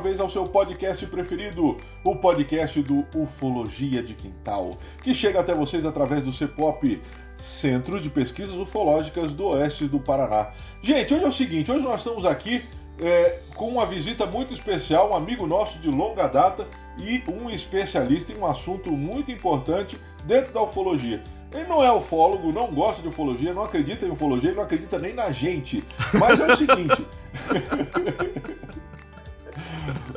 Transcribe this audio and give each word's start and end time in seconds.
Vez 0.00 0.18
ao 0.18 0.28
seu 0.28 0.44
podcast 0.44 1.06
preferido, 1.06 1.76
o 2.02 2.16
podcast 2.16 2.82
do 2.82 3.06
Ufologia 3.14 4.02
de 4.02 4.14
Quintal, 4.14 4.70
que 5.02 5.14
chega 5.14 5.40
até 5.40 5.54
vocês 5.54 5.84
através 5.84 6.24
do 6.24 6.32
CEPOP, 6.32 7.00
Centro 7.36 8.00
de 8.00 8.10
Pesquisas 8.10 8.56
Ufológicas 8.56 9.32
do 9.32 9.48
Oeste 9.48 9.86
do 9.86 10.00
Paraná. 10.00 10.50
Gente, 10.82 11.14
hoje 11.14 11.24
é 11.24 11.28
o 11.28 11.32
seguinte, 11.32 11.70
hoje 11.70 11.84
nós 11.84 12.00
estamos 12.00 12.24
aqui 12.24 12.64
é, 12.98 13.38
com 13.54 13.68
uma 13.68 13.86
visita 13.86 14.26
muito 14.26 14.52
especial, 14.52 15.10
um 15.10 15.16
amigo 15.16 15.46
nosso 15.46 15.78
de 15.78 15.88
longa 15.88 16.26
data 16.26 16.66
e 16.98 17.22
um 17.28 17.50
especialista 17.50 18.32
em 18.32 18.36
um 18.36 18.46
assunto 18.46 18.90
muito 18.90 19.30
importante 19.30 19.98
dentro 20.24 20.52
da 20.52 20.62
ufologia. 20.62 21.22
Ele 21.52 21.64
não 21.64 21.82
é 21.82 21.92
ufólogo, 21.92 22.52
não 22.52 22.68
gosta 22.68 23.02
de 23.02 23.08
ufologia, 23.08 23.52
não 23.52 23.64
acredita 23.64 24.06
em 24.06 24.10
ufologia, 24.10 24.50
ele 24.50 24.56
não 24.56 24.64
acredita 24.64 24.98
nem 24.98 25.12
na 25.12 25.32
gente. 25.32 25.84
Mas 26.18 26.40
é 26.40 26.46
o 26.46 26.56
seguinte. 26.56 27.06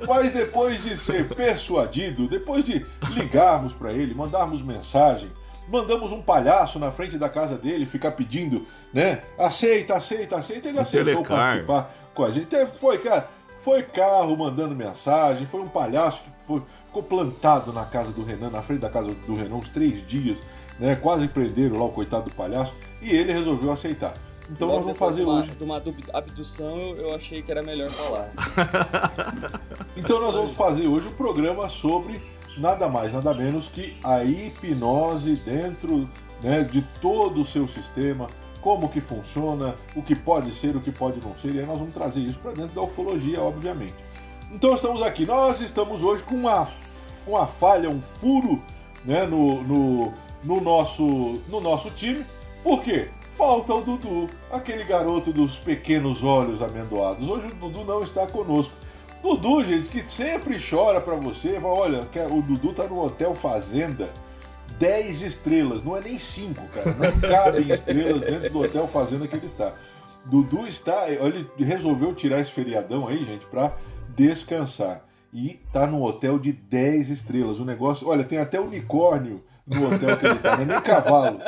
Mas 0.08 0.32
depois 0.32 0.82
de 0.84 0.98
ser 0.98 1.28
persuadido, 1.30 2.28
depois 2.28 2.64
de 2.64 2.86
ligarmos 3.12 3.74
para 3.74 3.92
ele, 3.94 4.14
mandarmos 4.14 4.62
mensagem, 4.62 5.32
mandamos 5.68 6.12
um 6.12 6.22
palhaço 6.22 6.78
na 6.80 6.92
frente 6.92 7.18
da 7.18 7.30
casa 7.30 7.58
dele 7.58 7.86
ficar 7.86 8.12
pedindo, 8.12 8.66
né? 8.94 9.22
Aceita, 9.38 9.96
aceita, 9.96 10.38
aceita, 10.38 10.68
ele 10.70 10.80
aceitou 10.80 11.06
telecar. 11.24 11.38
participar 11.38 11.94
com 12.14 12.24
a 12.24 12.32
gente. 12.32 12.56
Foi, 12.80 12.98
cara, 12.98 13.30
foi 13.62 13.82
carro 13.84 14.36
mandando 14.38 14.76
mensagem, 14.76 15.48
foi 15.48 15.62
um 15.62 15.70
palhaço 15.70 16.22
que 16.24 16.30
foi- 16.48 16.62
ficou 16.86 17.02
plantado 17.04 17.72
na 17.72 17.86
casa 17.86 18.12
do 18.12 18.24
Renan, 18.24 18.50
na 18.50 18.62
frente 18.62 18.82
da 18.82 18.90
casa 18.90 19.08
do 19.26 19.34
Renan, 19.36 19.56
uns 19.56 19.70
três 19.70 20.06
dias, 20.06 20.40
né? 20.80 20.96
Quase 20.96 21.28
prenderam 21.28 21.78
lá 21.80 21.86
o 21.86 21.90
coitado 21.90 22.26
do 22.30 22.36
palhaço, 22.36 22.74
e 23.02 23.12
ele 23.12 23.32
resolveu 23.34 23.72
aceitar. 23.72 24.14
Então 24.54 24.68
Logo 24.68 24.80
nós 24.80 24.86
vamos 24.86 25.00
fazer 25.00 25.22
de 25.22 25.28
uma, 25.28 25.40
hoje. 25.40 25.52
De 25.52 25.64
uma 25.64 25.78
abdu- 25.78 26.12
abdução, 26.14 26.80
eu, 26.80 26.98
eu 26.98 27.16
achei 27.16 27.42
que 27.42 27.52
era 27.52 27.62
melhor 27.64 27.90
falar. 27.90 28.32
Então 29.96 30.20
nós 30.20 30.34
vamos 30.34 30.52
fazer 30.54 30.88
hoje 30.88 31.08
um 31.08 31.12
programa 31.14 31.70
sobre 31.70 32.20
nada 32.58 32.88
mais, 32.90 33.14
nada 33.14 33.34
menos 33.34 33.68
que 33.68 33.96
a 34.04 34.24
hipnose 34.24 35.36
dentro 35.38 36.10
né, 36.42 36.64
de 36.64 36.82
todo 37.00 37.42
o 37.42 37.46
seu 37.46 37.68
sistema, 37.68 38.28
como 38.60 38.90
que 38.90 39.00
funciona, 39.00 39.76
o 39.96 40.02
que 40.02 40.16
pode 40.16 40.54
ser, 40.54 40.76
o 40.76 40.82
que 40.82 40.92
pode 40.92 41.24
não 41.24 41.38
ser, 41.38 41.54
e 41.54 41.60
aí 41.60 41.66
nós 41.66 41.78
vamos 41.78 41.94
trazer 41.94 42.22
isso 42.22 42.40
para 42.40 42.52
dentro 42.54 42.74
da 42.74 42.82
ufologia, 42.82 43.42
obviamente. 43.42 43.96
Então 44.52 44.76
estamos 44.76 45.02
aqui, 45.02 45.26
nós 45.26 45.62
estamos 45.62 46.04
hoje 46.04 46.24
com 46.24 46.36
uma, 46.36 46.68
uma 47.28 47.46
falha, 47.48 47.90
um 47.90 48.02
furo 48.02 48.62
né, 49.06 49.26
no, 49.26 49.64
no, 49.64 50.14
no, 50.44 50.62
nosso, 50.62 51.06
no 51.48 51.62
nosso 51.62 51.90
time. 51.92 52.26
Por 52.64 52.82
quê? 52.82 53.10
Falta 53.36 53.74
o 53.74 53.82
Dudu, 53.82 54.30
aquele 54.52 54.84
garoto 54.84 55.34
dos 55.34 55.58
pequenos 55.58 56.24
olhos 56.24 56.62
amendoados. 56.62 57.28
Hoje 57.28 57.48
o 57.48 57.56
Dudu 57.56 57.84
não 57.84 58.04
está 58.04 58.28
conosco. 58.28 58.74
Dudu, 59.24 59.64
gente, 59.66 59.90
que 59.90 60.04
sempre 60.12 60.60
chora 60.60 61.02
pra 61.02 61.16
você, 61.16 61.60
fala, 61.60 61.74
olha, 61.74 62.06
que 62.06 62.20
o 62.20 62.42
Dudu 62.42 62.74
tá 62.74 62.84
no 62.88 63.04
Hotel 63.04 63.34
Fazenda, 63.34 64.12
10 64.78 65.22
estrelas, 65.22 65.84
não 65.84 65.98
é 65.98 66.02
nem 66.02 66.20
5, 66.20 66.62
cara. 66.68 66.96
Não 66.96 67.20
cabem 67.28 67.72
estrelas 67.72 68.22
dentro 68.22 68.50
do 68.52 68.62
Hotel 68.62 68.88
Fazenda 68.88 69.28
que 69.28 69.36
ele 69.36 69.48
está. 69.48 69.74
Dudu 70.26 70.68
está, 70.68 71.10
ele 71.10 71.50
resolveu 71.58 72.14
tirar 72.14 72.40
esse 72.40 72.52
feriadão 72.52 73.08
aí, 73.08 73.24
gente, 73.24 73.46
pra 73.48 73.76
descansar. 74.10 75.06
E 75.34 75.60
tá 75.72 75.88
num 75.88 76.04
hotel 76.04 76.38
de 76.38 76.52
10 76.52 77.10
estrelas. 77.10 77.60
O 77.60 77.66
negócio, 77.66 78.08
olha, 78.08 78.24
tem 78.24 78.38
até 78.38 78.60
unicórnio 78.60 79.44
no 79.66 79.88
hotel 79.88 80.18
que 80.18 80.26
ele 80.26 80.36
tá, 80.36 80.56
não 80.58 80.64
é 80.64 80.66
nem 80.66 80.82
cavalo. 80.82 81.40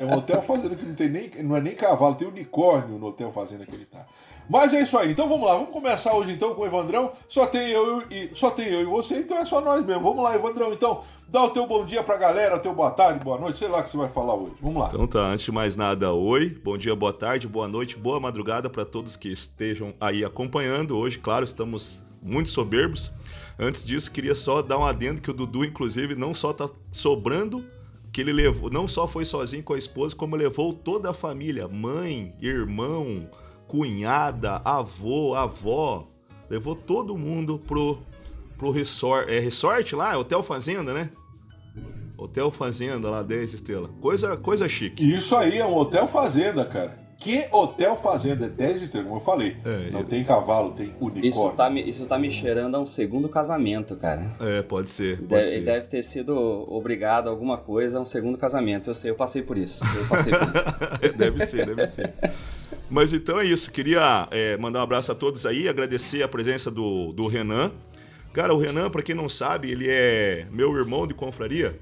É 0.00 0.04
um 0.04 0.18
hotel 0.18 0.42
fazenda 0.42 0.76
que 0.76 0.86
não 0.86 0.94
tem 0.94 1.08
nem, 1.08 1.30
não 1.42 1.56
é 1.56 1.60
nem 1.60 1.74
cavalo, 1.74 2.14
tem 2.14 2.28
unicórnio 2.28 2.98
no 2.98 3.06
hotel 3.06 3.32
fazenda 3.32 3.66
que 3.66 3.74
ele 3.74 3.86
tá. 3.86 4.06
Mas 4.48 4.72
é 4.72 4.80
isso 4.80 4.96
aí. 4.96 5.10
Então 5.10 5.28
vamos 5.28 5.46
lá, 5.46 5.54
vamos 5.54 5.70
começar 5.70 6.14
hoje 6.14 6.32
então 6.32 6.54
com 6.54 6.62
o 6.62 6.66
Evandrão. 6.66 7.12
Só 7.28 7.46
tem 7.46 7.68
eu 7.70 8.02
e 8.10 8.30
só 8.34 8.50
tem 8.50 8.68
eu 8.68 8.82
e 8.82 8.84
você, 8.84 9.18
então 9.18 9.36
é 9.38 9.44
só 9.44 9.60
nós 9.60 9.84
mesmo. 9.84 10.02
Vamos 10.02 10.22
lá, 10.22 10.34
Evandrão. 10.34 10.72
Então, 10.72 11.02
dá 11.28 11.42
o 11.42 11.50
teu 11.50 11.66
bom 11.66 11.84
dia 11.84 12.02
pra 12.02 12.16
galera, 12.16 12.56
o 12.56 12.60
teu 12.60 12.72
boa 12.72 12.90
tarde, 12.90 13.24
boa 13.24 13.38
noite, 13.38 13.58
sei 13.58 13.68
lá 13.68 13.80
o 13.80 13.82
que 13.82 13.90
você 13.90 13.96
vai 13.96 14.08
falar 14.08 14.34
hoje. 14.34 14.54
Vamos 14.60 14.80
lá. 14.80 14.88
Então 14.92 15.06
tá, 15.06 15.20
antes 15.20 15.44
de 15.44 15.52
mais 15.52 15.74
nada, 15.74 16.12
oi, 16.12 16.48
bom 16.62 16.78
dia, 16.78 16.94
boa 16.94 17.12
tarde, 17.12 17.48
boa 17.48 17.66
noite, 17.66 17.96
boa 17.96 18.20
madrugada 18.20 18.70
para 18.70 18.84
todos 18.84 19.16
que 19.16 19.28
estejam 19.28 19.92
aí 20.00 20.24
acompanhando. 20.24 20.96
Hoje, 20.96 21.18
claro, 21.18 21.44
estamos 21.44 22.05
muito 22.26 22.50
soberbos. 22.50 23.12
Antes 23.58 23.84
disso, 23.86 24.10
queria 24.10 24.34
só 24.34 24.60
dar 24.60 24.78
um 24.78 24.84
adendo 24.84 25.20
que 25.20 25.30
o 25.30 25.34
Dudu, 25.34 25.64
inclusive, 25.64 26.14
não 26.14 26.34
só 26.34 26.52
tá 26.52 26.68
sobrando, 26.92 27.64
que 28.12 28.20
ele 28.20 28.32
levou, 28.32 28.70
não 28.70 28.88
só 28.88 29.06
foi 29.06 29.24
sozinho 29.24 29.62
com 29.62 29.74
a 29.74 29.78
esposa, 29.78 30.16
como 30.16 30.36
levou 30.36 30.72
toda 30.72 31.10
a 31.10 31.14
família, 31.14 31.68
mãe, 31.68 32.34
irmão, 32.40 33.28
cunhada, 33.66 34.60
avô, 34.64 35.34
avó, 35.34 36.08
levou 36.48 36.74
todo 36.74 37.16
mundo 37.16 37.58
pro 37.58 37.98
pro 38.56 38.70
resort, 38.70 39.30
é 39.30 39.38
resort 39.38 39.94
lá, 39.94 40.16
Hotel 40.16 40.42
Fazenda, 40.42 40.94
né? 40.94 41.10
Hotel 42.16 42.50
Fazenda 42.50 43.10
lá, 43.10 43.22
10 43.22 43.52
estrelas. 43.52 43.90
Coisa, 44.00 44.36
coisa 44.36 44.66
chique. 44.66 45.06
Isso 45.06 45.36
aí 45.36 45.58
é 45.58 45.66
um 45.66 45.76
hotel 45.76 46.08
fazenda, 46.08 46.64
cara. 46.64 47.05
Que 47.18 47.46
hotel 47.50 47.96
fazenda? 47.96 48.46
É 48.46 48.48
10 48.48 48.82
estrelas, 48.82 49.08
como 49.08 49.20
eu 49.20 49.24
falei. 49.24 49.56
É, 49.64 49.90
não 49.90 50.00
eu- 50.00 50.06
tem 50.06 50.22
cavalo, 50.22 50.72
tem 50.72 50.86
unicórnio. 51.00 51.24
Isso 51.26 51.48
tá, 51.50 51.68
me, 51.70 51.82
isso 51.82 52.06
tá 52.06 52.18
me 52.18 52.30
cheirando 52.30 52.74
a 52.76 52.78
um 52.78 52.86
segundo 52.86 53.28
casamento, 53.28 53.96
cara. 53.96 54.30
É, 54.38 54.62
pode 54.62 54.90
ser. 54.90 55.16
Pode 55.16 55.28
Deve, 55.28 55.44
ser. 55.44 55.56
ele 55.56 55.64
deve 55.64 55.88
ter 55.88 56.02
sido 56.02 56.36
obrigado 56.72 57.28
a 57.28 57.30
alguma 57.30 57.56
coisa 57.56 57.98
a 57.98 58.00
um 58.00 58.04
segundo 58.04 58.36
casamento. 58.38 58.90
Eu 58.90 58.94
sei, 58.94 59.10
eu 59.10 59.14
passei 59.16 59.42
por 59.42 59.56
isso. 59.56 59.82
Eu 59.96 60.06
passei 60.06 60.32
por 60.32 60.46
isso. 61.08 61.16
deve 61.18 61.46
ser, 61.46 61.66
deve 61.66 61.86
ser. 61.86 62.12
Mas 62.90 63.12
então 63.12 63.40
é 63.40 63.44
isso. 63.44 63.72
Queria 63.72 64.28
é, 64.30 64.56
mandar 64.58 64.80
um 64.80 64.82
abraço 64.82 65.10
a 65.10 65.14
todos 65.14 65.46
aí, 65.46 65.68
agradecer 65.68 66.22
a 66.22 66.28
presença 66.28 66.70
do, 66.70 67.12
do 67.12 67.26
Renan. 67.26 67.72
Cara, 68.34 68.52
o 68.54 68.58
Renan, 68.58 68.90
pra 68.90 69.02
quem 69.02 69.14
não 69.14 69.28
sabe, 69.30 69.70
ele 69.70 69.86
é 69.88 70.46
meu 70.52 70.76
irmão 70.76 71.06
de 71.06 71.14
confraria. 71.14 71.80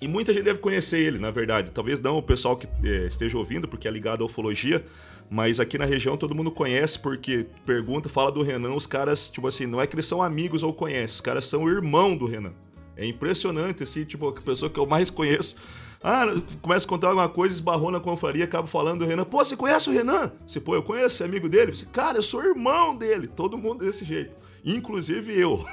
E 0.00 0.08
muita 0.08 0.32
gente 0.32 0.44
deve 0.44 0.60
conhecer 0.60 0.98
ele, 0.98 1.18
na 1.18 1.30
verdade. 1.30 1.70
Talvez 1.70 2.00
não 2.00 2.16
o 2.16 2.22
pessoal 2.22 2.56
que 2.56 2.66
é, 2.82 3.06
esteja 3.06 3.36
ouvindo, 3.36 3.68
porque 3.68 3.86
é 3.86 3.90
ligado 3.90 4.22
à 4.22 4.26
ufologia. 4.26 4.84
Mas 5.28 5.60
aqui 5.60 5.78
na 5.78 5.84
região 5.84 6.16
todo 6.16 6.34
mundo 6.34 6.50
conhece, 6.50 6.98
porque 6.98 7.46
pergunta, 7.64 8.08
fala 8.08 8.32
do 8.32 8.42
Renan, 8.42 8.74
os 8.74 8.86
caras, 8.86 9.28
tipo 9.28 9.46
assim, 9.46 9.64
não 9.64 9.80
é 9.80 9.86
que 9.86 9.94
eles 9.94 10.06
são 10.06 10.20
amigos 10.20 10.64
ou 10.64 10.72
conhecem, 10.72 11.14
os 11.14 11.20
caras 11.20 11.44
são 11.44 11.68
irmão 11.68 12.16
do 12.16 12.26
Renan. 12.26 12.52
É 12.96 13.06
impressionante, 13.06 13.84
assim, 13.84 14.04
tipo, 14.04 14.28
a 14.28 14.32
pessoa 14.32 14.68
que 14.68 14.78
eu 14.78 14.86
mais 14.86 15.08
conheço. 15.08 15.56
Ah, 16.02 16.24
começa 16.60 16.84
a 16.84 16.88
contar 16.88 17.08
alguma 17.08 17.28
coisa, 17.28 17.54
esbarrou 17.54 17.90
na 17.90 18.00
confraria, 18.00 18.44
acaba 18.44 18.66
falando 18.66 19.00
do 19.00 19.06
Renan. 19.06 19.24
Pô, 19.24 19.44
você 19.44 19.56
conhece 19.56 19.88
o 19.88 19.92
Renan? 19.92 20.32
Você, 20.46 20.60
pô, 20.60 20.74
eu 20.74 20.82
conheço, 20.82 21.22
é 21.22 21.26
amigo 21.26 21.48
dele? 21.48 21.76
Você, 21.76 21.86
cara, 21.86 22.18
eu 22.18 22.22
sou 22.22 22.42
irmão 22.42 22.96
dele. 22.96 23.26
Todo 23.26 23.56
mundo 23.56 23.84
desse 23.84 24.04
jeito. 24.04 24.32
Inclusive 24.64 25.38
eu. 25.38 25.64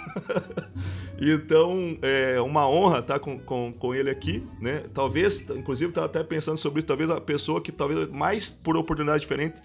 então, 1.19 1.98
é 2.01 2.39
uma 2.42 2.68
honra 2.68 3.00
estar 3.00 3.19
com, 3.19 3.39
com, 3.39 3.74
com 3.74 3.94
ele 3.95 4.10
aqui, 4.10 4.45
né? 4.60 4.84
Talvez, 4.94 5.42
inclusive, 5.50 5.89
estava 5.92 6.06
até 6.06 6.24
pensando 6.24 6.57
sobre 6.57 6.80
isso, 6.80 6.88
talvez 6.88 7.10
a 7.10 7.19
pessoa 7.19 7.62
que 7.62 7.72
talvez 7.72 8.07
mais 8.10 8.50
por 8.50 8.78
oportunidade 8.78 9.22
diferente 9.22 9.60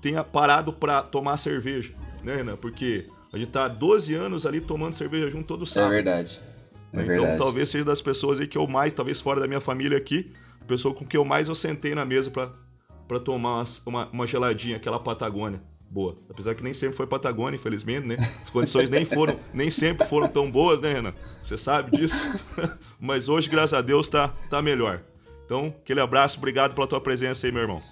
tenha 0.00 0.22
parado 0.22 0.72
para 0.72 1.02
tomar 1.02 1.36
cerveja, 1.36 1.92
né, 2.24 2.36
Renan? 2.36 2.56
Porque 2.56 3.06
a 3.32 3.38
gente 3.38 3.48
tá 3.50 3.64
há 3.64 3.68
12 3.68 4.14
anos 4.14 4.44
ali 4.46 4.60
tomando 4.60 4.92
cerveja 4.94 5.30
junto 5.30 5.46
todo 5.46 5.64
É 5.64 5.66
sábado. 5.66 5.90
verdade. 5.92 6.40
É 6.92 6.96
Então, 7.02 7.06
verdade. 7.06 7.38
talvez 7.38 7.68
seja 7.70 7.84
das 7.84 8.00
pessoas 8.00 8.40
aí 8.40 8.46
que 8.46 8.58
eu 8.58 8.66
mais, 8.66 8.92
talvez 8.92 9.20
fora 9.20 9.40
da 9.40 9.46
minha 9.48 9.60
família 9.60 9.96
aqui, 9.98 10.32
a 10.60 10.64
pessoa 10.64 10.94
com 10.94 11.04
que 11.04 11.16
eu 11.16 11.24
mais 11.24 11.48
eu 11.48 11.54
sentei 11.54 11.94
na 11.94 12.04
mesa 12.04 12.30
pra 12.30 13.18
tomar 13.20 13.64
uma, 13.84 14.08
uma 14.08 14.26
geladinha, 14.26 14.76
aquela 14.76 14.98
Patagônia. 14.98 15.62
Boa. 15.90 16.16
Apesar 16.28 16.54
que 16.54 16.62
nem 16.62 16.74
sempre 16.74 16.96
foi 16.96 17.06
Patagônia, 17.06 17.56
infelizmente, 17.56 18.06
né? 18.06 18.16
As 18.18 18.50
condições 18.50 18.90
nem 18.90 19.04
foram, 19.04 19.38
nem 19.54 19.70
sempre 19.70 20.06
foram 20.06 20.28
tão 20.28 20.50
boas, 20.50 20.80
né, 20.80 20.92
Renan? 20.92 21.14
Você 21.42 21.56
sabe 21.56 21.96
disso. 21.96 22.46
Mas 23.00 23.28
hoje, 23.28 23.48
graças 23.48 23.72
a 23.72 23.80
Deus, 23.80 24.08
tá, 24.08 24.28
tá 24.50 24.60
melhor. 24.60 25.02
Então, 25.44 25.72
aquele 25.82 26.00
abraço, 26.00 26.38
obrigado 26.38 26.74
pela 26.74 26.86
tua 26.86 27.00
presença 27.00 27.46
aí, 27.46 27.52
meu 27.52 27.62
irmão. 27.62 27.82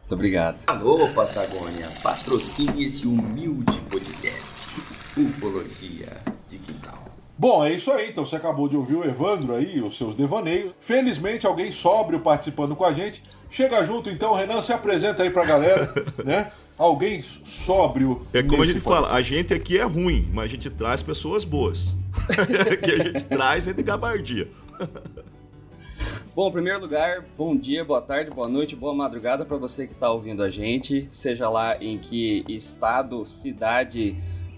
Muito 0.00 0.14
obrigado. 0.14 0.62
Alô, 0.66 1.08
Patagônia, 1.08 1.86
patrocine 2.02 2.84
esse 2.84 3.06
humilde 3.06 3.78
podcast. 3.90 4.80
Ufologia 5.16 6.16
de 6.48 6.58
Quintal. 6.58 7.12
Bom, 7.38 7.64
é 7.64 7.72
isso 7.72 7.90
aí. 7.90 8.10
Então 8.10 8.24
você 8.24 8.36
acabou 8.36 8.68
de 8.68 8.76
ouvir 8.76 8.94
o 8.94 9.04
Evandro 9.04 9.54
aí, 9.54 9.80
os 9.80 9.96
seus 9.96 10.14
devaneios. 10.14 10.72
Felizmente, 10.80 11.46
alguém 11.46 11.72
sóbrio 11.72 12.20
participando 12.20 12.76
com 12.76 12.84
a 12.84 12.92
gente. 12.92 13.22
Chega 13.50 13.84
junto 13.84 14.08
então, 14.08 14.34
Renan, 14.34 14.62
se 14.62 14.72
apresenta 14.72 15.22
aí 15.22 15.30
pra 15.30 15.44
galera, 15.44 15.92
né? 16.24 16.52
Alguém 16.76 17.22
sóbrio. 17.44 18.26
É 18.32 18.42
como 18.42 18.62
a 18.62 18.66
gente 18.66 18.80
fala, 18.80 19.12
a 19.12 19.22
gente 19.22 19.52
aqui 19.52 19.78
é 19.78 19.84
ruim, 19.84 20.28
mas 20.32 20.44
a 20.44 20.48
gente 20.48 20.70
traz 20.70 21.02
pessoas 21.02 21.44
boas. 21.44 21.94
que 22.82 22.90
a 22.90 22.98
gente 23.04 23.24
traz 23.24 23.68
é 23.68 23.72
de 23.72 23.82
gabardia. 23.82 24.48
Bom, 26.34 26.48
em 26.48 26.52
primeiro 26.52 26.80
lugar, 26.80 27.26
bom 27.36 27.54
dia, 27.54 27.84
boa 27.84 28.00
tarde, 28.00 28.30
boa 28.30 28.48
noite, 28.48 28.74
boa 28.74 28.94
madrugada 28.94 29.44
para 29.44 29.58
você 29.58 29.86
que 29.86 29.92
está 29.92 30.10
ouvindo 30.10 30.42
a 30.42 30.48
gente, 30.48 31.06
seja 31.10 31.48
lá 31.50 31.76
em 31.78 31.98
que 31.98 32.42
estado, 32.48 33.24
cidade, 33.26 34.16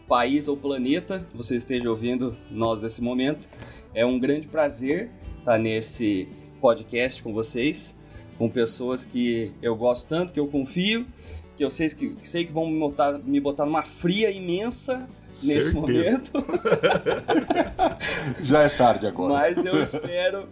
país 0.09 0.47
ou 0.47 0.57
planeta 0.57 1.27
você 1.35 1.57
esteja 1.57 1.91
ouvindo 1.91 2.37
nós 2.49 2.83
nesse 2.83 3.03
momento. 3.03 3.49
É 3.93 4.07
um 4.07 4.21
grande 4.21 4.47
prazer 4.47 5.11
estar 5.39 5.59
nesse 5.59 6.29
podcast 6.61 7.23
com 7.23 7.33
vocês, 7.33 7.97
com 8.39 8.49
pessoas 8.49 9.05
que 9.05 9.53
eu 9.61 9.75
gosto 9.75 10.09
tanto, 10.09 10.33
que 10.33 10.39
eu 10.39 10.47
confio, 10.47 11.05
que 11.57 11.65
eu 11.65 11.71
sei 11.71 11.89
que, 11.91 12.15
sei 12.23 12.45
que 12.45 12.53
vão 12.53 12.67
me 12.69 12.79
botar, 12.79 13.13
me 13.19 13.41
botar 13.41 13.65
numa 13.65 13.83
fria 13.83 14.31
imensa 14.31 15.09
nesse 15.43 15.73
Certeza. 15.73 15.81
momento. 15.81 16.31
Já 18.43 18.63
é 18.63 18.69
tarde 18.69 19.07
agora. 19.07 19.33
Mas 19.35 19.65
eu 19.65 19.81
espero 19.83 20.49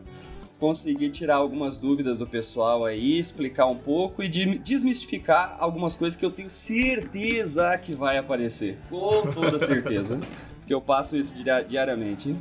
conseguir 0.58 1.10
tirar 1.10 1.36
algumas 1.36 1.76
dúvidas 1.76 2.20
do 2.20 2.26
pessoal 2.26 2.84
aí, 2.84 3.18
explicar 3.18 3.66
um 3.66 3.74
pouco 3.76 4.22
e 4.22 4.28
de- 4.28 4.58
desmistificar 4.58 5.56
algumas 5.58 5.96
coisas 5.96 6.14
que 6.14 6.24
eu 6.24 6.30
tenho 6.30 6.48
certeza 6.50 7.76
que 7.78 7.94
vai 7.94 8.16
aparecer. 8.16 8.78
Com 8.88 9.22
toda 9.32 9.58
certeza. 9.58 10.20
Porque 10.60 10.72
eu 10.72 10.80
passo 10.80 11.16
isso 11.16 11.34
dia- 11.42 11.62
diariamente. 11.62 12.34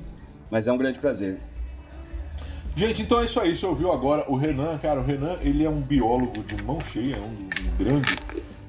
Mas 0.52 0.68
é 0.68 0.72
um 0.72 0.78
grande 0.78 1.00
prazer. 1.00 1.40
Gente, 2.76 3.02
então 3.02 3.20
é 3.22 3.26
isso 3.26 3.40
aí. 3.40 3.56
Você 3.58 3.66
ouviu 3.66 3.92
agora 3.92 4.24
o 4.30 4.36
Renan. 4.36 4.78
Cara, 4.78 5.02
o 5.02 5.04
Renan, 5.04 5.38
ele 5.42 5.64
é 5.66 5.70
um 5.70 5.82
biólogo 5.82 6.44
de 6.44 6.62
mão 6.64 6.80
cheia, 6.80 7.18
um 7.18 7.50
grande 7.78 8.16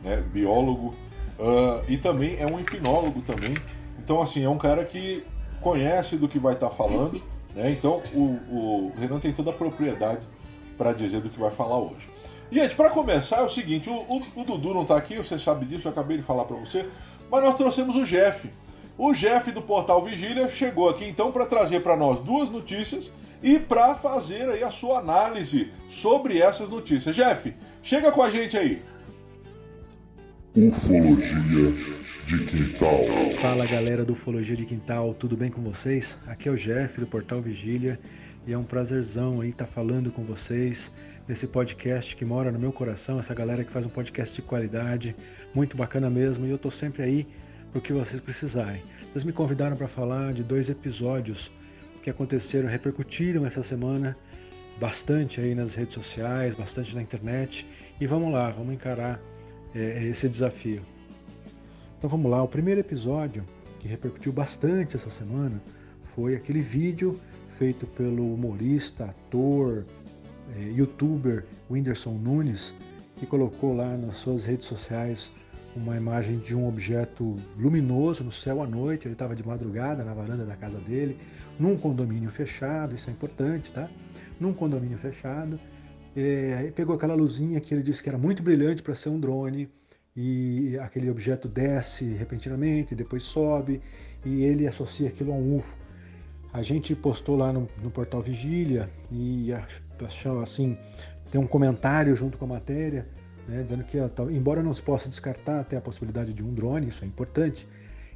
né, 0.02 0.16
biólogo. 0.32 0.94
ah, 1.38 1.82
e 1.88 1.96
também 1.96 2.36
é 2.38 2.46
um 2.46 2.58
hipnólogo 2.60 3.22
também. 3.22 3.54
Então, 3.98 4.20
assim, 4.20 4.42
é 4.44 4.48
um 4.48 4.58
cara 4.58 4.84
que 4.84 5.24
conhece 5.60 6.16
do 6.16 6.28
que 6.28 6.38
vai 6.38 6.54
estar 6.54 6.70
falando. 6.70 7.20
Né? 7.54 7.70
Então, 7.70 8.02
o, 8.14 8.20
o 8.20 8.92
Renan 8.98 9.18
tem 9.20 9.32
toda 9.32 9.50
a 9.50 9.52
propriedade 9.52 10.26
para 10.76 10.92
dizer 10.92 11.20
do 11.20 11.28
que 11.30 11.38
vai 11.38 11.50
falar 11.50 11.78
hoje. 11.78 12.08
Gente, 12.50 12.74
para 12.74 12.90
começar 12.90 13.38
é 13.38 13.42
o 13.42 13.48
seguinte, 13.48 13.88
o, 13.88 13.94
o- 13.94 14.20
o 14.40 14.44
Dudu 14.44 14.74
não 14.74 14.84
tá 14.84 14.96
aqui, 14.96 15.16
você 15.16 15.38
sabe 15.38 15.64
disso, 15.66 15.86
eu 15.88 15.92
acabei 15.92 16.16
de 16.18 16.22
falar 16.22 16.44
para 16.44 16.56
você, 16.56 16.86
mas 17.30 17.42
nós 17.42 17.54
trouxemos 17.56 17.94
o 17.96 18.04
Jeff. 18.04 18.50
O 18.98 19.12
Jeff 19.14 19.50
do 19.52 19.62
Portal 19.62 20.04
Vigília 20.04 20.50
chegou 20.50 20.88
aqui 20.88 21.06
então 21.06 21.32
para 21.32 21.46
trazer 21.46 21.80
para 21.80 21.96
nós 21.96 22.20
duas 22.20 22.50
notícias 22.50 23.10
e 23.42 23.58
para 23.58 23.94
fazer 23.94 24.48
aí 24.50 24.62
a 24.62 24.70
sua 24.70 24.98
análise 24.98 25.70
sobre 25.88 26.38
essas 26.40 26.68
notícias. 26.68 27.14
Jeff, 27.16 27.54
chega 27.82 28.12
com 28.12 28.22
a 28.22 28.28
gente 28.30 28.56
aí. 28.58 28.82
Ufologia 30.54 31.72
de 32.26 32.44
Quintal. 32.44 33.04
Fala 33.40 33.66
galera 33.66 34.04
do 34.04 34.12
Ufologia 34.12 34.54
de 34.54 34.66
Quintal, 34.66 35.14
tudo 35.14 35.34
bem 35.34 35.50
com 35.50 35.62
vocês? 35.62 36.18
Aqui 36.26 36.46
é 36.46 36.52
o 36.52 36.56
Jeff 36.56 37.00
do 37.00 37.06
Portal 37.06 37.40
Vigília 37.40 37.98
e 38.46 38.52
é 38.52 38.58
um 38.58 38.62
prazerzão 38.62 39.40
aí 39.40 39.48
estar 39.48 39.66
falando 39.66 40.12
com 40.12 40.22
vocês 40.24 40.92
nesse 41.26 41.46
podcast 41.46 42.14
que 42.14 42.22
mora 42.22 42.52
no 42.52 42.58
meu 42.58 42.70
coração, 42.70 43.18
essa 43.18 43.32
galera 43.32 43.64
que 43.64 43.72
faz 43.72 43.86
um 43.86 43.88
podcast 43.88 44.36
de 44.36 44.42
qualidade, 44.42 45.16
muito 45.54 45.74
bacana 45.74 46.10
mesmo 46.10 46.44
e 46.44 46.50
eu 46.50 46.58
tô 46.58 46.70
sempre 46.70 47.02
aí 47.02 47.26
pro 47.72 47.80
que 47.80 47.94
vocês 47.94 48.20
precisarem. 48.20 48.82
Vocês 49.10 49.24
me 49.24 49.32
convidaram 49.32 49.74
para 49.74 49.88
falar 49.88 50.34
de 50.34 50.42
dois 50.42 50.68
episódios 50.68 51.50
que 52.02 52.10
aconteceram, 52.10 52.68
repercutiram 52.68 53.46
essa 53.46 53.62
semana 53.62 54.14
bastante 54.78 55.40
aí 55.40 55.54
nas 55.54 55.74
redes 55.76 55.94
sociais, 55.94 56.54
bastante 56.54 56.94
na 56.94 57.00
internet 57.00 57.66
e 57.98 58.06
vamos 58.06 58.30
lá, 58.30 58.50
vamos 58.50 58.74
encarar 58.74 59.18
eh, 59.74 60.08
esse 60.08 60.28
desafio. 60.28 60.82
Então 61.98 62.08
vamos 62.08 62.30
lá, 62.30 62.42
o 62.42 62.48
primeiro 62.48 62.80
episódio 62.80 63.44
que 63.78 63.88
repercutiu 63.88 64.32
bastante 64.32 64.96
essa 64.96 65.10
semana 65.10 65.62
foi 66.14 66.34
aquele 66.34 66.60
vídeo 66.60 67.18
feito 67.48 67.86
pelo 67.86 68.34
humorista, 68.34 69.04
ator, 69.04 69.84
eh, 70.56 70.72
youtuber 70.74 71.44
Whindersson 71.70 72.14
Nunes, 72.14 72.74
que 73.16 73.26
colocou 73.26 73.74
lá 73.74 73.96
nas 73.96 74.16
suas 74.16 74.44
redes 74.44 74.66
sociais 74.66 75.30
uma 75.74 75.96
imagem 75.96 76.38
de 76.38 76.54
um 76.54 76.68
objeto 76.68 77.36
luminoso 77.58 78.22
no 78.22 78.32
céu 78.32 78.62
à 78.62 78.66
noite. 78.66 79.06
Ele 79.06 79.14
estava 79.14 79.34
de 79.34 79.46
madrugada 79.46 80.04
na 80.04 80.12
varanda 80.12 80.44
da 80.44 80.56
casa 80.56 80.78
dele, 80.78 81.16
num 81.58 81.76
condomínio 81.76 82.30
fechado, 82.30 82.94
isso 82.94 83.08
é 83.08 83.12
importante, 83.12 83.70
tá? 83.72 83.88
Num 84.38 84.52
condomínio 84.52 84.98
fechado. 84.98 85.58
Aí 86.14 86.70
pegou 86.70 86.94
aquela 86.94 87.14
luzinha 87.14 87.60
que 87.60 87.72
ele 87.74 87.82
disse 87.82 88.02
que 88.02 88.08
era 88.08 88.18
muito 88.18 88.42
brilhante 88.42 88.82
para 88.82 88.94
ser 88.94 89.08
um 89.08 89.18
drone 89.18 89.68
e 90.14 90.76
aquele 90.82 91.10
objeto 91.10 91.48
desce 91.48 92.04
repentinamente, 92.04 92.94
depois 92.94 93.22
sobe 93.22 93.80
e 94.24 94.42
ele 94.42 94.66
associa 94.66 95.08
aquilo 95.08 95.32
a 95.32 95.34
um 95.34 95.56
UFO. 95.56 95.74
A 96.52 96.62
gente 96.62 96.94
postou 96.94 97.34
lá 97.34 97.50
no, 97.50 97.66
no 97.82 97.90
portal 97.90 98.20
Vigília 98.20 98.90
e 99.10 99.52
ach- 99.54 99.82
achou 100.04 100.40
assim, 100.40 100.76
tem 101.30 101.40
um 101.40 101.46
comentário 101.46 102.14
junto 102.14 102.36
com 102.36 102.44
a 102.44 102.48
matéria, 102.48 103.06
né, 103.48 103.62
dizendo 103.62 103.84
que, 103.84 103.96
embora 104.30 104.62
não 104.62 104.74
se 104.74 104.82
possa 104.82 105.08
descartar 105.08 105.60
até 105.60 105.78
a 105.78 105.80
possibilidade 105.80 106.34
de 106.34 106.44
um 106.44 106.52
drone, 106.52 106.88
isso 106.88 107.04
é 107.04 107.06
importante, 107.06 107.66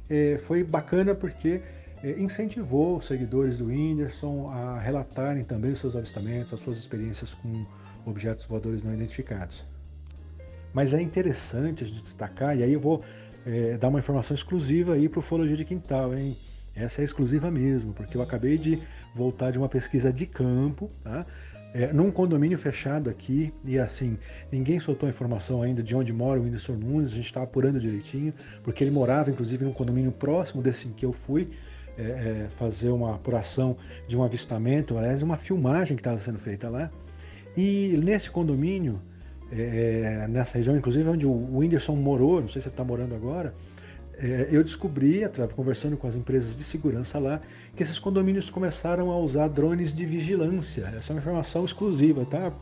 eh, 0.07 0.39
foi 0.45 0.63
bacana 0.63 1.15
porque 1.15 1.61
eh, 2.03 2.15
incentivou 2.19 2.97
os 2.97 3.07
seguidores 3.07 3.57
do 3.57 3.65
Whindersson 3.65 4.47
a 4.49 4.77
relatarem 4.79 5.43
também 5.43 5.71
os 5.71 5.79
seus 5.79 5.95
avistamentos, 5.95 6.53
as 6.53 6.59
suas 6.59 6.77
experiências 6.77 7.33
com 7.33 7.65
objetos 8.09 8.45
voadores 8.45 8.83
não 8.83 8.93
identificados. 8.93 9.65
Mas 10.73 10.93
é 10.93 11.01
interessante 11.01 11.83
a 11.83 11.87
gente 11.87 12.01
destacar, 12.01 12.57
e 12.57 12.63
aí 12.63 12.73
eu 12.73 12.79
vou 12.79 13.03
eh, 13.45 13.77
dar 13.77 13.89
uma 13.89 13.99
informação 13.99 14.35
exclusiva 14.35 14.93
aí 14.93 15.09
para 15.09 15.19
o 15.19 15.21
Ufologia 15.21 15.55
de 15.55 15.65
Quintal, 15.65 16.13
hein? 16.13 16.35
Essa 16.75 17.01
é 17.01 17.05
exclusiva 17.05 17.49
mesmo, 17.49 17.93
porque 17.93 18.15
eu 18.15 18.21
acabei 18.21 18.57
de 18.57 18.79
voltar 19.15 19.51
de 19.51 19.57
uma 19.57 19.67
pesquisa 19.67 20.13
de 20.13 20.27
campo, 20.27 20.89
tá? 21.03 21.25
É, 21.73 21.91
num 21.91 22.09
condomínio 22.09 22.57
fechado 22.57 23.09
aqui, 23.09 23.53
e 23.65 23.77
assim, 23.77 24.17
ninguém 24.51 24.79
soltou 24.79 25.05
a 25.07 25.09
informação 25.09 25.61
ainda 25.61 25.83
de 25.83 25.93
onde 25.93 26.13
mora 26.13 26.39
o 26.39 26.43
Whindersson 26.43 26.73
Nunes, 26.73 27.11
a 27.11 27.15
gente 27.15 27.25
está 27.25 27.43
apurando 27.43 27.79
direitinho, 27.79 28.33
porque 28.63 28.83
ele 28.83 28.91
morava 28.91 29.29
inclusive 29.29 29.65
num 29.65 29.73
condomínio 29.73 30.11
próximo 30.11 30.61
desse 30.61 30.87
em 30.87 30.91
que 30.91 31.05
eu 31.05 31.11
fui 31.11 31.49
é, 31.97 32.01
é, 32.01 32.47
fazer 32.57 32.89
uma 32.89 33.15
apuração 33.15 33.75
de 34.07 34.15
um 34.15 34.23
avistamento, 34.23 34.97
aliás, 34.97 35.21
uma 35.21 35.35
filmagem 35.35 35.97
que 35.97 36.01
estava 36.01 36.19
sendo 36.19 36.37
feita 36.37 36.69
lá. 36.69 36.91
E 37.57 37.99
nesse 38.03 38.29
condomínio, 38.29 39.01
é, 39.51 40.27
nessa 40.29 40.59
região, 40.59 40.77
inclusive 40.77 41.09
onde 41.09 41.25
o 41.25 41.57
Whindersson 41.57 41.95
morou, 41.95 42.39
não 42.39 42.47
sei 42.47 42.61
se 42.61 42.67
ele 42.67 42.73
está 42.73 42.83
morando 42.83 43.15
agora, 43.15 43.51
é, 44.19 44.47
eu 44.51 44.63
descobri, 44.63 45.23
através 45.23 45.55
conversando 45.55 45.97
com 45.97 46.07
as 46.07 46.13
empresas 46.13 46.55
de 46.55 46.63
segurança 46.63 47.17
lá, 47.17 47.41
que 47.75 47.81
esses 47.81 47.97
condomínios 47.97 48.49
começaram 48.49 49.09
a 49.09 49.17
usar 49.17 49.47
drones 49.47 49.95
de 49.95 50.05
vigilância. 50.05 50.91
Essa 50.95 51.11
é 51.11 51.15
uma 51.15 51.19
informação 51.19 51.65
exclusiva, 51.65 52.25
tá? 52.25 52.53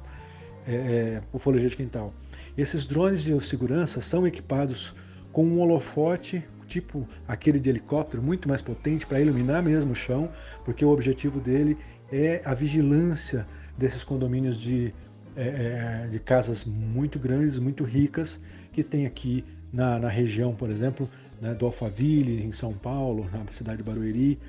É, 0.67 0.73
é, 0.73 1.21
Ufologia 1.33 1.69
de 1.69 1.75
Quintal. 1.75 2.13
Esses 2.57 2.85
drones 2.85 3.21
de 3.21 3.37
segurança 3.45 3.99
são 3.99 4.25
equipados 4.25 4.93
com 5.31 5.45
um 5.45 5.59
holofote, 5.59 6.41
tipo 6.67 7.07
aquele 7.27 7.59
de 7.59 7.69
helicóptero, 7.69 8.23
muito 8.23 8.47
mais 8.47 8.61
potente 8.61 9.05
para 9.05 9.19
iluminar 9.19 9.61
mesmo 9.61 9.91
o 9.91 9.95
chão, 9.95 10.29
porque 10.63 10.85
o 10.85 10.89
objetivo 10.89 11.39
dele 11.39 11.77
é 12.11 12.41
a 12.45 12.53
vigilância 12.53 13.45
desses 13.77 14.03
condomínios 14.03 14.59
de, 14.59 14.93
é, 15.35 16.03
é, 16.05 16.07
de 16.07 16.19
casas 16.19 16.63
muito 16.63 17.19
grandes, 17.19 17.59
muito 17.59 17.83
ricas, 17.83 18.39
que 18.71 18.83
tem 18.83 19.05
aqui 19.05 19.43
na, 19.71 19.99
na 19.99 20.09
região, 20.09 20.53
por 20.53 20.69
exemplo, 20.69 21.09
né, 21.41 21.53
do 21.53 21.65
Alphaville, 21.65 22.43
em 22.43 22.51
São 22.51 22.73
Paulo, 22.73 23.29
na 23.31 23.45
cidade 23.53 23.77
de 23.77 23.83
Barueri, 23.83 24.39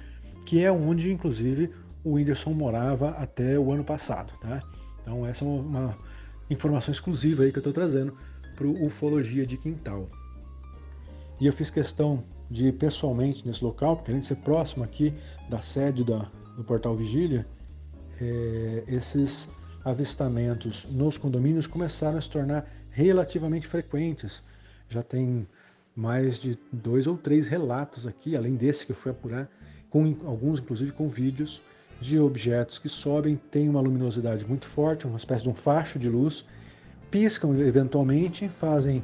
que 0.45 0.63
é 0.63 0.71
onde, 0.71 1.13
inclusive, 1.13 1.71
o 2.05 2.13
Whindersson 2.13 2.53
morava 2.53 3.11
até 3.11 3.59
o 3.59 3.73
ano 3.73 3.85
passado. 3.85 4.33
Tá? 4.41 4.63
Então, 5.03 5.27
essa 5.27 5.45
é 5.45 5.49
uma, 5.49 5.97
informação 6.49 6.93
exclusiva 6.93 7.43
aí 7.43 7.51
que 7.51 7.59
eu 7.59 7.61
estou 7.61 7.73
trazendo 7.73 8.17
para 8.55 8.67
o 8.67 8.87
Ufologia 8.87 9.45
de 9.45 9.57
Quintal. 9.57 10.09
E 11.41 11.47
eu 11.47 11.53
fiz 11.53 11.69
questão 11.69 12.23
de 12.51 12.67
ir 12.67 12.73
pessoalmente 12.73 13.47
nesse 13.47 13.63
local, 13.63 13.97
porque 13.97 14.11
além 14.11 14.21
de 14.21 14.27
ser 14.27 14.37
próximo 14.37 14.85
aqui 14.85 15.13
da 15.51 15.61
sede 15.61 16.05
da, 16.05 16.31
do 16.57 16.65
Portal 16.65 16.97
Vigília, 16.97 17.47
é, 18.21 18.85
esses 18.89 19.49
avistamentos 19.85 20.87
nos 20.91 21.17
condomínios 21.17 21.67
começaram 21.67 22.19
a 22.19 22.21
se 22.21 22.31
tornar 22.31 22.69
relativamente 22.91 23.67
frequentes. 23.67 24.43
Já 24.89 25.03
tem 25.03 25.47
mais 25.95 26.41
de 26.41 26.59
dois 26.73 27.07
ou 27.07 27.17
três 27.17 27.49
relatos 27.49 28.07
aqui, 28.07 28.37
além 28.37 28.55
desse 28.55 28.85
que 28.85 28.93
eu 28.93 28.97
fui 28.97 29.11
apurar, 29.13 29.49
com 29.89 30.15
alguns 30.25 30.59
inclusive 30.59 30.93
com 30.93 31.09
vídeos 31.09 31.63
de 32.01 32.19
objetos 32.19 32.79
que 32.79 32.89
sobem, 32.89 33.37
têm 33.51 33.69
uma 33.69 33.81
luminosidade 33.81 34.45
muito 34.45 34.67
forte, 34.67 35.07
uma 35.07 35.17
espécie 35.17 35.43
de 35.45 35.49
um 35.49 35.55
facho 35.55 35.99
de 35.99 36.09
luz, 36.09 36.45
piscam 37.11 37.57
eventualmente, 37.57 38.49
fazem 38.49 39.03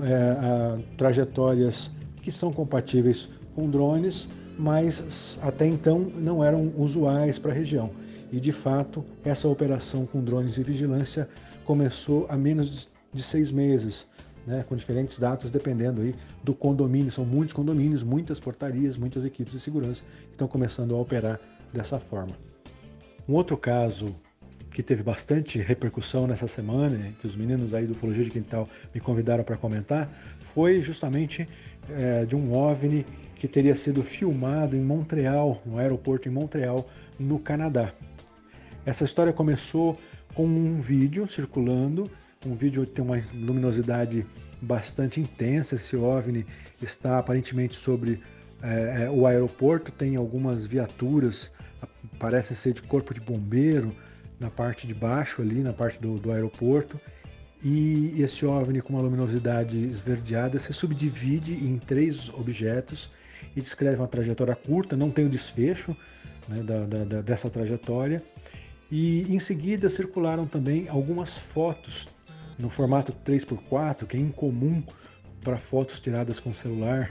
é, 0.00 0.14
a, 0.14 0.78
trajetórias 0.98 1.90
que 2.20 2.30
são 2.30 2.52
compatíveis 2.52 3.28
com 3.54 3.70
drones, 3.70 4.28
mas 4.58 5.38
até 5.40 5.66
então 5.66 6.00
não 6.00 6.44
eram 6.44 6.72
usuais 6.76 7.38
para 7.38 7.52
a 7.52 7.54
região. 7.54 7.90
E 8.32 8.40
de 8.40 8.52
fato, 8.52 9.04
essa 9.24 9.48
operação 9.48 10.06
com 10.06 10.22
drones 10.22 10.54
de 10.54 10.62
vigilância 10.62 11.28
começou 11.64 12.26
há 12.28 12.36
menos 12.36 12.88
de 13.12 13.22
seis 13.22 13.50
meses, 13.50 14.06
né, 14.46 14.64
com 14.68 14.76
diferentes 14.76 15.18
datas 15.18 15.50
dependendo 15.50 16.02
aí 16.02 16.14
do 16.42 16.54
condomínio. 16.54 17.12
São 17.12 17.24
muitos 17.24 17.52
condomínios, 17.52 18.02
muitas 18.02 18.40
portarias, 18.40 18.96
muitas 18.96 19.24
equipes 19.24 19.52
de 19.52 19.60
segurança 19.60 20.02
que 20.24 20.32
estão 20.32 20.48
começando 20.48 20.94
a 20.94 20.98
operar 20.98 21.40
dessa 21.72 21.98
forma. 21.98 22.36
Um 23.28 23.34
outro 23.34 23.56
caso 23.56 24.14
que 24.70 24.82
teve 24.82 25.02
bastante 25.02 25.58
repercussão 25.58 26.26
nessa 26.26 26.46
semana, 26.46 27.12
que 27.20 27.26
os 27.26 27.34
meninos 27.34 27.72
aí 27.72 27.86
do 27.86 27.92
Ufologia 27.92 28.22
de 28.22 28.30
Quintal 28.30 28.68
me 28.94 29.00
convidaram 29.00 29.42
para 29.42 29.56
comentar, 29.56 30.08
foi 30.54 30.82
justamente 30.82 31.48
é, 31.88 32.24
de 32.24 32.36
um 32.36 32.52
OVNI 32.52 33.06
que 33.36 33.48
teria 33.48 33.74
sido 33.74 34.02
filmado 34.02 34.76
em 34.76 34.80
Montreal, 34.80 35.62
no 35.64 35.78
aeroporto 35.78 36.28
em 36.28 36.32
Montreal, 36.32 36.88
no 37.18 37.38
Canadá. 37.38 37.92
Essa 38.86 39.04
história 39.04 39.32
começou 39.32 40.00
com 40.32 40.46
um 40.46 40.80
vídeo 40.80 41.26
circulando, 41.26 42.08
um 42.46 42.54
vídeo 42.54 42.86
que 42.86 42.92
tem 42.92 43.04
uma 43.04 43.20
luminosidade 43.34 44.24
bastante 44.62 45.20
intensa. 45.20 45.74
Esse 45.74 45.96
OVNI 45.96 46.46
está 46.80 47.18
aparentemente 47.18 47.74
sobre 47.74 48.22
é, 48.62 49.10
o 49.10 49.26
aeroporto, 49.26 49.90
tem 49.90 50.14
algumas 50.14 50.64
viaturas 50.64 51.50
parece 52.16 52.54
ser 52.54 52.74
de 52.74 52.82
corpo 52.82 53.12
de 53.12 53.20
bombeiro 53.20 53.94
na 54.38 54.50
parte 54.50 54.86
de 54.86 54.94
baixo 54.94 55.42
ali, 55.42 55.62
na 55.62 55.72
parte 55.72 56.00
do, 56.00 56.16
do 56.16 56.30
aeroporto. 56.30 57.00
E 57.64 58.14
esse 58.22 58.46
OVNI 58.46 58.82
com 58.82 58.92
uma 58.92 59.02
luminosidade 59.02 59.76
esverdeada 59.76 60.60
se 60.60 60.72
subdivide 60.72 61.54
em 61.54 61.76
três 61.76 62.28
objetos 62.28 63.10
e 63.56 63.60
descreve 63.60 63.96
uma 63.96 64.06
trajetória 64.06 64.54
curta, 64.54 64.96
não 64.96 65.10
tem 65.10 65.26
o 65.26 65.28
desfecho 65.28 65.96
né, 66.48 66.62
da, 66.62 67.04
da, 67.04 67.20
dessa 67.22 67.50
trajetória. 67.50 68.22
E 68.90 69.22
em 69.28 69.38
seguida 69.38 69.88
circularam 69.88 70.46
também 70.46 70.88
algumas 70.88 71.36
fotos 71.36 72.06
no 72.58 72.70
formato 72.70 73.12
3x4, 73.24 74.06
que 74.06 74.16
é 74.16 74.20
incomum 74.20 74.82
para 75.42 75.58
fotos 75.58 76.00
tiradas 76.00 76.40
com 76.40 76.54
celular, 76.54 77.10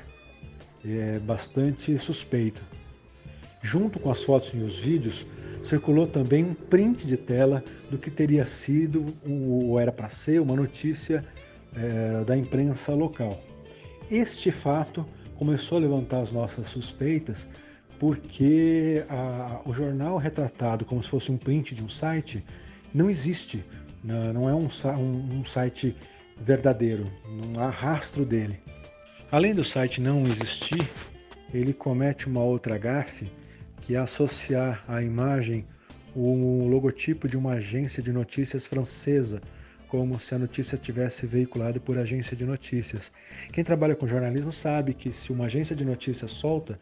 é 0.84 1.20
bastante 1.20 1.98
suspeito. 1.98 2.62
Junto 3.62 4.00
com 4.00 4.12
as 4.12 4.24
fotos 4.24 4.54
e 4.54 4.58
os 4.58 4.80
vídeos, 4.80 5.26
circulou 5.64 6.08
também 6.08 6.44
um 6.44 6.54
print 6.54 7.06
de 7.06 7.18
tela 7.18 7.64
do 7.90 7.98
que 7.98 8.12
teria 8.12 8.46
sido, 8.46 9.06
ou 9.28 9.80
era 9.80 9.92
para 9.92 10.10
ser, 10.10 10.40
uma 10.40 10.56
notícia 10.56 11.26
é, 11.76 12.24
da 12.24 12.38
imprensa 12.38 12.94
local. 12.94 13.42
Este 14.10 14.52
fato 14.52 15.06
começou 15.38 15.78
a 15.78 15.82
levantar 15.82 16.22
as 16.22 16.32
nossas 16.32 16.68
suspeitas 16.68 17.48
porque 18.00 19.04
a, 19.10 19.62
o 19.66 19.74
jornal 19.74 20.18
retratado 20.18 20.86
como 20.86 21.02
se 21.02 21.10
fosse 21.10 21.32
um 21.32 21.38
print 21.38 21.74
de 21.76 21.84
um 21.84 21.90
site 21.90 22.44
não 22.94 23.10
existe, 23.10 23.64
não 24.04 24.48
é 24.48 24.54
um, 24.54 24.70
um, 24.98 25.40
um 25.40 25.46
site 25.46 25.96
verdadeiro, 26.38 27.12
não 27.28 27.62
há 27.62 27.70
rastro 27.70 28.26
dele. 28.26 28.60
Além 29.32 29.54
do 29.54 29.64
site 29.64 30.00
não 30.00 30.24
existir, 30.24 30.90
ele 31.54 31.74
comete 31.74 32.28
uma 32.28 32.42
outra 32.42 32.78
gafe 32.78 33.32
que 33.82 33.96
é 33.96 33.98
associar 33.98 34.84
à 34.88 35.02
imagem 35.02 35.66
o 36.16 36.68
logotipo 36.68 37.28
de 37.28 37.38
uma 37.38 37.54
agência 37.54 38.02
de 38.02 38.12
notícias 38.12 38.66
francesa, 38.66 39.42
como 39.88 40.20
se 40.20 40.34
a 40.34 40.40
notícia 40.40 40.78
tivesse 40.78 41.26
veiculada 41.26 41.80
por 41.80 41.98
agência 41.98 42.36
de 42.36 42.46
notícias. 42.46 43.12
Quem 43.52 43.64
trabalha 43.64 43.96
com 43.96 44.08
jornalismo 44.08 44.52
sabe 44.52 44.94
que 44.94 45.14
se 45.14 45.32
uma 45.32 45.46
agência 45.46 45.76
de 45.76 45.86
notícias 45.86 46.32
solta, 46.32 46.80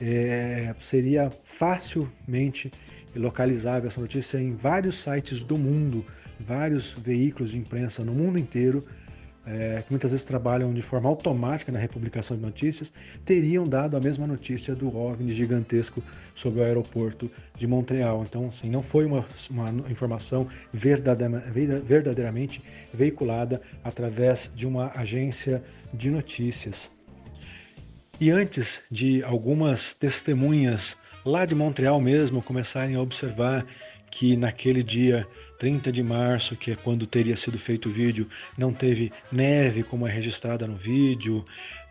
é, 0.00 0.74
seria 0.80 1.30
facilmente 1.44 2.70
localizável 3.14 3.88
essa 3.88 4.00
notícia 4.00 4.38
em 4.38 4.54
vários 4.54 5.00
sites 5.00 5.42
do 5.42 5.56
mundo, 5.56 6.04
vários 6.38 6.92
veículos 6.92 7.52
de 7.52 7.58
imprensa 7.58 8.04
no 8.04 8.12
mundo 8.12 8.38
inteiro 8.38 8.84
é, 9.46 9.82
que 9.86 9.92
muitas 9.92 10.10
vezes 10.10 10.26
trabalham 10.26 10.74
de 10.74 10.82
forma 10.82 11.08
automática 11.08 11.70
na 11.70 11.78
republicação 11.78 12.36
de 12.36 12.42
notícias, 12.42 12.92
teriam 13.24 13.66
dado 13.66 13.96
a 13.96 14.00
mesma 14.00 14.26
notícia 14.26 14.74
do 14.74 14.94
OVNI 14.94 15.32
gigantesco 15.32 16.02
sobre 16.34 16.60
o 16.60 16.64
aeroporto 16.64 17.30
de 17.54 17.66
Montreal. 17.66 18.24
Então, 18.28 18.48
assim, 18.48 18.68
não 18.68 18.82
foi 18.82 19.04
uma, 19.06 19.24
uma 19.48 19.70
informação 19.88 20.48
verdadeiramente 20.72 22.60
veiculada 22.92 23.62
através 23.84 24.50
de 24.54 24.66
uma 24.66 24.90
agência 24.98 25.62
de 25.94 26.10
notícias. 26.10 26.90
E 28.18 28.30
antes 28.30 28.80
de 28.90 29.22
algumas 29.22 29.92
testemunhas 29.92 30.96
lá 31.22 31.44
de 31.44 31.54
Montreal 31.54 32.00
mesmo 32.00 32.40
começarem 32.40 32.96
a 32.96 33.00
observar 33.00 33.66
que 34.10 34.38
naquele 34.38 34.82
dia 34.82 35.28
30 35.58 35.92
de 35.92 36.02
março, 36.02 36.56
que 36.56 36.70
é 36.70 36.76
quando 36.76 37.06
teria 37.06 37.36
sido 37.36 37.58
feito 37.58 37.90
o 37.90 37.92
vídeo, 37.92 38.26
não 38.56 38.72
teve 38.72 39.12
neve 39.30 39.82
como 39.82 40.06
é 40.06 40.10
registrada 40.10 40.66
no 40.66 40.76
vídeo. 40.76 41.44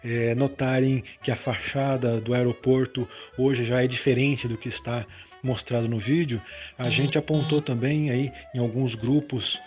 É, 0.03 0.33
notarem 0.33 1.03
que 1.21 1.31
a 1.31 1.35
fachada 1.35 2.19
do 2.19 2.33
aeroporto 2.33 3.07
hoje 3.37 3.63
já 3.63 3.83
é 3.83 3.87
diferente 3.87 4.47
do 4.47 4.57
que 4.57 4.69
está 4.69 5.05
mostrado 5.43 5.87
no 5.87 5.99
vídeo, 5.99 6.41
a 6.77 6.89
gente 6.89 7.19
apontou 7.19 7.61
também 7.61 8.09
aí 8.09 8.31
em 8.53 8.59
alguns 8.59 8.95
grupos 8.95 9.59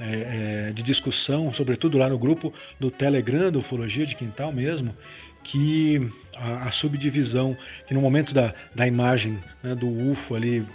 é, 0.00 0.68
é, 0.68 0.72
de 0.72 0.82
discussão, 0.82 1.52
sobretudo 1.52 1.98
lá 1.98 2.08
no 2.08 2.18
grupo 2.18 2.52
do 2.80 2.90
Telegram 2.90 3.50
do 3.50 3.60
Ufologia 3.60 4.06
de 4.06 4.16
Quintal 4.16 4.50
mesmo, 4.52 4.96
que 5.42 6.10
a, 6.36 6.68
a 6.68 6.70
subdivisão, 6.70 7.56
que 7.86 7.94
no 7.94 8.00
momento 8.00 8.32
da, 8.32 8.54
da 8.74 8.86
imagem 8.86 9.38
né, 9.62 9.74
do 9.74 9.88
UFO 9.88 10.34
ali 10.34 10.66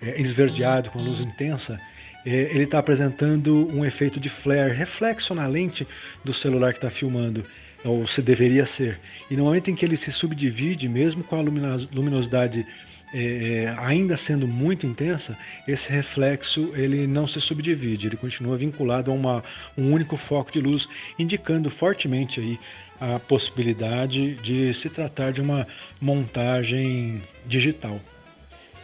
é, 0.00 0.20
esverdeado 0.20 0.90
com 0.90 0.98
luz 0.98 1.20
intensa, 1.20 1.80
é, 2.24 2.30
ele 2.52 2.64
está 2.64 2.78
apresentando 2.78 3.68
um 3.74 3.84
efeito 3.84 4.20
de 4.20 4.28
flare, 4.28 4.72
reflexo 4.74 5.34
na 5.34 5.46
lente 5.46 5.86
do 6.24 6.32
celular 6.32 6.72
que 6.72 6.78
está 6.78 6.90
filmando, 6.90 7.44
ou 7.84 8.06
se 8.06 8.22
deveria 8.22 8.64
ser. 8.64 9.00
E 9.30 9.36
no 9.36 9.44
momento 9.44 9.70
em 9.70 9.74
que 9.74 9.84
ele 9.84 9.96
se 9.96 10.12
subdivide, 10.12 10.88
mesmo 10.88 11.24
com 11.24 11.36
a 11.36 11.40
luminosidade 11.40 12.64
é, 13.14 13.64
é, 13.64 13.74
ainda 13.78 14.16
sendo 14.16 14.48
muito 14.48 14.86
intensa, 14.86 15.36
esse 15.68 15.90
reflexo 15.92 16.72
ele 16.74 17.06
não 17.06 17.26
se 17.26 17.40
subdivide, 17.40 18.06
ele 18.06 18.16
continua 18.16 18.56
vinculado 18.56 19.10
a 19.10 19.14
uma, 19.14 19.44
um 19.76 19.92
único 19.92 20.16
foco 20.16 20.50
de 20.50 20.60
luz, 20.60 20.88
indicando 21.18 21.70
fortemente 21.70 22.40
aí 22.40 22.58
a 23.02 23.18
possibilidade 23.18 24.36
de 24.36 24.72
se 24.72 24.88
tratar 24.88 25.32
de 25.32 25.40
uma 25.40 25.66
montagem 26.00 27.20
digital. 27.44 27.98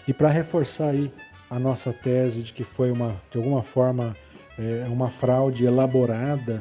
E 0.08 0.12
para 0.12 0.28
reforçar 0.28 0.88
aí 0.88 1.08
a 1.48 1.56
nossa 1.56 1.92
tese 1.92 2.42
de 2.42 2.52
que 2.52 2.64
foi 2.64 2.90
uma, 2.90 3.22
de 3.30 3.38
alguma 3.38 3.62
forma, 3.62 4.16
é, 4.58 4.88
uma 4.88 5.08
fraude 5.08 5.64
elaborada, 5.64 6.60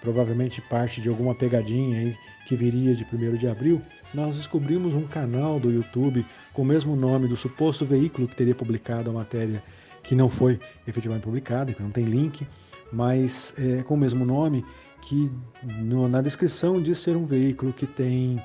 provavelmente 0.00 0.60
parte 0.60 1.00
de 1.00 1.08
alguma 1.08 1.34
pegadinha 1.34 1.98
aí 1.98 2.16
que 2.46 2.54
viria 2.54 2.94
de 2.94 3.04
1 3.12 3.36
de 3.36 3.48
abril, 3.48 3.82
nós 4.14 4.36
descobrimos 4.36 4.94
um 4.94 5.06
canal 5.06 5.58
do 5.58 5.72
YouTube 5.72 6.24
com 6.52 6.62
o 6.62 6.64
mesmo 6.64 6.94
nome 6.94 7.26
do 7.26 7.36
suposto 7.36 7.84
veículo 7.84 8.28
que 8.28 8.36
teria 8.36 8.54
publicado 8.54 9.10
a 9.10 9.12
matéria 9.12 9.60
que 10.04 10.14
não 10.14 10.30
foi 10.30 10.60
efetivamente 10.86 11.24
publicada, 11.24 11.72
que 11.72 11.82
não 11.82 11.90
tem 11.90 12.04
link, 12.04 12.46
mas 12.92 13.54
é, 13.58 13.82
com 13.82 13.94
o 13.94 13.96
mesmo 13.96 14.24
nome 14.24 14.64
que 15.02 15.30
no, 15.62 16.08
na 16.08 16.22
descrição 16.22 16.80
diz 16.80 16.98
ser 16.98 17.16
um 17.16 17.26
veículo 17.26 17.72
que 17.72 17.86
tem 17.86 18.42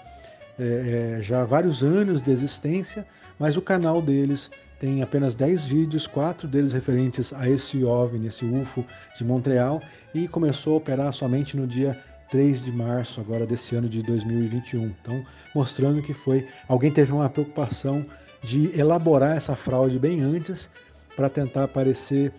é, 0.59 1.17
é, 1.19 1.21
já 1.21 1.45
vários 1.45 1.83
anos 1.83 2.21
de 2.21 2.31
existência, 2.31 3.05
mas 3.39 3.55
o 3.55 3.61
canal 3.61 4.01
deles 4.01 4.49
tem 4.79 5.01
apenas 5.01 5.35
10 5.35 5.65
vídeos, 5.65 6.07
quatro 6.07 6.47
deles 6.47 6.73
referentes 6.73 7.31
a 7.33 7.49
esse 7.49 7.83
OVNI, 7.83 8.27
esse 8.27 8.45
UFO 8.45 8.85
de 9.15 9.23
Montreal, 9.23 9.81
e 10.13 10.27
começou 10.27 10.73
a 10.73 10.77
operar 10.77 11.13
somente 11.13 11.55
no 11.55 11.65
dia 11.65 11.97
3 12.29 12.65
de 12.65 12.71
março 12.71 13.21
agora 13.21 13.45
desse 13.45 13.75
ano 13.75 13.87
de 13.87 14.01
2021. 14.03 14.85
Então, 15.01 15.23
mostrando 15.55 16.01
que 16.01 16.13
foi 16.13 16.47
alguém 16.67 16.91
teve 16.91 17.11
uma 17.11 17.29
preocupação 17.29 18.05
de 18.43 18.77
elaborar 18.77 19.37
essa 19.37 19.55
fraude 19.55 19.97
bem 19.97 20.21
antes 20.21 20.69
para 21.15 21.29
tentar 21.29 21.67
parecer 21.67 22.31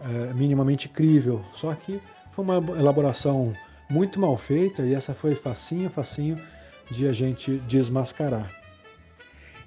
uh, 0.00 0.34
minimamente 0.34 0.88
crível. 0.88 1.42
Só 1.52 1.74
que 1.74 2.00
foi 2.32 2.44
uma 2.44 2.56
elaboração 2.78 3.54
muito 3.88 4.18
mal 4.18 4.36
feita 4.36 4.82
e 4.82 4.94
essa 4.94 5.14
foi 5.14 5.34
facinho, 5.34 5.90
facinho 5.90 6.40
de 6.90 7.06
a 7.06 7.12
gente 7.12 7.58
desmascarar. 7.68 8.50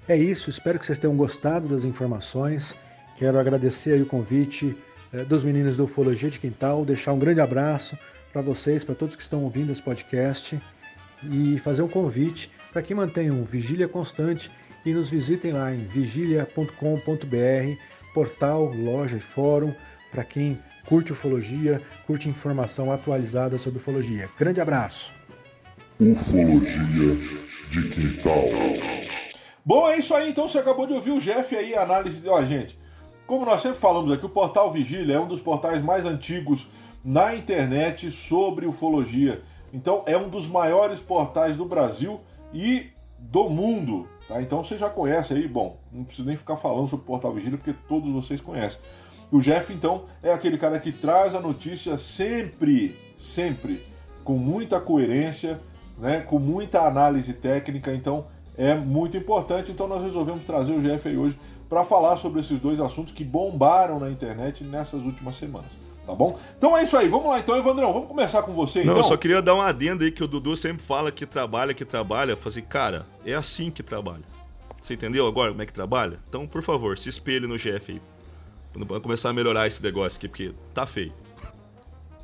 É 0.08 0.16
isso, 0.16 0.50
espero 0.50 0.78
que 0.78 0.86
vocês 0.86 0.98
tenham 0.98 1.16
gostado 1.16 1.68
das 1.68 1.84
informações. 1.84 2.76
Quero 3.16 3.38
agradecer 3.38 4.00
o 4.00 4.06
convite 4.06 4.76
eh, 5.12 5.24
dos 5.24 5.42
meninos 5.42 5.76
do 5.76 5.84
Ufologia 5.84 6.30
de 6.30 6.38
Quintal, 6.38 6.84
deixar 6.84 7.12
um 7.12 7.18
grande 7.18 7.40
abraço 7.40 7.98
para 8.32 8.42
vocês, 8.42 8.84
para 8.84 8.94
todos 8.94 9.16
que 9.16 9.22
estão 9.22 9.42
ouvindo 9.42 9.72
esse 9.72 9.82
podcast 9.82 10.60
e 11.22 11.58
fazer 11.58 11.82
um 11.82 11.88
convite 11.88 12.50
para 12.72 12.82
que 12.82 12.94
mantenham 12.94 13.42
vigília 13.44 13.88
constante 13.88 14.50
e 14.84 14.92
nos 14.92 15.08
visitem 15.08 15.52
lá 15.52 15.72
em 15.72 15.84
vigilia.com.br, 15.86 16.72
portal, 18.12 18.66
loja 18.66 19.16
e 19.16 19.20
fórum 19.20 19.74
para 20.10 20.22
quem 20.22 20.58
curte 20.86 21.12
ufologia, 21.12 21.82
curte 22.06 22.28
informação 22.28 22.90
atualizada 22.90 23.58
sobre 23.58 23.78
ufologia. 23.78 24.30
Grande 24.38 24.60
abraço. 24.60 25.12
Ufologia 26.00 27.16
de 27.70 27.88
quintal. 27.88 28.44
Bom, 29.64 29.88
é 29.88 29.98
isso 29.98 30.14
aí. 30.14 30.30
Então 30.30 30.48
você 30.48 30.58
acabou 30.58 30.86
de 30.86 30.92
ouvir 30.92 31.10
o 31.10 31.20
Jeff 31.20 31.54
aí, 31.54 31.74
a 31.74 31.82
análise. 31.82 32.26
Ó, 32.28 32.42
gente, 32.44 32.78
como 33.26 33.44
nós 33.44 33.62
sempre 33.62 33.78
falamos 33.78 34.12
aqui, 34.12 34.24
o 34.24 34.28
portal 34.28 34.70
Vigília 34.70 35.16
é 35.16 35.20
um 35.20 35.26
dos 35.26 35.40
portais 35.40 35.82
mais 35.82 36.06
antigos 36.06 36.68
na 37.04 37.34
internet 37.34 38.10
sobre 38.10 38.66
ufologia. 38.66 39.42
Então 39.72 40.04
é 40.06 40.16
um 40.16 40.28
dos 40.28 40.46
maiores 40.46 41.00
portais 41.00 41.56
do 41.56 41.64
Brasil 41.64 42.20
e 42.52 42.90
do 43.18 43.48
mundo. 43.48 44.08
Tá? 44.28 44.40
Então 44.42 44.62
você 44.62 44.76
já 44.76 44.90
conhece 44.90 45.34
aí, 45.34 45.46
bom, 45.46 45.78
não 45.92 46.04
preciso 46.04 46.26
nem 46.26 46.36
ficar 46.36 46.56
falando 46.56 46.88
sobre 46.88 47.04
o 47.04 47.06
Portal 47.06 47.32
Vigília, 47.32 47.56
porque 47.58 47.74
todos 47.88 48.12
vocês 48.12 48.40
conhecem. 48.40 48.80
O 49.30 49.40
Jeff, 49.40 49.72
então, 49.72 50.04
é 50.22 50.32
aquele 50.32 50.56
cara 50.56 50.78
que 50.78 50.92
traz 50.92 51.34
a 51.34 51.40
notícia 51.40 51.98
sempre, 51.98 52.96
sempre, 53.16 53.82
com 54.22 54.34
muita 54.34 54.80
coerência, 54.80 55.60
né, 55.98 56.20
com 56.20 56.38
muita 56.38 56.82
análise 56.82 57.32
técnica, 57.32 57.92
então 57.92 58.26
é 58.56 58.74
muito 58.74 59.16
importante. 59.16 59.72
Então 59.72 59.88
nós 59.88 60.02
resolvemos 60.02 60.44
trazer 60.44 60.72
o 60.72 60.80
Jeff 60.80 61.08
aí 61.08 61.16
hoje 61.16 61.38
para 61.68 61.84
falar 61.84 62.16
sobre 62.16 62.40
esses 62.40 62.60
dois 62.60 62.80
assuntos 62.80 63.12
que 63.12 63.24
bombaram 63.24 63.98
na 63.98 64.10
internet 64.10 64.62
nessas 64.62 65.02
últimas 65.02 65.36
semanas. 65.36 65.85
Tá 66.06 66.14
bom? 66.14 66.38
Então 66.56 66.76
é 66.76 66.84
isso 66.84 66.96
aí, 66.96 67.08
vamos 67.08 67.28
lá 67.28 67.40
então, 67.40 67.56
Evandrão, 67.56 67.92
vamos 67.92 68.06
começar 68.06 68.40
com 68.42 68.52
você 68.52 68.80
então. 68.80 68.92
Não, 68.92 69.00
eu 69.00 69.04
só 69.04 69.16
queria 69.16 69.42
dar 69.42 69.56
um 69.56 69.60
adendo 69.60 70.04
aí 70.04 70.12
que 70.12 70.22
o 70.22 70.28
Dudu 70.28 70.56
sempre 70.56 70.82
fala 70.82 71.10
que 71.10 71.26
trabalha, 71.26 71.74
que 71.74 71.84
trabalha. 71.84 72.30
Eu 72.30 72.36
falei, 72.36 72.60
assim, 72.60 72.62
cara, 72.62 73.06
é 73.24 73.34
assim 73.34 73.72
que 73.72 73.82
trabalha. 73.82 74.22
Você 74.80 74.94
entendeu 74.94 75.26
agora 75.26 75.50
como 75.50 75.62
é 75.62 75.66
que 75.66 75.72
trabalha? 75.72 76.20
Então, 76.28 76.46
por 76.46 76.62
favor, 76.62 76.96
se 76.96 77.08
espelhe 77.08 77.48
no 77.48 77.58
chefe 77.58 77.92
aí. 77.92 78.02
Quando 78.72 79.00
começar 79.00 79.30
a 79.30 79.32
melhorar 79.32 79.66
esse 79.66 79.82
negócio 79.82 80.16
aqui, 80.16 80.28
porque 80.28 80.52
tá 80.72 80.86
feio. 80.86 81.12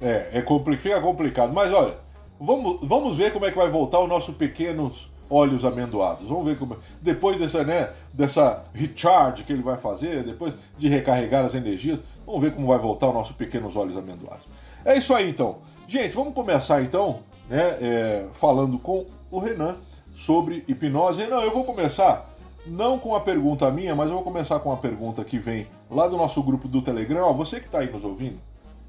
É, 0.01 0.39
é 0.39 0.43
compli 0.43 0.77
fica 0.77 1.01
complicado. 1.01 1.53
Mas 1.53 1.73
olha, 1.73 1.97
vamos, 2.39 2.79
vamos 2.83 3.17
ver 3.17 3.33
como 3.33 3.47
é 3.47 3.51
que 3.51 3.57
vai 3.57 3.69
voltar 3.69 3.99
o 3.99 4.07
nosso 4.07 4.33
pequenos 4.35 5.11
olhos 5.31 5.65
amendoados. 5.65 6.29
Vamos 6.29 6.45
ver 6.45 6.59
como. 6.59 6.77
Depois 7.01 7.39
dessa, 7.39 7.65
né, 7.65 7.91
dessa 8.12 8.65
recharge 8.75 9.45
que 9.45 9.53
ele 9.53 9.62
vai 9.62 9.79
fazer, 9.79 10.23
depois 10.23 10.55
de 10.79 10.89
recarregar 10.89 11.45
as 11.45 11.55
energias, 11.55 12.01
vamos 12.26 12.41
ver 12.41 12.55
como 12.55 12.67
vai 12.69 12.79
voltar 12.79 13.09
o 13.09 13.12
nosso 13.12 13.35
pequenos 13.35 13.76
olhos 13.76 13.97
amendoados. 13.97 14.47
É 14.85 14.97
isso 14.97 15.14
aí 15.14 15.31
então. 15.31 15.59
Gente, 15.87 16.14
vamos 16.14 16.35
começar 16.35 16.83
então, 16.83 17.21
né, 17.49 17.76
é, 17.81 18.26
falando 18.33 18.79
com 18.79 19.07
o 19.31 19.38
Renan 19.38 19.76
sobre 20.14 20.64
hipnose. 20.67 21.26
Não, 21.26 21.43
eu 21.43 21.52
vou 21.52 21.64
começar 21.64 22.31
não 22.67 22.99
com 22.99 23.14
a 23.14 23.21
pergunta 23.21 23.71
minha, 23.71 23.95
mas 23.95 24.09
eu 24.09 24.14
vou 24.14 24.25
começar 24.25 24.61
com 24.61 24.71
uma 24.71 24.76
pergunta 24.76 25.25
que 25.25 25.38
vem 25.38 25.67
lá 25.91 26.07
do 26.07 26.17
nosso 26.17 26.43
grupo 26.43 26.69
do 26.69 26.81
Telegram. 26.81 27.26
Ó, 27.26 27.33
você 27.33 27.59
que 27.59 27.67
está 27.67 27.81
aí 27.81 27.91
nos 27.91 28.05
ouvindo 28.05 28.38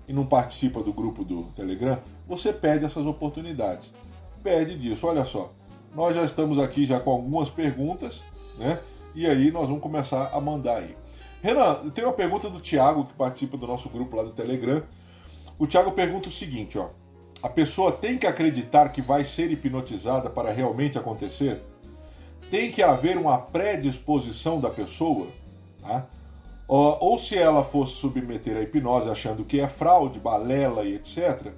e 0.08 0.14
não 0.14 0.26
participa 0.26 0.82
do 0.82 0.94
grupo 0.94 1.24
do 1.24 1.44
Telegram, 1.56 1.98
você 2.28 2.54
perde 2.54 2.86
essas 2.86 3.06
oportunidades. 3.06 3.92
Perde 4.44 4.78
disso, 4.78 5.08
olha 5.08 5.26
só. 5.26 5.52
Nós 5.96 6.16
já 6.16 6.24
estamos 6.24 6.60
aqui 6.60 6.86
já 6.86 7.00
com 7.00 7.12
algumas 7.12 7.50
perguntas, 7.50 8.24
né? 8.58 8.80
E 9.16 9.28
aí 9.28 9.52
nós 9.52 9.68
vamos 9.68 9.82
começar 9.82 10.32
a 10.34 10.42
mandar 10.42 10.78
aí. 10.78 10.96
Renan, 11.44 11.90
tem 11.90 12.06
uma 12.06 12.14
pergunta 12.14 12.50
do 12.50 12.62
Thiago 12.62 13.04
que 13.04 13.12
participa 13.12 13.58
do 13.58 13.68
nosso 13.68 13.90
grupo 13.90 14.16
lá 14.16 14.24
do 14.24 14.32
Telegram. 14.32 14.82
O 15.60 15.68
Thiago 15.68 15.92
pergunta 15.92 16.30
o 16.30 16.32
seguinte, 16.32 16.80
ó: 16.80 16.88
A 17.44 17.50
pessoa 17.50 17.92
tem 17.92 18.18
que 18.18 18.26
acreditar 18.26 18.88
que 18.94 19.02
vai 19.02 19.26
ser 19.26 19.52
hipnotizada 19.52 20.30
para 20.30 20.54
realmente 20.54 20.98
acontecer? 20.98 21.62
Tem 22.50 22.72
que 22.72 22.82
haver 22.82 23.18
uma 23.18 23.38
predisposição 23.38 24.62
da 24.62 24.70
pessoa, 24.70 25.28
tá? 25.82 26.08
Ou, 26.66 27.20
se 27.20 27.38
ela 27.38 27.62
fosse 27.62 27.96
submeter 27.96 28.56
a 28.56 28.62
hipnose 28.62 29.10
achando 29.10 29.44
que 29.44 29.60
é 29.60 29.68
fraude, 29.68 30.22
balela 30.22 30.86
e 30.86 30.96
etc., 30.96 31.52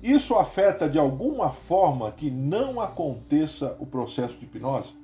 isso 0.00 0.36
afeta 0.36 0.88
de 0.88 0.96
alguma 0.96 1.50
forma 1.50 2.12
que 2.12 2.30
não 2.30 2.80
aconteça 2.80 3.76
o 3.80 3.86
processo 3.86 4.38
de 4.38 4.44
hipnose? 4.44 4.94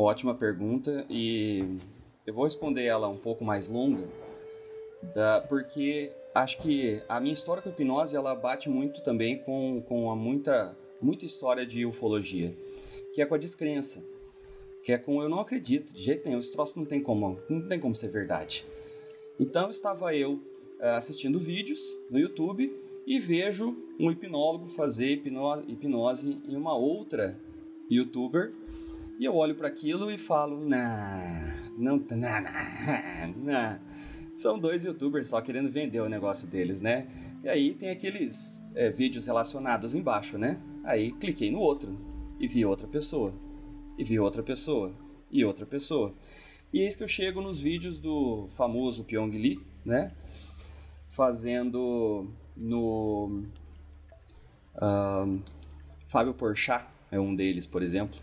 Ótima 0.00 0.32
pergunta 0.32 1.04
e 1.10 1.76
eu 2.24 2.32
vou 2.32 2.44
responder 2.44 2.84
ela 2.84 3.08
um 3.08 3.16
pouco 3.16 3.44
mais 3.44 3.68
longa, 3.68 4.08
da, 5.12 5.40
porque 5.40 6.14
acho 6.32 6.58
que 6.58 7.02
a 7.08 7.18
minha 7.18 7.34
história 7.34 7.60
com 7.60 7.68
a 7.68 7.72
hipnose 7.72 8.14
ela 8.14 8.32
bate 8.32 8.68
muito 8.68 9.02
também 9.02 9.38
com, 9.40 9.82
com 9.88 10.08
a 10.08 10.14
muita, 10.14 10.78
muita 11.02 11.24
história 11.24 11.66
de 11.66 11.84
ufologia, 11.84 12.56
que 13.12 13.20
é 13.20 13.26
com 13.26 13.34
a 13.34 13.38
descrença, 13.38 14.04
que 14.84 14.92
é 14.92 14.98
com 14.98 15.20
eu 15.20 15.28
não 15.28 15.40
acredito, 15.40 15.92
de 15.92 16.00
jeito 16.00 16.24
nenhum, 16.26 16.38
esse 16.38 16.52
troço 16.52 16.78
não 16.78 16.86
tem 16.86 17.02
como, 17.02 17.36
não 17.50 17.66
tem 17.66 17.80
como 17.80 17.92
ser 17.92 18.12
verdade. 18.12 18.64
Então 19.36 19.68
estava 19.68 20.14
eu 20.14 20.40
eh, 20.78 20.90
assistindo 20.90 21.40
vídeos 21.40 21.80
no 22.08 22.20
YouTube 22.20 22.72
e 23.04 23.18
vejo 23.18 23.76
um 23.98 24.12
hipnólogo 24.12 24.68
fazer 24.68 25.08
hipnose, 25.08 25.64
hipnose 25.66 26.40
em 26.46 26.56
uma 26.56 26.76
outra 26.76 27.36
youtuber 27.90 28.54
e 29.18 29.24
eu 29.24 29.34
olho 29.34 29.54
para 29.54 29.68
aquilo 29.68 30.10
e 30.10 30.16
falo, 30.16 30.66
nah, 30.66 31.20
não, 31.76 31.98
nah, 32.10 32.40
nah, 32.40 33.34
nah. 33.36 33.80
São 34.36 34.56
dois 34.56 34.84
youtubers 34.84 35.26
só 35.26 35.40
querendo 35.40 35.68
vender 35.68 36.00
o 36.00 36.08
negócio 36.08 36.46
deles, 36.46 36.80
né? 36.80 37.08
E 37.42 37.48
aí 37.48 37.74
tem 37.74 37.90
aqueles 37.90 38.62
é, 38.74 38.88
vídeos 38.88 39.26
relacionados 39.26 39.94
embaixo, 39.94 40.38
né? 40.38 40.60
Aí 40.84 41.10
cliquei 41.10 41.50
no 41.50 41.58
outro 41.58 41.98
e 42.38 42.46
vi 42.46 42.64
outra 42.64 42.86
pessoa, 42.86 43.34
e 43.98 44.04
vi 44.04 44.20
outra 44.20 44.42
pessoa, 44.42 44.94
e 45.28 45.44
outra 45.44 45.66
pessoa. 45.66 46.14
E 46.72 46.80
eis 46.82 46.94
que 46.94 47.02
eu 47.02 47.08
chego 47.08 47.40
nos 47.40 47.58
vídeos 47.58 47.98
do 47.98 48.46
famoso 48.48 49.02
Pyong 49.02 49.36
Lee, 49.36 49.60
né? 49.84 50.12
fazendo 51.18 52.30
no 52.56 53.42
um, 54.80 55.42
Fábio 56.06 56.32
Porchat 56.34 56.86
é 57.10 57.18
um 57.18 57.34
deles, 57.34 57.66
por 57.66 57.82
exemplo, 57.82 58.16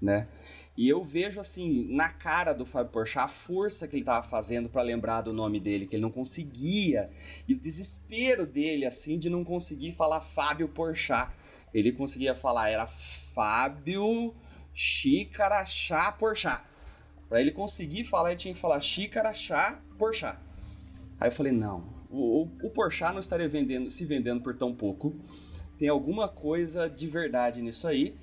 né? 0.00 0.28
E 0.76 0.88
eu 0.88 1.04
vejo 1.04 1.40
assim 1.40 1.92
na 1.92 2.08
cara 2.08 2.52
do 2.52 2.64
Fábio 2.64 2.92
Porchat 2.92 3.24
a 3.24 3.28
força 3.28 3.88
que 3.88 3.96
ele 3.96 4.02
estava 4.02 4.26
fazendo 4.26 4.68
para 4.68 4.82
lembrar 4.82 5.22
do 5.22 5.32
nome 5.32 5.58
dele, 5.58 5.86
que 5.86 5.96
ele 5.96 6.02
não 6.02 6.10
conseguia, 6.10 7.10
e 7.48 7.54
o 7.54 7.58
desespero 7.58 8.46
dele 8.46 8.86
assim 8.86 9.18
de 9.18 9.28
não 9.28 9.44
conseguir 9.44 9.92
falar 9.92 10.20
Fábio 10.20 10.68
Porchat. 10.68 11.32
Ele 11.74 11.92
conseguia 11.92 12.34
falar 12.34 12.70
era 12.70 12.86
Fábio 12.86 14.34
Xícara 14.72 15.66
Chá 15.66 16.12
Porchat. 16.12 16.62
Para 17.28 17.40
ele 17.40 17.50
conseguir 17.50 18.04
falar, 18.04 18.30
ele 18.30 18.38
tinha 18.38 18.54
que 18.54 18.60
falar 18.60 18.80
Xícara 18.80 19.34
Chá 19.34 19.82
Porchat. 19.98 20.38
Aí 21.20 21.28
eu 21.28 21.32
falei, 21.32 21.52
não, 21.52 21.92
o, 22.08 22.48
o 22.62 22.70
Porchat 22.70 23.12
não 23.12 23.20
estaria 23.20 23.48
vendendo, 23.48 23.90
se 23.90 24.04
vendendo 24.06 24.40
por 24.40 24.54
tão 24.54 24.72
pouco. 24.72 25.14
Tem 25.76 25.88
alguma 25.88 26.28
coisa 26.28 26.88
de 26.88 27.06
verdade 27.06 27.60
nisso 27.60 27.86
aí. 27.86 28.16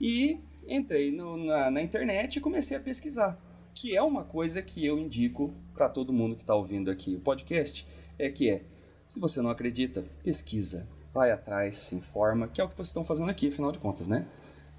E 0.00 0.38
entrei 0.66 1.10
no, 1.10 1.36
na, 1.36 1.70
na 1.70 1.82
internet 1.82 2.36
e 2.36 2.40
comecei 2.40 2.76
a 2.76 2.80
pesquisar. 2.80 3.38
Que 3.74 3.96
é 3.96 4.02
uma 4.02 4.24
coisa 4.24 4.62
que 4.62 4.84
eu 4.84 4.98
indico 4.98 5.54
para 5.74 5.88
todo 5.88 6.12
mundo 6.12 6.36
que 6.36 6.42
está 6.42 6.54
ouvindo 6.54 6.90
aqui 6.90 7.16
o 7.16 7.20
podcast. 7.20 7.86
É 8.18 8.30
que 8.30 8.50
é, 8.50 8.62
se 9.06 9.18
você 9.18 9.40
não 9.40 9.50
acredita, 9.50 10.04
pesquisa. 10.22 10.86
Vai 11.12 11.30
atrás, 11.30 11.76
se 11.76 11.94
informa, 11.94 12.48
que 12.48 12.60
é 12.60 12.64
o 12.64 12.68
que 12.68 12.74
vocês 12.74 12.88
estão 12.88 13.04
fazendo 13.04 13.30
aqui, 13.30 13.48
afinal 13.48 13.72
de 13.72 13.78
contas, 13.78 14.08
né? 14.08 14.26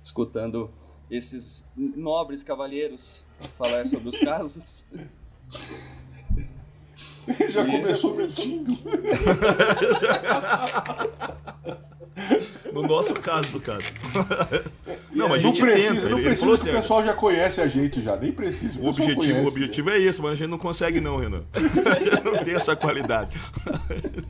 Escutando 0.02 0.72
esses 1.10 1.66
nobres 1.76 2.44
cavalheiros 2.44 3.26
falar 3.58 3.86
sobre 3.86 4.10
os 4.10 4.18
casos. 4.20 4.86
Já 7.50 7.66
começou 7.66 8.16
mentindo. 8.16 8.74
No 12.74 12.82
nosso 12.82 13.14
caso, 13.14 13.54
no 13.54 13.62
caso. 13.62 13.86
Não, 15.12 15.30
mas 15.30 15.38
a 15.38 15.48
gente 15.48 15.62
precisa, 15.62 15.94
tenta. 15.94 16.10
Não 16.10 16.18
ele, 16.18 16.28
precisa, 16.28 16.46
ele 16.46 16.54
assim, 16.56 16.70
o 16.70 16.74
pessoal 16.74 17.04
já 17.04 17.14
conhece 17.14 17.62
a 17.62 17.68
gente 17.68 18.02
já, 18.02 18.16
nem 18.18 18.32
precisa. 18.32 18.74
o 18.74 18.74
pessoal 18.74 18.90
objetivo, 18.90 19.20
conhece. 19.20 19.46
o 19.46 19.48
objetivo 19.48 19.90
é 19.92 20.00
esse, 20.00 20.22
mas 20.22 20.32
a 20.32 20.36
gente 20.36 20.50
não 20.50 20.58
consegue 20.58 21.00
não, 21.00 21.18
Renan. 21.18 21.44
A 21.54 22.00
gente 22.00 22.24
não 22.24 22.44
tem 22.44 22.56
essa 22.56 22.76
qualidade. 22.76 23.40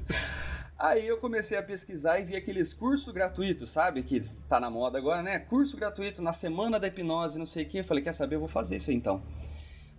Aí 0.78 1.08
eu 1.08 1.18
comecei 1.18 1.58
a 1.58 1.64
pesquisar 1.64 2.20
e 2.20 2.26
vi 2.26 2.36
aqueles 2.36 2.74
cursos 2.74 3.14
gratuitos, 3.14 3.72
sabe? 3.72 4.04
Que 4.04 4.20
tá 4.50 4.60
na 4.60 4.70
moda 4.70 4.98
agora, 4.98 5.22
né? 5.22 5.40
Curso 5.40 5.78
gratuito 5.78 6.22
na 6.22 6.34
semana 6.34 6.78
da 6.78 6.88
hipnose, 6.88 7.40
não 7.40 7.46
sei 7.46 7.64
o 7.64 7.68
quê. 7.68 7.80
Eu 7.80 7.86
falei, 7.86 8.04
quer 8.04 8.12
saber? 8.12 8.36
Eu 8.36 8.42
vou 8.42 8.50
fazer 8.50 8.76
isso 8.76 8.90
aí 8.90 8.96
então. 8.98 9.24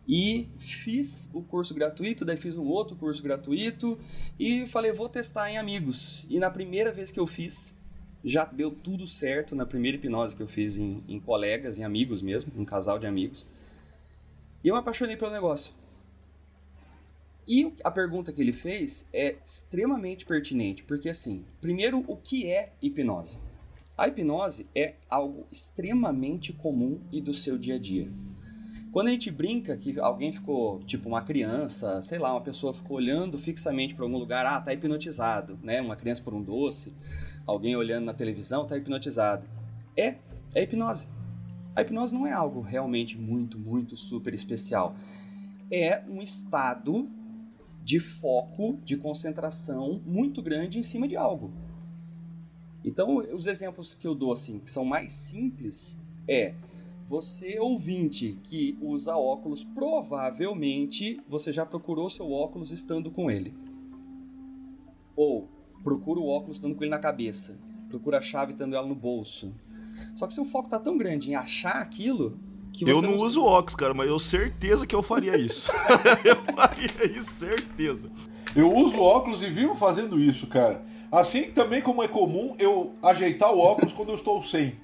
E 0.07 0.50
fiz 0.59 1.30
o 1.33 1.42
curso 1.42 1.72
gratuito, 1.72 2.24
daí 2.24 2.37
fiz 2.37 2.59
um 2.59 2.66
outro 2.66 2.94
curso 2.96 3.22
gratuito 3.22 3.98
e 4.38 4.66
falei, 4.66 4.92
vou 4.92 5.09
testar 5.09 5.50
em 5.50 5.57
amigos. 5.57 6.26
E 6.28 6.38
na 6.38 6.50
primeira 6.50 6.92
vez 6.92 7.11
que 7.11 7.18
eu 7.18 7.26
fiz, 7.26 7.74
já 8.25 8.45
deu 8.45 8.71
tudo 8.71 9.07
certo 9.07 9.55
na 9.55 9.67
primeira 9.67 9.97
hipnose 9.97 10.35
que 10.35 10.43
eu 10.43 10.49
fiz 10.49 10.79
em, 10.79 11.05
em 11.07 11.21
colegas, 11.21 11.79
em 11.79 11.85
amigos 11.85 12.23
mesmo, 12.23 12.51
um 12.57 12.65
casal 12.65 12.99
de 12.99 13.07
amigos. 13.07 13.47
E 14.63 14.69
eu 14.69 14.75
me 14.75 14.81
apaixonei 14.81 15.17
pelo 15.17 15.31
negócio. 15.31 15.75
E 17.47 17.75
a 17.85 17.91
pergunta 17.91 18.33
que 18.33 18.41
ele 18.41 18.55
fez 18.55 19.07
é 19.13 19.37
extremamente 19.45 20.25
pertinente, 20.25 20.83
porque 20.83 21.11
assim, 21.11 21.45
primeiro, 21.61 22.03
o 22.09 22.17
que 22.17 22.51
é 22.51 22.73
hipnose? 22.81 23.39
A 23.97 24.09
hipnose 24.09 24.67
é 24.75 24.95
algo 25.11 25.47
extremamente 25.53 26.55
comum 26.55 27.01
e 27.13 27.21
do 27.21 27.35
seu 27.35 27.59
dia 27.59 27.75
a 27.75 27.79
dia. 27.79 28.11
Quando 28.94 29.09
a 29.09 29.11
gente 29.11 29.28
brinca 29.28 29.76
que 29.76 29.98
alguém 29.98 30.33
ficou, 30.33 30.78
tipo 30.85 31.09
uma 31.09 31.20
criança, 31.20 32.00
sei 32.00 32.16
lá, 32.16 32.30
uma 32.33 32.40
pessoa 32.40 32.72
ficou 32.72 32.96
olhando 32.96 33.37
fixamente 33.40 33.92
para 33.92 34.04
algum 34.04 34.16
lugar, 34.16 34.46
ah, 34.46 34.61
tá 34.61 34.72
hipnotizado, 34.72 35.59
né? 35.64 35.80
Uma 35.80 35.96
criança 35.96 36.22
por 36.22 36.33
um 36.33 36.40
doce, 36.40 36.94
alguém 37.44 37.74
olhando 37.74 38.04
na 38.04 38.14
televisão, 38.14 38.64
tá 38.64 38.76
hipnotizado. 38.76 39.48
É, 39.96 40.18
é 40.54 40.62
hipnose. 40.62 41.09
A 41.74 41.83
hipnose 41.83 42.14
não 42.14 42.24
é 42.24 42.33
algo 42.33 42.61
realmente 42.61 43.18
muito, 43.18 43.59
muito 43.59 43.96
super 43.96 44.33
especial. 44.33 44.94
É 45.72 46.04
um 46.09 46.22
estado 46.22 47.11
de 47.83 47.98
foco, 47.98 48.78
de 48.85 48.96
concentração 48.96 50.00
muito 50.07 50.40
grande 50.40 50.78
em 50.78 50.85
cima 50.85 51.09
de 51.09 51.16
algo. 51.16 51.52
Então, 52.85 53.16
os 53.16 53.48
exemplos 53.48 53.92
que 53.92 54.07
eu 54.07 54.14
dou 54.14 54.33
assim, 54.33 54.61
que 54.61 54.70
são 54.70 54.85
mais 54.85 55.12
simples, 55.12 55.98
é 56.28 56.54
você, 57.07 57.59
ouvinte, 57.59 58.40
que 58.43 58.79
usa 58.81 59.14
óculos, 59.14 59.62
provavelmente 59.62 61.21
você 61.29 61.53
já 61.53 61.67
procurou 61.67 62.09
seu 62.09 62.31
óculos 62.31 62.73
estando 62.73 63.11
com 63.11 63.31
ele. 63.31 63.55
Ou 65.14 65.49
procura 65.83 66.19
o 66.19 66.27
óculos 66.27 66.57
estando 66.57 66.75
com 66.75 66.83
ele 66.83 66.90
na 66.90 66.99
cabeça. 66.99 67.61
Procura 67.90 68.19
a 68.19 68.23
chave 68.23 68.53
estando 68.53 68.75
ela 68.75 68.87
no 68.87 68.95
bolso. 68.95 69.55
Só 70.14 70.27
que 70.27 70.33
seu 70.33 70.45
foco 70.47 70.69
tá 70.69 70.79
tão 70.79 70.97
grande 70.97 71.31
em 71.31 71.35
achar 71.35 71.77
aquilo 71.77 72.38
que 72.73 72.85
você 72.85 72.90
Eu 72.90 73.03
não, 73.03 73.17
uso 73.17 73.45
óculos, 73.45 73.77
cara, 73.77 73.93
mas 73.93 74.09
eu 74.09 74.19
certeza 74.19 74.87
que 74.87 74.95
eu 74.95 75.03
faria 75.03 75.37
isso. 75.37 75.71
eu 76.25 76.55
faria 76.55 77.19
isso, 77.19 77.31
certeza. 77.31 78.11
Eu 78.57 78.75
uso 78.75 78.99
óculos 79.01 79.43
e 79.43 79.51
vivo 79.51 79.75
fazendo 79.75 80.19
isso, 80.19 80.47
cara. 80.47 80.83
Assim 81.12 81.51
também 81.51 81.83
como 81.83 82.03
é 82.03 82.09
comum 82.09 82.57
eu 82.59 82.95
ajeitar 83.03 83.53
o 83.53 83.59
óculos 83.59 83.93
quando 83.93 84.09
eu 84.09 84.14
estou 84.14 84.43
sem. 84.43 84.75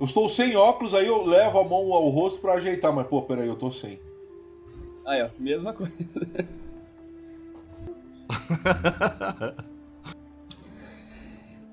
Eu 0.00 0.06
estou 0.06 0.28
sem 0.30 0.56
óculos, 0.56 0.94
aí 0.94 1.06
eu 1.06 1.22
levo 1.26 1.58
a 1.58 1.64
mão 1.64 1.92
ao 1.92 2.08
rosto 2.08 2.40
para 2.40 2.54
ajeitar, 2.54 2.90
mas 2.90 3.06
pô, 3.06 3.20
peraí, 3.20 3.46
eu 3.46 3.54
tô 3.54 3.70
sem. 3.70 4.00
Aí, 5.04 5.22
ó, 5.22 5.28
mesma 5.38 5.74
coisa. 5.74 5.92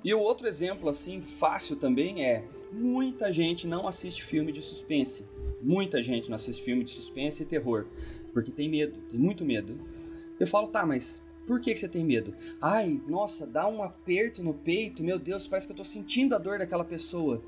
e 0.04 0.14
o 0.14 0.20
outro 0.20 0.46
exemplo, 0.46 0.90
assim, 0.90 1.22
fácil 1.22 1.78
também 1.78 2.26
é: 2.26 2.44
muita 2.74 3.32
gente 3.32 3.66
não 3.66 3.88
assiste 3.88 4.22
filme 4.22 4.52
de 4.52 4.62
suspense. 4.62 5.26
Muita 5.62 6.04
gente 6.04 6.28
não 6.28 6.36
assiste 6.36 6.62
filme 6.62 6.84
de 6.84 6.92
suspense 6.92 7.44
e 7.44 7.46
terror, 7.46 7.88
porque 8.34 8.52
tem 8.52 8.68
medo, 8.68 9.00
tem 9.10 9.18
muito 9.18 9.46
medo. 9.46 9.80
Eu 10.38 10.46
falo, 10.48 10.68
tá, 10.68 10.86
mas 10.86 11.22
por 11.48 11.62
que, 11.62 11.74
que 11.74 11.80
você 11.80 11.88
tem 11.88 12.04
medo? 12.04 12.36
Ai, 12.62 13.02
nossa, 13.08 13.48
dá 13.48 13.66
um 13.70 13.82
aperto 13.82 14.44
no 14.44 14.54
peito, 14.54 15.02
meu 15.02 15.18
Deus, 15.18 15.48
parece 15.48 15.66
que 15.66 15.72
eu 15.72 15.78
tô 15.78 15.86
sentindo 15.86 16.36
a 16.36 16.38
dor 16.38 16.60
daquela 16.60 16.84
pessoa. 16.84 17.42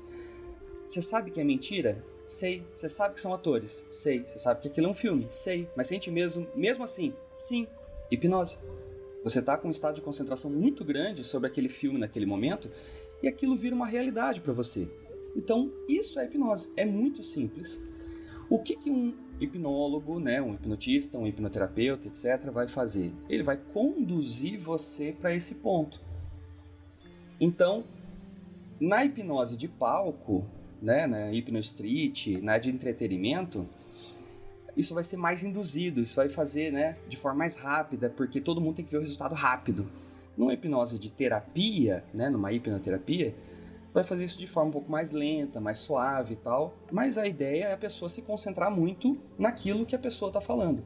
Você 0.90 1.00
sabe 1.00 1.30
que 1.30 1.40
é 1.40 1.44
mentira? 1.44 2.04
Sei. 2.24 2.66
Você 2.74 2.88
sabe 2.88 3.14
que 3.14 3.20
são 3.20 3.32
atores? 3.32 3.86
Sei. 3.92 4.26
Você 4.26 4.40
sabe 4.40 4.60
que 4.60 4.66
aquilo 4.66 4.88
é 4.88 4.90
um 4.90 4.94
filme? 4.94 5.24
Sei. 5.30 5.70
Mas 5.76 5.86
sente 5.86 6.10
mesmo, 6.10 6.48
mesmo 6.52 6.82
assim? 6.82 7.14
Sim. 7.32 7.68
Hipnose. 8.10 8.58
Você 9.22 9.38
está 9.38 9.56
com 9.56 9.68
um 9.68 9.70
estado 9.70 9.94
de 9.94 10.00
concentração 10.00 10.50
muito 10.50 10.84
grande 10.84 11.22
sobre 11.22 11.46
aquele 11.46 11.68
filme 11.68 11.96
naquele 11.96 12.26
momento 12.26 12.68
e 13.22 13.28
aquilo 13.28 13.56
vira 13.56 13.72
uma 13.72 13.86
realidade 13.86 14.40
para 14.40 14.52
você. 14.52 14.90
Então, 15.36 15.72
isso 15.88 16.18
é 16.18 16.24
hipnose. 16.24 16.72
É 16.76 16.84
muito 16.84 17.22
simples. 17.22 17.80
O 18.48 18.58
que, 18.58 18.74
que 18.74 18.90
um 18.90 19.16
hipnólogo, 19.38 20.18
né, 20.18 20.42
um 20.42 20.54
hipnotista, 20.54 21.16
um 21.16 21.24
hipnoterapeuta, 21.24 22.08
etc., 22.08 22.50
vai 22.50 22.66
fazer? 22.66 23.14
Ele 23.28 23.44
vai 23.44 23.56
conduzir 23.56 24.58
você 24.58 25.12
para 25.12 25.32
esse 25.32 25.54
ponto. 25.54 26.00
Então, 27.40 27.84
na 28.80 29.04
hipnose 29.04 29.56
de 29.56 29.68
palco, 29.68 30.50
né, 30.80 31.06
na 31.06 31.30
Hypno 31.30 31.58
Street, 31.58 32.40
na 32.42 32.58
de 32.58 32.70
entretenimento, 32.70 33.68
isso 34.76 34.94
vai 34.94 35.04
ser 35.04 35.16
mais 35.16 35.44
induzido, 35.44 36.00
isso 36.00 36.16
vai 36.16 36.28
fazer 36.28 36.72
né, 36.72 36.96
de 37.08 37.16
forma 37.16 37.38
mais 37.38 37.56
rápida, 37.56 38.10
porque 38.10 38.40
todo 38.40 38.60
mundo 38.60 38.76
tem 38.76 38.84
que 38.84 38.90
ver 38.90 38.98
o 38.98 39.02
resultado 39.02 39.34
rápido. 39.34 39.90
Numa 40.36 40.54
hipnose 40.54 40.98
de 40.98 41.10
terapia, 41.10 42.04
né, 42.14 42.30
numa 42.30 42.52
hipnoterapia, 42.52 43.34
vai 43.92 44.04
fazer 44.04 44.24
isso 44.24 44.38
de 44.38 44.46
forma 44.46 44.68
um 44.68 44.72
pouco 44.72 44.90
mais 44.90 45.10
lenta, 45.10 45.60
mais 45.60 45.78
suave 45.78 46.34
e 46.34 46.36
tal, 46.36 46.76
mas 46.90 47.18
a 47.18 47.26
ideia 47.26 47.64
é 47.64 47.72
a 47.72 47.78
pessoa 47.78 48.08
se 48.08 48.22
concentrar 48.22 48.70
muito 48.70 49.18
naquilo 49.38 49.84
que 49.84 49.96
a 49.96 49.98
pessoa 49.98 50.30
está 50.30 50.40
falando. 50.40 50.84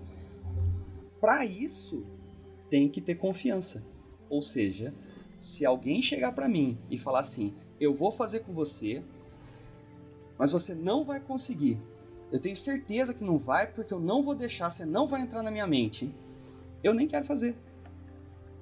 Para 1.20 1.44
isso, 1.44 2.06
tem 2.68 2.88
que 2.88 3.00
ter 3.00 3.14
confiança. 3.14 3.84
Ou 4.28 4.42
seja, 4.42 4.94
se 5.38 5.64
alguém 5.64 6.00
chegar 6.02 6.32
para 6.32 6.48
mim 6.48 6.78
e 6.90 6.98
falar 6.98 7.20
assim: 7.20 7.54
"Eu 7.78 7.94
vou 7.94 8.10
fazer 8.10 8.40
com 8.40 8.54
você 8.54 9.04
mas 10.38 10.52
você 10.52 10.74
não 10.74 11.04
vai 11.04 11.20
conseguir. 11.20 11.80
Eu 12.32 12.40
tenho 12.40 12.56
certeza 12.56 13.14
que 13.14 13.22
não 13.22 13.38
vai, 13.38 13.66
porque 13.66 13.94
eu 13.94 14.00
não 14.00 14.22
vou 14.22 14.34
deixar, 14.34 14.70
você 14.70 14.84
não 14.84 15.06
vai 15.06 15.22
entrar 15.22 15.42
na 15.42 15.50
minha 15.50 15.66
mente. 15.66 16.12
Eu 16.82 16.92
nem 16.92 17.06
quero 17.06 17.24
fazer. 17.24 17.56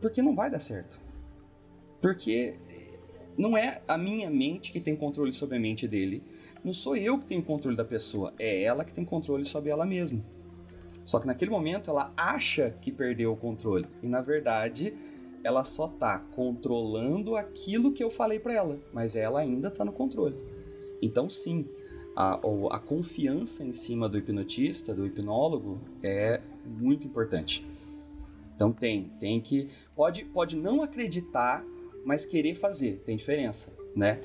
Porque 0.01 0.21
não 0.21 0.35
vai 0.35 0.51
dar 0.51 0.61
certo. 0.61 1.01
Porque 2.01 2.55
não 3.37 3.57
é 3.57 3.81
a 3.89 3.97
minha 3.97 4.29
mente 4.29 4.73
que 4.73 4.81
tem 4.81 4.95
controle 4.95 5.33
sobre 5.33 5.57
a 5.57 5.61
mente 5.61 5.89
dele. 5.89 6.23
Não 6.63 6.75
sou 6.75 6.97
eu 6.97 7.19
que 7.19 7.25
tenho 7.25 7.43
controle 7.43 7.77
da 7.77 7.85
pessoa. 7.85 8.35
É 8.39 8.63
ela 8.63 8.85
que 8.85 8.93
tem 8.93 9.05
controle 9.05 9.45
sobre 9.45 9.71
ela 9.71 9.87
mesma. 9.87 10.23
Só 11.05 11.19
que 11.19 11.27
naquele 11.27 11.51
momento 11.51 11.91
ela 11.91 12.13
acha 12.17 12.77
que 12.81 12.93
perdeu 12.93 13.33
o 13.33 13.37
controle. 13.37 13.87
E 14.03 14.09
na 14.09 14.21
verdade, 14.21 14.95
ela 15.43 15.65
só 15.65 15.89
tá 15.89 16.19
controlando 16.19 17.37
aquilo 17.37 17.93
que 17.93 18.05
eu 18.05 18.11
falei 18.11 18.39
para 18.39 18.55
ela. 18.55 18.81
Mas 18.93 19.17
ela 19.17 19.41
ainda 19.41 19.71
tá 19.71 19.85
no 19.85 19.93
controle. 19.93 20.37
Então, 21.03 21.29
sim, 21.29 21.69
a, 22.17 22.35
a 22.71 22.79
confiança 22.79 23.65
em 23.65 23.73
cima 23.73 24.09
do 24.09 24.17
hipnotista, 24.17 24.95
do 24.95 25.05
hipnólogo, 25.05 25.81
é 26.03 26.41
muito 26.65 27.07
importante. 27.07 27.67
Então 28.55 28.73
tem, 28.73 29.09
tem 29.19 29.41
que 29.41 29.69
pode 29.97 30.25
pode 30.27 30.57
não 30.57 30.83
acreditar, 30.83 31.65
mas 32.05 32.25
querer 32.25 32.55
fazer, 32.55 32.99
tem 33.05 33.17
diferença, 33.17 33.73
né? 33.97 34.21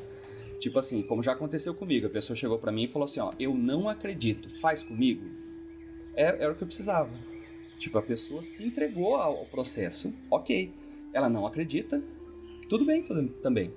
Tipo 0.60 0.80
assim, 0.80 1.02
como 1.02 1.24
já 1.24 1.32
aconteceu 1.34 1.74
comigo, 1.74 2.08
a 2.08 2.10
pessoa 2.10 2.36
chegou 2.36 2.58
para 2.60 2.72
mim 2.72 2.84
e 2.84 2.88
falou 2.88 3.06
assim, 3.06 3.20
ó, 3.20 3.32
eu 3.40 3.54
não 3.54 3.88
acredito, 3.88 4.50
faz 4.60 4.84
comigo. 4.84 5.24
Era, 6.16 6.38
era 6.38 6.52
o 6.52 6.56
que 6.56 6.64
eu 6.64 6.68
precisava. 6.68 7.12
Tipo, 7.78 8.00
a 8.00 8.02
pessoa 8.02 8.42
se 8.42 8.64
entregou 8.64 9.16
ao, 9.16 9.38
ao 9.38 9.46
processo, 9.46 10.14
ok. 10.32 10.74
Ela 11.14 11.30
não 11.30 11.46
acredita, 11.46 12.04
tudo 12.68 12.86
bem 12.86 13.04
tudo, 13.04 13.28
também. 13.42 13.72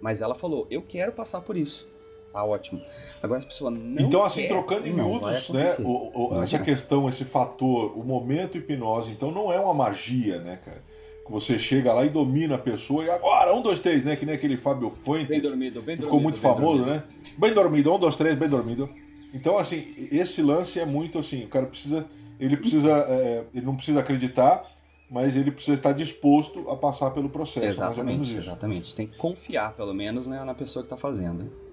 Mas 0.00 0.22
ela 0.22 0.34
falou, 0.34 0.66
eu 0.70 0.82
quero 0.82 1.12
passar 1.12 1.40
por 1.40 1.56
isso. 1.56 1.88
Tá 2.32 2.44
ótimo. 2.44 2.80
Agora 3.22 3.40
as 3.40 3.44
pessoas 3.44 3.74
não. 3.74 4.06
Então, 4.06 4.24
assim, 4.24 4.42
quer, 4.42 4.48
trocando 4.48 4.86
em 4.86 4.92
miúdos, 4.92 5.50
né? 5.50 5.64
O, 5.80 6.34
o, 6.36 6.42
essa 6.42 6.58
questão, 6.60 7.08
esse 7.08 7.24
fator, 7.24 7.98
o 7.98 8.04
momento 8.04 8.56
hipnose, 8.56 9.10
então 9.10 9.32
não 9.32 9.52
é 9.52 9.58
uma 9.58 9.74
magia, 9.74 10.38
né, 10.38 10.58
cara? 10.64 10.82
Que 11.26 11.32
você 11.32 11.58
chega 11.58 11.92
lá 11.92 12.04
e 12.04 12.08
domina 12.08 12.54
a 12.54 12.58
pessoa 12.58 13.04
e 13.04 13.10
agora, 13.10 13.52
um, 13.52 13.60
dois, 13.60 13.80
três, 13.80 14.04
né? 14.04 14.14
Que 14.14 14.24
nem 14.24 14.34
aquele 14.36 14.56
Fábio 14.56 14.92
Fuentes. 15.04 15.28
Bem 15.28 15.40
dormido, 15.40 15.82
bem 15.82 15.96
dormido. 15.96 16.02
Ficou 16.04 16.20
muito 16.20 16.38
famoso, 16.38 16.84
dormido. 16.84 16.86
né? 16.86 17.02
Bem 17.36 17.52
dormido, 17.52 17.92
um, 17.92 17.98
dois, 17.98 18.14
três, 18.14 18.38
bem 18.38 18.48
dormido. 18.48 18.88
Então, 19.34 19.58
assim, 19.58 19.92
esse 20.12 20.40
lance 20.42 20.78
é 20.78 20.84
muito 20.84 21.18
assim, 21.18 21.44
o 21.44 21.48
cara 21.48 21.66
precisa. 21.66 22.06
Ele 22.38 22.56
precisa. 22.56 22.90
é, 22.90 23.44
ele 23.52 23.66
não 23.66 23.74
precisa 23.74 24.00
acreditar, 24.00 24.64
mas 25.10 25.36
ele 25.36 25.50
precisa 25.50 25.74
estar 25.74 25.92
disposto 25.92 26.70
a 26.70 26.76
passar 26.76 27.10
pelo 27.10 27.28
processo. 27.28 27.66
Exatamente, 27.66 28.36
exatamente. 28.36 28.94
Tem 28.94 29.06
que 29.06 29.16
confiar, 29.16 29.72
pelo 29.74 29.92
menos, 29.92 30.26
né, 30.28 30.42
na 30.44 30.54
pessoa 30.54 30.82
que 30.82 30.88
tá 30.88 30.96
fazendo. 30.96 31.69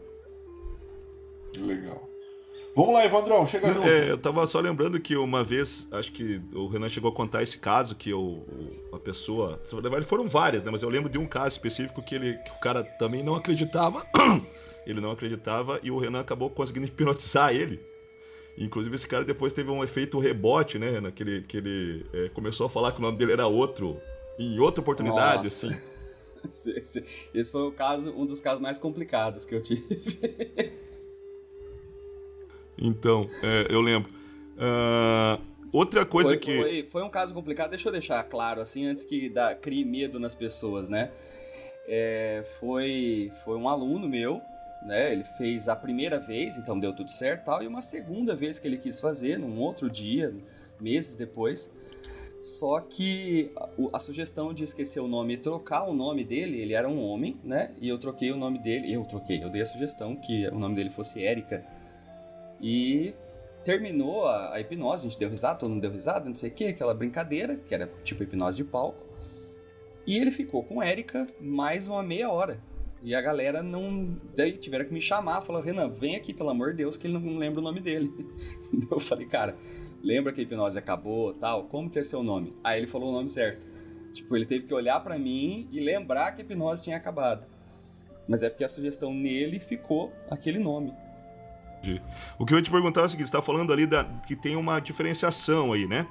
Legal. 1.66 2.08
Vamos 2.76 2.94
lá, 2.94 3.04
Evandrão, 3.04 3.46
chega 3.48 3.74
junto. 3.74 3.88
É, 3.88 4.12
eu 4.12 4.18
tava 4.20 4.46
só 4.46 4.60
lembrando 4.60 5.00
que 5.00 5.16
uma 5.16 5.44
vez, 5.44 5.88
acho 5.92 6.12
que 6.12 6.40
o 6.54 6.68
Renan 6.68 6.88
chegou 6.90 7.10
a 7.10 7.14
contar 7.14 7.42
esse 7.42 7.58
caso, 7.58 7.96
que 7.96 8.14
o, 8.14 8.20
o- 8.20 8.96
a 8.96 9.00
pessoa. 9.00 9.60
Na 9.74 9.82
verdade, 9.82 10.06
foram 10.06 10.28
várias, 10.28 10.64
né? 10.64 10.70
Mas 10.70 10.84
eu 10.84 10.90
lembro 10.90 11.10
de 11.10 11.18
um 11.18 11.26
caso 11.26 11.48
específico 11.56 12.04
que, 12.04 12.14
ele, 12.14 12.36
que 12.38 12.52
o 12.52 12.60
cara 12.60 12.84
também 12.84 13.24
não 13.24 13.34
acreditava. 13.36 14.06
ele 14.86 15.02
não 15.02 15.10
acreditava 15.10 15.80
e 15.82 15.90
o 15.90 15.98
Renan 15.98 16.20
acabou 16.20 16.52
conseguindo 16.52 16.86
hipnotizar 16.88 17.52
ele. 17.52 17.80
Inclusive, 18.56 18.94
esse 18.94 19.08
cara 19.08 19.24
depois 19.24 19.54
teve 19.54 19.72
um 19.72 19.84
efeito 19.84 20.20
rebote, 20.20 20.78
né? 20.78 20.90
Renan? 20.92 21.12
Que 21.12 21.24
ele, 21.24 21.42
que 21.42 21.58
ele 21.58 22.06
é, 22.14 22.30
começou 22.30 22.68
a 22.68 22.70
falar 22.70 22.92
que 22.92 23.00
o 23.00 23.02
nome 23.02 23.18
dele 23.18 23.32
era 23.32 23.48
outro. 23.48 24.00
Em 24.38 24.60
outra 24.60 24.82
oportunidade, 24.82 25.46
Nossa. 25.46 25.68
assim. 26.48 27.02
Esse 27.34 27.52
foi 27.52 27.64
o 27.64 27.72
caso, 27.72 28.14
um 28.16 28.24
dos 28.28 28.40
casos 28.40 28.62
mais 28.62 28.78
complicados 28.78 29.46
que 29.46 29.56
eu 29.56 29.64
tive. 29.64 29.82
Então, 32.78 33.26
é, 33.44 33.68
eu 33.70 33.82
lembro. 33.82 34.12
Ah, 34.58 35.40
outra 35.72 36.06
coisa 36.06 36.30
foi, 36.32 36.38
que. 36.38 36.58
foi, 36.58 36.84
foi 36.84 37.04
um 37.04 37.10
caso 37.10 37.34
complicado, 37.34 37.70
deixa 37.70 37.88
eu 37.88 37.92
deixar 37.92 38.24
claro, 38.24 38.62
assim, 38.62 38.86
antes 38.86 39.06
que 39.06 39.30
dá, 39.30 39.54
crie 39.56 39.86
medo 39.86 40.20
nas 40.20 40.36
pessoas, 40.36 40.90
né? 40.90 41.12
É, 41.88 42.44
foi, 42.60 43.32
foi 43.46 43.58
um 43.58 43.70
aluno 43.70 44.08
meu, 44.08 44.42
né? 44.86 45.12
Ele 45.12 45.24
fez 45.38 45.68
a 45.68 45.76
primeira 45.76 46.20
vez, 46.20 46.58
então 46.58 46.80
deu 46.80 46.94
tudo 46.94 47.10
certo 47.10 47.42
e 47.42 47.46
tal, 47.46 47.64
e 47.64 47.68
uma 47.68 47.82
segunda 47.82 48.36
vez 48.36 48.60
que 48.60 48.68
ele 48.68 48.78
quis 48.78 49.00
fazer, 49.00 49.38
num 49.38 49.60
outro 49.60 49.90
dia, 49.90 50.36
meses 50.80 51.16
depois. 51.16 51.72
Só 52.42 52.80
que 52.80 53.50
a, 53.56 53.98
a, 53.98 54.00
sugestão 54.00 54.54
de 54.54 54.64
esquecer 54.64 55.00
o 55.00 55.08
nome 55.08 55.34
e 55.34 55.38
trocar 55.38 55.84
o 55.84 55.94
nome 55.94 56.24
dele, 56.24 56.62
ele 56.62 56.74
era 56.74 56.88
um 56.88 57.02
homem, 57.02 57.40
né? 57.44 57.74
E 57.82 57.90
eu 57.90 57.98
troquei 57.98 58.32
o 58.32 58.38
nome 58.38 58.60
dele, 58.60 58.92
eu 58.92 59.04
troquei, 59.06 59.44
eu 59.44 59.50
dei 59.50 59.62
a 59.62 59.66
sugestão 59.66 60.16
que 60.16 60.48
o 60.48 60.60
nome 60.60 60.76
dele 60.76 60.90
fosse 60.90 61.24
Érica. 61.24 61.66
E 62.62 63.14
terminou 63.64 64.26
a, 64.26 64.54
a, 64.54 64.60
hipnose, 64.60 65.06
a 65.06 65.10
gente 65.10 65.20
deu 65.20 65.30
risada, 65.30 65.60
todo 65.60 65.70
mundo 65.70 65.82
deu 65.82 65.92
risada, 65.92 66.30
não 66.30 66.36
sei 66.36 66.50
o 66.50 66.54
que, 66.54 66.66
aquela 66.66 66.94
brincadeira, 66.94 67.58
que 67.58 67.74
era 67.74 67.88
tipo 68.04 68.24
hipnose 68.24 68.58
de 68.58 68.64
palco. 68.64 69.06
E 70.06 70.18
ele 70.18 70.32
ficou 70.32 70.64
com 70.64 70.82
Érica 70.82 71.28
mais 71.40 71.88
uma 71.88 72.02
meia 72.02 72.32
hora. 72.32 72.62
E 73.04 73.14
a 73.14 73.22
galera 73.22 73.62
não. 73.62 74.18
Daí 74.36 74.58
tiveram 74.58 74.86
que 74.86 74.94
me 74.94 75.02
chamar, 75.02 75.42
falou, 75.42 75.62
Renan, 75.62 75.90
vem 75.90 76.16
aqui, 76.16 76.34
pelo 76.34 76.50
amor 76.50 76.72
de 76.72 76.78
Deus, 76.78 76.98
que 76.98 77.08
ele 77.08 77.14
não 77.20 77.38
lembra 77.38 77.60
o 77.60 77.64
nome 77.64 77.80
dele. 77.80 78.12
eu 78.90 79.00
falei, 79.00 79.28
cara, 79.28 79.56
lembra 80.02 80.34
que 80.34 80.42
a 80.42 80.44
hipnose 80.44 80.80
acabou 80.80 81.34
tal? 81.34 81.66
Como 81.66 81.90
que 81.90 82.00
é 82.00 82.04
seu 82.04 82.24
nome? 82.24 82.56
Aí 82.64 82.80
ele 82.80 82.88
falou 82.88 83.10
o 83.10 83.14
nome 83.14 83.30
certo. 83.30 83.68
Tipo, 84.12 84.36
ele 84.36 84.46
teve 84.46 84.66
que 84.66 84.74
olhar 84.74 85.00
para 85.02 85.18
mim 85.18 85.68
e 85.72 85.80
lembrar 85.80 86.32
que 86.32 86.42
a 86.42 86.46
hipnose 86.46 86.86
tinha 86.86 86.98
acabado. 86.98 87.46
Mas 88.28 88.44
é 88.44 88.50
porque 88.50 88.64
a 88.64 88.70
sugestão 88.70 89.14
nele 89.14 89.60
ficou 89.60 90.12
aquele 90.30 90.58
nome. 90.58 90.94
O 92.38 92.46
que 92.46 92.54
eu 92.54 92.58
ia 92.58 92.64
te 92.64 92.72
perguntar 92.72 93.02
é 93.02 93.06
o 93.06 93.10
seguinte: 93.10 93.28
você 93.28 93.38
está 93.38 93.42
falando 93.42 93.72
ali 93.72 93.86
da, 93.86 94.04
que 94.04 94.36
tem 94.36 94.56
uma 94.56 94.80
diferenciação 94.80 95.74
aí, 95.74 95.88
né? 95.88 96.08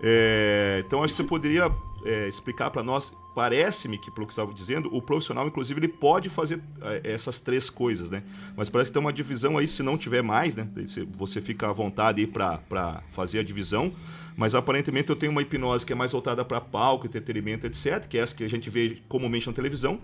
É, 0.00 0.82
então 0.84 1.02
acho 1.02 1.14
que 1.14 1.16
você 1.16 1.24
poderia 1.24 1.70
é, 2.04 2.28
explicar 2.28 2.70
para 2.70 2.82
nós. 2.82 3.12
Parece-me 3.34 3.98
que, 3.98 4.12
pelo 4.12 4.26
que 4.28 4.32
você 4.32 4.40
estava 4.40 4.54
dizendo, 4.54 4.88
o 4.94 5.02
profissional, 5.02 5.44
inclusive, 5.48 5.80
ele 5.80 5.88
pode 5.88 6.28
fazer 6.28 6.62
é, 6.82 7.00
essas 7.12 7.40
três 7.40 7.68
coisas, 7.68 8.08
né? 8.08 8.22
Mas 8.56 8.68
parece 8.68 8.90
que 8.90 8.94
tem 8.94 9.00
uma 9.00 9.12
divisão 9.12 9.58
aí, 9.58 9.66
se 9.66 9.82
não 9.82 9.98
tiver 9.98 10.22
mais, 10.22 10.54
né? 10.54 10.68
Você 11.16 11.40
fica 11.40 11.68
à 11.68 11.72
vontade 11.72 12.20
aí 12.20 12.26
para 12.28 13.02
fazer 13.10 13.40
a 13.40 13.42
divisão. 13.42 13.92
Mas 14.36 14.54
aparentemente 14.54 15.10
eu 15.10 15.16
tenho 15.16 15.32
uma 15.32 15.42
hipnose 15.42 15.86
que 15.86 15.92
é 15.92 15.96
mais 15.96 16.12
voltada 16.12 16.44
para 16.44 16.60
palco, 16.60 17.06
entretenimento, 17.06 17.66
etc., 17.66 18.06
que 18.06 18.18
é 18.18 18.20
essa 18.20 18.34
que 18.34 18.44
a 18.44 18.50
gente 18.50 18.68
vê 18.68 18.98
comumente 19.08 19.46
na 19.46 19.52
televisão. 19.52 19.98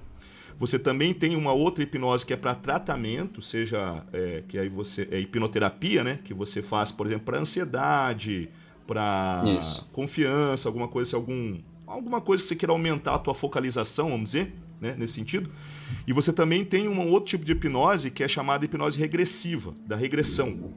Você 0.57 0.79
também 0.79 1.15
tem 1.15 1.37
uma 1.37 1.53
outra 1.53 1.83
hipnose 1.83 2.25
que 2.25 2.33
é 2.33 2.37
para 2.37 2.55
tratamento, 2.55 3.41
seja 3.41 4.03
é, 4.13 4.43
que 4.47 4.59
aí 4.59 4.69
você 4.69 5.09
é 5.11 5.19
hipnoterapia, 5.19 6.05
né? 6.05 6.19
Que 6.23 6.35
você 6.35 6.61
faz, 6.61 6.93
por 6.93 7.07
exemplo, 7.07 7.25
para 7.25 7.39
ansiedade, 7.39 8.49
para 8.87 9.41
confiança, 9.93 10.69
alguma 10.69 10.89
coisa, 10.89 11.17
algum 11.17 11.59
alguma 11.87 12.21
coisa 12.21 12.43
que 12.43 12.49
você 12.49 12.57
queira 12.57 12.73
aumentar 12.73 13.15
a 13.15 13.19
tua 13.19 13.35
focalização, 13.35 14.11
vamos 14.11 14.31
dizer, 14.31 14.53
né, 14.81 14.95
nesse 14.97 15.15
sentido. 15.15 15.51
E 16.07 16.13
você 16.13 16.33
também 16.33 16.65
tem 16.65 16.89
um 16.89 17.09
outro 17.09 17.31
tipo 17.31 17.45
de 17.45 17.53
hipnose 17.53 18.11
que 18.11 18.23
é 18.23 18.29
chamada 18.29 18.65
hipnose 18.65 18.99
regressiva, 18.99 19.75
da 19.87 19.97
regressão. 19.97 20.73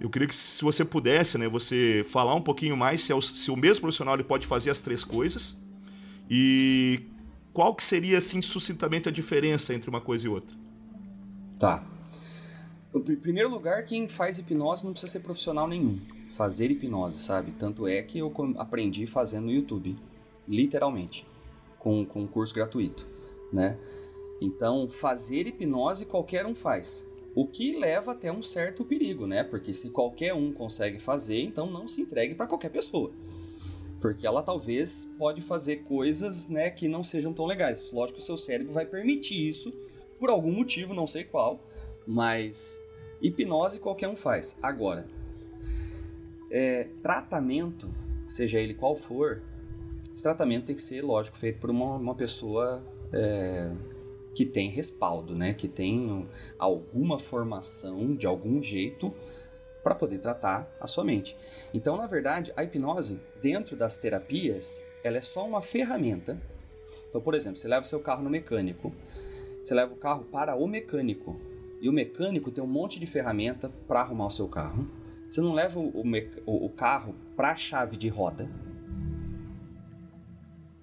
Eu 0.00 0.08
queria 0.08 0.28
que 0.28 0.34
se 0.34 0.62
você 0.62 0.84
pudesse, 0.84 1.38
né, 1.38 1.48
você 1.48 2.04
falar 2.08 2.34
um 2.34 2.40
pouquinho 2.40 2.76
mais 2.76 3.02
se, 3.02 3.12
é 3.12 3.14
o, 3.14 3.20
se 3.20 3.50
o 3.50 3.56
mesmo 3.56 3.82
profissional 3.82 4.14
ele 4.14 4.24
pode 4.24 4.46
fazer 4.46 4.70
as 4.70 4.80
três 4.80 5.02
coisas 5.02 5.58
e 6.30 7.02
qual 7.54 7.72
que 7.72 7.84
seria, 7.84 8.18
assim, 8.18 8.42
sucintamente 8.42 9.08
a 9.08 9.12
diferença 9.12 9.72
entre 9.72 9.88
uma 9.88 10.00
coisa 10.00 10.26
e 10.26 10.28
outra. 10.28 10.56
Tá. 11.58 11.86
Em 12.92 13.16
primeiro 13.16 13.48
lugar, 13.48 13.84
quem 13.84 14.08
faz 14.08 14.38
hipnose 14.40 14.84
não 14.84 14.92
precisa 14.92 15.12
ser 15.12 15.20
profissional 15.20 15.68
nenhum. 15.68 16.00
Fazer 16.28 16.70
hipnose, 16.72 17.20
sabe? 17.20 17.52
Tanto 17.52 17.86
é 17.86 18.02
que 18.02 18.18
eu 18.18 18.32
aprendi 18.58 19.06
fazendo 19.06 19.44
no 19.44 19.52
YouTube 19.52 19.96
literalmente, 20.48 21.24
com, 21.78 22.04
com 22.04 22.22
um 22.22 22.26
curso 22.26 22.52
gratuito, 22.52 23.08
né? 23.52 23.78
Então, 24.40 24.90
fazer 24.90 25.46
hipnose 25.46 26.06
qualquer 26.06 26.44
um 26.46 26.56
faz. 26.56 27.08
O 27.36 27.46
que 27.46 27.78
leva 27.78 28.12
até 28.12 28.32
um 28.32 28.42
certo 28.42 28.84
perigo, 28.84 29.26
né? 29.26 29.44
Porque 29.44 29.72
se 29.72 29.90
qualquer 29.90 30.34
um 30.34 30.52
consegue 30.52 30.98
fazer, 30.98 31.40
então 31.40 31.70
não 31.70 31.86
se 31.86 32.02
entregue 32.02 32.34
para 32.34 32.46
qualquer 32.46 32.70
pessoa. 32.70 33.12
Porque 34.04 34.26
ela 34.26 34.42
talvez 34.42 35.08
pode 35.18 35.40
fazer 35.40 35.76
coisas, 35.76 36.46
né, 36.46 36.68
que 36.68 36.88
não 36.88 37.02
sejam 37.02 37.32
tão 37.32 37.46
legais. 37.46 37.90
Lógico 37.90 38.18
que 38.18 38.22
o 38.22 38.26
seu 38.26 38.36
cérebro 38.36 38.70
vai 38.70 38.84
permitir 38.84 39.48
isso 39.48 39.72
por 40.20 40.28
algum 40.28 40.52
motivo, 40.52 40.92
não 40.92 41.06
sei 41.06 41.24
qual, 41.24 41.58
mas 42.06 42.78
hipnose 43.22 43.80
qualquer 43.80 44.08
um 44.08 44.14
faz. 44.14 44.58
Agora, 44.62 45.08
é, 46.50 46.90
tratamento, 47.02 47.90
seja 48.26 48.60
ele 48.60 48.74
qual 48.74 48.94
for, 48.94 49.42
esse 50.12 50.22
tratamento 50.22 50.66
tem 50.66 50.76
que 50.76 50.82
ser, 50.82 51.00
lógico, 51.00 51.38
feito 51.38 51.58
por 51.58 51.70
uma, 51.70 51.96
uma 51.96 52.14
pessoa 52.14 52.84
é, 53.10 53.74
que 54.34 54.44
tem 54.44 54.68
respaldo, 54.68 55.34
né? 55.34 55.54
Que 55.54 55.66
tem 55.66 56.28
alguma 56.58 57.18
formação 57.18 58.14
de 58.14 58.26
algum 58.26 58.60
jeito 58.60 59.14
para 59.84 59.94
poder 59.94 60.18
tratar 60.18 60.68
a 60.80 60.88
sua 60.88 61.04
mente. 61.04 61.36
Então, 61.72 61.96
na 61.96 62.08
verdade, 62.08 62.52
a 62.56 62.64
hipnose, 62.64 63.20
dentro 63.40 63.76
das 63.76 63.98
terapias, 63.98 64.82
ela 65.04 65.18
é 65.18 65.22
só 65.22 65.46
uma 65.46 65.62
ferramenta. 65.62 66.40
Então, 67.08 67.20
por 67.20 67.34
exemplo, 67.34 67.58
você 67.58 67.68
leva 67.68 67.84
seu 67.84 68.00
carro 68.00 68.24
no 68.24 68.30
mecânico, 68.30 68.92
você 69.62 69.74
leva 69.74 69.92
o 69.92 69.96
carro 69.96 70.24
para 70.24 70.56
o 70.56 70.66
mecânico, 70.66 71.38
e 71.80 71.88
o 71.88 71.92
mecânico 71.92 72.50
tem 72.50 72.64
um 72.64 72.66
monte 72.66 72.98
de 72.98 73.06
ferramenta 73.06 73.68
para 73.86 74.00
arrumar 74.00 74.26
o 74.26 74.30
seu 74.30 74.48
carro. 74.48 74.90
Você 75.28 75.40
não 75.40 75.52
leva 75.52 75.78
o, 75.78 76.02
o, 76.46 76.66
o 76.66 76.70
carro 76.70 77.14
para 77.36 77.50
a 77.50 77.56
chave 77.56 77.96
de 77.96 78.08
roda, 78.08 78.50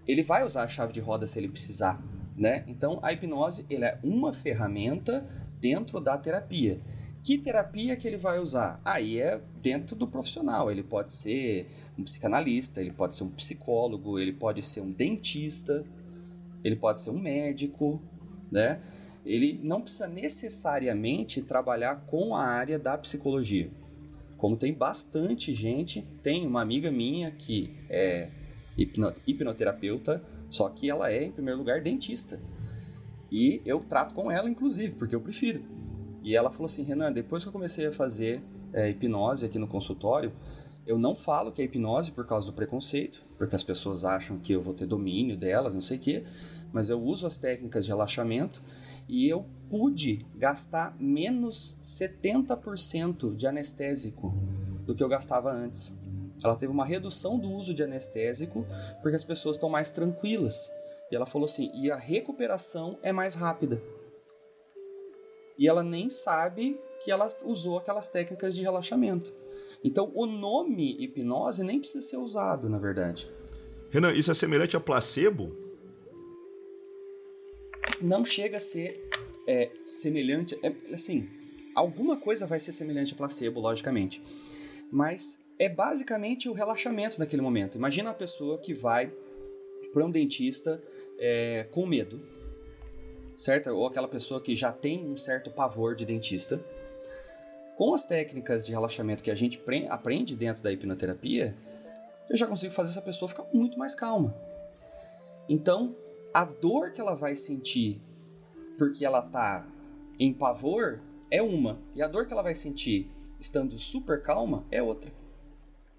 ele 0.08 0.24
vai 0.24 0.46
usar 0.46 0.64
a 0.64 0.68
chave 0.68 0.92
de 0.92 1.00
roda 1.00 1.26
se 1.28 1.40
ele 1.40 1.48
precisar, 1.48 2.04
né? 2.36 2.64
Então 2.68 3.00
a 3.02 3.14
hipnose 3.14 3.66
ele 3.70 3.86
é 3.86 4.00
uma 4.04 4.34
ferramenta 4.34 5.26
dentro 5.60 6.02
da 6.02 6.18
terapia. 6.18 6.82
Que 7.24 7.38
terapia 7.38 7.96
que 7.96 8.08
ele 8.08 8.18
vai 8.18 8.40
usar? 8.40 8.82
Aí 8.84 9.20
é 9.20 9.40
dentro 9.62 9.96
do 9.96 10.08
profissional. 10.08 10.72
Ele 10.72 10.82
pode 10.82 11.14
ser 11.14 11.68
um 11.98 12.04
psicanalista, 12.04 12.82
ele 12.82 12.92
pode 12.92 13.16
ser 13.16 13.24
um 13.24 13.30
psicólogo, 13.30 14.18
ele 14.18 14.34
pode 14.34 14.64
ser 14.64 14.82
um 14.82 14.92
dentista, 14.92 15.86
ele 16.64 16.76
pode 16.76 17.00
ser 17.00 17.12
um 17.12 17.20
médico, 17.20 18.02
né? 18.52 18.82
Ele 19.24 19.60
não 19.62 19.82
precisa 19.82 20.08
necessariamente 20.08 21.44
trabalhar 21.44 22.08
com 22.08 22.36
a 22.36 22.44
área 22.44 22.80
da 22.80 22.98
psicologia. 22.98 23.70
Como 24.36 24.58
tem 24.58 24.74
bastante 24.74 25.54
gente, 25.54 26.02
tem 26.24 26.48
uma 26.48 26.62
amiga 26.64 26.90
minha 26.90 27.30
que 27.30 27.76
é 27.88 28.32
hipno, 28.76 29.14
hipnoterapeuta, 29.28 30.24
só 30.50 30.68
que 30.70 30.90
ela 30.90 31.12
é, 31.12 31.26
em 31.26 31.32
primeiro 31.32 31.60
lugar, 31.60 31.82
dentista. 31.82 32.42
E 33.32 33.62
eu 33.64 33.80
trato 33.82 34.16
com 34.16 34.32
ela, 34.32 34.50
inclusive, 34.50 34.96
porque 34.96 35.16
eu 35.16 35.22
prefiro. 35.22 35.64
E 36.22 36.36
ela 36.36 36.52
falou 36.52 36.66
assim: 36.66 36.84
Renan, 36.84 37.12
depois 37.12 37.44
que 37.44 37.50
eu 37.50 37.54
comecei 37.54 37.88
a 37.88 37.92
fazer 37.92 38.44
é, 38.74 38.90
hipnose 38.90 39.46
aqui 39.46 39.58
no 39.58 39.68
consultório, 39.68 40.34
eu 40.86 40.98
não 40.98 41.16
falo 41.16 41.52
que 41.52 41.62
é 41.62 41.66
hipnose 41.66 42.12
por 42.12 42.26
causa 42.26 42.48
do 42.48 42.54
preconceito, 42.54 43.24
porque 43.38 43.56
as 43.56 43.64
pessoas 43.64 44.04
acham 44.04 44.40
que 44.40 44.54
eu 44.54 44.62
vou 44.62 44.74
ter 44.74 44.86
domínio 44.86 45.38
delas, 45.38 45.74
não 45.74 45.82
sei 45.82 45.98
o 45.98 46.00
quê, 46.00 46.24
mas 46.74 46.90
eu 46.90 47.02
uso 47.02 47.28
as 47.28 47.38
técnicas 47.38 47.86
de 47.86 47.92
relaxamento 47.92 48.62
e 49.08 49.28
eu 49.28 49.46
pude 49.70 50.26
gastar 50.36 50.96
menos 51.00 51.78
70% 51.82 53.36
de 53.36 53.48
anestésico 53.48 54.34
do 54.86 54.96
que 54.96 55.04
eu 55.04 55.10
gastava 55.10 55.52
antes. 55.52 55.96
Ela 56.44 56.56
teve 56.56 56.72
uma 56.72 56.86
redução 56.86 57.38
do 57.38 57.52
uso 57.52 57.74
de 57.74 57.84
anestésico 57.84 58.66
porque 59.02 59.16
as 59.16 59.24
pessoas 59.24 59.58
estão 59.58 59.70
mais 59.70 59.92
tranquilas. 59.92 60.72
E 61.12 61.16
ela 61.16 61.26
falou 61.26 61.46
assim: 61.46 61.72
e 61.74 61.92
a 61.92 61.96
recuperação 61.96 62.98
é 63.04 63.12
mais 63.12 63.36
rápida. 63.36 63.82
E 65.62 65.68
ela 65.68 65.84
nem 65.84 66.10
sabe 66.10 66.82
que 67.00 67.12
ela 67.12 67.30
usou 67.46 67.78
aquelas 67.78 68.10
técnicas 68.10 68.56
de 68.56 68.64
relaxamento. 68.64 69.32
Então, 69.84 70.12
o 70.16 70.26
nome 70.26 71.00
hipnose 71.00 71.64
nem 71.64 71.80
precisa 71.80 72.02
ser 72.02 72.18
usado, 72.18 72.68
na 72.68 72.80
verdade. 72.80 73.32
Renan, 73.92 74.12
isso 74.12 74.32
é 74.32 74.34
semelhante 74.34 74.76
a 74.76 74.80
placebo? 74.80 75.56
Não 78.02 78.26
chega 78.26 78.58
a 78.58 78.60
ser 78.60 79.08
é, 79.48 79.70
semelhante. 79.86 80.58
É, 80.64 80.74
assim, 80.96 81.30
alguma 81.76 82.18
coisa 82.18 82.48
vai 82.48 82.60
ser 82.60 82.72
semelhante 82.72 83.14
a 83.14 83.18
placebo, 83.18 83.60
logicamente. 83.60 84.20
Mas 84.92 85.40
é 85.60 85.70
basicamente 85.70 86.50
o 86.50 86.54
relaxamento 86.54 87.20
naquele 87.20 87.44
momento. 87.44 87.78
Imagina 87.78 88.10
a 88.10 88.16
pessoa 88.16 88.58
que 88.58 88.74
vai 88.74 89.14
para 89.94 90.04
um 90.04 90.10
dentista 90.10 90.82
é, 91.20 91.68
com 91.70 91.86
medo, 91.86 92.20
certo? 93.38 93.70
Ou 93.70 93.88
aquela 93.88 94.08
pessoa 94.08 94.42
que 94.42 94.56
já 94.56 94.72
tem 94.72 95.08
um 95.08 95.18
certo 95.18 95.52
pavor 95.52 95.96
de 95.96 96.06
dentista. 96.06 96.64
Com 97.76 97.94
as 97.94 98.06
técnicas 98.06 98.66
de 98.66 98.72
relaxamento 98.72 99.24
que 99.24 99.32
a 99.32 99.36
gente 99.36 99.62
aprende 99.90 100.36
dentro 100.36 100.62
da 100.62 100.72
hipnoterapia, 100.72 101.56
eu 102.30 102.38
já 102.38 102.48
consigo 102.48 102.74
fazer 102.74 102.92
essa 102.92 103.02
pessoa 103.02 103.30
ficar 103.30 103.46
muito 103.54 103.78
mais 103.80 103.96
calma. 103.96 104.36
Então, 105.50 105.96
a 106.34 106.46
dor 106.46 106.92
que 106.92 107.02
ela 107.02 107.16
vai 107.16 107.36
sentir 107.36 108.02
porque 108.78 109.06
ela 109.06 109.22
tá 109.22 109.68
em 110.20 110.34
pavor 110.34 111.02
é 111.30 111.42
uma, 111.42 111.80
e 111.96 112.02
a 112.02 112.08
dor 112.08 112.26
que 112.26 112.34
ela 112.34 112.42
vai 112.42 112.56
sentir 112.56 113.10
estando 113.40 113.78
super 113.80 114.22
calma 114.22 114.66
é 114.72 114.82
outra 114.82 115.12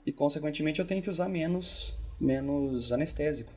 e 0.05 0.13
consequentemente 0.13 0.81
eu 0.81 0.87
tenho 0.87 1.03
que 1.03 1.11
usar 1.11 1.29
menos 1.29 1.97
menos 2.21 2.93
anestésico. 2.93 3.53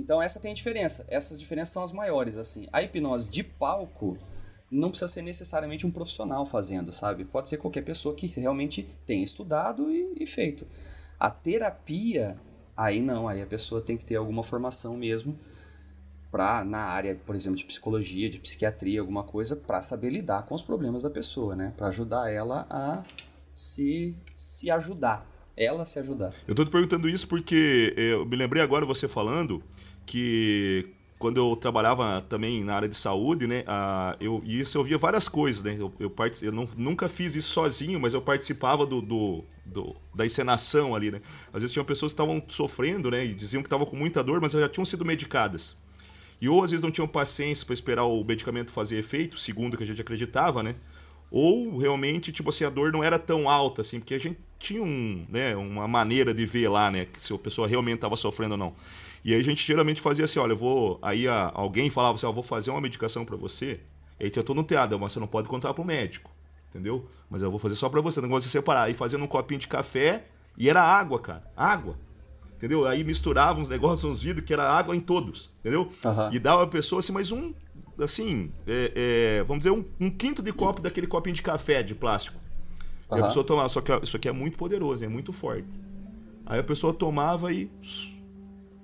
Então 0.00 0.22
essa 0.22 0.40
tem 0.40 0.50
a 0.50 0.54
diferença. 0.54 1.04
Essas 1.08 1.38
diferenças 1.38 1.72
são 1.72 1.82
as 1.82 1.92
maiores 1.92 2.36
assim. 2.36 2.66
A 2.72 2.82
hipnose 2.82 3.30
de 3.30 3.44
palco 3.44 4.18
não 4.70 4.90
precisa 4.90 5.08
ser 5.08 5.22
necessariamente 5.22 5.86
um 5.86 5.90
profissional 5.90 6.46
fazendo, 6.46 6.92
sabe? 6.92 7.24
Pode 7.24 7.48
ser 7.48 7.56
qualquer 7.56 7.82
pessoa 7.82 8.14
que 8.14 8.26
realmente 8.26 8.88
tenha 9.04 9.24
estudado 9.24 9.90
e, 9.90 10.14
e 10.20 10.26
feito. 10.26 10.66
A 11.18 11.30
terapia 11.30 12.38
Aí 12.80 13.02
não, 13.02 13.28
aí 13.28 13.42
a 13.42 13.46
pessoa 13.46 13.82
tem 13.82 13.94
que 13.94 14.06
ter 14.06 14.16
alguma 14.16 14.42
formação 14.42 14.96
mesmo 14.96 15.38
para 16.30 16.64
na 16.64 16.78
área, 16.78 17.14
por 17.26 17.34
exemplo, 17.34 17.58
de 17.58 17.66
psicologia, 17.66 18.30
de 18.30 18.38
psiquiatria, 18.38 19.00
alguma 19.00 19.22
coisa 19.22 19.54
para 19.54 19.82
saber 19.82 20.08
lidar 20.08 20.46
com 20.46 20.54
os 20.54 20.62
problemas 20.62 21.02
da 21.02 21.10
pessoa, 21.10 21.54
né? 21.54 21.74
Para 21.76 21.88
ajudar 21.88 22.32
ela 22.32 22.66
a 22.70 23.04
se 23.52 24.16
se 24.34 24.70
ajudar, 24.70 25.30
ela 25.58 25.84
se 25.84 25.98
ajudar. 25.98 26.32
Eu 26.48 26.54
tô 26.54 26.64
te 26.64 26.70
perguntando 26.70 27.06
isso 27.06 27.28
porque 27.28 27.92
eu 27.98 28.24
me 28.24 28.34
lembrei 28.34 28.62
agora 28.62 28.86
você 28.86 29.06
falando 29.06 29.62
que 30.10 30.88
quando 31.20 31.36
eu 31.36 31.54
trabalhava 31.54 32.20
também 32.22 32.64
na 32.64 32.74
área 32.74 32.88
de 32.88 32.96
saúde, 32.96 33.46
né, 33.46 33.62
a, 33.64 34.16
eu, 34.20 34.42
isso 34.44 34.76
eu 34.76 34.82
via 34.82 34.98
várias 34.98 35.28
coisas, 35.28 35.62
né, 35.62 35.76
eu, 35.78 35.92
eu, 36.00 36.12
eu 36.42 36.50
não, 36.50 36.68
nunca 36.76 37.08
fiz 37.08 37.36
isso 37.36 37.52
sozinho, 37.52 38.00
mas 38.00 38.12
eu 38.12 38.20
participava 38.20 38.84
do, 38.84 39.00
do, 39.00 39.44
do, 39.64 39.94
da 40.12 40.26
encenação 40.26 40.96
ali, 40.96 41.12
né, 41.12 41.20
às 41.52 41.62
vezes 41.62 41.72
tinham 41.72 41.84
pessoas 41.84 42.12
que 42.12 42.20
estavam 42.20 42.42
sofrendo, 42.48 43.08
né, 43.08 43.24
e 43.24 43.34
diziam 43.34 43.62
que 43.62 43.68
estavam 43.68 43.86
com 43.86 43.94
muita 43.94 44.20
dor, 44.24 44.40
mas 44.40 44.50
já 44.50 44.68
tinham 44.68 44.84
sido 44.84 45.04
medicadas, 45.04 45.76
e 46.40 46.48
ou 46.48 46.64
às 46.64 46.72
vezes 46.72 46.82
não 46.82 46.90
tinham 46.90 47.06
paciência 47.06 47.64
para 47.64 47.74
esperar 47.74 48.04
o 48.04 48.24
medicamento 48.24 48.72
fazer 48.72 48.98
efeito, 48.98 49.38
segundo 49.38 49.74
o 49.74 49.76
que 49.76 49.84
a 49.84 49.86
gente 49.86 50.00
acreditava, 50.00 50.60
né, 50.60 50.74
ou 51.30 51.78
realmente, 51.78 52.32
tipo 52.32 52.50
assim, 52.50 52.64
a 52.64 52.70
dor 52.70 52.90
não 52.90 53.04
era 53.04 53.16
tão 53.16 53.48
alta, 53.48 53.82
assim, 53.82 54.00
porque 54.00 54.14
a 54.14 54.18
gente 54.18 54.40
tinha 54.58 54.82
um, 54.82 55.24
né, 55.28 55.54
uma 55.54 55.86
maneira 55.86 56.34
de 56.34 56.44
ver 56.46 56.68
lá, 56.68 56.90
né, 56.90 57.06
se 57.18 57.32
a 57.32 57.38
pessoa 57.38 57.68
realmente 57.68 57.96
estava 57.96 58.16
sofrendo 58.16 58.54
ou 58.54 58.58
não. 58.58 58.74
E 59.24 59.34
aí 59.34 59.40
a 59.40 59.44
gente 59.44 59.66
geralmente 59.66 60.00
fazia 60.00 60.24
assim, 60.24 60.38
olha, 60.38 60.52
eu 60.52 60.56
vou. 60.56 60.98
Aí 61.02 61.28
a, 61.28 61.50
alguém 61.54 61.90
falava 61.90 62.14
assim, 62.14 62.26
ó, 62.26 62.32
vou 62.32 62.42
fazer 62.42 62.70
uma 62.70 62.80
medicação 62.80 63.24
para 63.24 63.36
você. 63.36 63.80
E 64.18 64.24
aí 64.24 64.30
tinha 64.30 64.42
todo 64.42 64.60
um 64.60 64.64
teatro, 64.64 64.98
mas 64.98 65.12
você 65.12 65.20
não 65.20 65.26
pode 65.26 65.48
contar 65.48 65.74
pro 65.74 65.84
médico. 65.84 66.30
Entendeu? 66.68 67.06
Mas 67.28 67.42
eu 67.42 67.50
vou 67.50 67.58
fazer 67.58 67.74
só 67.74 67.88
para 67.88 68.00
você, 68.00 68.20
não 68.20 68.38
de 68.38 68.44
separar. 68.44 68.84
Aí 68.84 68.94
fazendo 68.94 69.24
um 69.24 69.26
copinho 69.26 69.60
de 69.60 69.68
café 69.68 70.26
e 70.56 70.68
era 70.70 70.82
água, 70.82 71.18
cara. 71.18 71.44
Água. 71.56 71.96
Entendeu? 72.56 72.86
Aí 72.86 73.02
misturava 73.02 73.60
uns 73.60 73.68
negócios, 73.68 74.04
uns 74.04 74.22
vidros 74.22 74.44
que 74.44 74.52
era 74.52 74.70
água 74.70 74.94
em 74.94 75.00
todos. 75.00 75.50
Entendeu? 75.60 75.90
Uhum. 76.04 76.32
E 76.32 76.38
dava 76.38 76.62
a 76.62 76.66
pessoa 76.66 77.00
assim, 77.00 77.12
mais 77.12 77.32
um. 77.32 77.52
Assim, 77.98 78.52
é, 78.66 78.92
é, 79.40 79.42
vamos 79.44 79.64
dizer, 79.64 79.70
um, 79.70 79.84
um, 79.98 80.10
quinto 80.10 80.42
de 80.42 80.52
copo 80.52 80.80
daquele 80.80 81.06
copinho 81.06 81.34
de 81.34 81.42
café 81.42 81.82
de 81.82 81.94
plástico. 81.94 82.38
Uhum. 83.10 83.18
E 83.18 83.20
a 83.20 83.26
pessoa 83.26 83.44
tomava. 83.44 83.68
Só 83.68 83.80
que 83.80 83.92
isso 84.02 84.16
aqui 84.16 84.28
é 84.28 84.32
muito 84.32 84.56
poderoso, 84.56 85.04
é 85.04 85.08
muito 85.08 85.32
forte. 85.32 85.68
Aí 86.46 86.60
a 86.60 86.62
pessoa 86.62 86.92
tomava 86.92 87.52
e 87.52 87.70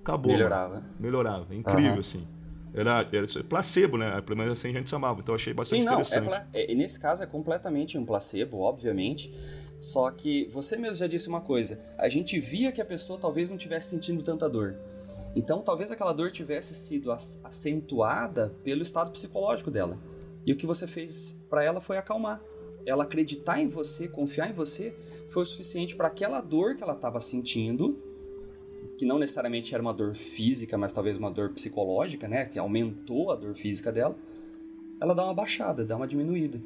acabou. 0.06 0.32
Melhorava. 0.32 0.84
Melhorava. 0.98 1.54
Incrível, 1.54 1.94
uhum. 1.94 2.00
assim. 2.00 2.26
Era, 2.72 3.08
era 3.10 3.44
placebo, 3.48 3.96
né? 3.96 4.20
Pelo 4.20 4.36
menos 4.36 4.52
assim 4.52 4.68
a 4.68 4.72
gente 4.72 4.90
chamava. 4.90 5.20
Então 5.20 5.34
eu 5.34 5.36
achei 5.36 5.54
bastante 5.54 5.80
Sim, 5.80 5.84
não, 5.86 5.94
interessante. 5.94 6.46
É, 6.52 6.70
é, 6.70 6.74
nesse 6.74 7.00
caso 7.00 7.22
é 7.22 7.26
completamente 7.26 7.96
um 7.96 8.04
placebo, 8.04 8.60
obviamente. 8.60 9.32
Só 9.80 10.10
que 10.10 10.46
você 10.52 10.76
mesmo 10.76 10.96
já 10.96 11.06
disse 11.06 11.28
uma 11.28 11.40
coisa. 11.40 11.80
A 11.98 12.08
gente 12.08 12.38
via 12.38 12.70
que 12.70 12.80
a 12.80 12.84
pessoa 12.84 13.18
talvez 13.18 13.48
não 13.48 13.56
estivesse 13.56 13.90
sentindo 13.90 14.22
tanta 14.22 14.48
dor. 14.48 14.76
Então 15.34 15.62
talvez 15.62 15.90
aquela 15.90 16.12
dor 16.12 16.30
tivesse 16.30 16.74
sido 16.74 17.10
acentuada 17.10 18.54
pelo 18.62 18.82
estado 18.82 19.10
psicológico 19.10 19.70
dela. 19.70 19.98
E 20.44 20.52
o 20.52 20.56
que 20.56 20.66
você 20.66 20.86
fez 20.86 21.34
para 21.48 21.64
ela 21.64 21.80
foi 21.80 21.96
acalmar. 21.96 22.42
Ela 22.84 23.04
acreditar 23.04 23.58
em 23.58 23.68
você, 23.68 24.06
confiar 24.06 24.50
em 24.50 24.52
você, 24.52 24.94
foi 25.28 25.42
o 25.42 25.46
suficiente 25.46 25.96
para 25.96 26.08
aquela 26.08 26.40
dor 26.40 26.76
que 26.76 26.82
ela 26.82 26.92
estava 26.92 27.20
sentindo 27.20 28.05
que 28.96 29.04
não 29.04 29.18
necessariamente 29.18 29.74
era 29.74 29.82
uma 29.82 29.92
dor 29.92 30.14
física, 30.14 30.76
mas 30.78 30.92
talvez 30.92 31.16
uma 31.16 31.30
dor 31.30 31.50
psicológica, 31.50 32.26
né? 32.26 32.46
Que 32.46 32.58
aumentou 32.58 33.30
a 33.30 33.36
dor 33.36 33.54
física 33.54 33.92
dela, 33.92 34.16
ela 35.00 35.14
dá 35.14 35.24
uma 35.24 35.34
baixada, 35.34 35.84
dá 35.84 35.96
uma 35.96 36.06
diminuída. 36.06 36.60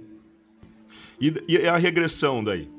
E, 1.20 1.32
e 1.48 1.66
a 1.66 1.76
regressão 1.76 2.42
daí? 2.42 2.70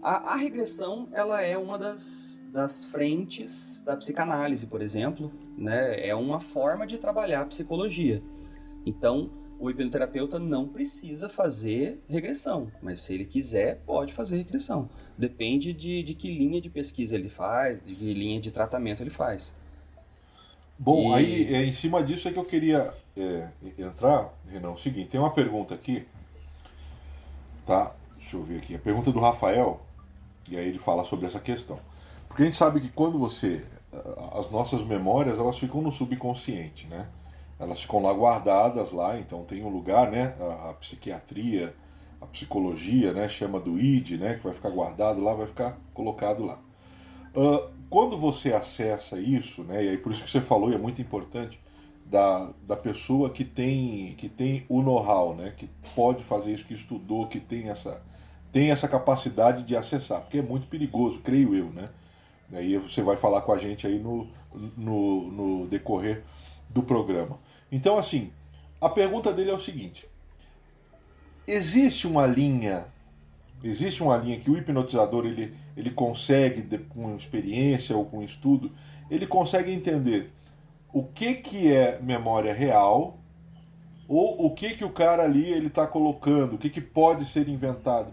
A, 0.00 0.34
a, 0.34 0.36
regressão, 0.36 1.08
ela 1.12 1.42
é 1.42 1.58
uma 1.58 1.76
das, 1.76 2.44
das 2.52 2.84
frentes 2.84 3.82
da 3.82 3.96
psicanálise, 3.96 4.66
por 4.66 4.80
exemplo, 4.80 5.32
né? 5.56 6.06
É 6.06 6.14
uma 6.14 6.40
forma 6.40 6.86
de 6.86 6.98
trabalhar 6.98 7.42
a 7.42 7.46
psicologia. 7.46 8.22
Então, 8.86 9.30
o 9.58 9.70
hipnoterapeuta 9.70 10.38
não 10.38 10.68
precisa 10.68 11.28
fazer 11.28 12.00
regressão, 12.08 12.70
mas 12.82 13.00
se 13.00 13.14
ele 13.14 13.24
quiser, 13.24 13.80
pode 13.84 14.12
fazer 14.12 14.36
regressão. 14.36 14.88
Depende 15.16 15.72
de, 15.72 16.02
de 16.02 16.14
que 16.14 16.32
linha 16.32 16.60
de 16.60 16.70
pesquisa 16.70 17.14
ele 17.14 17.28
faz, 17.28 17.84
de 17.84 17.94
que 17.94 18.14
linha 18.14 18.40
de 18.40 18.52
tratamento 18.52 19.02
ele 19.02 19.10
faz. 19.10 19.56
Bom, 20.78 21.10
e... 21.10 21.14
aí 21.14 21.54
é, 21.54 21.64
em 21.64 21.72
cima 21.72 22.02
disso 22.02 22.28
é 22.28 22.32
que 22.32 22.38
eu 22.38 22.44
queria 22.44 22.94
é, 23.16 23.48
entrar, 23.76 24.32
Renan. 24.48 24.70
O 24.70 24.78
seguinte, 24.78 25.10
tem 25.10 25.20
uma 25.20 25.32
pergunta 25.32 25.74
aqui, 25.74 26.06
tá? 27.66 27.92
Deixa 28.18 28.36
eu 28.36 28.44
ver 28.44 28.58
aqui. 28.58 28.76
A 28.76 28.78
pergunta 28.78 29.10
do 29.10 29.18
Rafael, 29.18 29.80
e 30.48 30.56
aí 30.56 30.68
ele 30.68 30.78
fala 30.78 31.04
sobre 31.04 31.26
essa 31.26 31.40
questão. 31.40 31.80
Porque 32.28 32.42
a 32.42 32.44
gente 32.44 32.56
sabe 32.56 32.80
que 32.80 32.88
quando 32.88 33.18
você. 33.18 33.64
As 34.34 34.50
nossas 34.50 34.84
memórias, 34.84 35.38
elas 35.38 35.58
ficam 35.58 35.80
no 35.80 35.90
subconsciente, 35.90 36.86
né? 36.88 37.08
Elas 37.58 37.80
ficam 37.80 38.00
lá 38.02 38.12
guardadas 38.12 38.92
lá, 38.92 39.18
então 39.18 39.44
tem 39.44 39.64
um 39.64 39.68
lugar, 39.68 40.10
né? 40.10 40.34
A, 40.40 40.70
a, 40.70 40.74
psiquiatria, 40.74 41.74
a 42.20 42.26
psicologia, 42.26 43.12
né? 43.12 43.28
Chama 43.28 43.58
do 43.58 43.78
ID, 43.78 44.12
né? 44.12 44.34
Que 44.34 44.44
vai 44.44 44.54
ficar 44.54 44.70
guardado 44.70 45.20
lá, 45.20 45.34
vai 45.34 45.46
ficar 45.46 45.78
colocado 45.92 46.44
lá. 46.44 46.58
Uh, 47.34 47.70
quando 47.90 48.16
você 48.16 48.52
acessa 48.52 49.18
isso, 49.18 49.64
né? 49.64 49.84
E 49.84 49.88
aí 49.88 49.98
por 49.98 50.12
isso 50.12 50.24
que 50.24 50.30
você 50.30 50.40
falou, 50.40 50.70
e 50.70 50.74
é 50.74 50.78
muito 50.78 51.02
importante, 51.02 51.60
da, 52.06 52.52
da 52.66 52.76
pessoa 52.76 53.28
que 53.28 53.44
tem, 53.44 54.14
que 54.16 54.28
tem 54.28 54.64
o 54.68 54.80
know-how, 54.80 55.34
né? 55.34 55.52
Que 55.56 55.68
pode 55.94 56.22
fazer 56.22 56.52
isso, 56.52 56.64
que 56.64 56.74
estudou, 56.74 57.26
que 57.26 57.40
tem 57.40 57.68
essa, 57.68 58.02
tem 58.52 58.70
essa 58.70 58.88
capacidade 58.88 59.64
de 59.64 59.76
acessar, 59.76 60.20
porque 60.22 60.38
é 60.38 60.42
muito 60.42 60.66
perigoso, 60.68 61.20
creio 61.20 61.54
eu, 61.54 61.66
né? 61.70 61.88
Aí 62.52 62.78
você 62.78 63.02
vai 63.02 63.16
falar 63.16 63.42
com 63.42 63.52
a 63.52 63.58
gente 63.58 63.86
aí 63.86 63.98
no, 63.98 64.26
no, 64.76 65.30
no 65.30 65.66
decorrer 65.66 66.24
do 66.70 66.82
programa. 66.82 67.38
Então, 67.70 67.98
assim, 67.98 68.32
a 68.80 68.88
pergunta 68.88 69.32
dele 69.32 69.50
é 69.50 69.54
o 69.54 69.58
seguinte: 69.58 70.08
existe 71.46 72.06
uma 72.06 72.26
linha, 72.26 72.86
existe 73.62 74.02
uma 74.02 74.16
linha 74.16 74.38
que 74.38 74.50
o 74.50 74.56
hipnotizador 74.56 75.26
ele, 75.26 75.54
ele 75.76 75.90
consegue, 75.90 76.78
com 76.88 77.14
experiência 77.14 77.96
ou 77.96 78.04
com 78.04 78.22
estudo, 78.22 78.72
ele 79.10 79.26
consegue 79.26 79.72
entender 79.72 80.32
o 80.92 81.04
que, 81.04 81.34
que 81.34 81.72
é 81.72 81.98
memória 82.00 82.54
real 82.54 83.18
ou 84.08 84.46
o 84.46 84.50
que, 84.54 84.70
que 84.70 84.84
o 84.84 84.90
cara 84.90 85.22
ali 85.22 85.44
ele 85.44 85.66
está 85.66 85.86
colocando, 85.86 86.54
o 86.54 86.58
que, 86.58 86.70
que 86.70 86.80
pode 86.80 87.26
ser 87.26 87.46
inventado. 87.46 88.10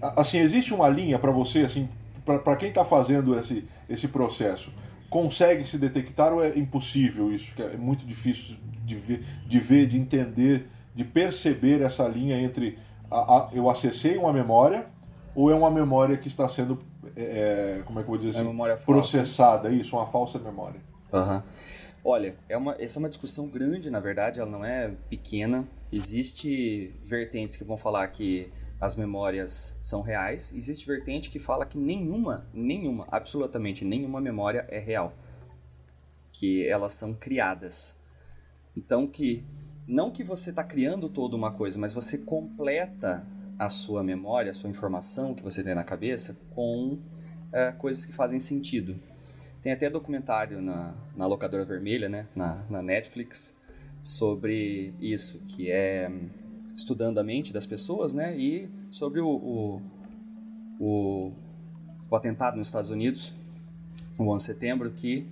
Assim, 0.00 0.38
existe 0.38 0.74
uma 0.74 0.88
linha 0.88 1.18
para 1.18 1.30
você, 1.30 1.60
assim, 1.60 1.88
para 2.24 2.56
quem 2.56 2.70
está 2.70 2.84
fazendo 2.84 3.38
esse, 3.38 3.64
esse 3.88 4.08
processo 4.08 4.72
consegue 5.08 5.66
se 5.66 5.78
detectar 5.78 6.32
ou 6.32 6.44
é 6.44 6.56
impossível 6.58 7.32
isso? 7.32 7.54
Que 7.54 7.62
é 7.62 7.76
muito 7.76 8.06
difícil 8.06 8.56
de 8.84 8.94
ver, 8.96 9.24
de, 9.46 9.58
ver, 9.58 9.86
de 9.86 9.98
entender, 9.98 10.68
de 10.94 11.04
perceber 11.04 11.82
essa 11.82 12.06
linha 12.06 12.40
entre 12.40 12.78
a, 13.10 13.18
a, 13.18 13.50
eu 13.52 13.68
acessei 13.68 14.16
uma 14.16 14.32
memória 14.32 14.86
ou 15.34 15.50
é 15.50 15.54
uma 15.54 15.70
memória 15.70 16.16
que 16.16 16.28
está 16.28 16.48
sendo, 16.48 16.78
é, 17.14 17.78
é 17.78 17.82
como 17.84 18.00
é 18.00 18.02
que 18.02 18.08
eu 18.08 18.16
vou 18.16 18.18
dizer 18.18 18.38
é 18.38 18.72
assim, 18.72 18.84
processada, 18.84 19.68
isso, 19.70 19.96
uma 19.96 20.06
falsa 20.06 20.38
memória. 20.38 20.80
Uhum. 21.12 21.42
Olha, 22.04 22.36
é 22.48 22.56
uma, 22.56 22.76
essa 22.78 22.98
é 22.98 23.00
uma 23.00 23.08
discussão 23.08 23.48
grande, 23.48 23.90
na 23.90 24.00
verdade, 24.00 24.40
ela 24.40 24.50
não 24.50 24.64
é 24.64 24.92
pequena. 25.10 25.68
Existe 25.92 26.94
vertentes 27.04 27.56
que 27.56 27.64
vão 27.64 27.76
falar 27.76 28.06
que 28.08 28.50
as 28.80 28.94
memórias 28.94 29.76
são 29.80 30.02
reais. 30.02 30.52
Existe 30.52 30.86
vertente 30.86 31.30
que 31.30 31.38
fala 31.38 31.64
que 31.64 31.78
nenhuma, 31.78 32.46
nenhuma, 32.52 33.06
absolutamente 33.10 33.84
nenhuma 33.84 34.20
memória 34.20 34.66
é 34.68 34.78
real. 34.78 35.14
Que 36.32 36.66
elas 36.68 36.92
são 36.92 37.14
criadas. 37.14 37.98
Então 38.76 39.06
que 39.06 39.44
não 39.86 40.10
que 40.10 40.24
você 40.24 40.50
está 40.50 40.64
criando 40.64 41.08
toda 41.08 41.36
uma 41.36 41.50
coisa, 41.50 41.78
mas 41.78 41.92
você 41.92 42.18
completa 42.18 43.26
a 43.58 43.70
sua 43.70 44.02
memória, 44.02 44.50
a 44.50 44.54
sua 44.54 44.68
informação 44.68 45.34
que 45.34 45.42
você 45.42 45.62
tem 45.62 45.74
na 45.74 45.84
cabeça 45.84 46.36
com 46.50 46.98
é, 47.52 47.72
coisas 47.72 48.04
que 48.04 48.12
fazem 48.12 48.38
sentido. 48.40 49.00
Tem 49.62 49.72
até 49.72 49.88
documentário 49.88 50.60
na, 50.60 50.94
na 51.16 51.26
locadora 51.26 51.64
vermelha, 51.64 52.08
né, 52.08 52.28
na, 52.34 52.64
na 52.68 52.82
Netflix, 52.82 53.56
sobre 54.02 54.94
isso, 55.00 55.40
que 55.40 55.70
é 55.70 56.10
estudando 56.76 57.18
a 57.18 57.24
mente 57.24 57.52
das 57.52 57.64
pessoas, 57.64 58.12
né? 58.12 58.36
E 58.38 58.70
sobre 58.90 59.20
o, 59.20 59.28
o, 59.28 59.82
o, 60.78 61.32
o 62.10 62.16
atentado 62.16 62.58
nos 62.58 62.68
Estados 62.68 62.90
Unidos, 62.90 63.34
o 64.18 64.24
11 64.24 64.36
de 64.36 64.42
setembro, 64.52 64.92
que 64.92 65.26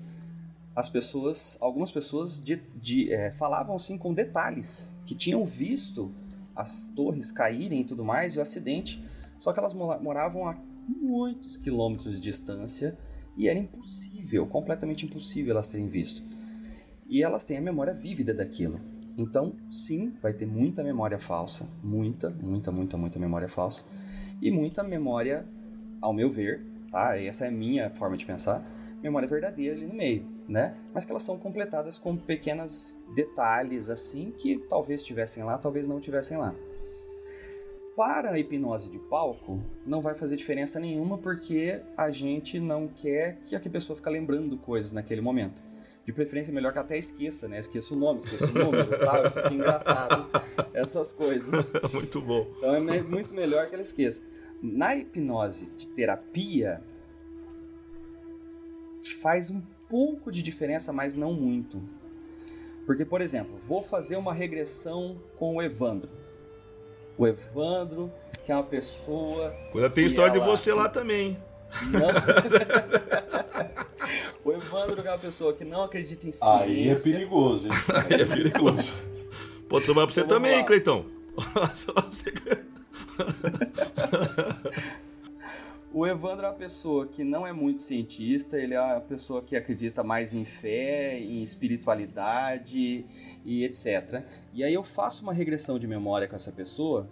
as 0.74 0.88
pessoas, 0.88 1.58
algumas 1.60 1.92
pessoas 1.92 2.42
de, 2.42 2.56
de, 2.74 3.12
é, 3.12 3.30
falavam 3.30 3.76
assim 3.76 3.98
com 3.98 4.14
detalhes, 4.14 4.96
que 5.04 5.14
tinham 5.14 5.46
visto 5.46 6.12
as 6.56 6.88
torres 6.88 7.30
caírem 7.30 7.82
e 7.82 7.84
tudo 7.84 8.04
mais, 8.04 8.34
e 8.34 8.38
o 8.38 8.42
acidente, 8.42 9.02
só 9.38 9.52
que 9.52 9.58
elas 9.60 9.74
moravam 9.74 10.48
a 10.48 10.56
muitos 10.88 11.56
quilômetros 11.56 12.16
de 12.16 12.22
distância 12.22 12.96
e 13.36 13.48
era 13.48 13.58
impossível, 13.58 14.46
completamente 14.46 15.04
impossível 15.04 15.52
elas 15.52 15.68
terem 15.68 15.88
visto. 15.88 16.22
E 17.06 17.22
elas 17.22 17.44
têm 17.44 17.58
a 17.58 17.60
memória 17.60 17.92
vívida 17.92 18.32
daquilo. 18.32 18.80
Então, 19.16 19.54
sim, 19.70 20.12
vai 20.20 20.32
ter 20.32 20.46
muita 20.46 20.82
memória 20.82 21.18
falsa, 21.18 21.68
muita, 21.82 22.30
muita, 22.30 22.72
muita, 22.72 22.96
muita 22.96 23.18
memória 23.18 23.48
falsa 23.48 23.84
e 24.42 24.50
muita 24.50 24.82
memória, 24.82 25.46
ao 26.00 26.12
meu 26.12 26.30
ver, 26.30 26.64
tá? 26.90 27.16
Essa 27.18 27.44
é 27.44 27.48
a 27.48 27.52
minha 27.52 27.90
forma 27.90 28.16
de 28.16 28.26
pensar, 28.26 28.66
memória 29.02 29.28
verdadeira 29.28 29.76
ali 29.76 29.86
no 29.86 29.94
meio, 29.94 30.26
né? 30.48 30.74
Mas 30.92 31.04
que 31.04 31.12
elas 31.12 31.22
são 31.22 31.38
completadas 31.38 31.96
com 31.96 32.16
pequenos 32.16 33.00
detalhes 33.14 33.88
assim 33.88 34.32
que 34.36 34.58
talvez 34.68 35.00
estivessem 35.02 35.44
lá, 35.44 35.58
talvez 35.58 35.86
não 35.86 35.98
estivessem 35.98 36.36
lá. 36.36 36.54
Para 37.96 38.30
a 38.32 38.38
hipnose 38.38 38.90
de 38.90 38.98
palco, 38.98 39.62
não 39.86 40.02
vai 40.02 40.16
fazer 40.16 40.36
diferença 40.36 40.80
nenhuma 40.80 41.16
porque 41.16 41.80
a 41.96 42.10
gente 42.10 42.58
não 42.58 42.88
quer 42.88 43.38
que 43.42 43.54
a 43.54 43.70
pessoa 43.70 43.96
fique 43.96 44.10
lembrando 44.10 44.58
coisas 44.58 44.92
naquele 44.92 45.20
momento. 45.20 45.62
De 46.04 46.12
preferência, 46.12 46.52
melhor 46.52 46.72
que 46.72 46.78
até 46.80 46.98
esqueça, 46.98 47.46
né? 47.46 47.60
Esqueça 47.60 47.94
o 47.94 47.96
nome, 47.96 48.18
esqueça 48.18 48.46
o 48.46 48.52
número 48.52 48.92
e 48.92 48.98
tal, 48.98 49.30
fica 49.30 49.54
engraçado 49.54 50.28
essas 50.74 51.12
coisas. 51.12 51.70
Muito 51.94 52.20
bom. 52.20 52.46
Então 52.58 52.74
é 52.74 53.02
muito 53.02 53.32
melhor 53.32 53.68
que 53.68 53.74
ela 53.74 53.82
esqueça. 53.82 54.22
Na 54.60 54.96
hipnose 54.96 55.70
de 55.76 55.88
terapia, 55.88 56.82
faz 59.20 59.50
um 59.50 59.62
pouco 59.88 60.32
de 60.32 60.42
diferença, 60.42 60.92
mas 60.92 61.14
não 61.14 61.32
muito. 61.32 61.80
Porque, 62.86 63.04
por 63.04 63.20
exemplo, 63.20 63.56
vou 63.58 63.82
fazer 63.82 64.16
uma 64.16 64.34
regressão 64.34 65.20
com 65.36 65.56
o 65.56 65.62
Evandro. 65.62 66.23
O 67.16 67.26
Evandro, 67.26 68.12
que 68.44 68.52
é 68.52 68.54
uma 68.54 68.64
pessoa. 68.64 69.54
Quando 69.70 69.88
tem 69.90 70.04
história 70.04 70.32
ela... 70.32 70.40
de 70.40 70.46
você 70.46 70.72
lá 70.72 70.88
também. 70.88 71.38
Não. 71.90 72.00
o 74.44 74.52
Evandro 74.52 75.06
é 75.06 75.10
uma 75.10 75.18
pessoa 75.18 75.52
que 75.52 75.64
não 75.64 75.84
acredita 75.84 76.26
em 76.26 76.32
ciência. 76.32 76.54
Aí 76.60 76.88
é 76.88 76.94
perigoso, 76.94 77.66
hein? 77.66 77.72
Aí 78.10 78.20
é 78.20 78.24
perigoso. 78.24 78.92
Pode 79.68 79.84
somar 79.84 80.06
pra 80.06 80.14
você 80.14 80.20
então, 80.20 80.36
também, 80.36 80.64
Cleitão. 80.64 81.06
o 85.94 86.04
Evandro 86.04 86.44
é 86.44 86.48
uma 86.48 86.56
pessoa 86.56 87.06
que 87.06 87.22
não 87.22 87.46
é 87.46 87.52
muito 87.52 87.80
cientista, 87.80 88.58
ele 88.58 88.74
é 88.74 88.80
uma 88.80 89.00
pessoa 89.00 89.40
que 89.40 89.54
acredita 89.54 90.02
mais 90.02 90.34
em 90.34 90.44
fé, 90.44 91.20
em 91.20 91.40
espiritualidade 91.40 93.06
e 93.44 93.64
etc. 93.64 94.24
E 94.52 94.64
aí 94.64 94.74
eu 94.74 94.82
faço 94.82 95.22
uma 95.22 95.32
regressão 95.32 95.78
de 95.78 95.86
memória 95.86 96.26
com 96.26 96.34
essa 96.34 96.50
pessoa 96.50 97.08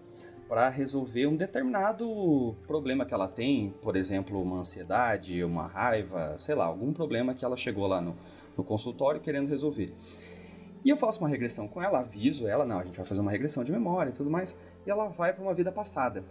para 0.48 0.68
resolver 0.68 1.28
um 1.28 1.36
determinado 1.36 2.56
problema 2.66 3.06
que 3.06 3.14
ela 3.14 3.28
tem, 3.28 3.72
por 3.80 3.94
exemplo, 3.94 4.42
uma 4.42 4.58
ansiedade, 4.58 5.44
uma 5.44 5.68
raiva, 5.68 6.36
sei 6.36 6.56
lá, 6.56 6.64
algum 6.64 6.92
problema 6.92 7.34
que 7.34 7.44
ela 7.44 7.56
chegou 7.56 7.86
lá 7.86 8.00
no, 8.00 8.16
no 8.56 8.64
consultório 8.64 9.20
querendo 9.20 9.48
resolver. 9.48 9.94
E 10.84 10.90
eu 10.90 10.96
faço 10.96 11.20
uma 11.20 11.28
regressão 11.28 11.68
com 11.68 11.80
ela, 11.80 12.00
aviso 12.00 12.48
ela, 12.48 12.64
não, 12.64 12.80
a 12.80 12.84
gente 12.84 12.96
vai 12.96 13.06
fazer 13.06 13.20
uma 13.20 13.30
regressão 13.30 13.62
de 13.62 13.70
memória 13.70 14.10
e 14.10 14.12
tudo 14.12 14.28
mais, 14.28 14.58
e 14.84 14.90
ela 14.90 15.06
vai 15.08 15.32
para 15.32 15.44
uma 15.44 15.54
vida 15.54 15.70
passada. 15.70 16.24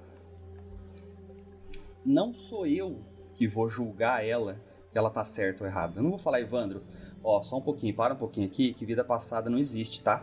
Não 2.05 2.33
sou 2.33 2.65
eu 2.65 2.99
que 3.33 3.47
vou 3.47 3.69
julgar 3.69 4.25
ela 4.25 4.57
que 4.91 4.97
ela 4.97 5.09
tá 5.09 5.23
certa 5.23 5.63
ou 5.63 5.69
errada. 5.69 5.99
Eu 5.99 6.03
não 6.03 6.11
vou 6.11 6.19
falar, 6.19 6.41
Evandro, 6.41 6.83
ó, 7.23 7.41
só 7.41 7.57
um 7.57 7.61
pouquinho, 7.61 7.95
para 7.95 8.13
um 8.13 8.17
pouquinho 8.17 8.45
aqui, 8.45 8.73
que 8.73 8.85
vida 8.85 9.03
passada 9.03 9.49
não 9.49 9.57
existe, 9.57 10.01
tá? 10.01 10.21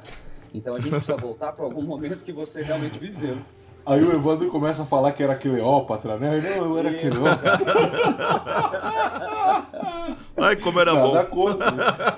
Então 0.53 0.75
a 0.75 0.79
gente 0.79 0.91
precisa 0.91 1.17
voltar 1.17 1.53
para 1.53 1.65
algum 1.65 1.83
momento 1.83 2.23
que 2.23 2.33
você 2.33 2.63
realmente 2.63 2.99
viveu. 2.99 3.39
Aí 3.87 4.05
o 4.05 4.13
Evandro 4.13 4.51
começa 4.51 4.83
a 4.83 4.87
falar 4.87 5.13
que 5.13 5.23
era 5.23 5.35
Cleópatra, 5.35 6.19
né? 6.19 6.39
Não, 6.39 6.65
eu 6.67 6.79
era 6.79 6.93
Cleópatra. 6.93 7.59
Ai, 10.37 10.57
como 10.57 10.79
era 10.79 10.93
nada 10.93 11.07
bom. 11.07 11.15
Nada 11.15 11.29
contra, 11.29 11.71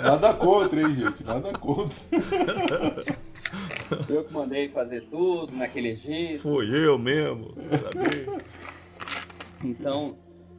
nada 0.02 0.34
contra, 0.34 0.80
hein, 0.80 0.94
gente? 0.94 1.24
Nada 1.24 1.52
contra. 1.52 1.98
Eu 4.08 4.24
que 4.24 4.32
mandei 4.32 4.68
fazer 4.68 5.02
tudo 5.02 5.54
naquele 5.54 5.94
jeito. 5.94 6.42
Fui 6.42 6.68
eu 6.68 6.98
mesmo, 6.98 7.54
sabia? 7.78 8.40
Então, 9.64 10.18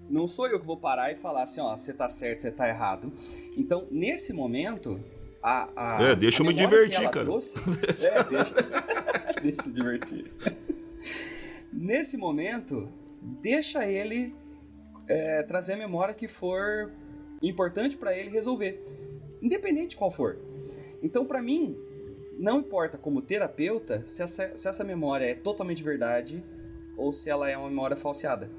não 0.10 0.28
sou 0.28 0.48
eu 0.48 0.60
que 0.60 0.66
vou 0.66 0.78
parar 0.78 1.12
e 1.12 1.16
falar 1.16 1.44
assim, 1.44 1.62
ó, 1.62 1.76
você 1.76 1.94
tá 1.94 2.10
certo, 2.10 2.42
você 2.42 2.52
tá 2.52 2.68
errado. 2.68 3.12
Então, 3.58 3.88
nesse 3.90 4.34
momento, 4.34 5.02
a, 5.42 5.98
a 5.98 6.04
É, 6.04 6.16
deixa 6.16 6.44
a 6.44 6.46
eu 6.46 6.48
me 6.48 6.54
divertir, 6.54 7.10
cara. 7.10 7.26
Trouxe, 7.26 7.58
é, 8.02 8.24
deixa, 8.24 8.56
deixa 9.42 9.62
se 9.64 9.72
divertir. 9.72 10.32
Nesse 11.72 12.18
momento, 12.18 12.92
deixa 13.22 13.88
ele 13.88 14.36
é, 15.08 15.44
trazer 15.44 15.74
a 15.74 15.78
memória 15.78 16.14
que 16.14 16.28
for 16.28 16.92
importante 17.42 17.98
para 17.98 18.16
ele 18.16 18.30
resolver, 18.30 18.80
independente 19.42 19.90
de 19.90 19.98
qual 19.98 20.12
for. 20.12 20.38
Então, 21.02 21.26
para 21.26 21.42
mim, 21.42 21.76
não 22.38 22.60
importa 22.60 22.98
como 22.98 23.22
terapeuta 23.22 24.04
se 24.06 24.22
essa, 24.22 24.56
se 24.56 24.68
essa 24.68 24.84
memória 24.84 25.26
é 25.26 25.36
totalmente 25.36 25.82
verdade 25.82 26.44
ou 26.98 27.12
se 27.12 27.30
ela 27.30 27.50
é 27.50 27.58
uma 27.58 27.70
memória 27.70 27.96
falseada. 27.98 28.52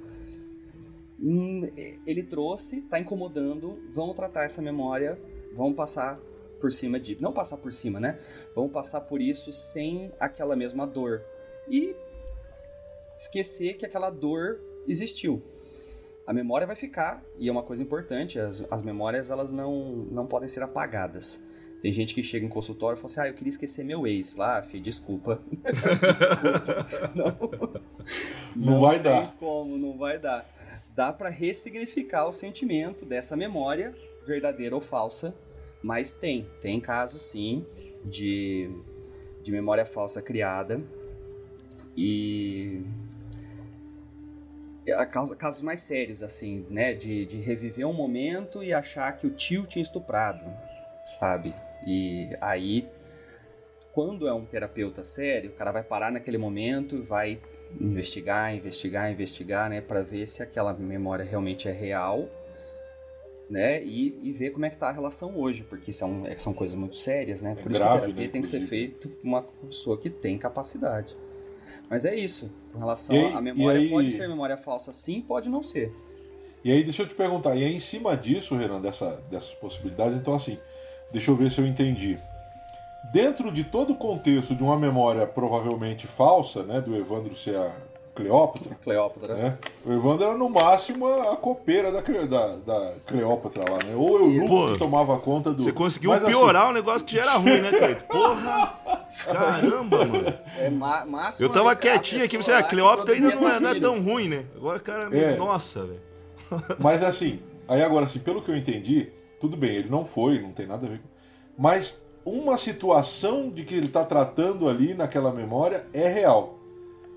Hum, 1.21 1.63
ele 2.07 2.23
trouxe, 2.23 2.79
está 2.81 2.99
incomodando, 2.99 3.81
vamos 3.93 4.15
tratar 4.15 4.45
essa 4.45 4.61
memória, 4.61 5.21
vamos 5.55 5.75
passar 5.75 6.21
por 6.61 6.71
cima 6.71 6.99
de. 6.99 7.21
Não 7.21 7.33
passar 7.33 7.59
por 7.59 7.73
cima, 7.73 7.99
né? 7.99 8.19
Vamos 8.55 8.73
passar 8.73 9.03
por 9.03 9.21
isso 9.21 9.53
sem 9.53 10.13
aquela 10.19 10.55
mesma 10.57 10.87
dor. 10.87 11.23
E 11.69 11.95
esquecer 13.17 13.75
que 13.75 13.85
aquela 13.85 14.11
dor 14.11 14.61
existiu. 14.87 15.43
A 16.25 16.33
memória 16.33 16.67
vai 16.67 16.77
ficar, 16.77 17.23
e 17.37 17.49
é 17.49 17.53
uma 17.53 17.65
coisa 17.65 17.83
importante, 17.83 18.39
as, 18.39 18.65
as 18.71 18.81
memórias 18.81 19.29
elas 19.29 19.51
não, 19.51 20.07
não 20.11 20.25
podem 20.27 20.49
ser 20.49 20.63
apagadas. 20.63 21.43
Tem 21.81 21.93
gente 21.93 22.15
que 22.15 22.23
chega 22.23 22.47
em 22.47 22.49
consultório 22.49 22.97
e 22.97 23.01
fala 23.01 23.11
assim, 23.11 23.21
ah, 23.23 23.29
eu 23.29 23.35
queria 23.35 23.51
esquecer 23.51 23.85
meu 23.85 24.07
ex. 24.07 24.31
Fala, 24.31 24.61
ah, 24.61 24.63
filho, 24.63 24.85
desculpa. 24.85 25.43
desculpa. 26.17 27.13
Não, 27.13 27.37
não, 28.55 28.73
não 28.75 28.81
vai 28.81 29.01
dar. 29.01 29.35
como, 29.37 29.77
não 29.77 29.99
vai 29.99 30.17
dar. 30.17 30.49
Dá 30.95 31.13
para 31.13 31.31
ressignificar 31.31 32.27
o 32.27 32.33
sentimento 32.33 33.07
dessa 33.07 33.35
memória, 33.35 33.95
verdadeira 34.27 34.75
ou 34.75 34.81
falsa, 34.81 35.35
mas 35.83 36.15
tem. 36.15 36.49
Tem 36.61 36.79
casos, 36.81 37.23
sim, 37.23 37.67
de, 38.05 38.71
de 39.43 39.51
memória 39.51 39.87
falsa 39.87 40.21
criada. 40.21 40.83
E 41.97 42.83
é, 44.87 45.05
casos 45.07 45.63
mais 45.63 45.81
sérios, 45.81 46.23
assim, 46.23 46.67
né? 46.69 46.93
De, 46.93 47.25
de 47.25 47.39
reviver 47.39 47.87
um 47.87 47.93
momento 47.93 48.63
e 48.63 48.73
achar 48.73 49.17
que 49.17 49.27
o 49.27 49.31
tio 49.31 49.67
tinha 49.67 49.83
estuprado, 49.83 50.45
sabe? 51.19 51.55
E 51.87 52.29
aí, 52.41 52.89
quando 53.93 54.29
é 54.29 54.33
um 54.33 54.45
terapeuta 54.45 55.03
sério, 55.05 55.51
o 55.51 55.55
cara 55.55 55.73
vai 55.73 55.83
parar 55.83 56.13
naquele 56.13 56.39
momento 56.39 56.97
e 56.97 57.01
vai 57.01 57.41
investigar, 57.81 58.55
investigar, 58.55 59.11
investigar, 59.11 59.71
né? 59.71 59.81
Pra 59.81 60.03
ver 60.03 60.27
se 60.27 60.43
aquela 60.43 60.73
memória 60.73 61.25
realmente 61.25 61.69
é 61.69 61.73
real, 61.73 62.29
né? 63.49 63.83
E, 63.83 64.19
e 64.23 64.33
ver 64.33 64.51
como 64.51 64.65
é 64.65 64.71
que 64.71 64.77
tá 64.77 64.89
a 64.89 64.93
relação 64.93 65.39
hoje, 65.39 65.65
porque 65.69 65.93
são, 65.93 66.27
é, 66.27 66.39
são 66.39 66.53
coisas 66.53 66.75
muito 66.75 66.97
sérias, 66.97 67.43
né? 67.43 67.53
É 67.53 67.55
Por 67.55 67.73
grave, 67.73 67.75
isso 67.75 67.83
que 67.83 67.85
a 67.85 68.01
terapia 68.01 68.27
né, 68.27 68.29
tem 68.29 68.43
que 68.43 68.49
ser 68.49 68.61
feita 68.63 69.09
por 69.09 69.25
uma 69.25 69.43
pessoa 69.43 69.99
que 69.99 70.09
tem 70.09 70.39
capacidade. 70.39 71.17
Mas 71.89 72.05
é 72.05 72.15
isso. 72.15 72.51
Com 72.73 72.79
relação 72.79 73.15
aí, 73.15 73.33
à 73.33 73.41
memória, 73.41 73.81
aí... 73.81 73.91
pode 73.91 74.11
ser 74.11 74.29
memória 74.29 74.57
falsa 74.57 74.93
sim, 74.93 75.21
pode 75.21 75.49
não 75.49 75.63
ser. 75.63 75.93
E 76.65 76.71
aí, 76.71 76.85
deixa 76.85 77.03
eu 77.03 77.09
te 77.09 77.15
perguntar, 77.15 77.57
e 77.57 77.65
aí 77.65 77.75
em 77.75 77.81
cima 77.81 78.17
disso, 78.17 78.57
Renan, 78.57 78.81
dessa, 78.81 79.17
dessas 79.31 79.53
possibilidades, 79.55 80.17
então 80.17 80.33
assim, 80.33 80.59
deixa 81.11 81.31
eu 81.31 81.37
ver 81.37 81.51
se 81.51 81.61
eu 81.61 81.67
entendi. 81.67 82.19
Dentro 83.11 83.51
de 83.51 83.65
todo 83.65 83.93
o 83.93 83.97
contexto 83.97 84.55
de 84.55 84.63
uma 84.63 84.79
memória 84.79 85.27
provavelmente 85.27 86.07
falsa, 86.07 86.63
né, 86.63 86.81
do 86.81 86.97
Evandro 86.97 87.37
ser 87.37 87.57
a 87.57 87.75
Cleópatra. 88.15 88.77
Cleópatra. 88.83 89.35
Né? 89.35 89.59
O 89.87 89.93
Evandro 89.93 90.27
era 90.27 90.37
no 90.37 90.51
máximo 90.51 91.07
a 91.07 91.35
copeira 91.35 91.91
da, 91.91 92.01
da, 92.01 92.57
da 92.57 92.95
Cleópatra 93.07 93.65
lá, 93.71 93.79
né? 93.87 93.95
Ou 93.97 94.19
eu 94.19 94.29
nunca 94.29 94.79
tomava 94.79 95.19
conta 95.19 95.51
do. 95.51 95.63
Você 95.63 95.73
conseguiu 95.73 96.11
Mas, 96.11 96.23
piorar 96.23 96.65
assim... 96.65 96.71
um 96.71 96.75
negócio 96.75 97.07
que 97.07 97.15
já 97.15 97.23
era 97.23 97.33
ruim, 97.33 97.63
né, 97.63 97.71
Cleito? 97.71 98.05
Porra! 98.05 99.07
Caramba, 99.33 100.05
mano. 100.05 100.35
É 100.59 100.69
máximo. 100.71 101.49
Eu 101.49 101.53
tava 101.53 101.75
quietinho 101.75 102.25
aqui, 102.25 102.37
você, 102.37 102.53
a 102.53 102.63
Cleópatra 102.63 103.15
ainda 103.15 103.35
não 103.35 103.49
é, 103.49 103.61
não 103.61 103.71
é, 103.71 103.81
tão 103.81 104.03
ruim, 104.03 104.29
né? 104.29 104.45
Agora, 104.57 104.79
cara, 104.79 105.17
é. 105.17 105.37
nossa, 105.37 105.87
velho. 105.87 106.01
Mas 106.79 107.03
assim, 107.03 107.41
aí 107.67 107.83
agora, 107.83 108.05
assim, 108.05 108.19
pelo 108.19 108.43
que 108.43 108.51
eu 108.51 108.57
entendi, 108.57 109.11
tudo 109.41 109.57
bem, 109.57 109.77
ele 109.77 109.89
não 109.89 110.05
foi, 110.05 110.39
não 110.39 110.53
tem 110.53 110.67
nada 110.67 110.87
a 110.87 110.91
ver 110.91 110.99
com. 110.99 111.09
Mas 111.57 111.99
uma 112.25 112.57
situação 112.57 113.51
de 113.51 113.65
que 113.65 113.75
ele 113.75 113.87
está 113.87 114.05
tratando 114.05 114.69
ali 114.69 114.95
naquela 114.95 115.33
memória 115.33 115.87
é 115.93 116.09
real 116.09 116.63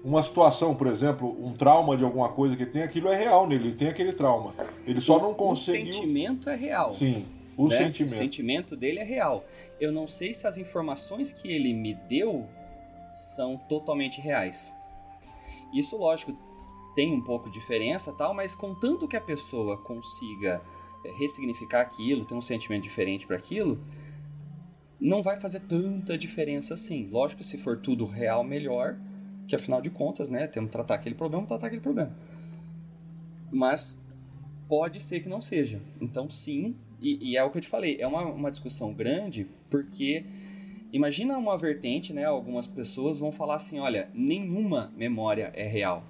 uma 0.05 0.21
situação, 0.21 0.75
por 0.75 0.85
exemplo, 0.85 1.35
um 1.43 1.51
trauma 1.51 1.97
de 1.97 2.03
alguma 2.03 2.29
coisa 2.29 2.55
que 2.55 2.61
ele 2.61 2.69
tem, 2.69 2.83
aquilo 2.83 3.09
é 3.09 3.17
real 3.17 3.47
nele, 3.47 3.69
ele 3.69 3.75
tem 3.75 3.87
aquele 3.87 4.13
trauma. 4.13 4.53
Ele 4.85 5.01
só 5.01 5.19
não 5.19 5.33
conseguiu... 5.33 5.89
O 5.89 5.93
sentimento 5.93 6.47
é 6.47 6.55
real. 6.55 6.93
Sim, 6.93 7.25
o 7.57 7.67
né? 7.67 7.77
sentimento. 7.79 8.11
O 8.11 8.15
sentimento 8.15 8.75
dele 8.75 8.99
é 8.99 9.03
real. 9.03 9.43
Eu 9.81 9.91
não 9.91 10.07
sei 10.07 10.31
se 10.31 10.45
as 10.45 10.59
informações 10.59 11.33
que 11.33 11.51
ele 11.51 11.73
me 11.73 11.95
deu 12.07 12.47
são 13.09 13.57
totalmente 13.57 14.21
reais. 14.21 14.75
Isso, 15.73 15.97
lógico, 15.97 16.37
tem 16.93 17.11
um 17.11 17.21
pouco 17.21 17.49
de 17.49 17.57
diferença 17.57 18.13
tal, 18.13 18.31
mas 18.31 18.53
contanto 18.53 19.07
que 19.07 19.17
a 19.17 19.21
pessoa 19.21 19.75
consiga 19.75 20.61
eh, 21.03 21.11
ressignificar 21.17 21.81
aquilo, 21.81 22.25
ter 22.25 22.35
um 22.35 22.41
sentimento 22.41 22.83
diferente 22.83 23.25
para 23.25 23.37
aquilo, 23.37 23.83
não 24.99 25.21
vai 25.21 25.39
fazer 25.39 25.61
tanta 25.61 26.17
diferença 26.17 26.73
assim. 26.73 27.07
Lógico, 27.11 27.43
se 27.43 27.57
for 27.57 27.77
tudo 27.77 28.05
real, 28.05 28.43
melhor 28.43 28.97
que 29.47 29.55
afinal 29.55 29.81
de 29.81 29.89
contas, 29.89 30.29
né, 30.29 30.47
temos 30.47 30.69
que 30.69 30.73
tratar 30.73 30.95
aquele 30.95 31.15
problema, 31.15 31.45
tratar 31.45 31.67
aquele 31.67 31.81
problema. 31.81 32.15
Mas 33.51 33.99
Pode 34.67 34.99
ser 35.01 35.19
que 35.19 35.29
não 35.29 35.41
seja. 35.41 35.81
Então, 36.01 36.29
sim, 36.29 36.75
e, 36.99 37.31
e 37.31 37.37
é 37.37 37.43
o 37.43 37.51
que 37.51 37.57
eu 37.57 37.61
te 37.61 37.67
falei, 37.67 37.97
é 37.99 38.07
uma, 38.07 38.25
uma 38.25 38.51
discussão 38.51 38.93
grande, 38.93 39.47
porque 39.69 40.25
imagina 40.91 41.37
uma 41.37 41.57
vertente, 41.57 42.11
né? 42.11 42.25
Algumas 42.25 42.65
pessoas 42.65 43.19
vão 43.19 43.31
falar 43.31 43.55
assim: 43.55 43.79
olha, 43.79 44.09
nenhuma 44.13 44.91
memória 44.97 45.51
é 45.53 45.67
real. 45.67 46.03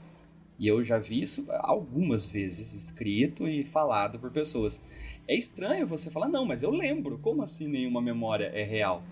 E 0.58 0.68
eu 0.68 0.82
já 0.82 0.98
vi 0.98 1.22
isso 1.22 1.46
algumas 1.60 2.26
vezes 2.26 2.74
escrito 2.74 3.46
e 3.46 3.66
falado 3.66 4.20
por 4.20 4.32
pessoas. 4.32 4.80
É 5.28 5.36
estranho 5.36 5.88
você 5.88 6.12
falar, 6.12 6.30
não, 6.30 6.46
mas 6.46 6.62
eu 6.62 6.72
lembro. 6.72 7.18
Como 7.18 7.42
assim 7.42 7.68
nenhuma 7.68 8.02
memória 8.02 8.52
é 8.54 8.64
real? 8.64 9.04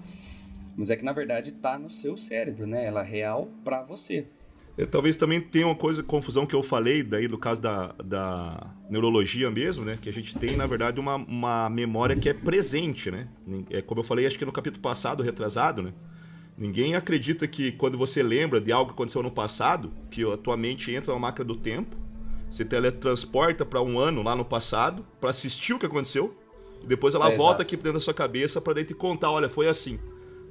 Mas 0.76 0.90
é 0.90 0.96
que 0.96 1.04
na 1.04 1.14
verdade 1.14 1.50
está 1.50 1.78
no 1.78 1.90
seu 1.90 2.18
cérebro, 2.18 2.68
né? 2.68 2.86
Ela 2.86 3.02
é 3.02 3.10
real 3.10 3.50
para 3.64 3.82
você. 3.84 4.28
É, 4.78 4.86
talvez 4.86 5.16
também 5.16 5.40
tenha 5.40 5.68
uma 5.68 5.76
coisa, 5.76 6.02
confusão 6.02 6.48
que 6.48 6.56
eu 6.56 6.64
falei 6.64 7.04
daí 7.04 7.28
do 7.28 7.38
caso 7.38 7.62
da, 7.62 7.94
da 8.04 8.76
neurologia 8.90 9.52
mesmo, 9.52 9.86
né? 9.86 9.98
Que 10.02 10.10
a 10.10 10.14
gente 10.14 10.36
tem, 10.36 10.56
na 10.56 10.66
verdade, 10.66 11.00
uma, 11.00 11.16
uma 11.16 11.70
memória 11.70 12.16
que 12.16 12.28
é 12.28 12.34
presente, 12.34 13.12
né? 13.12 13.28
É, 13.70 13.82
como 13.82 14.00
eu 14.00 14.04
falei, 14.04 14.26
acho 14.26 14.38
que 14.38 14.46
no 14.46 14.52
capítulo 14.52 14.82
passado, 14.82 15.22
retrasado, 15.22 15.84
né? 15.84 15.94
Ninguém 16.58 16.96
acredita 16.96 17.48
que 17.48 17.72
quando 17.72 17.98
você 17.98 18.22
lembra 18.22 18.62
de 18.62 18.72
algo 18.72 18.92
que 18.92 18.94
aconteceu 18.94 19.24
no 19.24 19.32
passado, 19.32 19.92
que 20.12 20.24
a 20.24 20.38
tua 20.38 20.56
mente 20.56 20.92
entra 20.92 21.14
na 21.14 21.20
máquina 21.20 21.46
do 21.46 21.56
tempo, 21.56 21.96
se 22.54 22.64
teletransporta 22.64 23.66
para 23.66 23.82
um 23.82 23.98
ano 23.98 24.22
lá 24.22 24.36
no 24.36 24.46
passado, 24.46 25.04
para 25.20 25.32
assistir 25.32 25.74
o 25.74 25.80
que 25.80 25.88
aconteceu, 25.88 26.38
e 26.84 26.86
depois 26.86 27.16
ela 27.16 27.32
é, 27.32 27.36
volta 27.36 27.56
exato. 27.56 27.62
aqui 27.64 27.76
dentro 27.76 27.94
da 27.94 28.00
sua 28.00 28.14
cabeça 28.14 28.62
para 28.62 28.74
daí 28.74 28.86
te 28.86 28.94
contar, 28.94 29.32
olha, 29.32 29.50
foi 29.50 29.68
assim. 29.68 30.00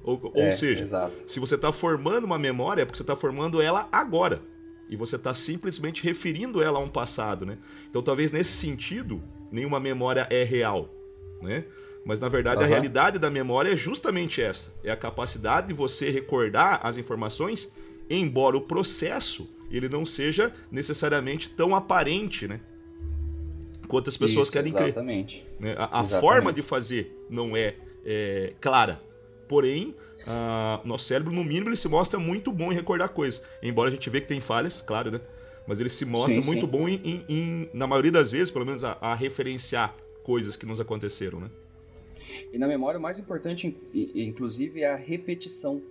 Ou, 0.03 0.33
é, 0.35 0.49
ou 0.49 0.57
seja, 0.57 0.83
exato. 0.83 1.23
se 1.25 1.39
você 1.39 1.55
está 1.55 1.71
formando 1.71 2.25
uma 2.25 2.41
memória, 2.41 2.83
é 2.83 2.85
porque 2.85 2.97
você 2.97 3.05
está 3.05 3.15
formando 3.15 3.63
ela 3.63 3.89
agora. 3.93 4.43
E 4.89 4.97
você 4.97 5.15
está 5.15 5.33
simplesmente 5.33 6.03
referindo 6.03 6.61
ela 6.61 6.81
a 6.81 6.83
um 6.83 6.89
passado, 6.89 7.47
né? 7.47 7.57
Então 7.89 8.03
talvez 8.03 8.33
nesse 8.33 8.51
sentido, 8.51 9.23
nenhuma 9.53 9.79
memória 9.79 10.27
é 10.29 10.43
real, 10.43 10.93
né? 11.41 11.67
Mas 12.05 12.19
na 12.19 12.29
verdade 12.29 12.59
uhum. 12.59 12.65
a 12.65 12.67
realidade 12.67 13.17
da 13.17 13.31
memória 13.31 13.73
é 13.73 13.77
justamente 13.77 14.43
essa. 14.43 14.73
É 14.83 14.91
a 14.91 14.97
capacidade 14.97 15.69
de 15.69 15.73
você 15.73 16.11
recordar 16.11 16.81
as 16.83 16.99
informações, 16.99 17.73
embora 18.17 18.57
o 18.57 18.61
processo 18.61 19.59
ele 19.71 19.89
não 19.89 20.05
seja 20.05 20.53
necessariamente 20.71 21.49
tão 21.49 21.75
aparente, 21.75 22.47
né? 22.47 22.61
Quanto 23.89 24.09
as 24.09 24.17
pessoas 24.17 24.49
Isso, 24.49 24.53
querem 24.53 24.71
exatamente. 24.71 25.47
crer. 25.59 25.75
Né? 25.75 25.75
A, 25.79 26.01
a 26.01 26.05
forma 26.05 26.53
de 26.53 26.63
fazer 26.63 27.15
não 27.29 27.57
é, 27.57 27.75
é 28.05 28.55
clara. 28.61 29.03
Porém, 29.49 29.95
uh, 30.23 30.87
nosso 30.87 31.05
cérebro, 31.05 31.33
no 31.33 31.45
mínimo, 31.45 31.69
ele 31.69 31.77
se 31.77 31.89
mostra 31.89 32.19
muito 32.19 32.51
bom 32.51 32.73
em 32.73 32.75
recordar 32.75 33.09
coisas. 33.11 33.43
Embora 33.63 33.91
a 33.91 33.93
gente 33.93 34.09
vê 34.09 34.21
que 34.21 34.29
tem 34.29 34.41
falhas, 34.41 34.81
claro, 34.81 35.11
né? 35.11 35.21
Mas 35.67 35.79
ele 35.79 35.89
se 35.89 36.05
mostra 36.05 36.41
sim, 36.41 36.47
muito 36.47 36.65
sim. 36.65 36.73
bom, 36.73 36.89
em, 36.89 37.01
em, 37.05 37.25
em, 37.29 37.71
na 37.73 37.87
maioria 37.87 38.11
das 38.11 38.31
vezes, 38.31 38.51
pelo 38.51 38.65
menos, 38.65 38.83
a, 38.83 38.97
a, 39.01 39.15
referenciar 39.15 39.95
coisas 40.23 40.57
que 40.57 40.65
nos 40.65 40.81
aconteceram, 40.81 41.41
né? 41.41 41.51
E 42.53 42.59
na 42.59 42.67
memória, 42.67 42.99
o 42.99 43.03
mais 43.03 43.19
importante, 43.19 43.77
inclusive, 43.93 44.83
é 44.83 44.91
a 44.91 44.97
repetição. 44.97 45.83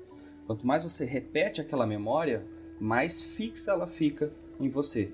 Quanto 0.47 0.65
mais 0.65 0.83
você 0.83 1.05
repete 1.05 1.61
aquela 1.61 1.85
memória, 1.85 2.45
mais 2.79 3.21
fixa 3.21 3.71
ela 3.71 3.87
fica 3.87 4.31
em 4.59 4.69
você. 4.69 5.13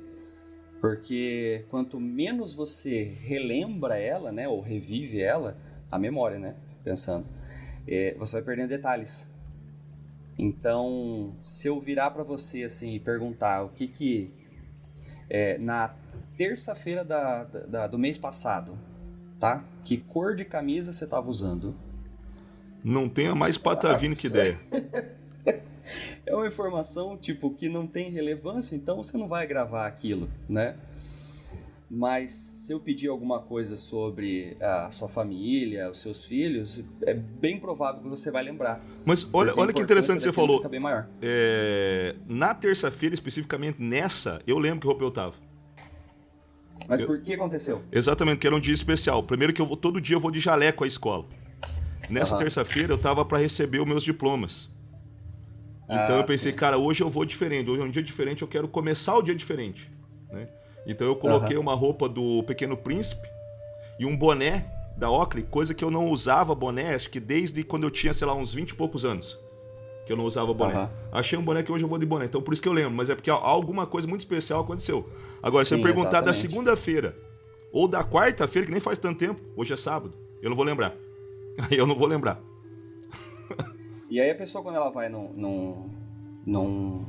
Porque 0.79 1.65
quanto 1.69 1.99
menos 1.99 2.53
você 2.53 3.03
relembra 3.03 3.97
ela, 3.97 4.31
né, 4.31 4.47
ou 4.47 4.61
revive 4.61 5.21
ela, 5.21 5.57
a 5.91 5.97
memória, 5.97 6.37
né, 6.37 6.55
pensando, 6.83 7.27
é, 7.87 8.15
você 8.17 8.33
vai 8.33 8.41
perdendo 8.43 8.69
detalhes. 8.69 9.31
Então, 10.37 11.35
se 11.41 11.67
eu 11.67 11.79
virar 11.79 12.11
para 12.11 12.23
você 12.23 12.63
assim 12.63 12.93
e 12.93 12.99
perguntar 12.99 13.63
o 13.63 13.69
que 13.69 13.87
que 13.87 14.33
é, 15.29 15.57
na 15.57 15.95
terça-feira 16.37 17.03
da, 17.03 17.43
da, 17.43 17.87
do 17.87 17.97
mês 17.97 18.17
passado, 18.17 18.77
tá? 19.39 19.65
Que 19.83 19.97
cor 19.97 20.35
de 20.35 20.45
camisa 20.45 20.93
você 20.93 21.05
estava 21.05 21.27
usando? 21.27 21.75
Não 22.83 23.09
tenha 23.09 23.35
mais 23.35 23.57
patavino 23.57 24.15
que 24.15 24.27
ideia. 24.27 24.57
é 26.25 26.35
uma 26.35 26.47
informação 26.47 27.17
tipo 27.17 27.53
que 27.53 27.69
não 27.69 27.87
tem 27.87 28.11
relevância, 28.11 28.75
então 28.75 28.97
você 28.97 29.17
não 29.17 29.27
vai 29.27 29.45
gravar 29.47 29.87
aquilo, 29.87 30.29
né? 30.47 30.75
Mas 31.89 32.31
se 32.33 32.73
eu 32.73 32.81
pedir 32.81 33.07
alguma 33.07 33.39
coisa 33.39 33.77
sobre 33.77 34.57
a 34.59 34.91
sua 34.91 35.07
família, 35.07 35.89
os 35.89 36.01
seus 36.01 36.25
filhos, 36.25 36.83
é 37.03 37.13
bem 37.13 37.57
provável 37.57 38.01
que 38.01 38.09
você 38.09 38.29
vai 38.29 38.43
lembrar. 38.43 38.85
Mas 39.05 39.27
olha, 39.31 39.53
olha 39.55 39.71
que 39.71 39.79
interessante 39.79 40.21
você 40.21 40.33
falou. 40.33 40.57
Fica 40.57 40.67
bem 40.67 40.81
maior. 40.81 41.07
É, 41.21 42.13
na 42.27 42.53
terça-feira, 42.53 43.15
especificamente 43.15 43.81
nessa, 43.81 44.41
eu 44.45 44.59
lembro 44.59 44.81
que 44.81 44.87
roupa 44.87 45.03
eu 45.03 45.11
tava. 45.11 45.35
Mas 46.89 46.99
eu, 46.99 47.07
por 47.07 47.21
que 47.21 47.33
aconteceu? 47.33 47.81
Exatamente, 47.89 48.35
porque 48.35 48.47
era 48.47 48.55
um 48.55 48.59
dia 48.59 48.73
especial. 48.73 49.23
Primeiro 49.23 49.53
que 49.53 49.61
eu 49.61 49.65
vou 49.65 49.77
todo 49.77 50.01
dia 50.01 50.17
eu 50.17 50.19
vou 50.19 50.29
de 50.29 50.41
jaleco 50.41 50.83
à 50.83 50.87
escola. 50.87 51.25
Nessa 52.09 52.33
uhum. 52.33 52.39
terça-feira 52.39 52.93
eu 52.93 52.97
tava 52.97 53.25
para 53.25 53.37
receber 53.37 53.79
os 53.79 53.87
meus 53.87 54.03
diplomas. 54.03 54.69
Então 55.85 56.15
ah, 56.15 56.19
eu 56.19 56.23
pensei, 56.23 56.51
sim. 56.51 56.57
cara, 56.57 56.77
hoje 56.77 57.01
eu 57.01 57.09
vou 57.09 57.23
diferente. 57.23 57.69
Hoje 57.69 57.81
é 57.81 57.85
um 57.85 57.89
dia 57.89 58.03
diferente, 58.03 58.41
eu 58.41 58.47
quero 58.47 58.67
começar 58.67 59.15
o 59.15 59.21
dia 59.21 59.33
diferente, 59.33 59.89
né? 60.29 60.47
Então 60.85 61.07
eu 61.07 61.15
coloquei 61.15 61.55
uhum. 61.55 61.63
uma 61.63 61.73
roupa 61.73 62.07
do 62.07 62.43
Pequeno 62.43 62.75
Príncipe 62.75 63.27
e 63.99 64.05
um 64.05 64.15
boné 64.15 64.65
da 64.97 65.09
Oakley, 65.09 65.43
coisa 65.43 65.73
que 65.73 65.83
eu 65.83 65.91
não 65.91 66.09
usava 66.09 66.55
boné, 66.55 66.95
acho 66.95 67.09
que 67.09 67.19
desde 67.19 67.63
quando 67.63 67.83
eu 67.83 67.91
tinha, 67.91 68.13
sei 68.13 68.25
lá, 68.25 68.33
uns 68.33 68.53
20 68.53 68.71
e 68.71 68.75
poucos 68.75 69.05
anos. 69.05 69.37
Que 70.05 70.13
eu 70.13 70.17
não 70.17 70.25
usava 70.25 70.53
boné. 70.53 70.75
Uhum. 70.75 70.89
Achei 71.11 71.37
um 71.37 71.43
boné 71.43 71.61
que 71.61 71.71
hoje 71.71 71.83
eu 71.83 71.89
vou 71.89 71.97
de 71.97 72.05
boné, 72.05 72.25
então 72.25 72.41
por 72.41 72.53
isso 72.53 72.61
que 72.61 72.67
eu 72.67 72.73
lembro, 72.73 72.93
mas 72.93 73.09
é 73.09 73.15
porque 73.15 73.29
alguma 73.29 73.85
coisa 73.85 74.07
muito 74.07 74.21
especial 74.21 74.61
aconteceu. 74.61 75.09
Agora, 75.43 75.63
Sim, 75.63 75.69
se 75.69 75.75
eu 75.75 75.83
perguntar 75.83 76.09
exatamente. 76.09 76.25
da 76.25 76.33
segunda-feira 76.33 77.15
ou 77.71 77.87
da 77.87 78.03
quarta-feira, 78.03 78.65
que 78.65 78.71
nem 78.71 78.81
faz 78.81 78.97
tanto 78.97 79.19
tempo, 79.19 79.41
hoje 79.55 79.73
é 79.73 79.77
sábado, 79.77 80.17
eu 80.41 80.49
não 80.49 80.55
vou 80.55 80.65
lembrar. 80.65 80.95
Aí 81.57 81.77
eu 81.77 81.87
não 81.87 81.95
vou 81.95 82.07
lembrar. 82.07 82.39
e 84.09 84.21
aí 84.21 84.29
a 84.29 84.35
pessoa, 84.35 84.63
quando 84.63 84.75
ela 84.75 84.89
vai 84.89 85.09
num, 85.09 85.33
num, 85.33 85.89
num 86.45 87.05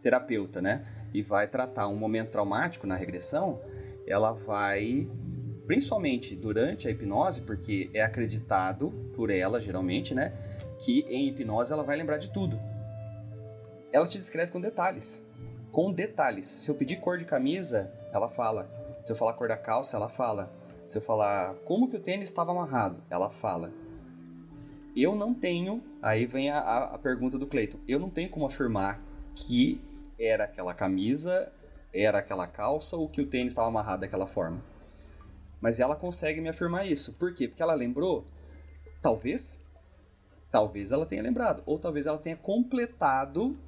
terapeuta, 0.00 0.62
né? 0.62 0.84
E 1.12 1.22
vai 1.22 1.46
tratar 1.46 1.88
um 1.88 1.96
momento 1.96 2.30
traumático 2.30 2.86
na 2.86 2.96
regressão, 2.96 3.60
ela 4.06 4.32
vai, 4.32 5.08
principalmente 5.66 6.34
durante 6.34 6.88
a 6.88 6.90
hipnose, 6.90 7.42
porque 7.42 7.90
é 7.92 8.02
acreditado 8.02 8.90
por 9.14 9.30
ela, 9.30 9.60
geralmente, 9.60 10.14
né? 10.14 10.32
Que 10.78 11.04
em 11.08 11.28
hipnose 11.28 11.72
ela 11.72 11.82
vai 11.82 11.96
lembrar 11.96 12.18
de 12.18 12.30
tudo. 12.30 12.58
Ela 13.92 14.06
te 14.06 14.18
descreve 14.18 14.52
com 14.52 14.60
detalhes. 14.60 15.26
Com 15.72 15.92
detalhes. 15.92 16.46
Se 16.46 16.70
eu 16.70 16.74
pedir 16.74 16.96
cor 16.96 17.18
de 17.18 17.24
camisa, 17.24 17.92
ela 18.12 18.28
fala. 18.28 18.70
Se 19.02 19.12
eu 19.12 19.16
falar 19.16 19.32
cor 19.34 19.48
da 19.48 19.56
calça, 19.56 19.96
ela 19.96 20.08
fala. 20.08 20.52
Se 20.88 20.96
eu 20.96 21.02
falar 21.02 21.54
como 21.66 21.86
que 21.86 21.96
o 21.96 22.00
tênis 22.00 22.28
estava 22.28 22.50
amarrado, 22.50 23.04
ela 23.10 23.28
fala. 23.28 23.70
Eu 24.96 25.14
não 25.14 25.34
tenho. 25.34 25.84
Aí 26.00 26.24
vem 26.24 26.50
a, 26.50 26.58
a 26.58 26.98
pergunta 26.98 27.36
do 27.36 27.46
Cleiton. 27.46 27.78
Eu 27.86 28.00
não 28.00 28.08
tenho 28.08 28.30
como 28.30 28.46
afirmar 28.46 28.98
que 29.34 29.84
era 30.18 30.44
aquela 30.44 30.72
camisa, 30.72 31.52
era 31.92 32.18
aquela 32.18 32.46
calça 32.46 32.96
ou 32.96 33.06
que 33.06 33.20
o 33.20 33.26
tênis 33.26 33.52
estava 33.52 33.68
amarrado 33.68 34.00
daquela 34.00 34.26
forma. 34.26 34.64
Mas 35.60 35.78
ela 35.78 35.94
consegue 35.94 36.40
me 36.40 36.48
afirmar 36.48 36.90
isso. 36.90 37.12
Por 37.12 37.34
quê? 37.34 37.46
Porque 37.46 37.62
ela 37.62 37.74
lembrou, 37.74 38.24
talvez, 39.02 39.62
talvez 40.50 40.90
ela 40.90 41.04
tenha 41.04 41.22
lembrado, 41.22 41.62
ou 41.66 41.78
talvez 41.78 42.06
ela 42.06 42.18
tenha 42.18 42.36
completado 42.36 43.58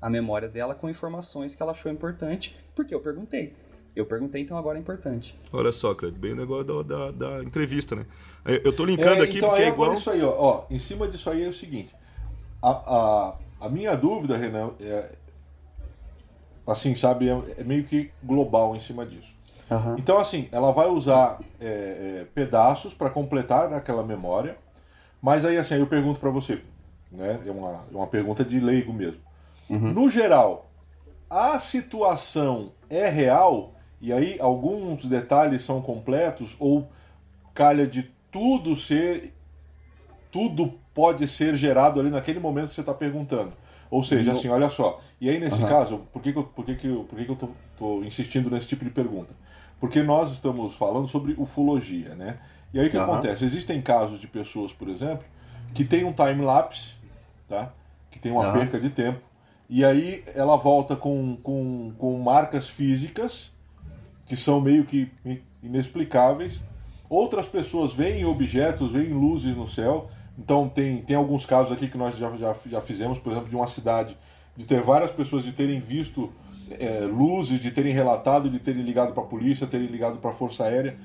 a 0.00 0.08
memória 0.08 0.48
dela 0.48 0.74
com 0.74 0.88
informações 0.88 1.56
que 1.56 1.62
ela 1.62 1.72
achou 1.72 1.90
importante, 1.90 2.54
porque 2.76 2.94
eu 2.94 3.00
perguntei. 3.00 3.54
Eu 3.94 4.06
perguntei, 4.06 4.42
então 4.42 4.56
agora 4.56 4.78
é 4.78 4.80
importante. 4.80 5.38
Olha 5.52 5.72
só, 5.72 5.94
cara, 5.94 6.12
bem 6.12 6.32
o 6.32 6.36
negócio 6.36 6.64
da, 6.64 6.82
da, 6.82 7.10
da, 7.10 7.44
entrevista, 7.44 7.96
né? 7.96 8.06
Eu 8.44 8.72
tô 8.72 8.84
linkando 8.84 9.22
é, 9.22 9.24
aqui 9.24 9.38
então, 9.38 9.48
porque 9.48 9.64
é 9.64 9.68
igual. 9.68 9.94
Isso 9.94 10.10
aí, 10.10 10.22
ó, 10.22 10.34
ó, 10.38 10.64
em 10.70 10.78
cima 10.78 11.08
disso 11.08 11.28
aí 11.28 11.44
é 11.44 11.48
o 11.48 11.52
seguinte: 11.52 11.94
a, 12.62 12.70
a, 12.70 13.34
a 13.60 13.68
minha 13.68 13.96
dúvida, 13.96 14.36
Renan, 14.36 14.70
é, 14.80 15.12
assim, 16.66 16.94
sabe, 16.94 17.28
é, 17.28 17.40
é, 17.58 17.64
meio 17.64 17.84
que 17.84 18.10
global 18.22 18.76
em 18.76 18.80
cima 18.80 19.04
disso. 19.04 19.34
Uhum. 19.70 19.96
Então, 19.98 20.18
assim, 20.18 20.48
ela 20.50 20.72
vai 20.72 20.88
usar 20.88 21.38
é, 21.60 21.66
é, 21.66 22.26
pedaços 22.34 22.94
para 22.94 23.10
completar 23.10 23.72
aquela 23.72 24.02
memória, 24.02 24.56
mas 25.20 25.44
aí, 25.44 25.58
assim, 25.58 25.74
eu 25.74 25.86
pergunto 25.86 26.18
para 26.18 26.30
você, 26.30 26.62
né? 27.10 27.40
É 27.44 27.50
uma, 27.50 27.84
é 27.92 27.96
uma 27.96 28.06
pergunta 28.06 28.44
de 28.44 28.58
leigo 28.58 28.92
mesmo. 28.92 29.20
Uhum. 29.68 29.92
No 29.92 30.10
geral, 30.10 30.70
a 31.28 31.60
situação 31.60 32.72
é 32.88 33.08
real 33.08 33.74
e 34.00 34.12
aí 34.12 34.38
alguns 34.40 35.04
detalhes 35.04 35.62
são 35.62 35.82
completos 35.82 36.56
ou 36.58 36.88
calha 37.52 37.86
de 37.86 38.10
tudo 38.32 38.74
ser 38.74 39.34
tudo 40.30 40.72
pode 40.94 41.26
ser 41.26 41.56
gerado 41.56 42.00
ali 42.00 42.10
naquele 42.10 42.38
momento 42.38 42.68
que 42.68 42.74
você 42.74 42.82
está 42.82 42.94
perguntando. 42.94 43.52
Ou 43.90 44.04
seja, 44.04 44.32
assim, 44.32 44.48
olha 44.48 44.70
só. 44.70 45.00
E 45.20 45.28
aí, 45.28 45.40
nesse 45.40 45.60
uhum. 45.60 45.68
caso, 45.68 45.98
por 46.12 46.22
que, 46.22 46.32
que 46.32 46.38
eu, 46.38 46.44
por 46.44 46.64
que, 46.64 46.76
que 46.76 46.86
eu, 46.86 47.04
por 47.04 47.18
que, 47.18 47.24
que 47.24 47.30
eu 47.30 47.36
tô, 47.36 47.48
tô, 47.76 48.04
insistindo 48.04 48.48
nesse 48.48 48.68
tipo 48.68 48.84
de 48.84 48.90
pergunta? 48.90 49.34
Porque 49.80 50.00
nós 50.02 50.30
estamos 50.30 50.76
falando 50.76 51.08
sobre 51.08 51.34
ufologia, 51.36 52.14
né? 52.14 52.38
E 52.72 52.78
aí 52.78 52.86
o 52.86 52.90
que 52.90 52.96
uhum. 52.96 53.04
acontece? 53.04 53.44
Existem 53.44 53.82
casos 53.82 54.20
de 54.20 54.28
pessoas, 54.28 54.72
por 54.72 54.88
exemplo, 54.88 55.24
que 55.74 55.84
tem 55.84 56.04
um 56.04 56.12
time-lapse, 56.12 56.94
tá? 57.48 57.72
Que 58.10 58.20
tem 58.20 58.30
uma 58.30 58.46
uhum. 58.46 58.52
perca 58.52 58.78
de 58.78 58.90
tempo. 58.90 59.20
E 59.68 59.84
aí 59.84 60.22
ela 60.34 60.56
volta 60.56 60.94
com, 60.94 61.36
com, 61.42 61.92
com 61.98 62.18
marcas 62.20 62.68
físicas 62.68 63.52
que 64.30 64.36
são 64.36 64.60
meio 64.60 64.84
que 64.84 65.10
inexplicáveis. 65.60 66.62
Outras 67.08 67.48
pessoas 67.48 67.92
veem 67.92 68.24
objetos, 68.24 68.92
veem 68.92 69.08
luzes 69.08 69.56
no 69.56 69.66
céu. 69.66 70.08
Então 70.38 70.68
tem, 70.68 71.02
tem 71.02 71.16
alguns 71.16 71.44
casos 71.44 71.72
aqui 71.72 71.88
que 71.88 71.98
nós 71.98 72.16
já, 72.16 72.30
já, 72.36 72.54
já 72.64 72.80
fizemos, 72.80 73.18
por 73.18 73.32
exemplo, 73.32 73.48
de 73.48 73.56
uma 73.56 73.66
cidade 73.66 74.16
de 74.56 74.64
ter 74.64 74.82
várias 74.82 75.10
pessoas 75.10 75.42
de 75.42 75.50
terem 75.50 75.80
visto 75.80 76.30
é, 76.78 77.00
luzes, 77.00 77.58
de 77.58 77.72
terem 77.72 77.92
relatado, 77.92 78.48
de 78.48 78.60
terem 78.60 78.82
ligado 78.82 79.12
para 79.12 79.24
a 79.24 79.26
polícia, 79.26 79.66
terem 79.66 79.88
ligado 79.88 80.18
para 80.18 80.30
a 80.30 80.32
Força 80.32 80.62
Aérea. 80.62 80.96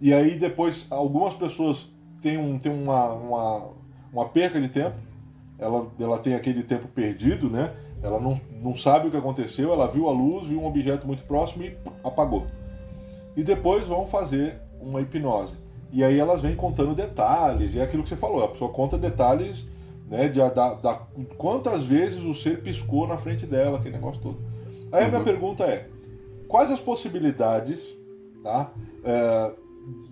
E 0.00 0.12
aí 0.12 0.34
depois 0.34 0.88
algumas 0.90 1.34
pessoas 1.34 1.88
têm, 2.20 2.36
um, 2.36 2.58
têm 2.58 2.72
uma, 2.72 3.12
uma, 3.12 3.68
uma 4.12 4.28
perca 4.28 4.60
de 4.60 4.68
tempo, 4.68 4.96
ela, 5.56 5.86
ela 6.00 6.18
tem 6.18 6.34
aquele 6.34 6.64
tempo 6.64 6.88
perdido, 6.88 7.48
né? 7.48 7.72
Ela 8.02 8.18
não, 8.18 8.40
não 8.60 8.74
sabe 8.74 9.06
o 9.06 9.10
que 9.12 9.16
aconteceu, 9.16 9.72
ela 9.72 9.86
viu 9.86 10.08
a 10.08 10.12
luz, 10.12 10.48
viu 10.48 10.60
um 10.60 10.66
objeto 10.66 11.06
muito 11.06 11.22
próximo 11.22 11.62
e 11.62 11.76
apagou. 12.02 12.48
E 13.36 13.42
depois 13.42 13.86
vão 13.86 14.06
fazer 14.06 14.60
uma 14.80 15.00
hipnose. 15.00 15.54
E 15.92 16.02
aí 16.02 16.18
elas 16.18 16.42
vêm 16.42 16.56
contando 16.56 16.94
detalhes, 16.94 17.74
e 17.74 17.78
é 17.78 17.82
aquilo 17.82 18.02
que 18.02 18.08
você 18.08 18.16
falou, 18.16 18.42
a 18.42 18.48
pessoa 18.48 18.72
conta 18.72 18.96
detalhes 18.96 19.66
né, 20.08 20.28
de, 20.28 20.38
da, 20.38 20.74
da, 20.74 20.94
quantas 21.36 21.84
vezes 21.84 22.22
o 22.22 22.34
ser 22.34 22.62
piscou 22.62 23.06
na 23.06 23.16
frente 23.16 23.46
dela, 23.46 23.78
aquele 23.78 23.94
negócio 23.94 24.20
todo. 24.20 24.38
Aí 24.90 25.04
a 25.04 25.08
minha 25.08 25.18
uhum. 25.18 25.24
pergunta 25.24 25.64
é: 25.64 25.88
quais 26.48 26.70
as 26.70 26.80
possibilidades 26.80 27.94
tá, 28.42 28.70
é, 29.04 29.54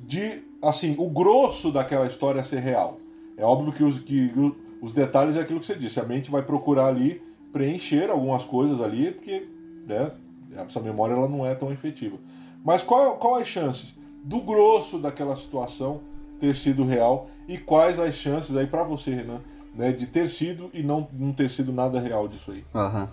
de, 0.06 0.42
assim, 0.62 0.94
o 0.98 1.08
grosso 1.08 1.70
daquela 1.70 2.06
história 2.06 2.42
ser 2.42 2.60
real? 2.60 2.98
É 3.36 3.44
óbvio 3.44 3.72
que 3.72 3.84
os, 3.84 3.98
que 3.98 4.32
os 4.80 4.92
detalhes 4.92 5.36
é 5.36 5.40
aquilo 5.40 5.60
que 5.60 5.66
você 5.66 5.74
disse, 5.74 6.00
a 6.00 6.04
mente 6.04 6.30
vai 6.30 6.42
procurar 6.42 6.86
ali 6.86 7.22
preencher 7.52 8.10
algumas 8.10 8.44
coisas 8.44 8.80
ali, 8.80 9.10
porque 9.10 9.46
né, 9.86 10.12
essa 10.56 10.80
memória 10.80 11.14
ela 11.14 11.28
não 11.28 11.44
é 11.44 11.54
tão 11.54 11.72
efetiva. 11.72 12.16
Mas 12.64 12.82
qual, 12.82 13.16
qual 13.16 13.36
as 13.36 13.48
chances 13.48 13.94
do 14.24 14.40
grosso 14.40 14.98
daquela 14.98 15.34
situação 15.36 16.02
ter 16.38 16.56
sido 16.56 16.84
real 16.84 17.28
e 17.48 17.58
quais 17.58 17.98
as 17.98 18.14
chances 18.14 18.56
aí 18.56 18.66
para 18.66 18.82
você, 18.82 19.14
Renan, 19.14 19.42
né, 19.74 19.92
de 19.92 20.06
ter 20.06 20.28
sido 20.28 20.70
e 20.72 20.82
não, 20.82 21.08
não 21.12 21.32
ter 21.32 21.48
sido 21.50 21.72
nada 21.72 22.00
real 22.00 22.28
disso 22.28 22.52
aí? 22.52 22.64
Uhum. 22.74 23.08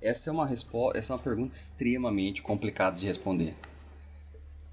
Essa 0.00 0.30
é 0.30 0.32
uma 0.32 0.46
resposta, 0.46 0.98
essa 0.98 1.12
é 1.12 1.16
uma 1.16 1.22
pergunta 1.22 1.54
extremamente 1.54 2.42
complicada 2.42 2.96
de 2.96 3.06
responder. 3.06 3.54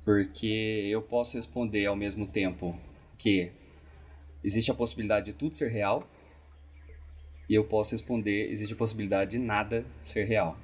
Porque 0.03 0.87
eu 0.91 1.01
posso 1.01 1.35
responder 1.35 1.85
ao 1.87 1.95
mesmo 1.95 2.27
tempo 2.27 2.79
que 3.17 3.51
existe 4.43 4.69
a 4.69 4.75
possibilidade 4.75 5.27
de 5.27 5.33
tudo 5.33 5.55
ser 5.55 5.69
real 5.69 6.07
e 7.49 7.55
eu 7.55 7.63
posso 7.63 7.93
responder 7.93 8.51
existe 8.51 8.73
a 8.73 8.77
possibilidade 8.77 9.31
de 9.31 9.39
nada 9.39 9.83
ser 9.99 10.25
real. 10.25 10.55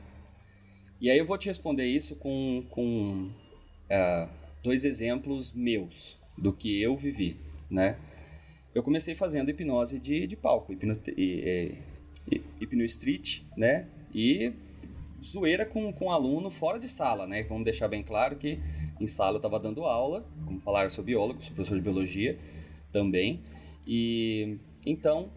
E 1.01 1.09
aí 1.09 1.17
eu 1.17 1.25
vou 1.25 1.35
te 1.35 1.47
responder 1.47 1.85
isso 1.85 2.15
com, 2.17 2.63
com 2.69 3.31
uh, 3.89 4.29
dois 4.63 4.85
exemplos 4.85 5.51
meus 5.51 6.15
do 6.37 6.53
que 6.53 6.79
eu 6.79 6.95
vivi, 6.95 7.37
né? 7.71 7.97
Eu 8.75 8.83
comecei 8.83 9.15
fazendo 9.15 9.49
hipnose 9.49 9.99
de, 9.99 10.27
de 10.27 10.35
palco, 10.35 10.71
hipno, 10.71 10.95
hipno 12.61 12.83
street, 12.83 13.41
né? 13.57 13.87
E 14.13 14.53
zoeira 15.23 15.65
com, 15.65 15.91
com 15.91 16.11
aluno 16.11 16.51
fora 16.51 16.77
de 16.77 16.87
sala, 16.87 17.25
né? 17.25 17.41
Vamos 17.43 17.63
deixar 17.63 17.87
bem 17.87 18.03
claro 18.03 18.35
que 18.35 18.59
em 18.99 19.07
sala 19.07 19.33
eu 19.33 19.37
estava 19.37 19.59
dando 19.59 19.83
aula, 19.85 20.23
como 20.45 20.59
falaram, 20.59 20.85
eu 20.85 20.91
sou 20.91 21.03
biólogo, 21.03 21.41
sou 21.41 21.55
professor 21.55 21.75
de 21.77 21.81
biologia 21.81 22.37
também. 22.91 23.41
E 23.87 24.59
então, 24.85 25.31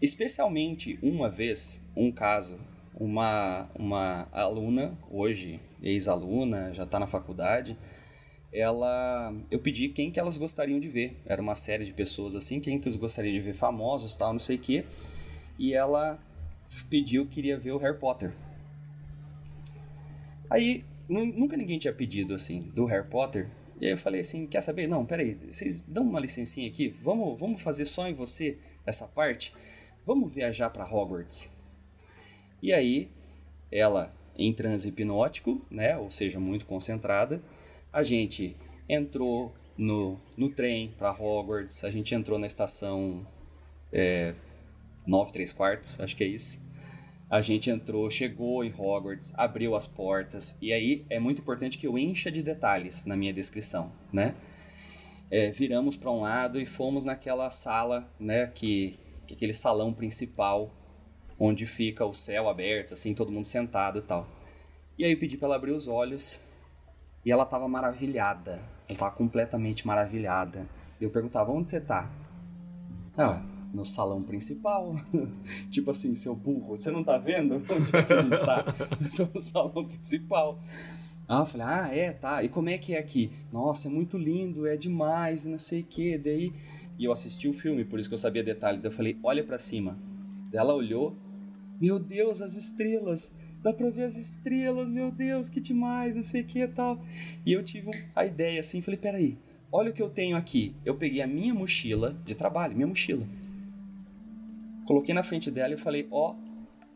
especialmente 0.00 1.00
uma 1.02 1.28
vez, 1.28 1.82
um 1.96 2.12
caso, 2.12 2.56
uma, 3.00 3.66
uma 3.74 4.28
aluna, 4.30 4.96
hoje 5.10 5.58
ex-aluna, 5.82 6.70
já 6.74 6.84
está 6.84 7.00
na 7.00 7.06
faculdade, 7.06 7.76
ela 8.52 9.34
eu 9.50 9.58
pedi 9.58 9.88
quem 9.88 10.10
que 10.10 10.20
elas 10.20 10.36
gostariam 10.36 10.78
de 10.78 10.88
ver. 10.88 11.16
Era 11.24 11.40
uma 11.40 11.54
série 11.54 11.86
de 11.86 11.94
pessoas 11.94 12.36
assim, 12.36 12.60
quem 12.60 12.78
que 12.78 12.86
eles 12.86 12.98
gostariam 12.98 13.32
de 13.32 13.40
ver 13.40 13.54
famosos, 13.54 14.14
tal, 14.16 14.34
não 14.34 14.38
sei 14.38 14.56
o 14.56 14.58
quê. 14.58 14.84
E 15.58 15.72
ela 15.72 16.22
pediu 16.90 17.26
queria 17.26 17.58
ver 17.58 17.72
o 17.72 17.78
Harry 17.78 17.98
Potter. 17.98 18.34
Aí 20.50 20.84
nunca 21.08 21.56
ninguém 21.56 21.78
tinha 21.78 21.94
pedido 21.94 22.34
assim 22.34 22.70
do 22.74 22.84
Harry 22.84 23.08
Potter. 23.08 23.48
E 23.80 23.86
aí 23.86 23.92
eu 23.92 23.98
falei 23.98 24.20
assim, 24.20 24.46
quer 24.46 24.60
saber? 24.60 24.86
Não, 24.86 25.06
peraí, 25.06 25.34
vocês 25.34 25.80
dão 25.88 26.02
uma 26.02 26.20
licencinha 26.20 26.68
aqui, 26.68 26.94
vamos, 27.02 27.40
vamos 27.40 27.62
fazer 27.62 27.86
só 27.86 28.06
em 28.06 28.12
você 28.12 28.58
essa 28.84 29.08
parte. 29.08 29.54
Vamos 30.04 30.30
viajar 30.34 30.68
para 30.68 30.84
Hogwarts. 30.84 31.50
E 32.62 32.72
aí 32.72 33.10
ela 33.70 34.12
em 34.36 34.52
transe 34.52 34.88
hipnótico, 34.88 35.60
né, 35.70 35.96
ou 35.98 36.10
seja, 36.10 36.40
muito 36.40 36.64
concentrada, 36.66 37.42
a 37.92 38.02
gente 38.02 38.56
entrou 38.88 39.54
no, 39.76 40.18
no 40.36 40.48
trem 40.48 40.94
para 40.96 41.10
Hogwarts, 41.10 41.84
a 41.84 41.90
gente 41.90 42.14
entrou 42.14 42.38
na 42.38 42.46
estação 42.46 43.26
é, 43.92 44.34
9 45.06 45.32
3 45.32 45.52
quartos, 45.52 46.00
acho 46.00 46.16
que 46.16 46.24
é 46.24 46.26
isso. 46.26 46.60
A 47.28 47.40
gente 47.40 47.70
entrou, 47.70 48.10
chegou 48.10 48.64
em 48.64 48.72
Hogwarts, 48.76 49.32
abriu 49.36 49.76
as 49.76 49.86
portas, 49.86 50.56
e 50.60 50.72
aí 50.72 51.04
é 51.08 51.20
muito 51.20 51.42
importante 51.42 51.78
que 51.78 51.86
eu 51.86 51.96
encha 51.96 52.30
de 52.30 52.42
detalhes 52.42 53.04
na 53.04 53.16
minha 53.16 53.32
descrição, 53.32 53.92
né? 54.12 54.34
É, 55.30 55.52
viramos 55.52 55.96
para 55.96 56.10
um 56.10 56.22
lado 56.22 56.60
e 56.60 56.66
fomos 56.66 57.04
naquela 57.04 57.48
sala, 57.50 58.12
né, 58.18 58.48
que, 58.48 58.98
que 59.28 59.34
aquele 59.34 59.54
salão 59.54 59.92
principal, 59.92 60.74
onde 61.40 61.64
fica 61.64 62.04
o 62.04 62.12
céu 62.12 62.50
aberto, 62.50 62.92
assim, 62.92 63.14
todo 63.14 63.32
mundo 63.32 63.46
sentado 63.46 63.98
e 63.98 64.02
tal. 64.02 64.28
E 64.98 65.04
aí 65.06 65.12
eu 65.12 65.18
pedi 65.18 65.38
para 65.38 65.46
ela 65.48 65.56
abrir 65.56 65.72
os 65.72 65.88
olhos 65.88 66.42
e 67.24 67.32
ela 67.32 67.46
tava 67.46 67.66
maravilhada. 67.66 68.60
Ela 68.86 68.98
tava 68.98 69.12
completamente 69.12 69.86
maravilhada. 69.86 70.68
Eu 71.00 71.08
perguntava, 71.08 71.50
onde 71.50 71.70
você 71.70 71.80
tá? 71.80 72.12
Ah, 73.16 73.42
no 73.72 73.86
salão 73.86 74.22
principal. 74.22 74.94
tipo 75.70 75.90
assim, 75.90 76.14
seu 76.14 76.36
burro, 76.36 76.76
você 76.76 76.90
não 76.90 77.02
tá 77.02 77.16
vendo 77.16 77.54
onde 77.70 77.96
é 77.96 78.02
que 78.02 78.12
a 78.12 78.20
gente 78.20 78.38
tá? 78.38 78.64
no 79.34 79.40
salão 79.40 79.86
principal. 79.86 80.58
Ah, 81.26 81.40
eu 81.40 81.46
falei, 81.46 81.66
ah, 81.66 81.88
é, 81.96 82.12
tá. 82.12 82.44
E 82.44 82.50
como 82.50 82.68
é 82.68 82.76
que 82.76 82.94
é 82.94 82.98
aqui? 82.98 83.30
Nossa, 83.50 83.88
é 83.88 83.90
muito 83.90 84.18
lindo, 84.18 84.66
é 84.66 84.76
demais, 84.76 85.46
não 85.46 85.58
sei 85.58 85.80
o 85.80 85.84
que. 85.84 86.18
Daí. 86.18 86.52
E 86.98 87.06
eu 87.06 87.12
assisti 87.12 87.48
o 87.48 87.54
filme, 87.54 87.82
por 87.86 87.98
isso 87.98 88.10
que 88.10 88.14
eu 88.14 88.18
sabia 88.18 88.42
detalhes. 88.42 88.84
Eu 88.84 88.92
falei, 88.92 89.18
olha 89.22 89.42
para 89.42 89.58
cima. 89.58 89.96
Ela 90.52 90.74
olhou, 90.74 91.16
meu 91.80 91.98
Deus, 91.98 92.42
as 92.42 92.56
estrelas 92.56 93.34
dá 93.62 93.72
pra 93.72 93.90
ver 93.90 94.04
as 94.04 94.16
estrelas, 94.16 94.88
meu 94.88 95.10
Deus, 95.10 95.48
que 95.48 95.60
demais, 95.60 96.16
não 96.16 96.22
sei 96.22 96.42
o 96.42 96.46
que 96.46 96.60
e 96.60 96.68
tal. 96.68 97.02
E 97.44 97.52
eu 97.52 97.62
tive 97.62 97.90
a 98.14 98.24
ideia 98.24 98.60
assim, 98.60 98.80
falei, 98.80 98.98
peraí, 98.98 99.38
olha 99.70 99.90
o 99.90 99.94
que 99.94 100.02
eu 100.02 100.10
tenho 100.10 100.36
aqui. 100.36 100.74
Eu 100.84 100.96
peguei 100.96 101.22
a 101.22 101.26
minha 101.26 101.54
mochila 101.54 102.16
de 102.24 102.34
trabalho, 102.34 102.74
minha 102.74 102.86
mochila. 102.86 103.26
Coloquei 104.86 105.14
na 105.14 105.22
frente 105.22 105.50
dela 105.50 105.74
e 105.74 105.78
falei, 105.78 106.08
ó, 106.10 106.34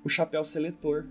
o 0.02 0.08
chapéu 0.08 0.44
seletor. 0.44 1.06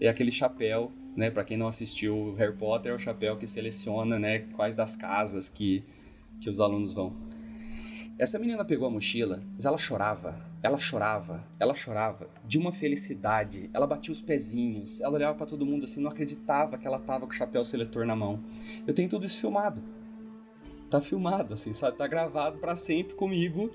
É 0.00 0.08
aquele 0.08 0.32
chapéu, 0.32 0.90
né, 1.14 1.30
para 1.30 1.44
quem 1.44 1.56
não 1.56 1.68
assistiu 1.68 2.34
Harry 2.38 2.56
Potter, 2.56 2.92
é 2.92 2.94
o 2.94 2.98
chapéu 2.98 3.36
que 3.36 3.46
seleciona, 3.46 4.18
né, 4.18 4.40
quais 4.54 4.76
das 4.76 4.96
casas 4.96 5.48
que, 5.48 5.84
que 6.40 6.48
os 6.48 6.60
alunos 6.60 6.94
vão. 6.94 7.14
Essa 8.18 8.38
menina 8.38 8.64
pegou 8.64 8.88
a 8.88 8.90
mochila, 8.90 9.42
mas 9.54 9.66
ela 9.66 9.76
chorava 9.76 10.49
ela 10.62 10.78
chorava, 10.78 11.44
ela 11.58 11.74
chorava 11.74 12.28
de 12.44 12.58
uma 12.58 12.72
felicidade. 12.72 13.70
Ela 13.72 13.86
batia 13.86 14.12
os 14.12 14.20
pezinhos, 14.20 15.00
ela 15.00 15.14
olhava 15.14 15.36
para 15.36 15.46
todo 15.46 15.64
mundo 15.64 15.84
assim, 15.84 16.00
não 16.02 16.10
acreditava 16.10 16.76
que 16.76 16.86
ela 16.86 16.98
tava 16.98 17.26
com 17.26 17.32
o 17.32 17.34
chapéu 17.34 17.64
seletor 17.64 18.04
na 18.06 18.14
mão. 18.14 18.42
Eu 18.86 18.92
tenho 18.92 19.08
tudo 19.08 19.24
isso 19.24 19.40
filmado. 19.40 19.82
Tá 20.90 21.00
filmado 21.00 21.54
assim, 21.54 21.72
sabe? 21.72 21.96
Tá 21.96 22.06
gravado 22.06 22.58
para 22.58 22.76
sempre 22.76 23.14
comigo, 23.14 23.70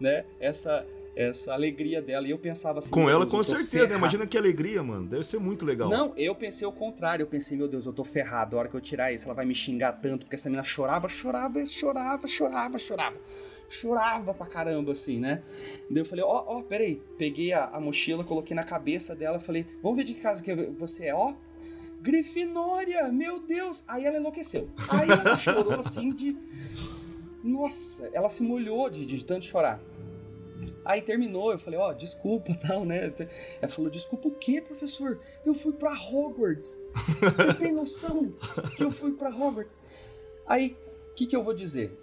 né? 0.00 0.24
Essa 0.40 0.86
essa 1.16 1.52
alegria 1.52 2.02
dela. 2.02 2.26
E 2.26 2.30
eu 2.30 2.38
pensava 2.38 2.78
assim. 2.78 2.90
Com 2.90 3.08
ela, 3.08 3.26
com 3.26 3.42
certeza, 3.42 3.86
né? 3.86 3.96
Imagina 3.96 4.26
que 4.26 4.36
alegria, 4.36 4.82
mano. 4.82 5.06
Deve 5.06 5.24
ser 5.24 5.38
muito 5.38 5.64
legal. 5.64 5.88
Não, 5.88 6.12
eu 6.16 6.34
pensei 6.34 6.66
o 6.66 6.72
contrário. 6.72 7.22
Eu 7.22 7.26
pensei, 7.26 7.56
meu 7.56 7.68
Deus, 7.68 7.86
eu 7.86 7.92
tô 7.92 8.04
ferrado. 8.04 8.56
A 8.56 8.60
hora 8.60 8.68
que 8.68 8.74
eu 8.74 8.80
tirar 8.80 9.12
isso, 9.12 9.26
ela 9.26 9.34
vai 9.34 9.44
me 9.44 9.54
xingar 9.54 9.92
tanto. 9.92 10.20
Porque 10.24 10.34
essa 10.34 10.48
menina 10.48 10.64
chorava, 10.64 11.08
chorava, 11.08 11.64
chorava, 11.66 12.26
chorava, 12.26 12.78
chorava. 12.78 13.16
Chorava 13.68 14.34
pra 14.34 14.46
caramba, 14.46 14.92
assim, 14.92 15.18
né? 15.18 15.42
Daí 15.90 16.02
eu 16.02 16.04
falei, 16.04 16.24
ó, 16.24 16.44
ó, 16.46 16.62
peraí. 16.62 17.00
Peguei 17.18 17.52
a, 17.52 17.64
a 17.66 17.80
mochila, 17.80 18.24
coloquei 18.24 18.54
na 18.54 18.64
cabeça 18.64 19.14
dela. 19.14 19.40
Falei, 19.40 19.66
vamos 19.82 19.96
ver 19.96 20.04
de 20.04 20.14
que 20.14 20.20
casa 20.20 20.42
que 20.42 20.54
você 20.54 21.06
é, 21.06 21.14
ó. 21.14 21.34
Grifinória, 22.00 23.10
meu 23.10 23.40
Deus! 23.40 23.82
Aí 23.88 24.04
ela 24.04 24.18
enlouqueceu. 24.18 24.68
Aí 24.90 25.08
ela 25.08 25.36
chorou 25.38 25.72
assim 25.72 26.12
de. 26.12 26.36
Nossa, 27.42 28.10
ela 28.12 28.28
se 28.28 28.42
molhou 28.42 28.90
de, 28.90 29.06
de 29.06 29.24
tanto 29.24 29.46
chorar. 29.46 29.80
Aí 30.84 31.02
terminou, 31.02 31.52
eu 31.52 31.58
falei, 31.58 31.78
ó, 31.78 31.90
oh, 31.90 31.94
desculpa, 31.94 32.54
tal, 32.66 32.84
né? 32.84 33.12
Ela 33.60 33.70
falou, 33.70 33.90
desculpa 33.90 34.28
o 34.28 34.34
quê, 34.34 34.60
professor? 34.60 35.20
Eu 35.44 35.54
fui 35.54 35.72
para 35.72 35.92
Hogwarts. 35.92 36.78
Você 37.36 37.54
tem 37.54 37.72
noção 37.72 38.34
que 38.76 38.84
eu 38.84 38.90
fui 38.90 39.12
para 39.12 39.30
Hogwarts? 39.30 39.74
Aí, 40.46 40.76
o 41.10 41.14
que, 41.14 41.26
que 41.26 41.36
eu 41.36 41.42
vou 41.42 41.54
dizer? 41.54 41.98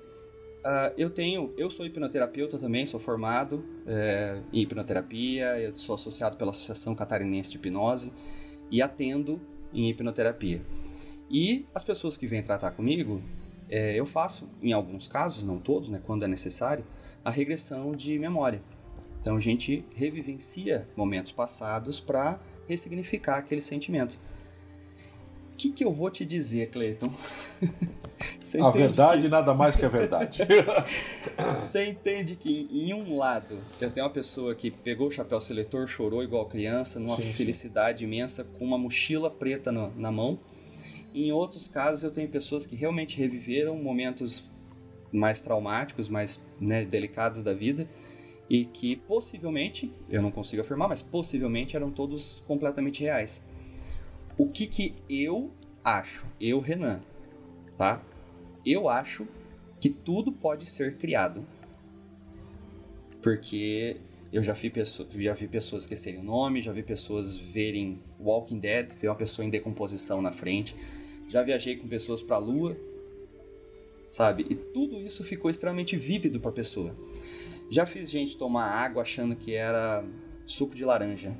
Uh, 0.61 0.93
eu 0.95 1.09
tenho, 1.09 1.53
eu 1.57 1.71
sou 1.71 1.85
hipnoterapeuta 1.85 2.57
também, 2.59 2.85
sou 2.85 2.99
formado 2.99 3.65
é, 3.87 4.39
em 4.53 4.61
hipnoterapia, 4.61 5.59
eu 5.59 5.75
sou 5.75 5.95
associado 5.95 6.37
pela 6.37 6.51
Associação 6.51 6.93
Catarinense 6.93 7.49
de 7.49 7.57
Hipnose 7.57 8.13
e 8.69 8.79
atendo 8.79 9.41
em 9.73 9.89
hipnoterapia. 9.89 10.61
E 11.31 11.65
as 11.73 11.83
pessoas 11.83 12.15
que 12.15 12.27
vêm 12.27 12.43
tratar 12.43 12.71
comigo, 12.71 13.23
é, 13.69 13.95
eu 13.95 14.05
faço, 14.05 14.49
em 14.61 14.71
alguns 14.71 15.07
casos, 15.07 15.43
não 15.43 15.59
todos, 15.59 15.89
né, 15.89 15.99
quando 16.03 16.25
é 16.25 16.27
necessário, 16.27 16.85
a 17.23 17.29
regressão 17.29 17.95
de 17.95 18.17
memória. 18.17 18.61
Então 19.19 19.37
a 19.37 19.39
gente 19.39 19.85
revivencia 19.95 20.87
momentos 20.95 21.31
passados 21.31 21.99
para 21.99 22.39
ressignificar 22.67 23.37
aquele 23.37 23.61
sentimento. 23.61 24.19
O 25.53 25.57
que, 25.61 25.71
que 25.71 25.85
eu 25.85 25.93
vou 25.93 26.09
te 26.09 26.25
dizer, 26.25 26.71
Cleiton? 26.71 27.13
a 28.63 28.71
verdade 28.71 29.23
que... 29.23 29.27
nada 29.27 29.53
mais 29.53 29.75
que 29.75 29.85
a 29.85 29.89
verdade. 29.89 30.39
Você 31.55 31.89
entende 31.89 32.35
que 32.35 32.67
em 32.71 32.93
um 32.95 33.15
lado 33.15 33.59
eu 33.79 33.91
tenho 33.91 34.07
uma 34.07 34.11
pessoa 34.11 34.55
que 34.55 34.71
pegou 34.71 35.07
o 35.07 35.11
chapéu 35.11 35.39
seletor, 35.39 35.85
chorou 35.85 36.23
igual 36.23 36.45
criança, 36.47 36.99
numa 36.99 37.17
sim, 37.17 37.31
felicidade 37.33 37.99
sim. 37.99 38.05
imensa, 38.05 38.43
com 38.43 38.65
uma 38.65 38.77
mochila 38.77 39.29
preta 39.29 39.71
no, 39.71 39.93
na 39.95 40.11
mão. 40.11 40.39
Em 41.13 41.31
outros 41.31 41.67
casos 41.67 42.03
eu 42.03 42.11
tenho 42.11 42.27
pessoas 42.27 42.65
que 42.65 42.75
realmente 42.75 43.17
reviveram 43.17 43.75
momentos 43.75 44.49
mais 45.11 45.41
traumáticos, 45.41 46.09
mais 46.09 46.41
né, 46.59 46.85
delicados 46.85 47.43
da 47.43 47.53
vida 47.53 47.87
e 48.49 48.65
que 48.65 48.97
possivelmente, 48.97 49.93
eu 50.09 50.21
não 50.21 50.29
consigo 50.29 50.61
afirmar, 50.61 50.89
mas 50.89 51.01
possivelmente 51.01 51.75
eram 51.75 51.89
todos 51.89 52.43
completamente 52.45 53.01
reais. 53.01 53.45
O 54.37 54.47
que 54.47 54.67
que 54.67 54.93
eu 55.09 55.51
acho, 55.83 56.25
eu 56.39 56.59
Renan, 56.59 57.01
tá? 57.77 58.03
Eu 58.65 58.89
acho 58.89 59.27
que 59.79 59.89
tudo 59.89 60.31
pode 60.31 60.65
ser 60.65 60.97
criado. 60.97 61.45
Porque 63.21 63.97
eu 64.33 64.43
já 64.43 64.53
vi, 64.53 64.69
pessoas, 64.69 65.07
já 65.13 65.33
vi 65.33 65.47
pessoas 65.47 65.83
esquecerem 65.83 66.19
o 66.19 66.23
nome, 66.23 66.61
já 66.61 66.71
vi 66.71 66.83
pessoas 66.83 67.35
verem 67.35 68.01
Walking 68.19 68.59
Dead, 68.59 68.93
ver 68.99 69.07
uma 69.07 69.15
pessoa 69.15 69.45
em 69.45 69.49
decomposição 69.49 70.21
na 70.21 70.31
frente. 70.31 70.75
Já 71.27 71.41
viajei 71.41 71.77
com 71.77 71.87
pessoas 71.87 72.21
para 72.21 72.35
a 72.35 72.39
lua, 72.39 72.77
sabe? 74.11 74.45
E 74.49 74.55
tudo 74.55 74.97
isso 74.97 75.23
ficou 75.23 75.49
extremamente 75.49 75.97
vívido 75.97 76.39
para 76.39 76.51
a 76.51 76.53
pessoa. 76.53 76.95
Já 77.69 77.85
fiz 77.85 78.11
gente 78.11 78.37
tomar 78.37 78.65
água 78.65 79.01
achando 79.01 79.35
que 79.35 79.55
era 79.55 80.05
suco 80.45 80.75
de 80.75 80.83
laranja. 80.83 81.35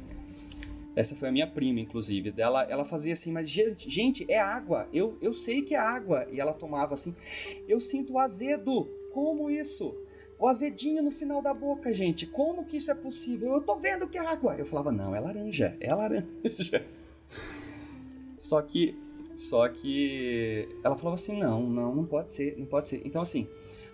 Essa 0.95 1.15
foi 1.15 1.27
a 1.27 1.31
minha 1.31 1.47
prima, 1.47 1.81
inclusive. 1.81 2.31
Dela, 2.31 2.63
ela 2.69 2.85
fazia 2.85 3.13
assim, 3.13 3.31
mas 3.31 3.49
gente, 3.49 4.25
é 4.29 4.39
água. 4.39 4.87
Eu, 4.93 5.17
eu 5.21 5.33
sei 5.33 5.61
que 5.61 5.75
é 5.75 5.77
água. 5.77 6.25
E 6.31 6.39
ela 6.39 6.53
tomava 6.53 6.93
assim. 6.93 7.13
Eu 7.67 7.81
sinto 7.81 8.17
azedo. 8.17 8.89
Como 9.13 9.49
isso? 9.49 9.95
O 10.39 10.47
azedinho 10.47 11.03
no 11.03 11.11
final 11.11 11.41
da 11.41 11.53
boca, 11.53 11.93
gente. 11.93 12.25
Como 12.25 12.65
que 12.65 12.77
isso 12.77 12.91
é 12.91 12.95
possível? 12.95 13.53
Eu 13.53 13.61
tô 13.61 13.75
vendo 13.75 14.07
que 14.07 14.17
é 14.17 14.25
água. 14.25 14.55
Eu 14.55 14.65
falava, 14.65 14.91
não, 14.91 15.13
é 15.13 15.19
laranja. 15.19 15.77
É 15.79 15.93
laranja. 15.93 16.25
Só 18.39 18.61
que. 18.61 18.97
Só 19.35 19.67
que. 19.69 20.67
Ela 20.83 20.97
falava 20.97 21.15
assim, 21.15 21.39
não, 21.39 21.69
não, 21.69 21.95
não 21.95 22.05
pode 22.05 22.31
ser, 22.31 22.57
não 22.57 22.65
pode 22.65 22.87
ser. 22.87 23.01
Então, 23.05 23.21
assim, 23.21 23.47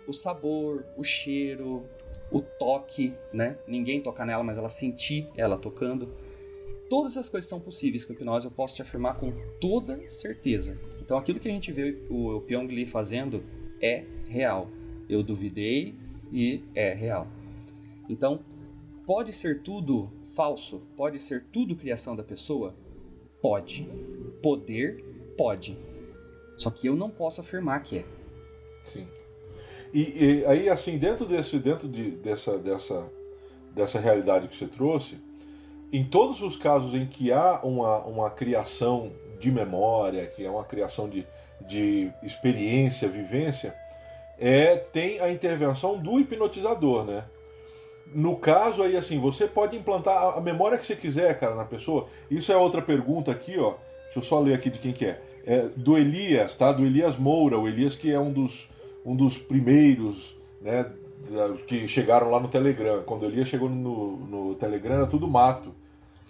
o 0.08 0.14
sabor, 0.14 0.86
o 0.98 1.04
cheiro, 1.04 1.86
o 2.32 2.42
toque, 2.42 3.14
né? 3.34 3.58
Ninguém 3.68 4.02
tocar 4.02 4.26
nela, 4.26 4.44
mas 4.44 4.58
ela 4.58 4.70
sentir 4.70 5.28
ela 5.36 5.58
tocando 5.58 6.10
Todas 6.90 7.14
essas 7.14 7.28
coisas 7.28 7.50
são 7.50 7.60
possíveis 7.60 8.06
com 8.06 8.14
hipnose, 8.14 8.46
eu 8.46 8.52
posso 8.52 8.76
te 8.76 8.82
afirmar 8.82 9.18
com 9.18 9.34
toda 9.60 10.08
certeza. 10.08 10.80
Então 11.02 11.18
aquilo 11.18 11.40
que 11.40 11.48
a 11.48 11.52
gente 11.52 11.72
vê 11.72 12.02
o, 12.10 12.38
o 12.38 12.42
Pyong 12.42 12.68
Lee 12.68 12.86
fazendo 12.86 13.44
é 13.82 14.06
real. 14.28 14.70
Eu 15.10 15.22
duvidei 15.22 15.96
e 16.32 16.64
é 16.74 16.94
real. 16.94 17.28
Então, 18.10 18.40
pode 19.06 19.34
ser 19.34 19.62
tudo 19.64 20.12
falso? 20.36 20.88
Pode 20.96 21.22
ser 21.22 21.46
tudo 21.52 21.76
criação 21.76 22.16
da 22.16 22.24
pessoa? 22.24 22.74
Pode. 23.42 23.88
Poder? 24.42 25.04
Pode. 25.38 25.78
Só 26.58 26.72
que 26.72 26.88
eu 26.88 26.96
não 26.96 27.10
posso 27.10 27.42
afirmar 27.42 27.82
que 27.84 28.00
é. 28.00 28.06
Sim. 28.84 29.08
E, 29.94 30.42
e 30.42 30.46
aí, 30.46 30.70
assim, 30.70 30.98
dentro 30.98 31.26
desse, 31.26 31.58
dentro 31.60 31.88
de, 31.88 32.12
dessa, 32.12 32.58
dessa, 32.58 33.06
dessa 33.72 34.00
realidade 34.00 34.48
que 34.48 34.56
você 34.56 34.68
trouxe, 34.68 35.18
em 35.92 36.04
todos 36.04 36.42
os 36.42 36.58
casos 36.58 36.94
em 36.94 37.06
que 37.06 37.32
há 37.32 37.62
uma, 37.64 38.00
uma 38.00 38.30
criação 38.30 39.12
de 39.40 39.52
memória, 39.52 40.26
que 40.26 40.44
é 40.44 40.50
uma 40.50 40.64
criação 40.64 41.08
de, 41.08 41.26
de 41.62 42.12
experiência, 42.22 43.08
vivência, 43.08 43.76
é, 44.40 44.76
tem 44.76 45.20
a 45.20 45.32
intervenção 45.32 45.98
do 45.98 46.20
hipnotizador, 46.20 47.06
né? 47.06 47.24
No 48.14 48.38
caso 48.38 48.84
aí, 48.84 48.96
assim, 48.96 49.20
você 49.20 49.48
pode 49.48 49.76
implantar 49.76 50.38
a 50.38 50.42
memória 50.42 50.78
que 50.78 50.86
você 50.86 50.96
quiser, 50.96 51.38
cara, 51.40 51.56
na 51.56 51.66
pessoa. 51.66 52.08
Isso 52.32 52.52
é 52.52 52.58
outra 52.58 52.82
pergunta 52.82 53.32
aqui, 53.32 53.60
ó. 53.60 53.76
Deixa 54.04 54.20
eu 54.20 54.24
só 54.24 54.40
ler 54.40 54.54
aqui 54.54 54.70
de 54.70 54.80
quem 54.80 54.94
que 54.94 55.06
é. 55.06 55.22
É 55.48 55.70
do 55.78 55.98
Elias, 55.98 56.54
tá? 56.56 56.74
Do 56.74 56.86
Elias 56.86 57.16
Moura. 57.16 57.58
O 57.58 57.68
Elias 57.68 57.96
que 57.96 58.12
é 58.12 58.20
um 58.20 58.32
dos, 58.32 58.70
um 59.06 59.16
dos 59.16 59.38
primeiros, 59.38 60.36
né? 60.62 60.86
que 61.66 61.88
chegaram 61.88 62.30
lá 62.30 62.40
no 62.40 62.50
Telegram. 62.50 63.02
Quando 63.04 63.24
o 63.24 63.26
Elias 63.26 63.48
chegou 63.48 63.70
no, 63.70 64.18
no 64.18 64.56
Telegram 64.56 64.96
era 64.96 65.08
tudo 65.08 65.28
mato. 65.28 65.74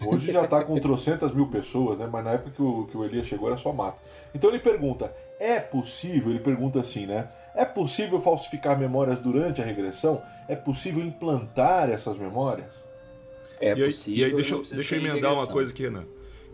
Hoje 0.06 0.32
já 0.32 0.44
está 0.44 0.64
com 0.64 0.76
trocentas 0.76 1.34
mil 1.34 1.48
pessoas, 1.48 1.98
né? 1.98 2.08
Mas 2.12 2.24
na 2.24 2.34
época 2.34 2.52
que 2.52 2.62
o, 2.62 2.86
que 2.86 2.96
o 2.96 3.04
Elias 3.04 3.26
chegou 3.26 3.48
era 3.50 3.58
só 3.58 3.74
mato. 3.74 4.00
Então 4.36 4.52
ele 4.52 4.60
pergunta: 4.60 5.12
é 5.40 5.60
possível? 5.60 6.30
Ele 6.30 6.40
pergunta 6.40 6.80
assim, 6.80 7.08
né? 7.08 7.28
É 7.56 7.66
possível 7.66 8.20
falsificar 8.20 8.78
memórias 8.78 9.18
durante 9.18 9.60
a 9.60 9.66
regressão? 9.66 10.22
É 10.48 10.56
possível 10.56 11.04
implantar 11.04 11.90
essas 11.90 12.16
memórias? 12.16 12.70
É 13.60 13.72
e 13.72 13.86
possível. 13.86 14.20
E 14.20 14.26
aí, 14.26 14.36
deixa, 14.36 14.54
eu, 14.54 14.62
deixa 14.62 14.96
eu 14.96 15.02
emendar 15.02 15.34
uma 15.34 15.48
coisa 15.48 15.72
aqui, 15.72 15.82
Renan. 15.82 16.06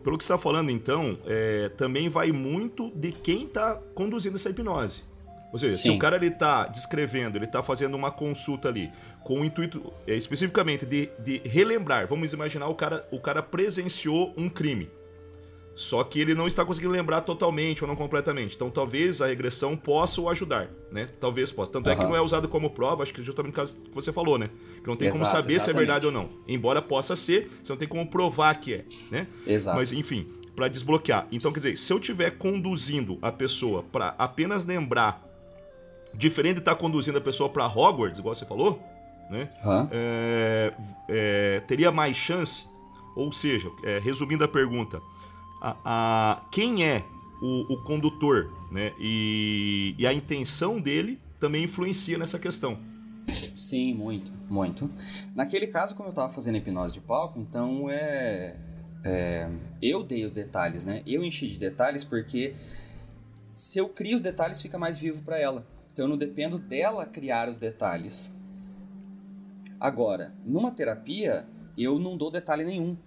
Pelo 0.04 0.18
que 0.18 0.24
você 0.24 0.34
está 0.34 0.42
falando, 0.42 0.70
então, 0.70 1.18
é, 1.26 1.70
também 1.70 2.10
vai 2.10 2.32
muito 2.32 2.92
de 2.96 3.12
quem 3.12 3.46
está 3.46 3.80
conduzindo 3.96 4.36
essa 4.36 4.50
hipnose. 4.50 5.04
Ou 5.52 5.60
seja, 5.60 5.76
Sim. 5.76 5.84
se 5.84 5.90
o 5.92 6.00
cara 6.00 6.16
ele 6.16 6.32
tá 6.32 6.66
descrevendo, 6.66 7.38
ele 7.38 7.46
tá 7.46 7.62
fazendo 7.62 7.96
uma 7.96 8.12
consulta 8.12 8.68
ali 8.68 8.92
com 9.24 9.42
o 9.42 9.46
intuito 9.46 9.94
é, 10.08 10.16
especificamente 10.16 10.86
de, 10.86 11.10
de 11.20 11.42
relembrar, 11.46 12.08
vamos 12.08 12.34
imaginar 12.34 12.68
o 12.68 12.76
cara, 12.76 13.08
o 13.12 13.20
cara 13.20 13.42
presenciou 13.42 14.34
um 14.36 14.50
crime. 14.50 14.90
Só 15.76 16.04
que 16.04 16.20
ele 16.20 16.36
não 16.36 16.48
está 16.48 16.64
conseguindo 16.64 16.94
lembrar 16.94 17.22
totalmente 17.22 17.84
ou 17.84 17.88
não 17.88 17.96
completamente. 17.96 18.56
Então 18.56 18.70
talvez 18.70 19.22
a 19.22 19.28
regressão 19.28 19.76
possa 19.76 20.22
o 20.22 20.30
ajudar, 20.30 20.70
né? 20.92 21.10
Talvez 21.20 21.52
possa. 21.52 21.72
Tanto 21.72 21.88
uhum. 21.88 21.94
é 21.94 21.96
que 21.96 22.04
não 22.04 22.16
é 22.16 22.22
usado 22.22 22.48
como 22.48 22.70
prova, 22.70 23.02
acho 23.02 23.14
que 23.14 23.24
justamente 23.24 23.54
no 23.54 23.56
caso 23.56 23.78
que 23.78 23.94
você 23.94 24.12
falou, 24.12 24.38
né? 24.38 24.50
Que 24.82 24.88
não 24.88 24.96
tem 24.96 25.08
Exato, 25.08 25.24
como 25.24 25.32
saber 25.32 25.54
exatamente. 25.54 25.64
se 25.64 25.70
é 25.72 25.74
verdade 25.74 26.06
ou 26.06 26.12
não. 26.12 26.30
Embora 26.48 26.82
possa 26.82 27.16
ser, 27.16 27.50
você 27.62 27.72
não 27.72 27.78
tem 27.78 27.88
como 27.88 28.06
provar 28.06 28.54
que 28.56 28.74
é, 28.76 28.86
né? 29.10 29.28
Exato. 29.48 29.78
Mas 29.78 29.92
enfim, 29.92 30.28
para 30.56 30.68
desbloquear. 30.68 31.28
Então 31.32 31.52
quer 31.52 31.60
dizer, 31.60 31.78
se 31.78 31.92
eu 31.92 31.98
estiver 31.98 32.32
conduzindo 32.32 33.18
a 33.22 33.32
pessoa 33.32 33.82
para 33.82 34.14
apenas 34.18 34.66
lembrar 34.66 35.34
Diferente 36.14 36.56
de 36.56 36.60
estar 36.60 36.76
tá 36.76 36.80
conduzindo 36.80 37.18
a 37.18 37.22
pessoa 37.22 37.50
para 37.50 37.66
Hogwarts, 37.66 38.20
igual 38.20 38.36
você 38.36 38.46
falou, 38.46 38.80
né? 39.30 39.50
Uhum. 39.66 39.90
É, 39.92 40.74
é, 41.10 41.60
teria 41.62 41.92
mais 41.92 42.16
chance, 42.16 42.66
ou 43.16 43.32
seja, 43.32 43.72
é, 43.84 43.98
resumindo 43.98 44.44
a 44.44 44.48
pergunta, 44.48 45.02
a, 45.64 45.78
a 45.86 46.50
quem 46.52 46.84
é 46.84 47.06
o, 47.42 47.74
o 47.74 47.84
condutor, 47.84 48.54
né? 48.70 48.94
E, 49.00 49.96
e, 49.98 50.06
a 50.06 50.14
intenção 50.14 50.80
dele 50.80 51.20
também 51.40 51.64
influencia 51.64 52.18
nessa 52.18 52.38
questão. 52.38 52.78
Sim, 53.56 53.94
muito, 53.94 54.34
muito. 54.50 54.92
Naquele 55.34 55.68
caso, 55.68 55.96
como 55.96 56.10
eu 56.10 56.12
estava 56.12 56.32
fazendo 56.32 56.58
hipnose 56.58 56.96
de 56.96 57.02
palco, 57.02 57.40
então 57.40 57.90
é, 57.90 58.58
é, 59.06 59.50
eu 59.82 60.04
dei 60.04 60.26
os 60.26 60.32
detalhes, 60.32 60.84
né? 60.84 61.02
Eu 61.08 61.24
enchi 61.24 61.48
de 61.48 61.58
detalhes 61.58 62.04
porque 62.04 62.54
se 63.54 63.80
eu 63.80 63.88
crio 63.88 64.16
os 64.16 64.22
detalhes, 64.22 64.62
fica 64.62 64.78
mais 64.78 64.98
vivo 64.98 65.22
para 65.22 65.40
ela. 65.40 65.66
Então 65.92 66.06
eu 66.06 66.10
não 66.10 66.18
dependo 66.18 66.60
dela 66.60 67.06
criar 67.06 67.48
os 67.48 67.60
detalhes. 67.60 68.36
Agora, 69.80 70.34
numa 70.46 70.72
terapia, 70.72 71.48
eu 71.78 72.00
não 72.00 72.18
dou 72.18 72.32
detalhe 72.32 72.64
nenhum. 72.64 72.98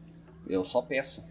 Eu 0.48 0.64
só 0.64 0.80
peço. 0.80 1.24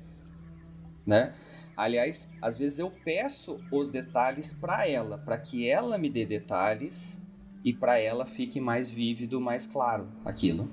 Né? 1.06 1.34
Aliás, 1.78 2.32
às 2.42 2.58
vezes 2.58 2.80
eu 2.80 2.90
peço 2.90 3.60
os 3.72 3.90
detalhes 3.90 4.52
para 4.52 4.88
ela, 4.88 5.18
para 5.18 5.38
que 5.38 5.68
ela 5.70 5.98
me 5.98 6.10
dê 6.10 6.26
detalhes 6.26 7.22
e 7.64 7.74
para 7.74 8.00
ela 8.00 8.26
fique 8.26 8.62
mais 8.62 8.90
vívido, 8.90 9.42
mais 9.42 9.68
claro 9.68 10.08
aquilo. 10.24 10.70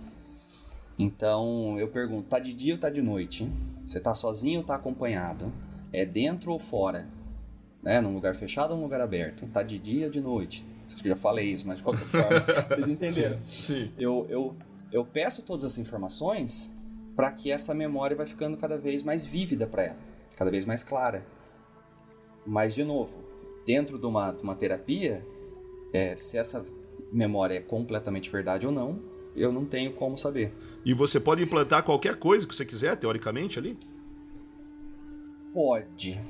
Então 0.98 1.78
eu 1.78 1.88
pergunto: 1.88 2.28
tá 2.28 2.38
de 2.38 2.52
dia 2.52 2.74
ou 2.74 2.80
tá 2.80 2.88
de 2.88 3.02
noite? 3.02 3.50
Você 3.86 3.98
tá 3.98 4.14
sozinho 4.14 4.60
ou 4.60 4.64
tá 4.64 4.76
acompanhado? 4.76 5.52
É 5.92 6.06
dentro 6.06 6.52
ou 6.52 6.58
fora? 6.58 7.08
Né? 7.82 8.00
Num 8.00 8.14
lugar 8.14 8.34
fechado 8.34 8.70
ou 8.70 8.76
num 8.76 8.84
lugar 8.84 9.00
aberto? 9.00 9.46
Tá 9.48 9.62
de 9.62 9.78
dia 9.78 10.06
ou 10.06 10.10
de 10.10 10.20
noite? 10.20 10.64
Acho 10.92 11.02
que 11.02 11.08
já 11.08 11.16
falei 11.16 11.46
isso, 11.46 11.66
mas 11.66 11.78
de 11.78 11.82
qualquer 11.82 12.06
forma, 12.06 12.40
vocês 12.68 12.88
entenderam. 12.88 13.38
Sim. 13.42 13.90
Eu, 13.98 14.26
eu, 14.28 14.56
eu 14.92 15.04
peço 15.04 15.42
todas 15.42 15.64
essas 15.64 15.78
informações 15.78 16.72
para 17.16 17.30
que 17.32 17.50
essa 17.50 17.74
memória 17.74 18.16
vai 18.16 18.26
ficando 18.26 18.56
cada 18.56 18.78
vez 18.78 19.02
mais 19.02 19.24
vívida 19.24 19.66
para 19.66 19.84
ela, 19.84 19.96
cada 20.34 20.50
vez 20.50 20.64
mais 20.64 20.82
clara. 20.82 21.26
Mas, 22.46 22.74
de 22.74 22.84
novo, 22.84 23.18
dentro 23.64 23.98
de 23.98 24.06
uma, 24.06 24.32
de 24.32 24.42
uma 24.42 24.54
terapia, 24.54 25.26
é, 25.92 26.16
se 26.16 26.36
essa 26.36 26.64
memória 27.12 27.54
é 27.54 27.60
completamente 27.60 28.30
verdade 28.30 28.66
ou 28.66 28.72
não, 28.72 29.00
eu 29.34 29.52
não 29.52 29.64
tenho 29.64 29.92
como 29.92 30.16
saber. 30.16 30.52
E 30.84 30.92
você 30.92 31.20
pode 31.20 31.42
implantar 31.42 31.82
qualquer 31.82 32.16
coisa 32.16 32.46
que 32.46 32.54
você 32.54 32.64
quiser, 32.64 32.96
teoricamente, 32.96 33.58
ali? 33.58 33.78
Pode. 35.52 36.20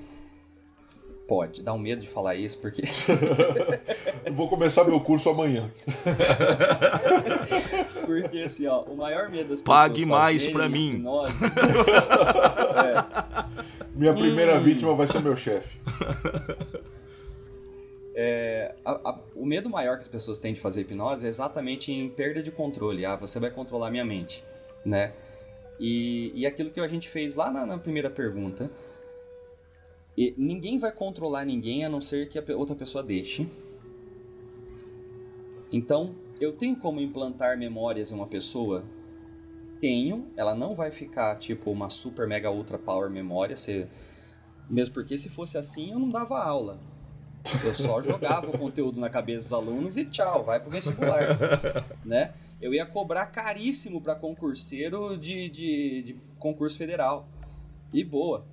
Pode, 1.33 1.63
dá 1.63 1.73
um 1.73 1.79
medo 1.79 2.03
de 2.03 2.09
falar 2.09 2.35
isso, 2.35 2.59
porque. 2.59 2.83
Eu 4.27 4.35
vou 4.35 4.51
começar 4.51 4.85
meu 4.85 5.01
curso 5.01 5.31
amanhã. 5.31 5.73
porque 8.05 8.37
assim, 8.37 8.67
ó, 8.67 8.83
o 8.83 8.95
maior 8.95 9.31
medo 9.31 9.49
das 9.49 9.63
pessoas. 9.63 9.81
Pague 9.81 10.05
mais 10.05 10.47
pra 10.49 10.69
mim. 10.69 10.97
Hipnose, 10.97 11.33
Minha 13.97 14.13
primeira 14.13 14.61
vítima 14.61 14.95
vai 14.95 15.07
ser 15.07 15.23
meu 15.23 15.35
chefe. 15.35 15.75
É, 18.15 18.75
a- 18.85 19.01
a- 19.11 19.19
o 19.35 19.47
medo 19.47 19.71
maior 19.71 19.97
que 19.97 20.03
as 20.03 20.09
pessoas 20.09 20.39
têm 20.39 20.53
de 20.53 20.61
fazer 20.61 20.83
hipnose 20.83 21.25
é 21.25 21.31
exatamente 21.31 21.91
em 21.91 22.11
perda 22.11 22.43
de 22.43 22.51
controle. 22.51 23.07
Ah, 23.07 23.17
você 23.17 23.41
vai 23.41 23.51
controlar 23.51 23.91
minha 23.91 24.05
mente, 24.05 24.45
né? 24.85 25.15
E, 25.81 26.31
e 26.35 26.45
aquilo 26.45 26.71
que 26.71 26.79
a 26.79 26.87
gente 26.89 27.09
fez 27.09 27.37
lá 27.37 27.51
na, 27.51 27.65
na 27.65 27.79
primeira 27.79 28.11
pergunta. 28.11 28.71
E 30.17 30.35
ninguém 30.37 30.79
vai 30.79 30.93
controlar 30.93 31.45
ninguém 31.45 31.85
a 31.85 31.89
não 31.89 32.01
ser 32.01 32.29
que 32.29 32.39
a 32.39 32.57
outra 32.57 32.77
pessoa 32.77 33.03
deixe. 33.03 33.49
Então, 35.73 36.15
eu 36.39 36.53
tenho 36.53 36.77
como 36.77 37.01
implantar 37.01 37.57
memórias 37.57 38.13
em 38.13 38.15
uma 38.15 38.27
pessoa? 38.27 38.85
Tenho. 39.81 40.31
Ela 40.37 40.55
não 40.55 40.75
vai 40.75 40.91
ficar 40.91 41.37
tipo 41.37 41.71
uma 41.71 41.89
super 41.89 42.27
mega 42.27 42.51
ultra 42.51 42.79
power 42.79 43.11
memória. 43.11 43.57
Você... 43.57 43.89
Mesmo 44.69 44.95
porque 44.95 45.17
se 45.17 45.31
fosse 45.31 45.57
assim 45.57 45.93
eu 45.93 45.99
não 45.99 46.11
dava 46.11 46.39
aula. 46.39 46.79
Eu 47.65 47.75
só 47.75 48.01
jogava 48.03 48.51
o 48.51 48.59
conteúdo 48.59 49.01
na 49.01 49.09
cabeça 49.09 49.41
dos 49.41 49.53
alunos 49.53 49.97
e 49.97 50.05
tchau, 50.05 50.45
vai 50.45 50.61
pro 50.61 50.71
vestibular, 50.71 51.23
né? 52.05 52.35
Eu 52.61 52.73
ia 52.73 52.87
cobrar 52.87 53.27
caríssimo 53.27 54.01
para 54.01 54.15
concurseiro 54.15 55.17
de, 55.17 55.49
de, 55.49 56.03
de 56.03 56.21
concurso 56.39 56.77
federal. 56.77 57.27
E 57.93 58.05
boa. 58.05 58.47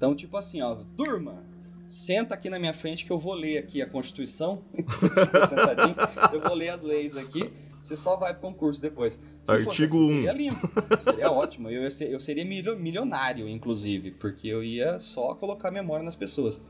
Então, 0.00 0.14
tipo 0.14 0.34
assim, 0.38 0.62
ó, 0.62 0.74
durma, 0.96 1.44
senta 1.84 2.32
aqui 2.34 2.48
na 2.48 2.58
minha 2.58 2.72
frente 2.72 3.04
que 3.04 3.10
eu 3.10 3.18
vou 3.18 3.34
ler 3.34 3.58
aqui 3.58 3.82
a 3.82 3.86
Constituição. 3.86 4.64
Você 4.88 5.10
fica 5.10 5.46
sentadinho, 5.46 5.94
eu 6.32 6.40
vou 6.40 6.54
ler 6.54 6.70
as 6.70 6.80
leis 6.80 7.18
aqui. 7.18 7.52
Você 7.82 7.98
só 7.98 8.16
vai 8.16 8.32
pro 8.32 8.40
concurso 8.50 8.80
depois. 8.80 9.14
Se 9.44 9.62
fosse 9.64 9.82
Artigo 9.82 10.02
assim, 10.02 10.02
1. 10.04 10.06
seria 10.08 10.32
lindo. 10.32 10.58
Seria 10.98 11.30
ótimo. 11.30 11.68
Eu, 11.68 11.90
ser- 11.90 12.10
eu 12.10 12.18
seria 12.18 12.46
milio- 12.46 12.78
milionário, 12.78 13.46
inclusive, 13.46 14.12
porque 14.12 14.48
eu 14.48 14.64
ia 14.64 14.98
só 14.98 15.34
colocar 15.34 15.70
memória 15.70 16.02
nas 16.02 16.16
pessoas. 16.16 16.62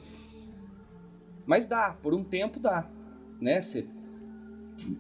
Mas 1.47 1.68
dá, 1.68 1.97
por 2.03 2.14
um 2.14 2.24
tempo 2.24 2.59
dá, 2.59 2.91
né? 3.41 3.62
Você 3.62 3.87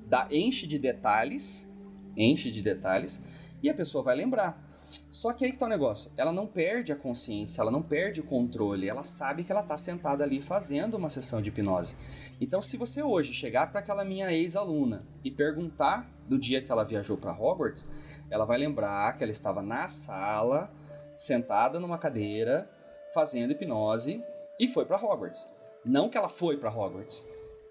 dá, 0.08 0.28
enche 0.30 0.68
de 0.68 0.78
detalhes, 0.78 1.68
enche 2.16 2.50
de 2.52 2.62
detalhes, 2.62 3.24
e 3.60 3.68
a 3.68 3.74
pessoa 3.74 4.04
vai 4.04 4.14
lembrar. 4.14 4.69
Só 5.10 5.32
que 5.32 5.44
aí 5.44 5.52
que 5.52 5.58
tá 5.58 5.66
o 5.66 5.68
negócio, 5.68 6.10
ela 6.16 6.32
não 6.32 6.46
perde 6.46 6.92
a 6.92 6.96
consciência, 6.96 7.60
ela 7.60 7.70
não 7.70 7.82
perde 7.82 8.20
o 8.20 8.24
controle, 8.24 8.88
ela 8.88 9.04
sabe 9.04 9.44
que 9.44 9.52
ela 9.52 9.62
tá 9.62 9.76
sentada 9.76 10.24
ali 10.24 10.40
fazendo 10.40 10.96
uma 10.96 11.10
sessão 11.10 11.40
de 11.42 11.50
hipnose. 11.50 11.94
Então, 12.40 12.62
se 12.62 12.76
você 12.76 13.02
hoje 13.02 13.32
chegar 13.32 13.70
para 13.70 13.80
aquela 13.80 14.04
minha 14.04 14.32
ex-aluna 14.32 15.06
e 15.24 15.30
perguntar 15.30 16.10
do 16.28 16.38
dia 16.38 16.62
que 16.62 16.70
ela 16.70 16.84
viajou 16.84 17.16
para 17.16 17.32
Hogwarts, 17.32 17.90
ela 18.30 18.44
vai 18.44 18.58
lembrar 18.58 19.16
que 19.16 19.22
ela 19.22 19.32
estava 19.32 19.62
na 19.62 19.88
sala, 19.88 20.72
sentada 21.16 21.78
numa 21.78 21.98
cadeira, 21.98 22.70
fazendo 23.12 23.50
hipnose 23.52 24.22
e 24.58 24.68
foi 24.68 24.84
para 24.84 24.96
Hogwarts. 24.96 25.46
Não 25.84 26.08
que 26.08 26.16
ela 26.16 26.28
foi 26.28 26.56
para 26.56 26.70
Hogwarts. 26.70 27.26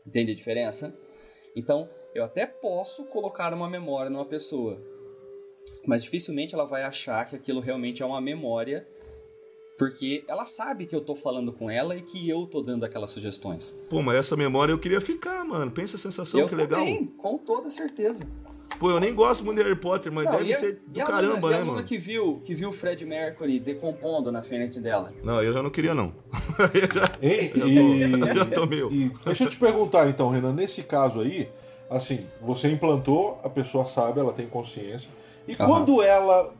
Entende 0.05 0.31
a 0.31 0.35
diferença? 0.35 0.93
Então, 1.55 1.89
eu 2.13 2.23
até 2.23 2.45
posso 2.45 3.05
colocar 3.05 3.53
uma 3.53 3.69
memória 3.69 4.09
numa 4.09 4.25
pessoa, 4.25 4.81
mas 5.85 6.03
dificilmente 6.03 6.53
ela 6.53 6.65
vai 6.65 6.83
achar 6.83 7.25
que 7.25 7.35
aquilo 7.35 7.59
realmente 7.59 8.01
é 8.03 8.05
uma 8.05 8.21
memória, 8.21 8.85
porque 9.77 10.25
ela 10.27 10.45
sabe 10.45 10.85
que 10.85 10.95
eu 10.95 10.99
tô 11.01 11.15
falando 11.15 11.53
com 11.53 11.69
ela 11.69 11.95
e 11.95 12.01
que 12.01 12.27
eu 12.29 12.45
tô 12.45 12.61
dando 12.61 12.83
aquelas 12.83 13.11
sugestões. 13.11 13.77
Pô, 13.89 14.01
mas 14.01 14.17
essa 14.17 14.35
memória 14.35 14.73
eu 14.73 14.77
queria 14.79 14.99
ficar, 14.99 15.43
mano. 15.45 15.71
Pensa 15.71 15.95
a 15.95 15.99
sensação, 15.99 16.39
eu 16.41 16.47
que 16.49 16.55
legal. 16.55 16.79
também, 16.79 17.05
com 17.05 17.37
toda 17.37 17.69
certeza. 17.69 18.27
Pô, 18.77 18.91
eu 18.91 18.99
nem 18.99 19.13
gosto 19.13 19.43
muito 19.43 19.57
de 19.57 19.63
Harry 19.63 19.79
Potter, 19.79 20.11
mas 20.11 20.25
Não, 20.25 20.33
deve 20.33 20.49
e 20.49 20.53
a- 20.53 20.57
ser 20.57 20.81
e 20.87 20.91
do 20.91 21.01
a 21.01 21.05
caramba, 21.05 21.33
aluna, 21.33 21.41
e 21.41 21.47
a 21.47 21.49
né, 21.49 21.55
aluna 21.57 21.71
mano? 21.73 21.87
que 21.87 21.97
viu, 21.97 22.39
que 22.45 22.53
viu 22.53 22.69
o 22.69 22.73
Fred 22.73 23.03
Mercury 23.05 23.59
decompondo 23.59 24.31
na 24.31 24.43
frente 24.43 24.79
dela. 24.79 25.13
Não, 25.23 25.41
eu 25.41 25.53
já 25.53 25.63
não 25.63 25.69
queria, 25.69 25.93
não. 25.95 26.13
eu 26.73 26.93
já, 26.93 27.17
Hein? 27.21 27.51
já 27.55 27.65
E, 27.65 27.75
tô, 27.75 28.33
já 28.35 28.45
tô 28.45 28.65
meio. 28.67 28.91
e 28.91 29.09
deixa 29.25 29.45
eu 29.45 29.49
te 29.49 29.57
perguntar 29.57 30.07
então, 30.09 30.29
Renan, 30.29 30.53
nesse 30.53 30.83
caso 30.83 31.21
aí, 31.21 31.49
assim, 31.89 32.25
você 32.41 32.69
implantou, 32.69 33.39
a 33.43 33.49
pessoa 33.49 33.85
sabe, 33.85 34.19
ela 34.19 34.31
tem 34.33 34.47
consciência, 34.47 35.09
e 35.49 35.55
Aham. 35.55 35.65
quando 35.65 36.01
ela 36.03 36.53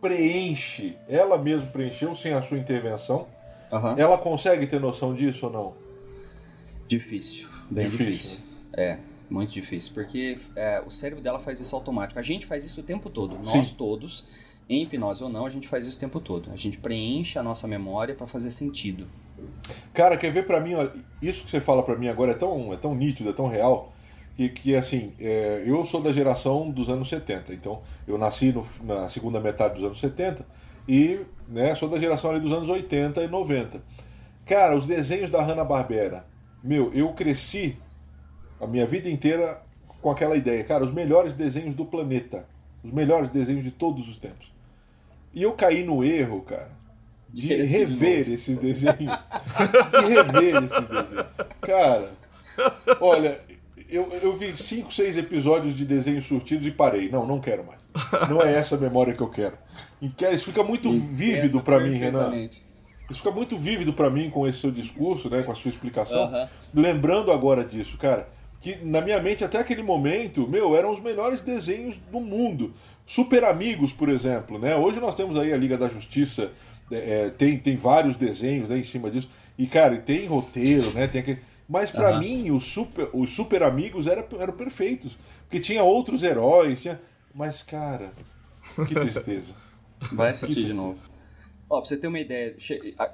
preenche, 0.00 0.96
ela 1.08 1.36
mesma 1.36 1.66
preencheu 1.66 2.14
sem 2.14 2.32
a 2.32 2.40
sua 2.42 2.58
intervenção, 2.58 3.26
Aham. 3.72 3.96
ela 3.98 4.16
consegue 4.16 4.66
ter 4.68 4.80
noção 4.80 5.12
disso 5.12 5.46
ou 5.46 5.52
não? 5.52 5.72
Difícil, 6.86 7.48
bem 7.68 7.88
Difícil, 7.88 8.06
difícil. 8.06 8.40
É, 8.76 8.98
muito 9.28 9.52
difícil, 9.52 9.92
porque 9.94 10.38
é, 10.54 10.80
o 10.86 10.90
cérebro 10.90 11.22
dela 11.24 11.40
faz 11.40 11.58
isso 11.58 11.74
automático. 11.74 12.20
A 12.20 12.22
gente 12.22 12.46
faz 12.46 12.64
isso 12.64 12.82
o 12.82 12.84
tempo 12.84 13.10
todo. 13.10 13.36
Nós 13.38 13.72
todos, 13.72 14.26
em 14.68 14.82
hipnose 14.82 15.24
ou 15.24 15.30
não, 15.30 15.46
a 15.46 15.50
gente 15.50 15.66
faz 15.66 15.86
isso 15.88 15.96
o 15.96 16.00
tempo 16.00 16.20
todo. 16.20 16.50
A 16.52 16.56
gente 16.56 16.78
preenche 16.78 17.36
a 17.36 17.42
nossa 17.42 17.66
memória 17.66 18.14
para 18.14 18.28
fazer 18.28 18.50
sentido. 18.52 19.08
Cara, 19.92 20.16
quer 20.16 20.30
ver 20.30 20.46
pra 20.46 20.60
mim, 20.60 20.74
isso 21.20 21.44
que 21.44 21.50
você 21.50 21.60
fala 21.60 21.82
pra 21.82 21.96
mim 21.96 22.06
agora 22.08 22.32
é 22.32 22.34
tão, 22.34 22.72
é 22.72 22.76
tão 22.76 22.94
nítido, 22.94 23.30
é 23.30 23.32
tão 23.32 23.48
real, 23.48 23.93
que, 24.36 24.48
que 24.48 24.74
assim, 24.76 25.12
é, 25.20 25.62
eu 25.64 25.84
sou 25.86 26.00
da 26.02 26.12
geração 26.12 26.70
dos 26.70 26.88
anos 26.88 27.08
70, 27.08 27.52
então 27.54 27.82
eu 28.06 28.18
nasci 28.18 28.52
no- 28.52 28.66
na 28.82 29.08
segunda 29.08 29.38
metade 29.40 29.74
dos 29.74 29.84
anos 29.84 30.00
70 30.00 30.44
e 30.88 31.20
né, 31.48 31.74
sou 31.74 31.88
da 31.88 31.98
geração 31.98 32.30
ali 32.30 32.40
dos 32.40 32.52
anos 32.52 32.68
80 32.68 33.22
e 33.22 33.28
90. 33.28 33.80
Cara, 34.44 34.76
os 34.76 34.86
desenhos 34.86 35.30
da 35.30 35.42
Hanna-Barbera, 35.42 36.24
meu, 36.62 36.92
eu 36.92 37.12
cresci 37.12 37.76
a 38.60 38.66
minha 38.66 38.86
vida 38.86 39.08
inteira 39.08 39.62
com 40.02 40.10
aquela 40.10 40.36
ideia, 40.36 40.62
cara, 40.64 40.84
os 40.84 40.92
melhores 40.92 41.32
desenhos 41.34 41.74
do 41.74 41.84
planeta, 41.84 42.46
os 42.82 42.92
melhores 42.92 43.28
desenhos 43.30 43.64
de 43.64 43.70
todos 43.70 44.08
os 44.08 44.18
tempos. 44.18 44.52
E 45.32 45.42
eu 45.42 45.52
caí 45.52 45.82
no 45.82 46.04
erro, 46.04 46.42
cara, 46.42 46.70
de 47.32 47.48
rever 47.48 48.30
esses 48.30 48.58
desenhos. 48.58 48.98
de 50.00 50.14
rever 50.14 50.56
esses 50.56 50.88
desenhos. 50.88 51.26
Cara, 51.60 52.10
olha, 53.00 53.40
eu, 53.88 54.08
eu 54.22 54.36
vi 54.36 54.56
cinco, 54.56 54.92
seis 54.92 55.16
episódios 55.16 55.76
de 55.76 55.84
desenhos 55.84 56.24
surtidos 56.26 56.66
e 56.66 56.70
parei. 56.70 57.08
Não, 57.10 57.26
não 57.26 57.40
quero 57.40 57.64
mais. 57.64 57.80
Não 58.28 58.40
é 58.42 58.54
essa 58.54 58.76
a 58.76 58.78
memória 58.78 59.12
que 59.14 59.20
eu 59.20 59.28
quero. 59.28 59.56
Que- 60.16 60.28
Isso 60.30 60.46
fica 60.46 60.62
muito 60.62 60.90
vívido 60.90 61.62
pra 61.62 61.78
mim, 61.80 61.92
Renan. 61.94 62.30
Isso 63.10 63.18
fica 63.20 63.30
muito 63.30 63.56
vívido 63.58 63.92
pra 63.92 64.08
mim 64.08 64.30
com 64.30 64.46
esse 64.48 64.60
seu 64.60 64.70
discurso, 64.70 65.28
né, 65.28 65.42
com 65.42 65.52
a 65.52 65.54
sua 65.54 65.70
explicação. 65.70 66.24
Aham. 66.24 66.48
Lembrando 66.74 67.30
agora 67.30 67.62
disso, 67.64 67.98
cara, 67.98 68.28
que 68.60 68.76
na 68.82 69.00
minha 69.02 69.20
mente 69.20 69.44
até 69.44 69.58
aquele 69.58 69.82
momento, 69.82 70.48
meu, 70.48 70.74
eram 70.74 70.90
os 70.90 71.00
melhores 71.00 71.40
desenhos 71.42 71.96
do 72.10 72.18
mundo. 72.20 72.72
Super 73.06 73.44
Amigos, 73.44 73.92
por 73.92 74.08
exemplo, 74.08 74.58
né? 74.58 74.74
Hoje 74.74 74.98
nós 75.00 75.14
temos 75.14 75.36
aí 75.36 75.52
a 75.52 75.56
Liga 75.56 75.76
da 75.76 75.88
Justiça, 75.88 76.50
é, 76.90 77.26
é, 77.26 77.30
tem, 77.30 77.58
tem 77.58 77.76
vários 77.76 78.16
desenhos 78.16 78.68
né, 78.70 78.78
em 78.78 78.84
cima 78.84 79.10
disso. 79.10 79.28
E, 79.58 79.66
cara, 79.66 79.96
tem 79.98 80.26
roteiro, 80.26 80.90
né? 80.94 81.06
Tem 81.06 81.20
aquele... 81.20 81.38
Mas 81.68 81.90
pra 81.90 82.10
Aham. 82.10 82.20
mim, 82.20 82.50
os 82.50 82.64
super, 82.64 83.08
os 83.12 83.30
super 83.30 83.62
Amigos 83.62 84.06
eram, 84.06 84.26
eram 84.38 84.52
perfeitos. 84.52 85.16
Porque 85.42 85.60
tinha 85.60 85.82
outros 85.82 86.22
heróis, 86.22 86.82
tinha... 86.82 87.00
Mas, 87.34 87.62
cara, 87.62 88.12
que 88.86 88.94
tristeza. 88.94 89.54
Vai 90.12 90.30
assistir 90.30 90.64
de 90.64 90.72
novo. 90.74 91.02
Ó, 91.68 91.80
pra 91.80 91.88
você 91.88 91.96
ter 91.96 92.06
uma 92.06 92.20
ideia, 92.20 92.54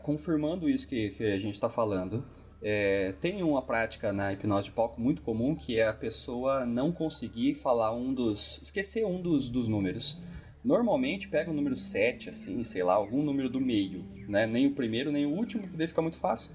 confirmando 0.03 0.69
isso 0.69 0.87
que, 0.89 1.11
que 1.11 1.25
a 1.25 1.39
gente 1.39 1.59
tá 1.59 1.69
falando, 1.71 2.25
é, 2.63 3.13
tem 3.21 3.43
uma 3.43 3.63
prática 3.63 4.13
na 4.13 4.33
hipnose 4.33 4.67
de 4.67 4.73
palco 4.73 5.01
muito 5.01 5.23
comum 5.23 5.55
que 5.55 5.79
é 5.79 5.87
a 5.87 5.95
pessoa 5.95 6.67
não 6.67 6.93
conseguir 6.93 7.55
falar 7.55 7.95
um 7.95 8.13
dos. 8.13 8.61
esquecer 8.63 9.05
um 9.07 9.23
dos, 9.23 9.49
dos 9.49 9.69
números. 9.69 10.19
Normalmente 10.63 11.29
pega 11.29 11.51
o 11.51 11.55
número 11.55 11.75
7, 11.75 12.29
assim, 12.29 12.63
sei 12.63 12.83
lá, 12.83 12.93
algum 12.93 13.23
número 13.23 13.49
do 13.49 13.61
meio, 13.61 14.05
né? 14.29 14.47
Nem 14.47 14.67
o 14.67 14.73
primeiro, 14.73 15.11
nem 15.11 15.25
o 15.25 15.31
último, 15.31 15.67
que 15.67 15.75
daí 15.75 15.89
fica 15.89 16.03
muito 16.03 16.19
fácil. 16.19 16.53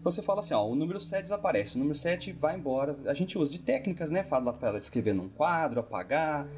Então 0.00 0.10
você 0.10 0.22
fala 0.22 0.40
assim, 0.40 0.54
ó, 0.54 0.66
o 0.66 0.74
número 0.74 0.98
7 0.98 1.24
desaparece, 1.24 1.76
o 1.76 1.78
número 1.78 1.94
7 1.94 2.32
vai 2.32 2.56
embora. 2.56 2.96
A 3.04 3.12
gente 3.12 3.36
usa 3.36 3.52
de 3.52 3.60
técnicas, 3.60 4.10
né? 4.10 4.24
Fala 4.24 4.50
pra 4.50 4.70
ela 4.70 4.78
escrever 4.78 5.12
num 5.12 5.28
quadro, 5.28 5.78
apagar. 5.78 6.48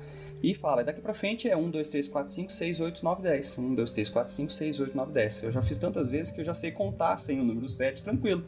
E 0.41 0.55
fala, 0.55 0.83
e 0.83 0.85
daqui 0.85 1.01
pra 1.01 1.13
frente 1.13 1.49
é 1.49 1.57
1, 1.57 1.71
2, 1.71 1.89
3, 1.89 2.09
4, 2.09 2.33
5, 2.33 2.53
6, 2.53 2.81
8, 2.81 3.05
9, 3.05 3.23
10. 3.23 3.59
1, 3.59 3.75
2, 3.75 3.91
3, 3.91 4.09
4, 4.11 4.33
5, 4.33 4.53
6, 4.53 4.81
8, 4.81 4.97
9, 4.97 5.13
10. 5.13 5.43
Eu 5.43 5.51
já 5.51 5.61
fiz 5.61 5.77
tantas 5.81 6.09
vezes 6.09 6.31
que 6.31 6.41
eu 6.41 6.45
já 6.45 6.55
sei 6.55 6.71
contar 6.71 7.19
sem 7.19 7.41
o 7.41 7.45
número 7.45 7.69
7, 7.69 8.05
tranquilo. 8.05 8.45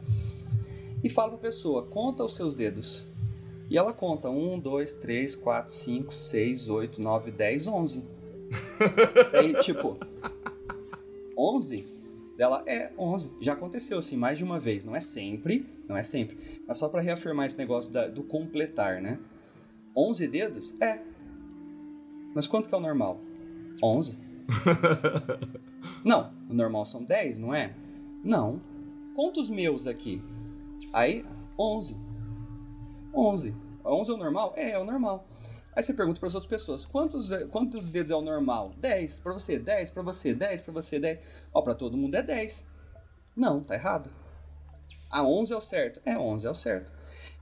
E 1.02 1.10
fala 1.10 1.30
pra 1.30 1.38
pessoa, 1.38 1.82
conta 1.82 2.22
os 2.22 2.36
seus 2.36 2.54
dedos. 2.54 3.04
E 3.68 3.76
ela 3.76 3.92
conta 3.92 4.30
1, 4.30 4.60
2, 4.60 4.94
3, 4.94 5.34
4, 5.34 5.72
5, 5.72 6.14
6, 6.14 6.68
8, 6.68 7.02
9, 7.02 7.32
10, 7.32 7.66
11. 7.66 8.04
Aí, 9.36 9.54
tipo, 9.54 9.98
11? 11.36 11.93
Dela 12.36 12.62
é 12.66 12.92
11. 12.98 13.36
Já 13.40 13.52
aconteceu 13.52 13.98
assim 13.98 14.16
mais 14.16 14.38
de 14.38 14.44
uma 14.44 14.58
vez. 14.58 14.84
Não 14.84 14.94
é 14.96 15.00
sempre, 15.00 15.64
não 15.88 15.96
é 15.96 16.02
sempre. 16.02 16.36
Mas 16.66 16.78
só 16.78 16.88
pra 16.88 17.00
reafirmar 17.00 17.46
esse 17.46 17.58
negócio 17.58 17.92
da- 17.92 18.08
do 18.08 18.22
completar, 18.24 19.00
né? 19.00 19.18
11 19.96 20.26
dedos? 20.26 20.74
É. 20.80 21.00
Mas 22.34 22.46
quanto 22.48 22.68
que 22.68 22.74
é 22.74 22.78
o 22.78 22.80
normal? 22.80 23.20
11. 23.82 24.18
não, 26.04 26.32
o 26.50 26.54
normal 26.54 26.84
são 26.84 27.04
10, 27.04 27.38
não 27.38 27.54
é? 27.54 27.74
Não. 28.24 28.60
conta 29.14 29.38
os 29.38 29.48
meus 29.48 29.86
aqui. 29.86 30.22
Aí, 30.92 31.24
11. 31.58 31.96
11. 33.14 33.54
11 33.84 34.10
é 34.10 34.14
o 34.14 34.16
normal? 34.16 34.52
É, 34.56 34.70
é 34.72 34.78
o 34.78 34.84
normal. 34.84 35.28
Aí 35.76 35.82
você 35.82 35.92
pergunta 35.92 36.20
para 36.20 36.28
as 36.28 36.34
outras 36.34 36.48
pessoas, 36.48 36.86
quantos, 36.86 37.30
quantos 37.50 37.88
dedos 37.88 38.12
é 38.12 38.14
o 38.14 38.20
normal? 38.20 38.72
10 38.78 39.20
para 39.20 39.32
você, 39.32 39.58
10 39.58 39.90
para 39.90 40.02
você, 40.02 40.32
10 40.32 40.60
para 40.60 40.72
você, 40.72 41.00
10. 41.00 41.20
Ó, 41.52 41.62
para 41.62 41.74
todo 41.74 41.96
mundo 41.96 42.14
é 42.14 42.22
10. 42.22 42.66
Não, 43.36 43.62
tá 43.62 43.74
errado. 43.74 44.10
A 45.10 45.22
11 45.22 45.52
é 45.52 45.56
o 45.56 45.60
certo. 45.60 46.00
É, 46.04 46.16
11 46.16 46.46
é 46.46 46.50
o 46.50 46.54
certo. 46.54 46.92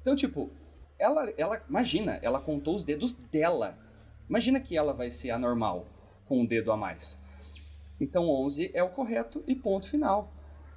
Então, 0.01 0.17
tipo, 0.17 0.51
ela, 0.99 1.31
ela, 1.37 1.63
imagina, 1.69 2.19
ela 2.23 2.41
contou 2.41 2.75
os 2.75 2.85
dedos 2.85 3.15
dela. 3.15 3.79
Imagina 4.29 4.61
que 4.61 4.77
ela 4.77 4.95
vai 4.95 5.11
ser 5.11 5.31
anormal 5.31 5.87
com 6.27 6.41
um 6.41 6.47
dedo 6.47 6.73
a 6.73 6.77
mais. 6.77 7.23
Então, 8.01 8.31
11 8.31 8.71
é 8.73 8.83
o 8.83 8.89
correto 8.89 9.45
e 9.47 9.55
ponto 9.55 9.89
final. 9.89 10.33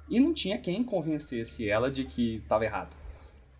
E 0.08 0.20
não 0.20 0.34
tinha 0.34 0.58
quem 0.58 0.84
convencesse 0.84 1.68
ela 1.68 1.90
de 1.90 2.04
que 2.04 2.36
estava 2.36 2.64
errado. 2.64 2.96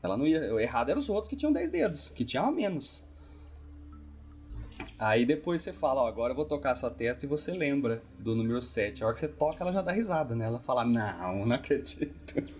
Ela 0.02 0.16
não 0.16 0.26
ia, 0.26 0.54
o 0.54 0.60
errado 0.60 0.90
eram 0.90 1.00
os 1.00 1.08
outros 1.08 1.28
que 1.28 1.36
tinham 1.36 1.52
10 1.52 1.70
dedos, 1.70 2.10
que 2.10 2.24
tinham 2.24 2.46
a 2.46 2.52
menos. 2.52 3.04
Aí 4.98 5.26
depois 5.26 5.62
você 5.62 5.72
fala, 5.72 6.02
ó, 6.02 6.08
agora 6.08 6.32
eu 6.32 6.36
vou 6.36 6.44
tocar 6.44 6.72
a 6.72 6.74
sua 6.74 6.90
testa 6.90 7.26
e 7.26 7.28
você 7.28 7.52
lembra 7.52 8.02
do 8.18 8.34
número 8.34 8.60
7. 8.60 9.02
A 9.02 9.06
hora 9.06 9.14
que 9.14 9.20
você 9.20 9.28
toca, 9.28 9.62
ela 9.62 9.72
já 9.72 9.82
dá 9.82 9.92
risada, 9.92 10.34
né? 10.34 10.46
Ela 10.46 10.58
fala, 10.58 10.84
não, 10.84 11.46
não 11.46 11.56
acredito. 11.56 12.34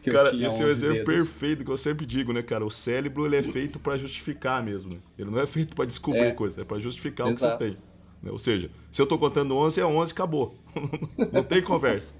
Que 0.00 0.12
cara, 0.12 0.34
esse 0.34 0.62
é 0.62 0.64
o 0.64 0.68
exemplo 0.68 1.04
dedos. 1.04 1.28
perfeito 1.28 1.64
que 1.64 1.70
eu 1.70 1.76
sempre 1.76 2.06
digo, 2.06 2.32
né, 2.32 2.40
cara? 2.40 2.64
O 2.64 2.70
cérebro 2.70 3.26
ele 3.26 3.36
é 3.36 3.42
feito 3.42 3.78
para 3.80 3.98
justificar 3.98 4.62
mesmo. 4.62 4.94
Né? 4.94 5.00
Ele 5.18 5.30
não 5.30 5.40
é 5.40 5.46
feito 5.46 5.74
para 5.74 5.84
descobrir 5.84 6.20
é. 6.20 6.30
coisa, 6.30 6.60
é 6.60 6.64
para 6.64 6.78
justificar 6.78 7.26
Exato. 7.26 7.54
o 7.54 7.58
que 7.58 7.64
você 7.64 7.70
tem. 7.70 7.82
Né? 8.22 8.30
Ou 8.30 8.38
seja, 8.38 8.70
se 8.90 9.02
eu 9.02 9.06
tô 9.06 9.18
contando 9.18 9.56
11, 9.56 9.80
é 9.80 9.84
11, 9.84 10.12
acabou. 10.12 10.54
não 11.32 11.42
tem 11.42 11.60
conversa. 11.60 12.14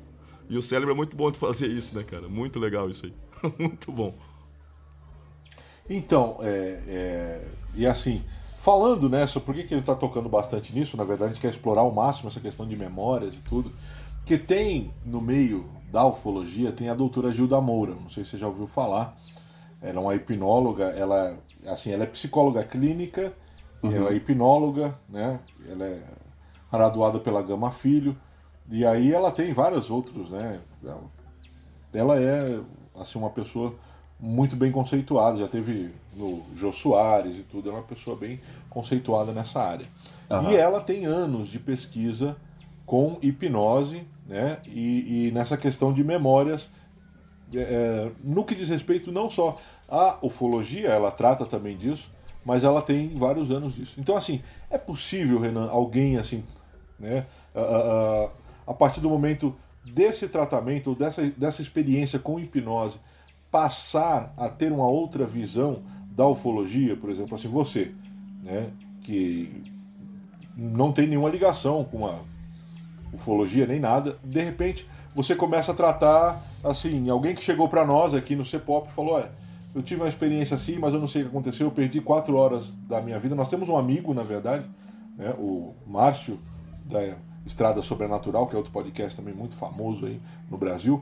E 0.51 0.57
o 0.57 0.63
cérebro 0.63 0.93
é 0.93 0.97
muito 0.97 1.17
bom 1.17 1.31
de 1.31 1.39
fazer 1.39 1.69
isso, 1.69 1.97
né, 1.97 2.03
cara? 2.03 2.29
Muito 2.29 2.59
legal 2.59 2.91
isso 2.91 3.07
aí. 3.07 3.13
muito 3.59 3.93
bom. 3.93 4.15
Então, 5.89 6.39
é, 6.43 6.83
é, 6.87 7.49
e 7.75 7.87
assim, 7.87 8.23
falando 8.69 9.09
nessa, 9.09 9.41
por 9.41 9.55
que, 9.55 9.63
que 9.63 9.73
ele 9.73 9.81
está 9.81 9.95
tocando 9.95 10.29
bastante 10.29 10.75
nisso? 10.75 10.95
Na 10.95 11.03
verdade, 11.03 11.31
a 11.31 11.33
gente 11.33 11.41
quer 11.41 11.49
explorar 11.49 11.81
ao 11.81 11.91
máximo 11.91 12.29
essa 12.29 12.39
questão 12.39 12.69
de 12.69 12.77
memórias 12.77 13.35
e 13.35 13.41
tudo. 13.41 13.73
Porque 14.19 14.37
tem 14.37 14.93
no 15.07 15.23
meio 15.23 15.71
da 15.91 16.05
ufologia, 16.05 16.71
tem 16.71 16.91
a 16.91 16.95
doutora 16.95 17.33
Gilda 17.33 17.59
Moura, 17.63 17.95
não 17.95 18.11
sei 18.11 18.25
se 18.25 18.33
você 18.33 18.37
já 18.37 18.47
ouviu 18.47 18.67
falar. 18.67 19.17
Ela 19.81 20.01
é 20.01 20.03
uma 20.03 20.15
hipnóloga, 20.15 20.85
ela, 20.85 21.39
assim, 21.67 21.93
ela 21.93 22.03
é 22.03 22.07
psicóloga 22.07 22.63
clínica, 22.63 23.33
uhum. 23.83 23.91
ela 23.91 24.11
é 24.11 24.17
hipnóloga, 24.17 24.99
né? 25.09 25.41
Ela 25.67 25.87
é 25.87 26.03
graduada 26.71 27.19
pela 27.19 27.41
Gama 27.41 27.71
Filho, 27.71 28.19
e 28.71 28.85
aí 28.85 29.15
ela 29.15 29.31
tem 29.31 29.51
vários 29.55 29.91
outros, 29.91 30.29
né? 30.29 30.61
Ela 31.95 32.21
é, 32.21 32.61
assim, 33.01 33.19
uma 33.19 33.31
pessoa 33.31 33.75
muito 34.21 34.57
bem 34.57 34.71
conceituada, 34.71 35.39
já 35.39 35.49
teve 35.49 35.91
no 36.19 36.43
Jô 36.57 36.73
Soares 36.73 37.37
e 37.37 37.43
tudo, 37.43 37.71
é 37.71 37.73
uma 37.73 37.83
pessoa 37.83 38.17
bem 38.17 38.41
conceituada 38.69 39.33
nessa 39.33 39.63
área. 39.63 39.87
Uhum. 40.29 40.51
E 40.51 40.57
ela 40.57 40.81
tem 40.81 41.07
anos 41.07 41.49
de 41.49 41.59
pesquisa 41.59 42.37
com 42.85 43.19
hipnose, 43.23 44.03
né? 44.27 44.59
E, 44.67 45.29
e 45.29 45.33
nessa 45.33 45.57
questão 45.57 45.93
de 45.93 46.03
memórias, 46.03 46.69
é, 47.55 47.61
é, 47.61 48.11
no 48.23 48.45
que 48.45 48.55
diz 48.55 48.69
respeito 48.69 49.13
não 49.13 49.31
só 49.31 49.59
à 49.89 50.19
ufologia, 50.21 50.89
ela 50.89 51.11
trata 51.11 51.47
também 51.47 51.77
disso, 51.77 52.11
mas 52.45 52.65
ela 52.65 52.83
tem 52.83 53.09
vários 53.09 53.51
anos 53.51 53.75
disso. 53.75 53.95
Então, 53.99 54.17
assim, 54.17 54.43
é 54.71 54.77
possível, 54.77 55.39
Renan, 55.39 55.69
alguém 55.69 56.19
assim, 56.19 56.43
né? 56.99 57.27
A, 57.55 57.61
a, 57.61 58.31
a 58.73 58.75
partir 58.75 59.01
do 59.01 59.09
momento 59.09 59.55
desse 59.85 60.29
tratamento, 60.29 60.95
dessa, 60.95 61.23
dessa 61.31 61.63
experiência 61.63 62.19
com 62.19 62.39
hipnose, 62.39 62.99
passar 63.51 64.33
a 64.37 64.49
ter 64.49 64.73
uma 64.73 64.87
outra 64.87 65.27
visão 65.27 65.83
da 66.19 66.27
ufologia, 66.27 66.97
por 66.97 67.11
exemplo, 67.11 67.37
assim, 67.37 67.47
você, 67.47 67.93
né, 68.43 68.73
que 69.03 69.63
não 70.57 70.91
tem 70.91 71.07
nenhuma 71.07 71.29
ligação 71.29 71.85
com 71.85 72.05
a 72.05 72.19
ufologia 73.13 73.69
nem 73.69 73.79
nada, 73.79 74.19
de 74.25 74.43
repente 74.43 74.85
você 75.15 75.37
começa 75.37 75.71
a 75.71 75.75
tratar 75.77 76.43
assim, 76.65 77.09
alguém 77.09 77.37
que 77.37 77.41
chegou 77.41 77.69
para 77.69 77.87
nós 77.87 78.15
aqui 78.15 78.35
no 78.35 78.45
Cepop 78.45 78.89
e 78.89 78.93
falou, 78.93 79.15
olha, 79.15 79.31
eu 79.73 79.81
tive 79.81 80.01
uma 80.03 80.09
experiência 80.09 80.57
assim, 80.57 80.77
mas 80.77 80.93
eu 80.93 80.99
não 80.99 81.07
sei 81.07 81.23
o 81.23 81.27
que 81.27 81.31
aconteceu, 81.31 81.69
eu 81.69 81.71
perdi 81.71 82.01
quatro 82.01 82.35
horas 82.35 82.75
da 82.89 83.01
minha 83.01 83.21
vida. 83.21 83.37
Nós 83.37 83.49
temos 83.49 83.69
um 83.69 83.77
amigo, 83.77 84.13
na 84.13 84.23
verdade, 84.23 84.69
né, 85.17 85.33
o 85.39 85.73
Márcio, 85.87 86.41
da 86.85 87.17
Estrada 87.47 87.81
Sobrenatural, 87.81 88.49
que 88.49 88.55
é 88.55 88.57
outro 88.57 88.73
podcast 88.73 89.17
também 89.17 89.35
muito 89.35 89.55
famoso 89.55 90.07
aí 90.07 90.21
no 90.51 90.59
Brasil, 90.59 91.01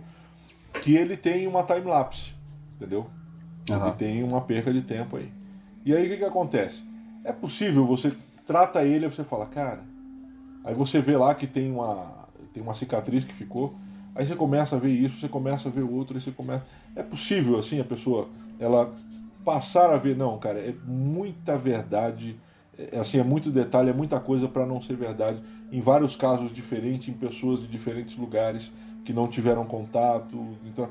que 0.84 0.94
ele 0.94 1.16
tem 1.16 1.46
uma 1.46 1.62
time-lapse 1.62 2.34
entendeu? 2.76 3.06
Uhum. 3.70 3.88
E 3.88 3.92
tem 3.92 4.22
uma 4.22 4.40
perca 4.40 4.72
de 4.72 4.82
tempo 4.82 5.16
aí. 5.16 5.32
E 5.84 5.94
aí 5.94 6.06
o 6.06 6.10
que, 6.10 6.16
que 6.18 6.24
acontece? 6.24 6.82
É 7.24 7.32
possível, 7.32 7.86
você 7.86 8.12
trata 8.46 8.84
ele 8.84 9.06
e 9.06 9.10
você 9.10 9.24
fala, 9.24 9.46
cara. 9.46 9.80
Aí 10.64 10.74
você 10.74 11.00
vê 11.00 11.16
lá 11.16 11.34
que 11.34 11.46
tem 11.46 11.70
uma, 11.70 12.28
tem 12.52 12.62
uma 12.62 12.74
cicatriz 12.74 13.24
que 13.24 13.34
ficou. 13.34 13.74
Aí 14.14 14.24
você 14.24 14.34
começa 14.34 14.76
a 14.76 14.78
ver 14.78 14.90
isso, 14.90 15.20
você 15.20 15.28
começa 15.28 15.68
a 15.68 15.72
ver 15.72 15.82
outro, 15.82 16.16
aí 16.16 16.20
você 16.20 16.30
começa. 16.30 16.64
É 16.94 17.02
possível, 17.02 17.58
assim, 17.58 17.80
a 17.80 17.84
pessoa 17.84 18.28
ela 18.58 18.92
passar 19.44 19.90
a 19.90 19.96
ver, 19.96 20.16
não, 20.16 20.38
cara, 20.38 20.58
é 20.58 20.74
muita 20.84 21.56
verdade, 21.56 22.36
é, 22.76 22.98
assim, 22.98 23.18
é 23.18 23.22
muito 23.22 23.50
detalhe, 23.50 23.90
é 23.90 23.92
muita 23.92 24.18
coisa 24.18 24.48
para 24.48 24.66
não 24.66 24.80
ser 24.80 24.96
verdade. 24.96 25.40
Em 25.70 25.80
vários 25.80 26.16
casos 26.16 26.52
diferentes, 26.52 27.08
em 27.08 27.12
pessoas 27.12 27.60
de 27.60 27.68
diferentes 27.68 28.16
lugares 28.16 28.72
que 29.04 29.12
não 29.12 29.28
tiveram 29.28 29.64
contato. 29.64 30.56
Então, 30.64 30.88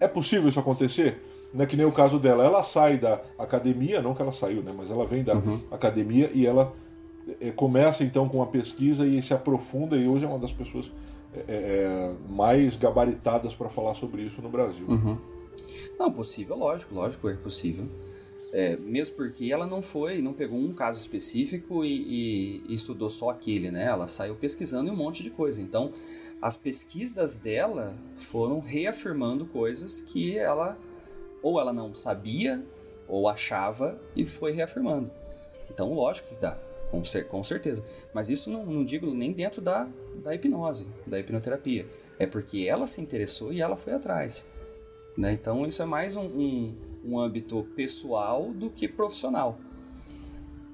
é 0.00 0.06
possível 0.06 0.48
isso 0.48 0.60
acontecer? 0.60 1.22
Não 1.52 1.64
é 1.64 1.66
que 1.66 1.76
nem 1.76 1.86
o 1.86 1.92
caso 1.92 2.18
dela. 2.18 2.44
Ela 2.44 2.62
sai 2.62 2.98
da 2.98 3.22
academia, 3.38 4.02
não 4.02 4.14
que 4.14 4.22
ela 4.22 4.32
saiu, 4.32 4.62
né? 4.62 4.72
Mas 4.76 4.90
ela 4.90 5.06
vem 5.06 5.24
da 5.24 5.34
uhum. 5.34 5.60
academia 5.70 6.30
e 6.34 6.46
ela 6.46 6.72
é, 7.40 7.50
começa 7.50 8.04
então 8.04 8.28
com 8.28 8.42
a 8.42 8.46
pesquisa 8.46 9.06
e 9.06 9.20
se 9.22 9.32
aprofunda 9.32 9.96
e 9.96 10.06
hoje 10.06 10.24
é 10.24 10.28
uma 10.28 10.38
das 10.38 10.52
pessoas 10.52 10.90
é, 11.46 12.12
mais 12.28 12.76
gabaritadas 12.76 13.54
para 13.54 13.68
falar 13.68 13.94
sobre 13.94 14.22
isso 14.22 14.42
no 14.42 14.48
Brasil. 14.48 14.86
Uhum. 14.88 15.18
Não, 15.98 16.12
possível, 16.12 16.56
lógico, 16.56 16.94
lógico, 16.94 17.28
é 17.28 17.34
possível. 17.34 17.88
É, 18.50 18.76
mesmo 18.76 19.16
porque 19.16 19.52
ela 19.52 19.66
não 19.66 19.82
foi, 19.82 20.22
não 20.22 20.32
pegou 20.32 20.58
um 20.58 20.72
caso 20.72 20.98
específico 20.98 21.84
e, 21.84 21.88
e, 21.88 22.64
e, 22.68 22.74
estudou 22.74 23.10
só 23.10 23.28
aquele, 23.28 23.70
né? 23.70 23.84
Ela 23.84 24.08
saiu 24.08 24.34
pesquisando 24.36 24.90
um 24.90 24.96
monte 24.96 25.22
de 25.22 25.28
coisa. 25.28 25.60
Então, 25.60 25.92
as 26.40 26.56
pesquisas 26.56 27.40
dela 27.40 27.94
foram 28.16 28.60
reafirmando 28.60 29.44
coisas 29.44 30.00
que 30.00 30.38
ela 30.38 30.78
ou 31.42 31.60
ela 31.60 31.72
não 31.72 31.94
sabia 31.94 32.64
ou 33.06 33.28
achava 33.28 33.98
e 34.14 34.24
foi 34.24 34.52
reafirmando. 34.52 35.10
Então, 35.70 35.92
lógico 35.92 36.28
que 36.28 36.40
dá, 36.40 36.58
com, 36.90 37.04
cer 37.04 37.28
com 37.28 37.42
certeza. 37.42 37.82
Mas 38.12 38.28
isso 38.28 38.50
não, 38.50 38.66
não 38.66 38.84
digo 38.84 39.12
nem 39.14 39.32
dentro 39.32 39.60
da, 39.60 39.88
da 40.22 40.34
hipnose, 40.34 40.86
da 41.06 41.18
hipnoterapia. 41.18 41.86
É 42.18 42.26
porque 42.26 42.66
ela 42.68 42.86
se 42.86 43.00
interessou 43.00 43.52
e 43.52 43.60
ela 43.60 43.76
foi 43.76 43.94
atrás. 43.94 44.48
Né? 45.16 45.32
Então, 45.32 45.66
isso 45.66 45.82
é 45.82 45.86
mais 45.86 46.16
um, 46.16 46.26
um, 46.26 46.76
um 47.04 47.18
âmbito 47.18 47.66
pessoal 47.74 48.52
do 48.52 48.70
que 48.70 48.86
profissional. 48.86 49.58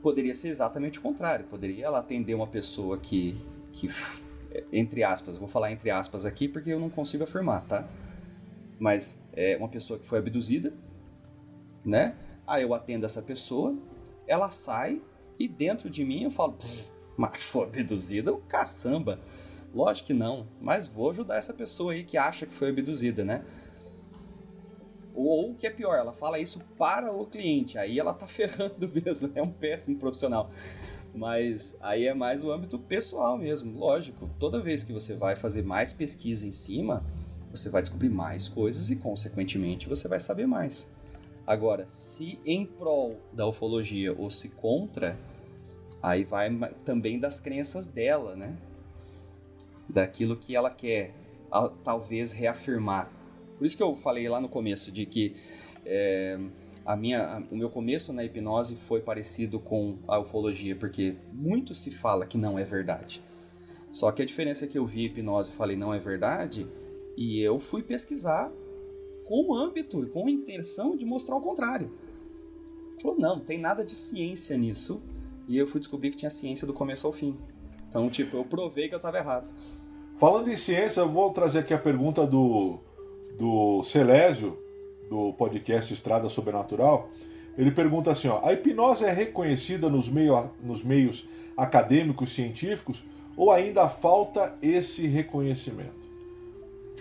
Poderia 0.03 0.35
ser 0.35 0.49
exatamente 0.49 0.99
o 0.99 1.03
contrário. 1.03 1.47
Poderia 1.47 1.87
ela 1.87 1.99
atender 1.99 2.35
uma 2.35 2.47
pessoa 2.47 2.99
que, 2.99 3.37
que 3.73 3.89
entre 4.73 5.03
aspas, 5.03 5.39
vou 5.39 5.49
falar 5.49 5.73
entre 5.73 5.91
aspas 5.91 6.25
aqui 6.25 6.47
porque 6.47 6.71
eu 6.71 6.79
não 6.79 6.91
consigo 6.91 7.25
afirmar, 7.25 7.65
tá? 7.67 7.89
Mas 8.79 9.23
é 9.33 9.57
uma 9.57 9.69
pessoa 9.69 9.99
que 9.99 10.07
foi 10.07 10.19
abduzida, 10.19 10.77
né? 11.85 12.17
Aí 12.47 12.63
eu 12.63 12.75
atendo 12.75 13.07
essa 13.07 13.23
pessoa, 13.23 13.77
ela 14.27 14.51
sai 14.51 15.01
e 15.39 15.49
dentro 15.49 15.89
de 15.89 16.05
mim 16.05 16.25
eu 16.25 16.31
falo, 16.31 16.57
mas 17.17 17.43
foi 17.43 17.65
abduzida 17.65 18.33
o 18.33 18.39
caçamba. 18.39 19.19
Lógico 19.75 20.09
que 20.09 20.15
não, 20.15 20.47
mas 20.61 20.87
vou 20.87 21.11
ajudar 21.11 21.37
essa 21.37 21.53
pessoa 21.53 21.93
aí 21.93 22.05
que 22.05 22.17
acha 22.17 22.47
que 22.47 22.55
foi 22.55 22.69
abduzida, 22.69 23.25
né? 23.25 23.45
Ou 25.15 25.51
o 25.51 25.55
que 25.55 25.67
é 25.67 25.71
pior, 25.71 25.97
ela 25.97 26.13
fala 26.13 26.39
isso 26.39 26.61
para 26.77 27.13
o 27.13 27.27
cliente, 27.27 27.79
aí 27.79 27.99
ela 27.99 28.13
tá 28.13 28.27
ferrando 28.29 28.91
mesmo, 28.93 29.33
é 29.35 29.43
um 29.43 29.51
péssimo 29.51 29.97
profissional. 29.99 30.51
Mas 31.15 31.77
aí 31.81 32.07
é 32.07 32.15
mais 32.15 32.43
o 32.43 32.51
âmbito 32.51 32.77
pessoal 32.79 33.39
mesmo, 33.39 33.79
lógico. 33.79 34.29
Toda 34.39 34.61
vez 34.61 34.83
que 34.83 34.93
você 34.93 35.15
vai 35.15 35.37
fazer 35.37 35.63
mais 35.63 35.93
pesquisa 35.93 36.47
em 36.47 36.53
cima, 36.53 37.05
você 37.57 37.69
vai 37.69 37.83
descobrir 37.83 38.09
mais 38.09 38.49
coisas 38.49 38.91
e, 38.91 38.97
consequentemente, 38.97 39.89
você 39.89 40.09
vai 40.09 40.21
saber 40.21 40.47
mais. 40.47 40.91
Agora, 41.47 41.87
se 41.87 42.39
em 42.45 42.65
prol 42.65 43.21
da 43.33 43.47
ufologia 43.47 44.15
ou 44.17 44.31
se 44.31 44.49
contra, 44.49 45.19
aí 46.03 46.25
vai 46.25 46.51
também 46.85 47.19
das 47.19 47.39
crenças 47.39 47.87
dela, 47.87 48.35
né? 48.35 48.57
Daquilo 49.89 50.37
que 50.37 50.57
ela 50.57 50.71
quer, 50.71 51.15
talvez, 51.83 52.33
reafirmar. 52.33 53.11
Por 53.57 53.67
isso 53.67 53.77
que 53.77 53.83
eu 53.83 53.95
falei 53.95 54.29
lá 54.29 54.41
no 54.41 54.49
começo 54.49 54.91
de 54.91 55.07
que 55.07 55.37
é, 55.85 56.39
a 56.85 56.97
minha, 56.97 57.47
o 57.51 57.57
meu 57.57 57.71
começo 57.71 58.13
na 58.13 58.25
hipnose 58.25 58.77
foi 58.77 59.01
parecido 59.01 59.61
com 59.61 59.99
a 60.09 60.19
ufologia, 60.19 60.75
porque 60.75 61.17
muito 61.33 61.75
se 61.75 61.91
fala 61.91 62.27
que 62.27 62.39
não 62.39 62.59
é 62.59 62.65
verdade. 62.65 63.23
Só 63.91 64.11
que 64.11 64.23
a 64.23 64.25
diferença 64.25 64.67
que 64.67 64.77
eu 64.77 64.87
vi 64.87 65.05
hipnose 65.05 65.53
e 65.53 65.55
falei 65.55 65.77
não 65.77 65.95
é 65.95 65.99
verdade, 65.99 66.67
E 67.17 67.41
eu 67.41 67.59
fui 67.59 67.83
pesquisar 67.83 68.53
com 69.25 69.49
o 69.49 69.55
âmbito 69.55 70.05
e 70.05 70.09
com 70.09 70.27
a 70.27 70.31
intenção 70.31 70.97
de 70.97 71.05
mostrar 71.05 71.37
o 71.37 71.41
contrário. 71.41 71.91
Falou, 73.01 73.19
não, 73.19 73.37
não 73.37 73.45
tem 73.45 73.59
nada 73.59 73.85
de 73.85 73.95
ciência 73.95 74.57
nisso. 74.57 75.03
E 75.47 75.59
eu 75.59 75.67
fui 75.67 75.81
descobrir 75.81 76.11
que 76.11 76.17
tinha 76.17 76.31
ciência 76.31 76.67
do 76.67 76.73
começo 76.73 77.07
ao 77.07 77.13
fim. 77.13 77.37
Então, 77.89 78.09
tipo, 78.09 78.37
eu 78.37 78.45
provei 78.45 78.89
que 78.89 78.95
eu 78.95 78.99
estava 78.99 79.19
errado. 79.19 79.49
Falando 80.17 80.49
em 80.49 80.57
ciência, 80.57 81.01
eu 81.01 81.09
vou 81.09 81.31
trazer 81.33 81.61
aqui 81.61 81.75
a 81.75 81.79
pergunta 81.79 82.27
do, 82.27 82.79
do 83.37 83.83
Celésio, 83.85 84.59
do 85.09 85.33
podcast 85.35 85.93
Estrada 85.93 86.29
Sobrenatural. 86.29 87.11
Ele 87.59 87.71
pergunta 87.71 88.11
assim: 88.11 88.29
ó, 88.29 88.45
a 88.45 88.53
hipnose 88.53 89.05
é 89.05 89.13
reconhecida 89.13 89.89
nos, 89.89 90.09
meio, 90.09 90.51
nos 90.63 90.83
meios 90.83 91.29
acadêmicos, 91.57 92.33
científicos, 92.33 93.05
ou 93.37 93.51
ainda 93.51 93.89
falta 93.89 94.57
esse 94.63 95.07
reconhecimento? 95.07 96.04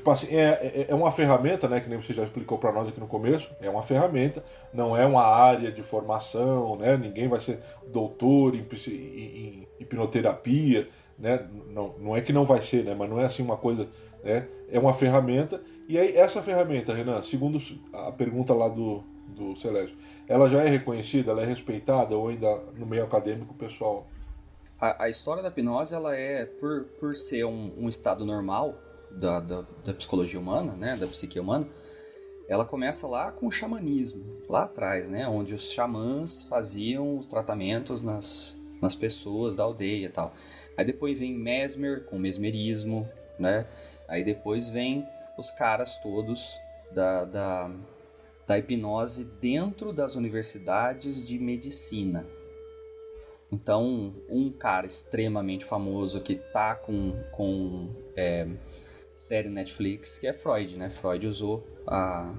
Tipo 0.04 0.12
assim, 0.12 0.36
é, 0.36 0.50
é, 0.50 0.86
é 0.90 0.94
uma 0.94 1.10
ferramenta, 1.14 1.66
né? 1.66 1.80
Que 1.80 1.88
nem 1.90 1.98
você 1.98 2.14
já 2.14 2.24
explicou 2.24 2.58
para 2.58 2.74
nós 2.74 2.90
aqui 2.90 3.00
no 3.00 3.08
começo. 3.08 3.50
É 3.62 3.70
uma 3.70 3.82
ferramenta, 3.82 4.44
não 4.74 4.98
é 4.98 5.06
uma 5.06 5.24
área 5.24 5.72
de 5.72 5.82
formação, 5.82 6.76
né? 6.76 6.98
Ninguém 6.98 7.30
vai 7.30 7.40
ser 7.40 7.62
doutor 7.88 8.54
em, 8.54 8.68
em, 8.88 8.92
em 8.92 9.68
hipnoterapia, 9.80 10.90
né? 11.18 11.48
Não, 11.70 11.96
não 11.98 12.18
é 12.18 12.20
que 12.20 12.34
não 12.34 12.44
vai 12.44 12.62
ser, 12.62 12.84
né? 12.84 12.94
Mas 12.94 13.10
não 13.10 13.18
é 13.18 13.24
assim 13.24 13.42
uma 13.42 13.56
coisa, 13.56 13.88
né? 14.22 14.46
É 14.70 14.78
uma 14.78 14.94
ferramenta. 14.94 15.62
E 15.88 15.98
aí, 15.98 16.18
essa 16.18 16.44
ferramenta, 16.44 16.94
Renan, 16.94 17.24
segundo 17.24 17.62
a 17.94 18.12
pergunta 18.12 18.54
lá 18.54 18.68
do, 18.68 19.06
do 19.26 19.56
Celeste, 19.56 19.98
ela 20.28 20.50
já 20.50 20.64
é 20.64 20.68
reconhecida, 20.68 21.32
ela 21.32 21.44
é 21.44 21.46
respeitada 21.46 22.14
ou 22.14 22.28
ainda 22.28 22.54
no 22.78 22.86
meio 22.86 23.06
acadêmico, 23.06 23.54
pessoal? 23.54 24.04
A, 24.82 25.06
a 25.06 25.10
história 25.10 25.42
da 25.42 25.48
hipnose, 25.48 25.96
ela 25.96 26.14
é, 26.14 26.46
por, 26.46 26.88
por 27.00 27.16
ser 27.16 27.46
um, 27.46 27.72
um 27.78 27.88
estado 27.88 28.26
normal, 28.26 28.76
da, 29.16 29.40
da, 29.40 29.66
da, 29.84 29.94
psicologia 29.94 30.40
humana, 30.40 30.74
né, 30.76 30.96
da 30.96 31.08
psique 31.08 31.40
humana, 31.40 31.68
ela 32.48 32.66
começa 32.66 33.08
lá 33.08 33.32
com 33.32 33.48
o 33.48 33.52
xamanismo, 33.52 34.24
lá 34.50 34.64
atrás, 34.64 35.10
né, 35.10 35.28
onde 35.28 35.54
os 35.54 35.72
xamãs 35.72 36.44
faziam 36.44 37.18
os 37.18 37.28
tratamentos 37.28 38.04
nas, 38.04 38.58
nas 38.82 38.96
pessoas 38.96 39.56
da 39.56 39.64
aldeia 39.64 40.08
e 40.08 40.10
tal. 40.10 40.34
Aí 40.76 40.86
depois 40.86 41.18
vem 41.18 41.34
Mesmer 41.34 42.04
com 42.06 42.18
mesmerismo, 42.18 43.10
né, 43.40 43.68
aí 44.08 44.24
depois 44.24 44.70
vem 44.70 45.08
os 45.38 45.52
caras 45.52 45.98
todos 45.98 46.60
da, 46.92 47.26
da, 47.26 47.72
da 48.46 48.58
hipnose 48.58 49.26
dentro 49.40 49.94
das 49.94 50.16
universidades 50.16 51.26
de 51.28 51.40
medicina. 51.40 52.28
Então, 53.52 54.16
um 54.28 54.52
cara 54.52 54.88
extremamente 54.88 55.64
famoso 55.64 56.22
que 56.22 56.36
tá 56.36 56.74
com, 56.74 57.14
com 57.32 57.88
é, 58.16 58.48
série 59.16 59.50
Netflix, 59.50 60.18
que 60.18 60.28
é 60.28 60.34
Freud, 60.34 60.78
né? 60.78 60.90
Freud 60.90 61.28
usou 61.28 61.66
a, 61.86 62.34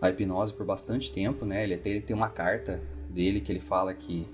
a 0.00 0.10
hipnose 0.10 0.52
por 0.54 0.66
bastante 0.66 1.12
tempo, 1.12 1.44
né? 1.44 1.62
Ele 1.62 1.74
até 1.74 2.00
tem 2.00 2.14
uma 2.14 2.28
carta 2.28 2.82
dele 3.08 3.40
que 3.40 3.52
ele 3.52 3.60
fala 3.60 3.94
que 3.94 4.28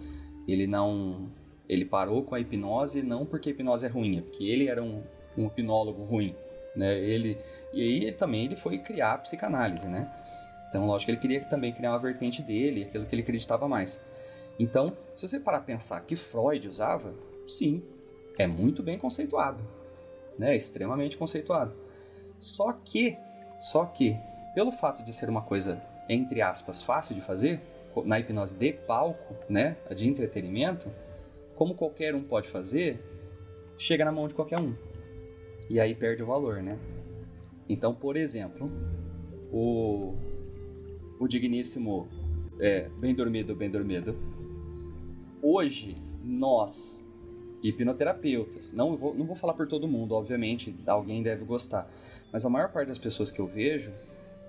ele 0.47 0.67
não 0.67 1.31
ele 1.69 1.85
parou 1.85 2.23
com 2.23 2.35
a 2.35 2.41
hipnose 2.41 3.03
não 3.03 3.27
porque 3.27 3.51
a 3.51 3.53
hipnose 3.53 3.85
é 3.85 3.89
ruim, 3.89 4.19
é 4.19 4.21
porque 4.23 4.45
ele 4.45 4.69
era 4.69 4.83
um, 4.83 5.03
um 5.37 5.47
hipnólogo 5.47 6.03
ruim, 6.05 6.35
né? 6.75 6.99
Ele 6.99 7.39
e 7.73 7.83
aí 7.83 8.05
ele 8.05 8.13
também 8.13 8.47
ele 8.47 8.57
foi 8.57 8.79
criar 8.79 9.15
a 9.15 9.19
psicanálise, 9.19 9.89
né? 9.89 10.11
Então, 10.69 10.87
lógico 10.87 11.07
que 11.07 11.13
ele 11.13 11.21
queria 11.21 11.41
também 11.49 11.73
criar 11.73 11.93
uma 11.93 11.99
vertente 11.99 12.43
dele, 12.43 12.85
aquilo 12.85 13.07
que 13.07 13.15
ele 13.15 13.23
acreditava 13.23 13.67
mais. 13.67 14.05
Então, 14.59 14.95
se 15.15 15.27
você 15.27 15.41
parar 15.41 15.59
a 15.59 15.63
pensar 15.63 15.99
que 16.03 16.15
Freud 16.15 16.69
usava, 16.69 17.15
sim, 17.47 17.83
é 18.37 18.47
muito 18.47 18.83
bem 18.83 18.99
conceituado 18.99 19.78
né? 20.39 20.57
Extremamente 20.57 21.17
conceituado. 21.17 21.75
Só 22.39 22.73
que, 22.73 23.19
só 23.59 23.85
que, 23.85 24.17
pelo 24.55 24.73
fato 24.73 25.03
de 25.03 25.13
ser 25.13 25.29
uma 25.29 25.43
coisa 25.43 25.83
entre 26.09 26.41
aspas 26.41 26.83
fácil 26.83 27.15
de 27.15 27.21
fazer, 27.21 27.61
na 28.05 28.19
hipnose 28.19 28.57
de 28.57 28.73
palco, 28.73 29.35
né, 29.49 29.77
de 29.95 30.09
entretenimento, 30.09 30.91
como 31.55 31.75
qualquer 31.75 32.15
um 32.15 32.23
pode 32.23 32.49
fazer, 32.49 33.03
chega 33.77 34.05
na 34.05 34.13
mão 34.13 34.29
de 34.29 34.35
qualquer 34.35 34.59
um. 34.59 34.75
E 35.69 35.81
aí 35.81 35.95
perde 35.95 36.23
o 36.23 36.27
valor, 36.27 36.63
né? 36.63 36.79
Então, 37.69 37.95
por 37.95 38.17
exemplo, 38.17 38.71
o, 39.53 40.15
o 41.19 41.29
digníssimo 41.29 42.09
é, 42.59 42.89
Bem 42.99 43.15
Dormido, 43.15 43.55
Bem 43.55 43.69
Dormido. 43.69 44.17
Hoje, 45.43 45.97
nós, 46.25 47.05
hipnoterapeutas. 47.63 48.73
Não 48.73 48.97
vou, 48.97 49.15
não 49.15 49.27
vou 49.27 49.37
falar 49.37 49.55
por 49.55 49.67
todo 49.67 49.89
mundo, 49.89 50.15
obviamente, 50.15 50.75
alguém 50.87 51.23
deve 51.23 51.45
gostar. 51.45 51.89
Mas 52.33 52.45
a 52.45 52.51
maior 52.51 52.71
parte 52.71 52.89
das 52.89 52.99
pessoas 52.99 53.31
que 53.31 53.41
eu 53.41 53.47
vejo 53.47 53.93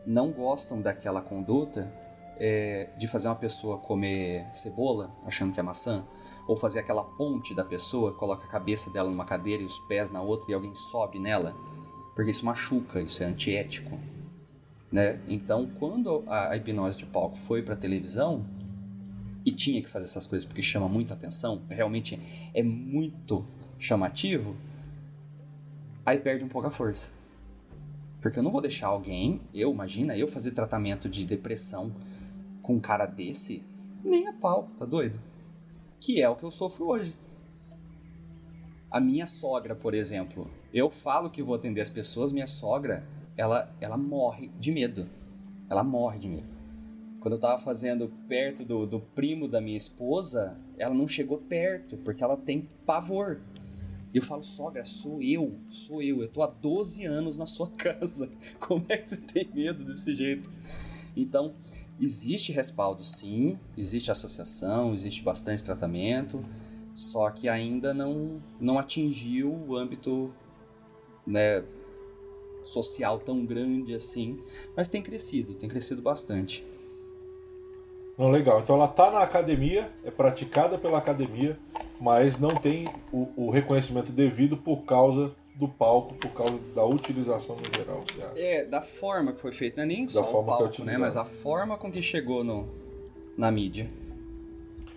não 0.05 0.31
gostam 0.31 0.81
daquela 0.81 1.21
conduta 1.21 1.91
é, 2.39 2.89
de 2.97 3.07
fazer 3.07 3.27
uma 3.27 3.35
pessoa 3.35 3.77
comer 3.77 4.47
cebola, 4.53 5.11
achando 5.25 5.53
que 5.53 5.59
é 5.59 5.63
maçã, 5.63 6.05
ou 6.47 6.55
fazer 6.55 6.79
aquela 6.79 7.03
ponte 7.03 7.53
da 7.53 7.65
pessoa, 7.65 8.13
coloca 8.13 8.45
a 8.45 8.49
cabeça 8.49 8.89
dela 8.89 9.09
numa 9.09 9.25
cadeira 9.25 9.61
e 9.61 9.65
os 9.65 9.77
pés 9.79 10.09
na 10.09 10.21
outra 10.21 10.51
e 10.51 10.53
alguém 10.53 10.73
sobe 10.73 11.19
nela, 11.19 11.55
porque 12.15 12.31
isso 12.31 12.45
machuca, 12.45 13.01
isso 13.01 13.21
é 13.21 13.25
antiético. 13.25 13.99
Né? 14.91 15.19
Então, 15.27 15.69
quando 15.77 16.23
a, 16.27 16.55
hipnose 16.55 16.97
de 16.97 17.05
palco 17.05 17.37
foi 17.37 17.61
para 17.61 17.75
televisão, 17.75 18.45
e 19.49 19.51
tinha 19.51 19.81
que 19.81 19.89
fazer 19.89 20.05
essas 20.05 20.27
coisas 20.27 20.45
porque 20.45 20.61
chama 20.61 20.87
muita 20.87 21.15
atenção, 21.15 21.63
realmente 21.67 22.19
é 22.53 22.61
muito 22.61 23.43
chamativo, 23.79 24.55
aí 26.05 26.19
perde 26.19 26.43
um 26.43 26.47
pouco 26.47 26.67
a 26.67 26.71
força. 26.71 27.11
Porque 28.21 28.37
eu 28.37 28.43
não 28.43 28.51
vou 28.51 28.61
deixar 28.61 28.87
alguém, 28.87 29.41
eu, 29.51 29.71
imagina, 29.71 30.15
eu 30.15 30.27
fazer 30.27 30.51
tratamento 30.51 31.09
de 31.09 31.25
depressão 31.25 31.91
com 32.61 32.75
um 32.75 32.79
cara 32.79 33.07
desse, 33.07 33.63
nem 34.03 34.27
a 34.27 34.33
pau, 34.33 34.69
tá 34.77 34.85
doido? 34.85 35.19
Que 35.99 36.21
é 36.21 36.29
o 36.29 36.35
que 36.35 36.43
eu 36.43 36.51
sofro 36.51 36.85
hoje. 36.87 37.15
A 38.91 38.99
minha 38.99 39.25
sogra, 39.25 39.75
por 39.75 39.95
exemplo, 39.95 40.51
eu 40.71 40.91
falo 40.91 41.29
que 41.29 41.41
vou 41.41 41.55
atender 41.55 41.81
as 41.81 41.89
pessoas, 41.89 42.31
minha 42.31 42.47
sogra, 42.47 43.07
ela, 43.35 43.73
ela 43.81 43.97
morre 43.97 44.51
de 44.59 44.71
medo. 44.71 45.09
Ela 45.69 45.83
morre 45.83 46.19
de 46.19 46.27
medo. 46.27 46.58
Quando 47.19 47.33
eu 47.33 47.39
tava 47.39 47.61
fazendo 47.61 48.07
perto 48.27 48.63
do, 48.63 48.85
do 48.85 48.99
primo 48.99 49.47
da 49.47 49.59
minha 49.59 49.77
esposa, 49.77 50.57
ela 50.77 50.93
não 50.93 51.07
chegou 51.07 51.37
perto, 51.37 51.97
porque 51.97 52.23
ela 52.23 52.37
tem 52.37 52.69
pavor. 52.85 53.41
E 54.13 54.17
eu 54.17 54.23
falo, 54.23 54.43
sogra, 54.43 54.85
sou 54.85 55.21
eu, 55.21 55.59
sou 55.69 56.01
eu, 56.01 56.21
eu 56.21 56.29
tô 56.29 56.41
há 56.41 56.47
12 56.47 57.05
anos 57.05 57.37
na 57.37 57.45
sua 57.45 57.69
casa. 57.75 58.31
Como 58.59 58.85
é 58.89 58.97
que 58.97 59.09
você 59.09 59.21
tem 59.21 59.49
medo 59.53 59.83
desse 59.83 60.15
jeito? 60.15 60.49
Então, 61.15 61.53
existe 61.99 62.51
respaldo 62.51 63.03
sim, 63.03 63.59
existe 63.77 64.09
associação, 64.09 64.93
existe 64.93 65.21
bastante 65.21 65.63
tratamento, 65.63 66.43
só 66.93 67.29
que 67.29 67.49
ainda 67.49 67.93
não, 67.93 68.41
não 68.59 68.79
atingiu 68.79 69.53
o 69.53 69.75
âmbito 69.75 70.33
né, 71.27 71.63
social 72.63 73.19
tão 73.19 73.45
grande 73.45 73.93
assim, 73.93 74.39
mas 74.75 74.89
tem 74.89 75.01
crescido, 75.01 75.53
tem 75.53 75.69
crescido 75.69 76.01
bastante. 76.01 76.63
Não, 78.19 78.29
legal. 78.29 78.59
Então 78.59 78.75
ela 78.75 78.83
está 78.83 79.09
na 79.09 79.21
academia, 79.21 79.89
é 80.03 80.11
praticada 80.11 80.77
pela 80.77 80.97
academia, 80.97 81.57
mas 82.01 82.37
não 82.37 82.53
tem 82.53 82.85
o, 83.13 83.29
o, 83.37 83.49
reconhecimento 83.49 84.11
devido 84.11 84.57
por 84.57 84.83
causa 84.83 85.31
do 85.55 85.69
palco, 85.69 86.13
por 86.15 86.31
causa 86.31 86.59
da 86.75 86.83
utilização 86.83 87.55
no 87.55 87.63
geral. 87.73 88.03
É, 88.35 88.65
da 88.65 88.81
forma 88.81 89.31
que 89.31 89.39
foi 89.39 89.53
feito, 89.53 89.77
não 89.77 89.83
é 89.83 89.87
nem 89.87 90.03
da 90.03 90.11
só 90.11 90.37
o 90.37 90.43
é 90.43 90.45
palco, 90.45 90.83
né? 90.83 90.97
Mas 90.97 91.15
a 91.15 91.23
forma 91.23 91.77
com 91.77 91.89
que 91.89 92.01
chegou 92.01 92.43
no, 92.43 92.67
na 93.37 93.49
mídia. 93.49 93.89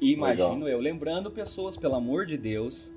E 0.01 0.13
imagino 0.15 0.65
legal. 0.65 0.69
eu, 0.69 0.81
lembrando 0.81 1.31
pessoas, 1.31 1.77
pelo 1.77 1.95
amor 1.95 2.27
de 2.27 2.37
Deus, 2.37 2.93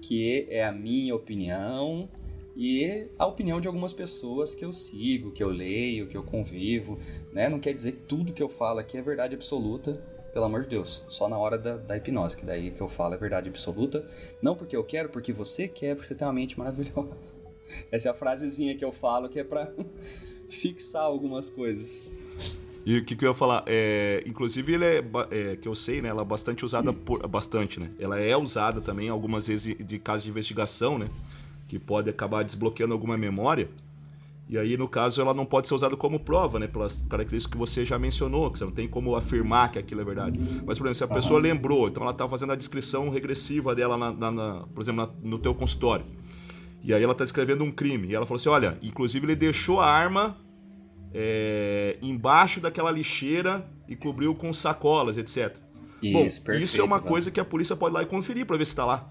que 0.00 0.46
é 0.48 0.64
a 0.64 0.70
minha 0.70 1.16
opinião, 1.16 2.08
e 2.56 3.08
a 3.18 3.26
opinião 3.26 3.60
de 3.60 3.66
algumas 3.66 3.92
pessoas 3.92 4.54
que 4.54 4.64
eu 4.64 4.72
sigo, 4.72 5.32
que 5.32 5.42
eu 5.42 5.50
leio, 5.50 6.06
que 6.06 6.16
eu 6.16 6.22
convivo, 6.22 6.98
né? 7.32 7.48
Não 7.48 7.58
quer 7.58 7.72
dizer 7.72 7.92
que 7.92 8.00
tudo 8.00 8.32
que 8.32 8.42
eu 8.42 8.48
falo 8.48 8.78
aqui 8.78 8.96
é 8.96 9.02
verdade 9.02 9.34
absoluta, 9.34 10.00
pelo 10.32 10.44
amor 10.44 10.62
de 10.62 10.68
Deus. 10.68 11.04
Só 11.08 11.28
na 11.28 11.36
hora 11.36 11.58
da, 11.58 11.76
da 11.76 11.96
hipnose, 11.96 12.36
que 12.36 12.44
daí 12.44 12.70
que 12.70 12.80
eu 12.80 12.88
falo 12.88 13.14
é 13.14 13.16
verdade 13.16 13.48
absoluta. 13.48 14.04
Não 14.40 14.54
porque 14.54 14.76
eu 14.76 14.84
quero, 14.84 15.08
porque 15.08 15.32
você 15.32 15.66
quer, 15.66 15.94
porque 15.94 16.06
você 16.06 16.14
tem 16.14 16.26
uma 16.26 16.32
mente 16.32 16.56
maravilhosa. 16.58 17.32
Essa 17.90 18.08
é 18.08 18.10
a 18.10 18.14
frasezinha 18.14 18.76
que 18.76 18.84
eu 18.84 18.92
falo 18.92 19.28
que 19.28 19.40
é 19.40 19.44
pra 19.44 19.72
fixar 20.48 21.02
algumas 21.02 21.50
coisas. 21.50 22.02
E 22.86 22.98
o 22.98 23.04
que, 23.04 23.16
que 23.16 23.24
eu 23.24 23.30
ia 23.30 23.34
falar? 23.34 23.64
É, 23.66 24.22
inclusive, 24.26 24.74
ele 24.74 24.84
é, 24.84 25.02
é, 25.30 25.56
que 25.56 25.66
eu 25.66 25.74
sei, 25.74 26.02
né? 26.02 26.10
Ela 26.10 26.20
é 26.20 26.24
bastante 26.24 26.64
usada 26.64 26.92
por. 26.92 27.26
Bastante, 27.26 27.80
né? 27.80 27.90
Ela 27.98 28.20
é 28.20 28.36
usada 28.36 28.80
também 28.80 29.08
algumas 29.08 29.46
vezes 29.46 29.74
de 29.78 29.98
casos 29.98 30.24
de 30.24 30.28
investigação, 30.28 30.98
né? 30.98 31.08
Que 31.66 31.78
pode 31.78 32.10
acabar 32.10 32.44
desbloqueando 32.44 32.92
alguma 32.92 33.16
memória. 33.16 33.68
E 34.46 34.58
aí, 34.58 34.76
no 34.76 34.86
caso, 34.86 35.22
ela 35.22 35.32
não 35.32 35.46
pode 35.46 35.66
ser 35.66 35.74
usada 35.74 35.96
como 35.96 36.20
prova, 36.20 36.58
né? 36.58 36.66
Pelas 36.66 37.04
características 37.08 37.52
que 37.52 37.58
você 37.58 37.84
já 37.84 37.98
mencionou, 37.98 38.50
que 38.50 38.58
você 38.58 38.64
não 38.64 38.72
tem 38.72 38.86
como 38.86 39.16
afirmar 39.16 39.72
que 39.72 39.78
aquilo 39.78 40.02
é 40.02 40.04
verdade. 40.04 40.38
Mas, 40.66 40.76
por 40.76 40.86
exemplo, 40.86 40.94
se 40.94 41.04
a 41.04 41.08
pessoa 41.08 41.40
lembrou, 41.40 41.88
então 41.88 42.02
ela 42.02 42.12
está 42.12 42.28
fazendo 42.28 42.52
a 42.52 42.56
descrição 42.56 43.08
regressiva 43.08 43.74
dela, 43.74 43.96
na, 43.96 44.12
na, 44.12 44.30
na, 44.30 44.66
por 44.74 44.82
exemplo, 44.82 45.14
no 45.22 45.38
teu 45.38 45.54
consultório. 45.54 46.04
E 46.82 46.92
aí 46.92 47.02
ela 47.02 47.14
tá 47.14 47.24
descrevendo 47.24 47.64
um 47.64 47.70
crime. 47.70 48.08
E 48.08 48.14
ela 48.14 48.26
falou 48.26 48.38
assim: 48.38 48.50
olha, 48.50 48.78
inclusive 48.82 49.24
ele 49.24 49.34
deixou 49.34 49.80
a 49.80 49.90
arma 49.90 50.36
é, 51.14 51.96
embaixo 52.02 52.60
daquela 52.60 52.90
lixeira 52.90 53.66
e 53.88 53.96
cobriu 53.96 54.34
com 54.34 54.52
sacolas, 54.52 55.16
etc. 55.16 55.56
Isso, 56.02 56.12
Bom, 56.12 56.44
perfeito, 56.44 56.62
isso 56.62 56.80
é 56.80 56.84
uma 56.84 57.00
coisa 57.00 57.30
que 57.30 57.40
a 57.40 57.44
polícia 57.44 57.74
pode 57.74 57.94
ir 57.94 57.96
lá 57.96 58.02
e 58.02 58.06
conferir 58.06 58.44
pra 58.44 58.58
ver 58.58 58.66
se 58.66 58.76
tá 58.76 58.84
lá. 58.84 59.10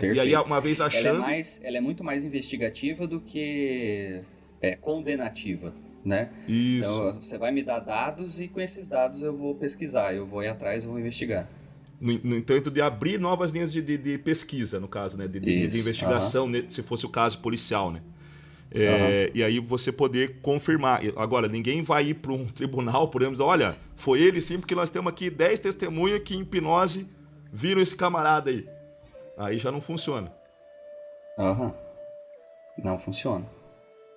Né? 0.00 0.14
E 0.14 0.20
aí, 0.20 0.34
uma 0.36 0.60
vez 0.60 0.80
Ela 0.80 0.92
é, 0.92 0.98
achando. 0.98 1.20
mais, 1.20 1.60
ela 1.62 1.76
é 1.76 1.80
muito 1.80 2.02
mais 2.02 2.24
investigativa 2.24 3.06
do 3.06 3.20
que 3.20 4.20
é, 4.60 4.74
condenativa, 4.76 5.74
né? 6.04 6.30
Isso. 6.48 6.88
Então, 6.90 7.20
você 7.20 7.36
vai 7.38 7.50
me 7.52 7.62
dar 7.62 7.80
dados 7.80 8.40
e 8.40 8.48
com 8.48 8.60
esses 8.60 8.88
dados 8.88 9.22
eu 9.22 9.36
vou 9.36 9.54
pesquisar, 9.54 10.14
eu 10.14 10.26
vou 10.26 10.42
ir 10.42 10.48
atrás, 10.48 10.84
eu 10.84 10.90
vou 10.90 10.98
investigar. 10.98 11.48
No, 12.00 12.18
no 12.24 12.36
entanto, 12.36 12.70
de 12.70 12.80
abrir 12.80 13.18
novas 13.20 13.52
linhas 13.52 13.72
de, 13.72 13.80
de- 13.80 13.98
de 13.98 14.18
pesquisa, 14.18 14.80
no 14.80 14.88
caso, 14.88 15.16
né? 15.16 15.28
De, 15.28 15.38
de- 15.38 15.64
investigação, 15.64 16.48
né? 16.48 16.64
se 16.68 16.82
fosse 16.82 17.06
o 17.06 17.08
caso 17.08 17.38
policial, 17.38 17.92
né? 17.92 18.00
É, 18.74 19.30
E 19.34 19.44
aí 19.44 19.58
você 19.60 19.92
poder 19.92 20.38
confirmar. 20.40 21.04
E 21.04 21.12
Agora, 21.16 21.46
ninguém 21.46 21.82
vai 21.82 22.06
ir 22.08 22.14
para 22.14 22.32
um 22.32 22.46
tribunal, 22.50 23.08
por 23.08 23.20
exemplo, 23.20 23.34
dizer, 23.36 23.44
olha, 23.44 23.76
foi 23.94 24.20
ele 24.22 24.40
sim, 24.40 24.58
porque 24.58 24.74
nós 24.74 24.88
temos 24.90 25.12
aqui 25.12 25.28
10 25.28 25.60
testemunhas 25.60 26.20
que 26.24 26.34
em 26.34 26.40
hipnose 26.40 27.06
viram 27.52 27.82
esse 27.82 27.94
camarada 27.94 28.50
aí. 28.50 28.66
Aí 29.44 29.58
já 29.58 29.70
não 29.72 29.80
funciona. 29.80 30.32
Aham. 31.38 31.74
Não 32.78 32.98
funciona. 32.98 33.46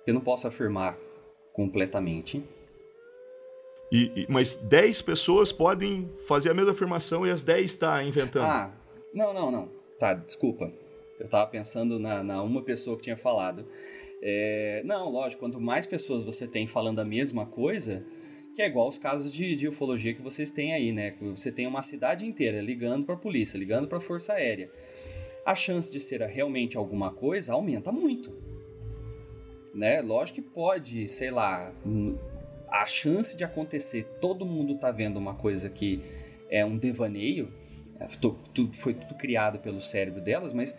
Eu 0.06 0.14
não 0.14 0.20
posso 0.20 0.46
afirmar 0.46 0.96
completamente. 1.52 2.42
E, 3.90 4.22
e- 4.22 4.26
mas 4.28 4.54
10 4.54 5.02
pessoas 5.02 5.52
podem 5.52 6.10
fazer 6.26 6.50
a 6.50 6.54
mesma 6.54 6.72
afirmação 6.72 7.26
e 7.26 7.30
as 7.30 7.42
10 7.42 7.64
está 7.66 8.02
inventando. 8.02 8.46
Ah, 8.46 8.72
não, 9.14 9.32
não, 9.32 9.50
não. 9.50 9.68
Tá, 9.98 10.14
desculpa. 10.14 10.70
Eu 11.18 11.28
tava 11.28 11.46
pensando 11.50 11.98
na, 11.98 12.22
na 12.22 12.42
uma 12.42 12.62
pessoa 12.62 12.96
que 12.96 13.04
tinha 13.04 13.16
falado. 13.16 13.66
É, 14.22 14.82
não, 14.84 15.10
lógico, 15.10 15.40
quanto 15.40 15.60
mais 15.60 15.86
pessoas 15.86 16.22
você 16.22 16.46
tem 16.46 16.66
falando 16.66 16.98
a 16.98 17.04
mesma 17.04 17.46
coisa, 17.46 18.04
que 18.54 18.60
é 18.60 18.66
igual 18.66 18.88
os 18.88 18.98
casos 18.98 19.32
de, 19.32 19.54
de 19.54 19.68
ufologia 19.68 20.12
que 20.14 20.20
vocês 20.20 20.50
têm 20.50 20.74
aí, 20.74 20.92
né? 20.92 21.14
Você 21.20 21.50
tem 21.50 21.66
uma 21.66 21.80
cidade 21.80 22.26
inteira 22.26 22.60
ligando 22.60 23.06
pra 23.06 23.16
polícia, 23.16 23.56
ligando 23.56 23.88
pra 23.88 24.00
força 24.00 24.34
aérea. 24.34 24.70
A 25.46 25.54
chance 25.54 25.92
de 25.92 26.00
ser 26.00 26.20
realmente 26.22 26.76
alguma 26.76 27.12
coisa 27.12 27.52
aumenta 27.52 27.92
muito. 27.92 28.36
Né? 29.72 30.02
Lógico 30.02 30.42
que 30.42 30.48
pode, 30.48 31.08
sei 31.08 31.30
lá, 31.30 31.72
a 32.68 32.84
chance 32.86 33.36
de 33.36 33.44
acontecer, 33.44 34.04
todo 34.20 34.44
mundo 34.44 34.76
tá 34.76 34.90
vendo 34.90 35.18
uma 35.18 35.34
coisa 35.34 35.70
que 35.70 36.02
é 36.50 36.64
um 36.64 36.76
devaneio, 36.76 37.52
é, 38.00 38.08
foi 38.72 38.92
tudo 38.94 39.14
criado 39.14 39.60
pelo 39.60 39.80
cérebro 39.80 40.20
delas, 40.20 40.52
mas 40.52 40.76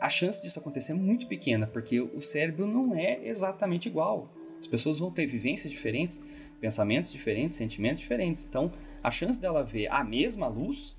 a 0.00 0.08
chance 0.08 0.42
disso 0.42 0.58
acontecer 0.58 0.92
é 0.92 0.94
muito 0.94 1.26
pequena, 1.26 1.66
porque 1.66 2.00
o 2.00 2.20
cérebro 2.20 2.66
não 2.66 2.94
é 2.94 3.26
exatamente 3.26 3.88
igual. 3.88 4.32
As 4.58 4.66
pessoas 4.66 4.98
vão 4.98 5.10
ter 5.10 5.26
vivências 5.26 5.72
diferentes, 5.72 6.22
pensamentos 6.60 7.12
diferentes, 7.12 7.58
sentimentos 7.58 8.00
diferentes. 8.00 8.46
Então, 8.46 8.70
a 9.02 9.10
chance 9.10 9.40
dela 9.40 9.64
ver 9.64 9.88
a 9.90 10.04
mesma 10.04 10.46
luz, 10.46 10.96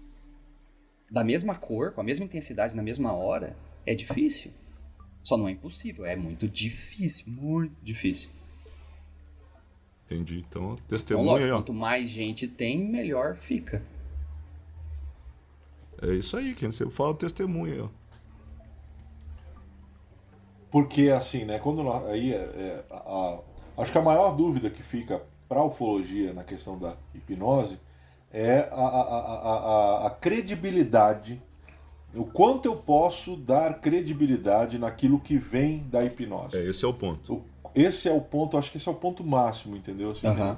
da 1.12 1.24
mesma 1.24 1.56
cor, 1.56 1.92
com 1.94 2.02
a 2.02 2.04
mesma 2.04 2.26
intensidade 2.26 2.76
na 2.76 2.82
mesma 2.84 3.14
hora, 3.14 3.56
é 3.86 3.94
difícil. 3.96 4.52
Só 5.24 5.38
não 5.38 5.48
é 5.48 5.52
impossível, 5.52 6.06
é 6.06 6.16
muito 6.16 6.48
difícil, 6.48 7.26
muito 7.28 7.84
difícil. 7.84 8.30
Entendi. 10.06 10.46
Então, 10.48 10.74
Então, 10.74 10.78
testemunha 10.88 11.26
lógico, 11.32 11.46
aí, 11.48 11.52
ó. 11.52 11.58
quanto 11.58 11.74
mais 11.74 12.10
gente 12.10 12.48
tem, 12.48 12.78
melhor 12.80 13.36
fica. 13.36 13.84
É 16.02 16.14
isso 16.14 16.38
aí, 16.38 16.54
quem 16.54 16.72
você 16.72 16.88
fala 16.92 17.16
testemunha 17.16 17.86
ó. 17.86 17.90
Porque 20.72 21.10
assim, 21.10 21.46
né? 21.46 21.58
Quando 21.60 21.82
nós- 21.84 22.06
aí 22.10 22.34
é, 22.34 22.36
é, 22.38 22.86
a- 22.92 22.96
a- 22.98 23.82
acho 23.82 23.92
que 23.92 23.98
a 23.98 24.02
maior 24.02 24.36
dúvida 24.36 24.70
que 24.70 24.84
fica 24.84 25.22
para 25.48 25.60
a 25.60 25.66
ufologia 25.66 26.34
na 26.34 26.44
questão 26.44 26.78
da 26.78 26.98
hipnose 27.14 27.80
é 28.38 28.68
a, 28.72 28.76
a, 28.76 29.02
a, 29.02 30.04
a, 30.04 30.08
a 30.08 30.10
credibilidade, 30.10 31.42
o 32.14 32.26
quanto 32.26 32.66
eu 32.66 32.76
posso 32.76 33.36
dar 33.38 33.80
credibilidade 33.80 34.78
naquilo 34.78 35.20
que 35.20 35.38
vem 35.38 35.88
da 35.90 36.04
hipnose. 36.04 36.58
É, 36.58 36.64
esse 36.70 36.84
é 36.84 36.88
o 36.88 36.94
ponto. 36.94 37.34
O- 37.34 37.46
Esse 37.74 38.08
é 38.10 38.12
o 38.14 38.22
ponto, 38.22 38.58
acho 38.58 38.72
que 38.72 38.78
esse 38.78 38.88
é 38.88 38.92
o 38.92 38.96
ponto 38.96 39.24
máximo, 39.24 39.76
entendeu? 39.76 40.08
Assim, 40.12 40.28
Aham. 40.28 40.58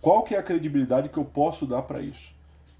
Qual 0.00 0.22
que 0.22 0.34
é 0.34 0.38
a 0.38 0.42
credibilidade 0.42 1.08
que 1.08 1.16
eu 1.18 1.24
posso 1.24 1.66
dar 1.66 1.82
para 1.82 2.00
isso? 2.00 2.32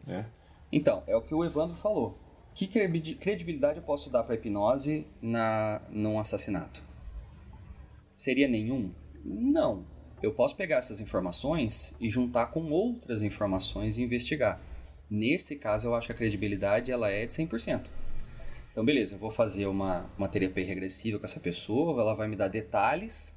Né? 0.07 0.27
Então, 0.73 1.03
é 1.07 1.17
o 1.17 1.21
que 1.23 1.35
o 1.35 1.45
Evandro 1.45 1.77
falou. 1.77 2.17
Que 2.55 2.67
credi- 2.67 3.15
credibilidade 3.17 3.79
eu 3.79 3.83
posso 3.85 4.11
dar 4.11 4.23
para 4.23 4.35
hipnose 4.37 5.07
na, 5.21 5.81
num 5.91 6.19
assassinato? 6.21 6.83
Seria 8.13 8.49
nenhum? 8.49 8.93
Não. 9.25 9.85
Eu 10.27 10.33
posso 10.33 10.57
pegar 10.57 10.79
essas 10.79 10.99
informações 10.99 11.95
e 12.01 12.09
juntar 12.09 12.47
com 12.47 12.69
outras 12.73 13.23
informações 13.23 13.97
e 13.97 14.03
investigar. 14.03 14.61
Nesse 15.09 15.55
caso, 15.55 15.87
eu 15.87 15.95
acho 15.95 16.09
que 16.09 16.13
a 16.13 16.17
credibilidade 16.17 16.91
ela 16.91 17.09
é 17.09 17.25
de 17.25 17.33
100%. 17.33 17.87
Então, 18.73 18.85
beleza, 18.85 19.15
eu 19.15 19.21
vou 19.21 19.31
fazer 19.31 19.67
uma, 19.67 20.11
uma 20.19 20.29
terapia 20.29 20.67
regressiva 20.67 21.21
com 21.21 21.27
essa 21.27 21.39
pessoa, 21.39 22.03
ela 22.03 22.13
vai 22.13 22.27
me 22.27 22.35
dar 22.35 22.49
detalhes 22.49 23.37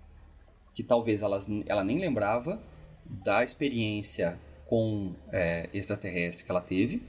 que 0.73 0.81
talvez 0.81 1.21
elas, 1.21 1.47
ela 1.67 1.83
nem 1.83 1.99
lembrava 1.99 2.59
da 3.05 3.43
experiência 3.43 4.39
com 4.65 5.13
é, 5.31 5.69
extraterrestre 5.71 6.43
que 6.43 6.51
ela 6.51 6.61
teve. 6.61 7.03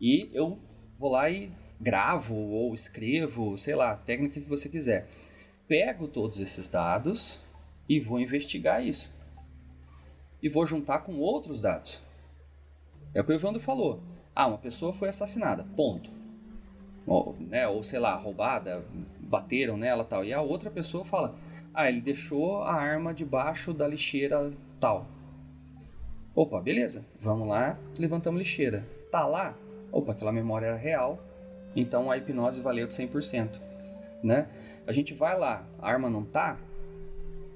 E 0.00 0.28
eu 0.32 0.58
vou 0.98 1.12
lá 1.12 1.30
e 1.30 1.52
gravo 1.80 2.34
ou 2.34 2.74
escrevo, 2.74 3.56
sei 3.56 3.76
lá, 3.76 3.94
técnica 3.94 4.40
que 4.40 4.48
você 4.48 4.68
quiser. 4.68 5.06
Pego 5.68 6.08
todos 6.08 6.40
esses 6.40 6.68
dados 6.68 7.48
e 7.90 7.98
vou 7.98 8.20
investigar 8.20 8.86
isso. 8.86 9.12
E 10.40 10.48
vou 10.48 10.64
juntar 10.64 11.00
com 11.00 11.18
outros 11.18 11.60
dados. 11.60 12.00
É 13.12 13.20
o 13.20 13.24
que 13.24 13.32
o 13.32 13.34
Evandro 13.34 13.60
falou. 13.60 14.00
Ah, 14.32 14.46
uma 14.46 14.58
pessoa 14.58 14.92
foi 14.92 15.08
assassinada, 15.08 15.64
ponto. 15.76 16.08
Ou, 17.04 17.34
né, 17.40 17.66
ou 17.66 17.82
sei 17.82 17.98
lá, 17.98 18.14
roubada, 18.14 18.86
bateram 19.18 19.76
nela 19.76 20.04
tal. 20.04 20.24
E 20.24 20.32
a 20.32 20.40
outra 20.40 20.70
pessoa 20.70 21.04
fala: 21.04 21.34
Ah, 21.74 21.88
ele 21.88 22.00
deixou 22.00 22.62
a 22.62 22.74
arma 22.74 23.12
debaixo 23.12 23.74
da 23.74 23.88
lixeira 23.88 24.52
tal. 24.78 25.08
Opa, 26.32 26.60
beleza, 26.60 27.04
vamos 27.18 27.48
lá, 27.48 27.76
levantamos 27.98 28.38
lixeira. 28.38 28.86
Tá 29.10 29.26
lá? 29.26 29.58
Opa, 29.90 30.12
aquela 30.12 30.30
memória 30.30 30.66
era 30.66 30.76
real, 30.76 31.18
então 31.74 32.08
a 32.08 32.16
hipnose 32.16 32.60
valeu 32.60 32.86
de 32.86 32.94
100%. 32.94 33.60
Né? 34.22 34.48
A 34.86 34.92
gente 34.92 35.12
vai 35.12 35.36
lá, 35.36 35.66
a 35.80 35.90
arma 35.90 36.08
não 36.08 36.24
tá? 36.24 36.56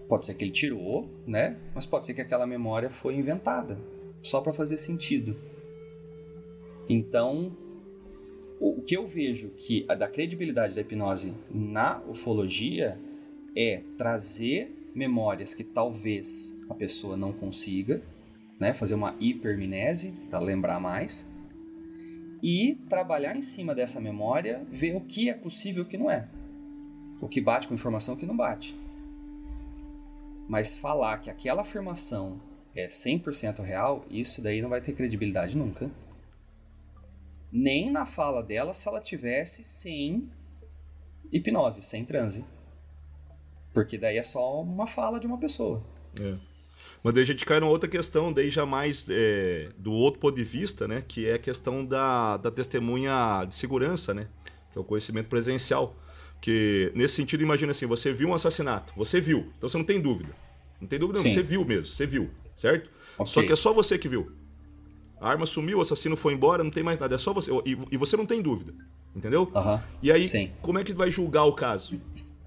Pode 0.09 0.27
ser 0.27 0.35
que 0.35 0.45
ele 0.45 0.51
tirou, 0.51 1.09
né? 1.27 1.59
Mas 1.75 1.87
pode 1.87 2.07
ser 2.07 2.15
que 2.15 2.21
aquela 2.21 2.47
memória 2.47 2.91
foi 2.91 3.15
inventada, 3.15 3.79
só 4.23 4.41
para 4.41 4.53
fazer 4.53 4.79
sentido. 4.79 5.37
Então, 6.89 7.57
o 8.61 8.83
que 8.83 8.97
eu 8.97 9.07
vejo 9.07 9.51
que 9.51 9.85
a 9.89 9.95
da 9.95 10.09
credibilidade 10.09 10.75
da 10.75 10.81
hipnose 10.81 11.35
na 11.51 12.03
ufologia 12.09 13.01
é 13.57 13.83
trazer 13.97 14.91
memórias 14.95 15.55
que 15.55 15.65
talvez 15.65 16.57
a 16.69 16.75
pessoa 16.75 17.17
não 17.17 17.33
consiga, 17.33 18.03
né, 18.61 18.73
fazer 18.73 18.95
uma 18.95 19.17
hipermnese 19.19 20.13
para 20.31 20.39
lembrar 20.39 20.79
mais 20.79 21.29
e 22.43 22.79
trabalhar 22.89 23.37
em 23.37 23.43
cima 23.43 23.75
dessa 23.75 24.01
memória, 24.01 24.67
ver 24.71 24.95
o 24.95 25.01
que 25.01 25.29
é 25.29 25.35
possível 25.35 25.83
e 25.83 25.87
o 25.87 25.89
que 25.89 25.99
não 25.99 26.11
é. 26.11 26.29
O 27.21 27.29
que 27.29 27.41
bate 27.41 27.67
com 27.67 27.75
informação 27.75 28.15
o 28.15 28.17
que 28.17 28.27
não 28.27 28.37
bate. 28.37 28.75
Mas 30.49 30.77
falar 30.77 31.19
que 31.19 31.31
aquela 31.31 31.63
afirmação 31.63 32.41
é 32.75 32.87
100% 32.87 33.63
real, 33.63 34.05
isso 34.11 34.43
daí 34.43 34.61
não 34.61 34.69
vai 34.69 34.81
ter 34.81 34.93
credibilidade 34.93 35.57
nunca. 35.57 35.91
Nem 37.51 37.91
na 37.91 38.05
fala 38.05 38.43
dela 38.43 38.75
se 38.75 38.89
ela 38.89 39.01
tivesse 39.01 39.63
sem 39.63 40.29
hipnose, 41.33 41.83
sem 41.83 42.05
transe. 42.05 42.45
Porque 43.73 43.97
daí 43.97 44.19
é 44.19 44.23
só 44.23 44.61
uma 44.61 44.87
fala 44.87 45.19
de 45.19 45.27
uma 45.27 45.39
pessoa. 45.39 45.85
É. 46.21 46.35
Mas 47.03 47.15
daí 47.15 47.23
a 47.23 47.27
gente 47.27 47.45
cai 47.45 47.61
numa 47.61 47.71
outra 47.71 47.89
questão, 47.89 48.33
daí 48.33 48.51
já 48.51 48.65
mais 48.65 49.07
é, 49.11 49.71
do 49.77 49.93
outro 49.93 50.21
ponto 50.21 50.35
de 50.35 50.45
vista, 50.45 50.89
né? 50.89 51.05
Que 51.07 51.29
é 51.29 51.35
a 51.35 51.39
questão 51.39 51.85
da, 51.85 52.37
da 52.37 52.51
testemunha 52.51 53.45
de 53.45 53.55
segurança, 53.55 54.15
né? 54.15 54.29
Que 54.73 54.79
é 54.79 54.81
o 54.81 54.85
conhecimento 54.85 55.29
presencial. 55.29 55.95
Que 56.45 56.93
nesse 56.95 57.15
sentido, 57.15 57.43
imagina 57.43 57.73
assim, 57.73 57.87
você 57.87 58.13
viu 58.13 58.29
um 58.29 58.35
assassinato, 58.35 58.93
você 58.95 59.19
viu, 59.19 59.51
então 59.57 59.67
você 59.67 59.79
não 59.79 59.85
tem 59.85 59.99
dúvida. 59.99 60.37
Não 60.79 60.87
tem 60.87 60.99
dúvida, 60.99 61.19
não, 61.19 61.27
você 61.27 61.43
viu 61.43 61.65
mesmo, 61.65 61.91
você 61.91 62.05
viu, 62.05 62.29
certo? 62.55 62.91
Ok. 63.17 63.33
Só 63.33 63.43
que 63.43 63.51
é 63.51 63.57
só 63.57 63.73
você 63.73 63.97
que 63.97 64.07
viu. 64.07 64.31
A 65.19 65.31
arma 65.31 65.47
sumiu, 65.47 65.79
o 65.79 65.81
assassino 65.81 66.19
foi 66.19 66.35
embora, 66.35 66.63
não 66.63 66.71
tem 66.71 66.83
mais 66.83 66.99
nada, 66.99 67.15
é 67.15 67.17
só 67.17 67.33
você. 67.33 67.51
E, 67.65 67.79
e 67.93 67.97
você 67.97 68.15
não 68.15 68.27
tem 68.27 68.43
dúvida, 68.43 68.75
entendeu? 69.17 69.51
Aham. 69.55 69.83
E 70.03 70.13
aí, 70.13 70.29
Sim. 70.29 70.53
como 70.61 70.79
é 70.79 70.85
que 70.85 70.93
vai 70.93 71.11
julgar 71.11 71.45
o 71.45 71.55
caso? 71.55 71.99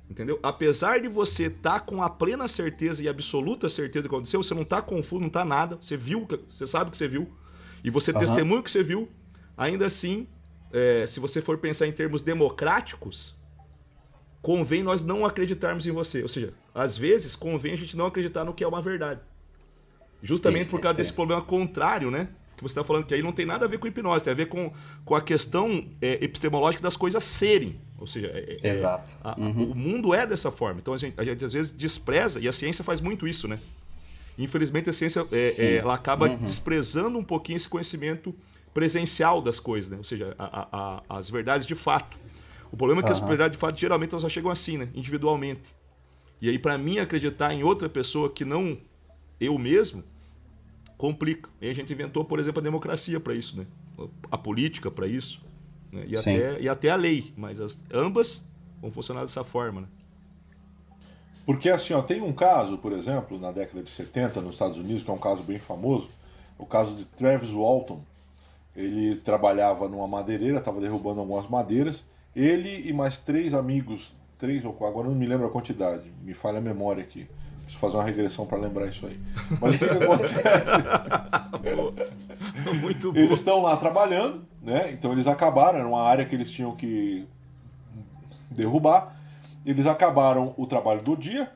Entendeu? 0.07 0.39
Apesar 0.43 1.01
de 1.01 1.07
você 1.07 1.45
estar 1.45 1.79
com 1.79 2.03
a 2.03 2.07
plena 2.07 2.47
certeza 2.47 3.01
e 3.01 3.09
absoluta 3.09 3.67
certeza 3.67 4.03
do 4.03 4.09
que 4.09 4.15
aconteceu, 4.15 4.43
você 4.43 4.53
não 4.53 4.63
tá 4.63 4.79
confuso, 4.79 5.23
não 5.23 5.29
tá 5.29 5.43
nada, 5.43 5.75
você 5.81 5.97
viu, 5.97 6.27
você 6.47 6.67
sabe 6.67 6.91
que 6.91 6.97
você 6.97 7.07
viu, 7.07 7.27
e 7.83 7.89
você 7.89 8.11
Aham. 8.11 8.19
testemunha 8.19 8.59
o 8.59 8.63
que 8.63 8.69
você 8.69 8.83
viu, 8.83 9.09
ainda 9.57 9.87
assim, 9.87 10.27
é, 10.71 11.03
se 11.07 11.19
você 11.19 11.41
for 11.41 11.57
pensar 11.57 11.87
em 11.87 11.91
termos 11.91 12.21
democráticos, 12.21 13.35
convém 14.41 14.83
nós 14.83 15.01
não 15.01 15.25
acreditarmos 15.25 15.85
em 15.87 15.91
você. 15.91 16.21
Ou 16.21 16.27
seja, 16.29 16.51
às 16.73 16.97
vezes 16.97 17.35
convém 17.35 17.73
a 17.73 17.77
gente 17.77 17.95
não 17.97 18.05
acreditar 18.05 18.43
no 18.43 18.53
que 18.53 18.63
é 18.63 18.67
uma 18.67 18.81
verdade. 18.81 19.21
Justamente 20.21 20.61
Isso, 20.63 20.71
por 20.71 20.81
causa 20.81 20.97
é 20.97 20.99
desse 20.99 21.13
problema 21.13 21.41
contrário, 21.41 22.09
né? 22.09 22.29
Que 22.55 22.63
você 22.63 22.71
está 22.71 22.83
falando 22.83 23.05
que 23.05 23.13
aí 23.13 23.21
não 23.21 23.31
tem 23.31 23.45
nada 23.45 23.65
a 23.65 23.67
ver 23.67 23.77
com 23.77 23.85
hipnose, 23.85 24.23
tem 24.23 24.33
a 24.33 24.35
ver 24.35 24.47
com, 24.47 24.71
com 25.05 25.13
a 25.13 25.21
questão 25.21 25.87
é, 26.01 26.13
epistemológica 26.23 26.81
das 26.81 26.97
coisas 26.97 27.23
serem. 27.23 27.75
Ou 27.99 28.07
seja, 28.07 28.27
é- 28.27 28.57
é- 28.63 28.69
Exato. 28.71 29.15
a- 29.23 29.39
Uhum. 29.39 29.71
o 29.71 29.75
mundo 29.75 30.11
é 30.13 30.25
dessa 30.25 30.49
forma. 30.49 30.79
Então 30.79 30.91
a 30.93 30.97
gente, 30.97 31.13
a 31.19 31.23
gente 31.23 31.45
às 31.45 31.53
vezes 31.53 31.71
despreza, 31.71 32.39
e 32.39 32.47
a 32.47 32.51
ciência 32.51 32.83
faz 32.83 32.99
muito 32.99 33.27
isso, 33.27 33.47
né? 33.47 33.59
Infelizmente 34.39 34.89
a 34.89 34.93
ciência 34.93 35.21
é, 35.33 35.65
é, 35.65 35.75
ela 35.77 35.93
acaba 35.93 36.27
Uhum. 36.29 36.37
desprezando 36.37 37.17
um 37.17 37.23
pouquinho 37.23 37.57
esse 37.57 37.69
conhecimento 37.69 38.33
presencial 38.73 39.39
das 39.41 39.59
coisas, 39.59 39.91
né? 39.91 39.97
Ou 39.97 40.03
seja, 40.03 40.35
a- 40.39 40.67
a- 41.09 41.17
as 41.17 41.29
verdades 41.29 41.65
de 41.67 41.75
fato. 41.75 42.17
O 42.71 42.77
problema 42.77 43.01
é 43.01 43.03
que 43.03 43.11
as 43.11 43.19
Aham. 43.19 43.27
verdades 43.27 43.57
de 43.57 43.61
fato 43.61 43.79
geralmente 43.79 44.11
elas 44.11 44.21
só 44.21 44.29
chegam 44.29 44.51
assim, 44.51 44.77
né? 44.77 44.89
Individualmente. 44.93 45.75
E 46.41 46.49
aí, 46.49 46.59
para 46.59 46.77
mim, 46.77 46.99
acreditar 46.99 47.53
em 47.53 47.63
outra 47.63 47.89
pessoa 47.89 48.29
que 48.29 48.45
não 48.45 48.77
eu 49.39 49.57
mesmo 49.57 50.03
complica. 50.97 51.49
E 51.61 51.69
a 51.69 51.73
gente 51.73 51.91
inventou, 51.93 52.25
por 52.25 52.39
exemplo, 52.39 52.59
a 52.59 52.63
democracia 52.63 53.19
para 53.19 53.33
isso, 53.33 53.57
né? 53.57 53.65
A 54.31 54.37
política 54.37 54.91
para 54.91 55.07
isso. 55.07 55.41
né? 55.91 56.05
E, 56.07 56.17
Sim. 56.17 56.35
até, 56.35 56.61
e 56.61 56.69
até 56.69 56.89
a 56.89 56.95
lei. 56.95 57.33
Mas 57.35 57.59
as, 57.61 57.83
ambas 57.91 58.55
vão 58.81 58.91
funcionar 58.91 59.21
dessa 59.21 59.43
forma, 59.43 59.81
né? 59.81 59.87
Porque 61.45 61.69
assim, 61.69 61.93
ó, 61.93 62.01
tem 62.01 62.21
um 62.21 62.33
caso, 62.33 62.77
por 62.77 62.91
exemplo, 62.91 63.39
na 63.39 63.51
década 63.51 63.81
de 63.81 63.89
70 63.89 64.41
nos 64.41 64.55
Estados 64.55 64.77
Unidos, 64.77 65.03
que 65.03 65.09
é 65.09 65.13
um 65.13 65.17
caso 65.17 65.43
bem 65.43 65.57
famoso, 65.57 66.09
o 66.57 66.65
caso 66.65 66.93
de 66.95 67.05
Travis 67.05 67.51
Walton. 67.51 68.01
Ele 68.75 69.15
trabalhava 69.15 69.87
numa 69.87 70.07
madeireira, 70.07 70.59
estava 70.59 70.79
derrubando 70.79 71.19
algumas 71.21 71.49
madeiras. 71.49 72.03
Ele 72.37 72.87
e 72.87 72.93
mais 72.93 73.17
três 73.17 73.55
amigos, 73.55 74.13
três 74.37 74.63
ou 74.63 74.71
quatro, 74.71 74.99
agora 74.99 75.09
não 75.09 75.15
me 75.15 75.25
lembro 75.25 75.47
a 75.47 75.49
quantidade, 75.49 76.03
me 76.23 76.35
falha 76.35 76.59
a 76.59 76.61
memória 76.61 77.01
aqui. 77.01 77.27
Preciso 77.63 77.79
fazer 77.79 77.97
uma 77.97 78.03
regressão 78.03 78.45
para 78.45 78.59
lembrar 78.59 78.85
isso 78.85 79.07
aí. 79.07 79.19
Mas 79.59 79.75
o 79.75 79.79
que, 79.79 79.97
que 79.97 80.03
acontece? 80.03 80.35
Muito 82.79 83.11
bom. 83.11 83.19
Eles 83.19 83.39
estão 83.39 83.63
lá 83.63 83.75
trabalhando, 83.75 84.45
né? 84.61 84.91
Então 84.93 85.11
eles 85.11 85.25
acabaram, 85.25 85.79
era 85.79 85.87
uma 85.87 86.03
área 86.03 86.25
que 86.25 86.35
eles 86.35 86.51
tinham 86.51 86.75
que 86.75 87.27
derrubar. 88.51 89.17
Eles 89.65 89.87
acabaram 89.87 90.53
o 90.57 90.67
trabalho 90.67 91.01
do 91.01 91.17
dia, 91.17 91.51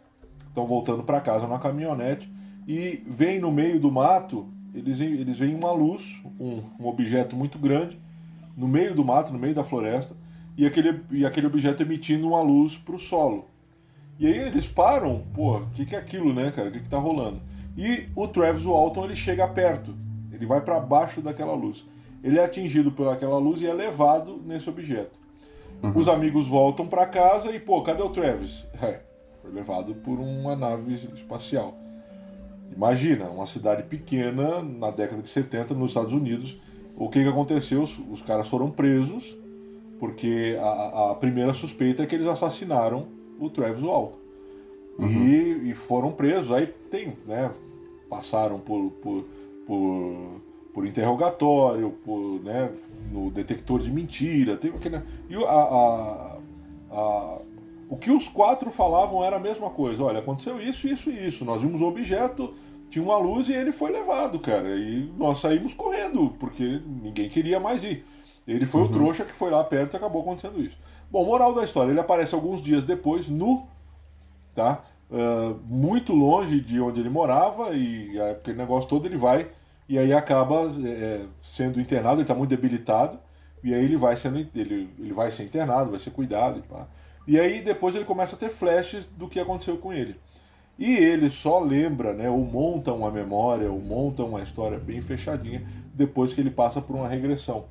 estão 0.47 0.65
voltando 0.65 1.03
para 1.03 1.21
casa 1.21 1.47
na 1.47 1.59
caminhonete 1.59 2.27
e 2.67 3.03
vem 3.07 3.39
no 3.39 3.51
meio 3.51 3.79
do 3.79 3.91
mato, 3.91 4.47
eles, 4.73 4.99
eles 4.99 5.37
veem 5.37 5.55
uma 5.55 5.71
luz, 5.71 6.23
um, 6.39 6.63
um 6.79 6.87
objeto 6.87 7.35
muito 7.35 7.59
grande, 7.59 7.99
no 8.57 8.67
meio 8.67 8.95
do 8.95 9.05
mato, 9.05 9.31
no 9.31 9.39
meio 9.39 9.53
da 9.53 9.63
floresta, 9.63 10.15
e 10.61 10.65
aquele, 10.67 11.01
e 11.09 11.25
aquele 11.25 11.47
objeto 11.47 11.81
emitindo 11.81 12.27
uma 12.27 12.39
luz 12.39 12.77
para 12.77 12.93
o 12.93 12.99
solo. 12.99 13.47
E 14.19 14.27
aí 14.27 14.37
eles 14.37 14.67
param, 14.67 15.23
pô, 15.33 15.57
o 15.57 15.69
que, 15.71 15.87
que 15.87 15.95
é 15.95 15.97
aquilo, 15.97 16.31
né, 16.35 16.51
cara? 16.51 16.69
O 16.69 16.71
que, 16.71 16.81
que 16.81 16.87
tá 16.87 16.99
rolando? 16.99 17.41
E 17.75 18.07
o 18.15 18.27
Travis 18.27 18.63
Walton 18.63 19.05
ele 19.05 19.15
chega 19.15 19.47
perto, 19.47 19.95
ele 20.31 20.45
vai 20.45 20.61
para 20.61 20.79
baixo 20.79 21.19
daquela 21.19 21.55
luz. 21.55 21.83
Ele 22.23 22.37
é 22.37 22.43
atingido 22.43 22.91
por 22.91 23.07
aquela 23.07 23.39
luz 23.39 23.59
e 23.59 23.65
é 23.65 23.73
levado 23.73 24.39
nesse 24.45 24.69
objeto. 24.69 25.17
Os 25.95 26.07
amigos 26.07 26.47
voltam 26.47 26.85
para 26.85 27.07
casa 27.07 27.49
e, 27.49 27.59
pô, 27.59 27.81
cadê 27.81 28.03
o 28.03 28.09
Travis? 28.09 28.63
É, 28.79 29.01
foi 29.41 29.51
levado 29.51 29.95
por 29.95 30.19
uma 30.19 30.55
nave 30.55 30.93
espacial. 30.93 31.75
Imagina, 32.71 33.25
uma 33.31 33.47
cidade 33.47 33.81
pequena 33.81 34.61
na 34.61 34.91
década 34.91 35.23
de 35.23 35.29
70 35.29 35.73
nos 35.73 35.89
Estados 35.89 36.13
Unidos. 36.13 36.55
O 36.95 37.09
que, 37.09 37.23
que 37.23 37.29
aconteceu? 37.29 37.81
Os, 37.81 37.97
os 37.97 38.21
caras 38.21 38.47
foram 38.47 38.69
presos 38.69 39.40
porque 40.01 40.57
a, 40.59 41.11
a 41.11 41.15
primeira 41.15 41.53
suspeita 41.53 42.01
é 42.01 42.07
que 42.07 42.15
eles 42.15 42.25
assassinaram 42.25 43.05
o 43.39 43.51
Travis 43.51 43.83
Walton. 43.83 44.17
E, 44.99 45.69
e 45.69 45.73
foram 45.75 46.11
presos. 46.11 46.51
Aí 46.51 46.65
tem, 46.89 47.13
né? 47.27 47.51
Passaram 48.09 48.57
por, 48.59 48.89
por, 48.93 49.23
por, 49.67 50.41
por 50.73 50.87
interrogatório, 50.87 51.91
por, 52.03 52.41
né, 52.43 52.71
no 53.11 53.29
detector 53.29 53.79
de 53.79 53.91
mentira. 53.91 54.57
Teve 54.57 54.77
aquele, 54.77 55.01
e 55.29 55.37
o- 55.37 55.45
a, 55.45 55.61
a, 55.61 56.37
a- 56.91 57.41
o 57.87 57.95
que 57.95 58.09
os 58.09 58.27
quatro 58.27 58.71
falavam 58.71 59.23
era 59.23 59.35
a 59.35 59.39
mesma 59.39 59.69
coisa. 59.69 60.03
Olha, 60.03 60.17
aconteceu 60.19 60.59
isso, 60.59 60.87
isso 60.87 61.11
e 61.11 61.27
isso. 61.27 61.45
Nós 61.45 61.61
vimos 61.61 61.79
o 61.79 61.85
objeto, 61.87 62.53
tinha 62.89 63.03
uma 63.05 63.17
luz 63.17 63.49
e 63.49 63.53
ele 63.53 63.71
foi 63.71 63.91
levado, 63.91 64.39
cara. 64.39 64.75
E 64.77 65.11
nós 65.17 65.39
saímos 65.39 65.75
correndo, 65.75 66.33
porque 66.39 66.81
ninguém 67.03 67.29
queria 67.29 67.59
mais 67.59 67.83
ir. 67.83 68.03
Ele 68.47 68.65
foi 68.65 68.81
o 68.81 68.89
trouxa 68.89 69.23
que 69.23 69.33
foi 69.33 69.51
lá 69.51 69.63
perto 69.63 69.93
e 69.93 69.97
acabou 69.97 70.21
acontecendo 70.21 70.59
isso. 70.59 70.77
Bom, 71.09 71.25
moral 71.25 71.53
da 71.53 71.63
história, 71.63 71.91
ele 71.91 71.99
aparece 71.99 72.33
alguns 72.33 72.61
dias 72.61 72.83
depois 72.83 73.29
nu, 73.29 73.67
tá? 74.55 74.83
Ah, 75.11 75.53
muito 75.65 76.13
longe 76.13 76.61
de 76.61 76.79
onde 76.79 77.01
ele 77.01 77.09
morava 77.09 77.71
e 77.75 78.17
aí, 78.19 78.31
aquele 78.31 78.57
negócio 78.57 78.89
todo 78.89 79.05
ele 79.05 79.17
vai 79.17 79.49
e 79.89 79.99
aí 79.99 80.13
acaba 80.13 80.71
é, 80.85 81.25
sendo 81.41 81.81
internado, 81.81 82.15
ele 82.15 82.21
está 82.21 82.33
muito 82.33 82.49
debilitado 82.49 83.19
e 83.61 83.73
aí 83.73 83.83
ele 83.83 83.97
vai 83.97 84.15
sendo 84.15 84.39
ele, 84.39 84.89
ele 84.97 85.13
vai 85.13 85.31
ser 85.31 85.43
internado, 85.43 85.91
vai 85.91 85.99
ser 85.99 86.11
cuidado 86.11 86.59
e 86.59 86.61
pá. 86.61 86.87
E 87.27 87.37
aí 87.37 87.61
depois 87.61 87.93
ele 87.93 88.05
começa 88.05 88.35
a 88.35 88.39
ter 88.39 88.49
flashes 88.49 89.05
do 89.05 89.27
que 89.27 89.39
aconteceu 89.39 89.77
com 89.77 89.91
ele. 89.91 90.15
E 90.79 90.95
ele 90.95 91.29
só 91.29 91.59
lembra, 91.59 92.13
né, 92.13 92.29
ou 92.29 92.39
monta 92.39 92.93
uma 92.93 93.11
memória, 93.11 93.69
ou 93.69 93.79
monta 93.79 94.23
uma 94.23 94.41
história 94.41 94.79
bem 94.79 95.01
fechadinha 95.01 95.67
depois 95.93 96.33
que 96.33 96.39
ele 96.39 96.49
passa 96.49 96.81
por 96.81 96.95
uma 96.95 97.07
regressão. 97.09 97.65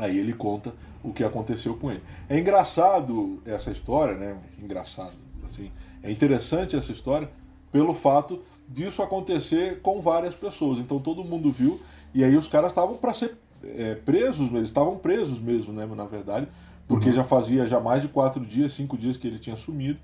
Aí 0.00 0.18
ele 0.18 0.32
conta 0.32 0.72
o 1.02 1.12
que 1.12 1.22
aconteceu 1.22 1.76
com 1.76 1.90
ele. 1.90 2.02
É 2.28 2.38
engraçado 2.38 3.42
essa 3.44 3.70
história, 3.70 4.14
né? 4.14 4.36
Engraçado, 4.58 5.12
assim. 5.44 5.70
É 6.02 6.10
interessante 6.10 6.74
essa 6.74 6.90
história 6.90 7.30
pelo 7.70 7.92
fato 7.92 8.42
disso 8.66 9.02
acontecer 9.02 9.80
com 9.82 10.00
várias 10.00 10.34
pessoas. 10.34 10.78
Então 10.78 10.98
todo 10.98 11.22
mundo 11.22 11.50
viu 11.50 11.80
e 12.14 12.24
aí 12.24 12.36
os 12.36 12.46
caras 12.46 12.70
estavam 12.70 12.96
para 12.96 13.12
ser 13.12 13.36
é, 13.62 13.94
presos, 13.94 14.50
eles 14.52 14.68
estavam 14.68 14.96
presos 14.96 15.38
mesmo, 15.38 15.72
né? 15.72 15.86
Na 15.86 16.06
verdade, 16.06 16.48
porque 16.88 17.12
já 17.12 17.24
fazia 17.24 17.66
já 17.66 17.78
mais 17.78 18.02
de 18.02 18.08
quatro 18.08 18.44
dias, 18.44 18.72
cinco 18.72 18.96
dias 18.96 19.16
que 19.16 19.26
ele 19.26 19.38
tinha 19.38 19.56
sumido 19.56 19.98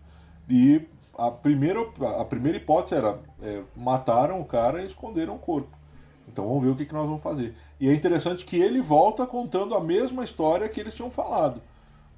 e 0.48 0.82
a 1.16 1.31
primeira 1.31 1.81
a 2.18 2.24
primeira 2.24 2.59
hipótese 2.59 2.94
era 2.94 3.18
é, 3.43 3.62
mataram 3.74 4.40
o 4.40 4.44
cara 4.44 4.82
e 4.82 4.86
esconderam 4.86 5.36
o 5.36 5.39
corpo. 5.39 5.76
Então 6.28 6.47
vamos 6.47 6.65
ver 6.65 6.70
o 6.70 6.77
que, 6.77 6.85
que 6.85 6.93
nós 6.93 7.07
vamos 7.07 7.23
fazer. 7.23 7.55
E 7.81 7.89
é 7.89 7.94
interessante 7.94 8.44
que 8.44 8.57
ele 8.57 8.81
volta 8.81 9.27
contando 9.27 9.74
a 9.74 9.81
mesma 9.81 10.24
história 10.24 10.69
que 10.69 10.81
eles 10.81 10.94
tinham 10.94 11.11
falado. 11.11 11.61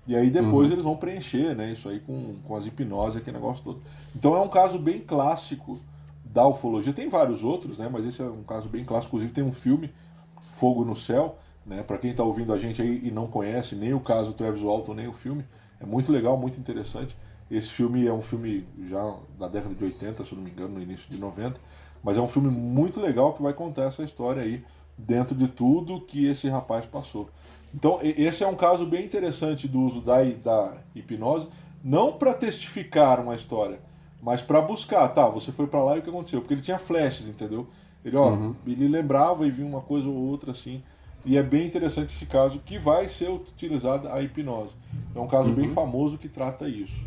E 0.07 0.17
aí 0.17 0.31
depois 0.31 0.71
eles 0.71 0.85
vão 0.85 0.97
preencher, 0.97 1.55
né? 1.55 1.71
Isso 1.71 1.89
aí 1.89 2.01
com, 2.01 2.37
com 2.43 2.57
as 2.57 2.65
hipnoses, 2.65 3.19
aquele 3.19 3.37
negócio 3.37 3.63
todo. 3.63 3.83
Então 4.17 4.35
é 4.35 4.41
um 4.41 4.49
caso 4.49 4.79
bem 4.79 5.01
clássico 5.01 5.79
da 6.25 6.47
ufologia. 6.47 6.93
Tem 6.95 7.09
vários 7.11 7.45
outros, 7.45 7.79
né? 7.79 7.91
Mas 7.93 8.07
esse 8.07 8.23
é 8.23 8.25
um 8.25 8.43
caso 8.43 8.69
bem 8.69 8.85
clássico. 8.85 9.17
Inclusive 9.17 9.35
tem 9.35 9.45
um 9.45 9.53
filme, 9.53 9.93
Fogo 10.55 10.85
no 10.85 10.97
Céu, 10.97 11.37
né? 11.67 11.83
Para 11.83 11.99
quem 11.99 12.11
está 12.11 12.23
ouvindo 12.23 12.55
a 12.55 12.59
gente 12.59 12.81
aí 12.81 13.03
e 13.05 13.11
não 13.11 13.27
conhece 13.27 13.77
nem 13.77 13.93
o 13.93 14.01
caso 14.01 14.33
Travis 14.33 14.63
Walton, 14.63 14.95
nem 14.95 15.07
o 15.07 15.13
filme, 15.13 15.45
é 15.79 15.85
muito 15.85 16.11
legal, 16.11 16.39
muito 16.39 16.59
interessante. 16.59 17.15
Esse 17.51 17.69
filme 17.69 18.07
é 18.07 18.13
um 18.13 18.23
filme 18.23 18.67
já 18.89 19.15
da 19.39 19.49
década 19.49 19.75
de 19.75 19.85
80, 19.85 20.25
se 20.25 20.35
não 20.35 20.43
me 20.43 20.51
engano, 20.51 20.75
no 20.75 20.83
início 20.83 21.11
de 21.11 21.19
90. 21.19 21.61
Mas 22.03 22.17
é 22.17 22.21
um 22.21 22.29
filme 22.29 22.51
muito 22.51 23.01
legal 23.01 23.33
que 23.35 23.43
vai 23.43 23.53
contar 23.53 23.85
essa 23.85 24.03
história 24.03 24.43
aí 24.43 24.65
dentro 24.97 25.35
de 25.35 25.47
tudo 25.49 26.01
que 26.01 26.27
esse 26.27 26.49
rapaz 26.49 26.85
passou. 26.87 27.29
Então, 27.75 27.99
esse 28.03 28.43
é 28.43 28.47
um 28.47 28.57
caso 28.57 28.87
bem 28.87 29.05
interessante 29.05 29.69
do 29.69 29.81
uso 29.81 30.01
da, 30.01 30.23
da 30.23 30.73
hipnose, 30.95 31.49
não 31.85 32.13
para 32.13 32.35
testificar 32.35 33.21
uma 33.21 33.35
história, 33.35 33.79
mas 34.23 34.43
para 34.43 34.61
buscar, 34.61 35.07
tá, 35.09 35.29
você 35.29 35.53
foi 35.53 35.67
para 35.67 35.83
lá 35.83 35.97
e 35.97 36.01
o 36.01 36.03
que 36.03 36.09
aconteceu? 36.09 36.41
Porque 36.41 36.55
ele 36.55 36.63
tinha 36.63 36.79
flashes, 36.79 37.29
entendeu? 37.29 37.69
Ele, 38.05 38.17
ó, 38.17 38.53
ele 38.67 38.89
lembrava 38.89 39.47
e 39.47 39.51
via 39.51 39.67
uma 39.67 39.81
coisa 39.81 40.09
ou 40.09 40.15
outra 40.15 40.53
assim. 40.53 40.83
E 41.25 41.37
é 41.37 41.43
bem 41.43 41.67
interessante 41.67 42.15
esse 42.15 42.27
caso 42.27 42.59
que 42.61 42.79
vai 42.79 43.09
ser 43.09 43.29
utilizada 43.29 44.13
a 44.13 44.23
hipnose. 44.23 44.75
É 45.15 45.21
um 45.21 45.27
caso 45.27 45.53
bem 45.53 45.69
famoso 45.71 46.17
que 46.17 46.29
trata 46.29 46.69
isso. 46.69 47.05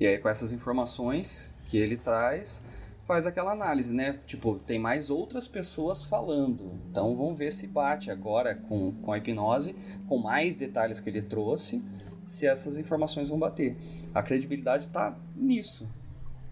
E 0.00 0.06
aí, 0.06 0.18
com 0.18 0.28
essas 0.28 0.52
informações 0.52 1.54
que 1.64 1.76
ele 1.76 1.96
traz, 1.96 2.83
faz 3.04 3.26
aquela 3.26 3.52
análise, 3.52 3.94
né? 3.94 4.18
Tipo, 4.26 4.58
tem 4.58 4.78
mais 4.78 5.10
outras 5.10 5.46
pessoas 5.46 6.04
falando. 6.04 6.80
Então, 6.90 7.16
vamos 7.16 7.38
ver 7.38 7.52
se 7.52 7.66
bate 7.66 8.10
agora 8.10 8.54
com, 8.54 8.92
com 8.92 9.12
a 9.12 9.18
hipnose, 9.18 9.74
com 10.08 10.18
mais 10.18 10.56
detalhes 10.56 11.00
que 11.00 11.10
ele 11.10 11.22
trouxe, 11.22 11.84
se 12.24 12.46
essas 12.46 12.78
informações 12.78 13.28
vão 13.28 13.38
bater. 13.38 13.76
A 14.14 14.22
credibilidade 14.22 14.88
tá 14.88 15.16
nisso. 15.36 15.88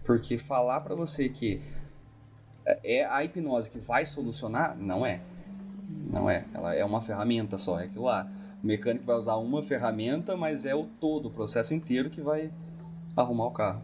Porque 0.03 0.37
falar 0.37 0.81
para 0.81 0.95
você 0.95 1.27
que 1.29 1.61
é 2.83 3.05
a 3.05 3.23
hipnose 3.23 3.69
que 3.69 3.79
vai 3.79 4.05
solucionar, 4.05 4.77
não 4.77 5.05
é. 5.05 5.21
Não 6.09 6.29
é. 6.29 6.45
Ela 6.53 6.75
é 6.75 6.85
uma 6.85 7.01
ferramenta 7.01 7.57
só, 7.57 7.79
é 7.79 7.85
aquilo 7.85 8.05
lá. 8.05 8.29
O 8.63 8.67
mecânico 8.67 9.05
vai 9.05 9.15
usar 9.15 9.35
uma 9.37 9.63
ferramenta, 9.63 10.37
mas 10.37 10.65
é 10.65 10.75
o 10.75 10.85
todo, 10.85 11.27
o 11.27 11.31
processo 11.31 11.73
inteiro 11.73 12.09
que 12.09 12.21
vai 12.21 12.51
arrumar 13.15 13.47
o 13.47 13.51
carro. 13.51 13.81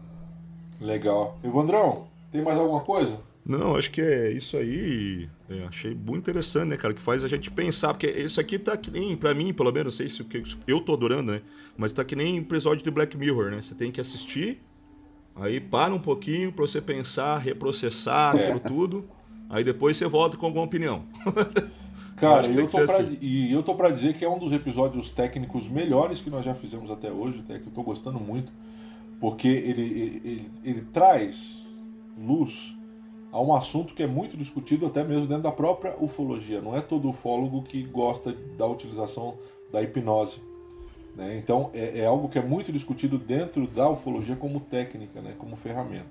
Legal. 0.80 1.38
Evandrão, 1.44 2.06
tem 2.30 2.42
mais 2.42 2.58
alguma 2.58 2.80
coisa? 2.80 3.18
Não, 3.44 3.74
acho 3.74 3.90
que 3.90 4.00
é 4.00 4.30
isso 4.30 4.56
aí. 4.56 5.28
É, 5.48 5.64
achei 5.64 5.94
muito 5.94 6.18
interessante, 6.18 6.68
né, 6.68 6.76
cara? 6.76 6.94
Que 6.94 7.00
faz 7.00 7.24
a 7.24 7.28
gente 7.28 7.50
pensar. 7.50 7.94
Porque 7.94 8.06
isso 8.06 8.40
aqui 8.40 8.58
tá 8.58 8.76
que 8.76 8.90
nem, 8.90 9.16
pra 9.16 9.34
mim, 9.34 9.52
pelo 9.52 9.72
menos, 9.72 9.94
não 9.94 9.98
sei 9.98 10.08
se 10.08 10.22
o 10.22 10.24
que 10.24 10.42
eu 10.66 10.80
tô 10.80 10.92
adorando, 10.92 11.32
né? 11.32 11.42
Mas 11.76 11.92
tá 11.92 12.04
que 12.04 12.14
nem 12.14 12.36
episódio 12.36 12.84
de 12.84 12.90
Black 12.90 13.16
Mirror, 13.16 13.50
né? 13.50 13.62
Você 13.62 13.74
tem 13.74 13.90
que 13.90 14.00
assistir, 14.00 14.60
aí 15.34 15.58
para 15.58 15.94
um 15.94 15.98
pouquinho 15.98 16.52
pra 16.52 16.66
você 16.66 16.80
pensar, 16.80 17.38
reprocessar 17.38 18.36
é. 18.36 18.44
aquilo 18.44 18.60
tudo. 18.60 19.08
Aí 19.48 19.64
depois 19.64 19.96
você 19.96 20.06
volta 20.06 20.36
com 20.36 20.46
alguma 20.46 20.64
opinião. 20.64 21.04
Cara, 22.16 22.46
eu, 22.46 22.54
eu 22.54 22.66
tô 22.66 22.72
pra, 22.72 22.84
assim. 22.84 23.18
e 23.20 23.50
eu 23.50 23.62
tô 23.62 23.74
pra 23.74 23.90
dizer 23.90 24.14
que 24.14 24.24
é 24.24 24.28
um 24.28 24.38
dos 24.38 24.52
episódios 24.52 25.10
técnicos 25.10 25.68
melhores 25.68 26.20
que 26.20 26.28
nós 26.28 26.44
já 26.44 26.54
fizemos 26.54 26.90
até 26.90 27.10
hoje, 27.10 27.40
até 27.40 27.58
que 27.58 27.66
eu 27.66 27.72
tô 27.72 27.82
gostando 27.82 28.20
muito, 28.20 28.52
porque 29.18 29.48
ele, 29.48 29.82
ele, 29.82 30.22
ele, 30.24 30.50
ele 30.62 30.80
traz 30.92 31.58
luz 32.20 32.76
a 33.32 33.40
um 33.40 33.54
assunto 33.54 33.94
que 33.94 34.02
é 34.02 34.06
muito 34.06 34.36
discutido 34.36 34.86
até 34.86 35.04
mesmo 35.04 35.26
dentro 35.26 35.44
da 35.44 35.52
própria 35.52 35.94
ufologia. 36.00 36.60
Não 36.60 36.76
é 36.76 36.80
todo 36.80 37.08
ufólogo 37.08 37.62
que 37.62 37.82
gosta 37.82 38.32
da 38.56 38.66
utilização 38.66 39.38
da 39.72 39.82
hipnose. 39.82 40.40
Né? 41.16 41.38
Então 41.38 41.70
é, 41.72 42.00
é, 42.00 42.06
algo 42.06 42.28
que 42.28 42.38
é 42.38 42.42
muito 42.42 42.72
discutido 42.72 43.18
dentro 43.18 43.66
da 43.68 43.88
ufologia 43.88 44.36
como 44.36 44.60
técnica, 44.60 45.20
né? 45.20 45.34
como 45.38 45.56
ferramenta. 45.56 46.06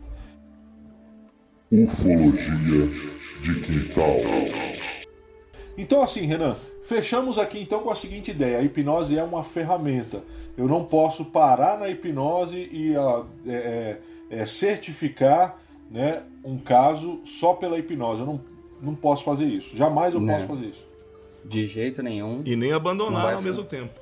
Ufologia 1.71 2.87
de 3.41 3.59
quintal. 3.61 4.17
Então 5.77 6.01
assim, 6.01 6.21
Renan, 6.21 6.55
fechamos 6.83 7.37
aqui 7.37 7.59
então 7.59 7.81
com 7.81 7.89
a 7.89 7.95
seguinte 7.95 8.31
ideia: 8.31 8.59
a 8.59 8.63
hipnose 8.63 9.17
é 9.17 9.23
uma 9.23 9.43
ferramenta. 9.43 10.23
Eu 10.57 10.67
não 10.67 10.83
posso 10.83 11.25
parar 11.25 11.77
na 11.77 11.89
hipnose 11.89 12.69
e 12.71 12.97
uh, 12.97 13.25
é, 13.45 13.97
é, 14.29 14.45
certificar 14.45 15.59
né, 15.89 16.23
um 16.43 16.57
caso 16.57 17.21
só 17.25 17.53
pela 17.53 17.77
hipnose. 17.77 18.21
Eu 18.21 18.25
não, 18.25 18.41
não 18.81 18.95
posso 18.95 19.23
fazer 19.23 19.45
isso. 19.45 19.75
Jamais 19.75 20.13
eu 20.13 20.21
não. 20.21 20.33
posso 20.33 20.47
fazer 20.47 20.65
isso. 20.67 20.87
De 21.43 21.65
jeito 21.65 22.03
nenhum. 22.03 22.43
E 22.45 22.55
nem 22.55 22.71
abandonar 22.71 23.33
ao 23.33 23.41
mesmo 23.41 23.63
tempo. 23.63 23.99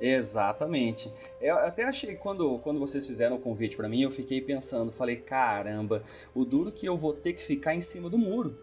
Exatamente. 0.00 1.12
Eu 1.40 1.58
até 1.58 1.84
achei 1.84 2.14
quando, 2.14 2.58
quando 2.60 2.80
vocês 2.80 3.06
fizeram 3.06 3.36
o 3.36 3.38
convite 3.38 3.76
para 3.76 3.88
mim, 3.88 4.00
eu 4.00 4.10
fiquei 4.10 4.40
pensando, 4.40 4.90
falei, 4.90 5.16
caramba, 5.16 6.02
o 6.34 6.44
duro 6.44 6.72
que 6.72 6.86
eu 6.86 6.96
vou 6.96 7.12
ter 7.12 7.34
que 7.34 7.42
ficar 7.42 7.74
em 7.74 7.82
cima 7.82 8.08
do 8.08 8.16
muro. 8.16 8.56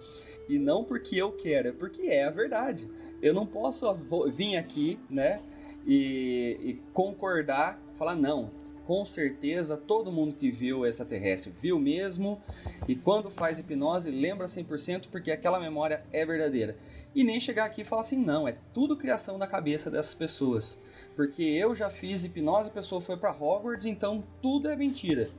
E 0.49 0.57
não 0.57 0.83
porque 0.83 1.15
eu 1.15 1.31
quero, 1.31 1.67
é 1.67 1.71
porque 1.71 2.07
é 2.07 2.25
a 2.25 2.31
verdade. 2.31 2.89
Eu 3.21 3.33
não 3.33 3.45
posso 3.45 3.93
vir 4.31 4.57
aqui, 4.57 4.99
né, 5.09 5.41
e, 5.85 6.57
e 6.61 6.73
concordar, 6.91 7.79
falar 7.95 8.15
não, 8.15 8.51
com 8.87 9.03
certeza 9.03 9.75
todo 9.75 10.13
mundo 10.13 10.33
que 10.33 10.49
viu 10.49 10.85
extraterrestre 10.85 11.53
viu 11.61 11.77
mesmo, 11.77 12.41
e 12.87 12.95
quando 12.95 13.29
faz 13.29 13.59
hipnose 13.59 14.09
lembra 14.09 14.47
100% 14.47 15.07
porque 15.11 15.29
aquela 15.29 15.59
memória 15.59 16.05
é 16.13 16.25
verdadeira. 16.25 16.77
E 17.13 17.21
nem 17.21 17.37
chegar 17.37 17.65
aqui 17.65 17.81
e 17.81 17.85
falar 17.85 18.01
assim, 18.01 18.17
não, 18.17 18.47
é 18.47 18.53
tudo 18.73 18.95
criação 18.95 19.37
da 19.37 19.45
cabeça 19.45 19.91
dessas 19.91 20.15
pessoas. 20.15 20.79
Porque 21.17 21.43
eu 21.43 21.75
já 21.75 21.89
fiz 21.89 22.23
hipnose, 22.23 22.69
a 22.69 22.71
pessoa 22.71 23.01
foi 23.01 23.17
para 23.17 23.31
Hogwarts, 23.31 23.85
então 23.85 24.23
tudo 24.41 24.69
é 24.69 24.75
mentira. 24.77 25.29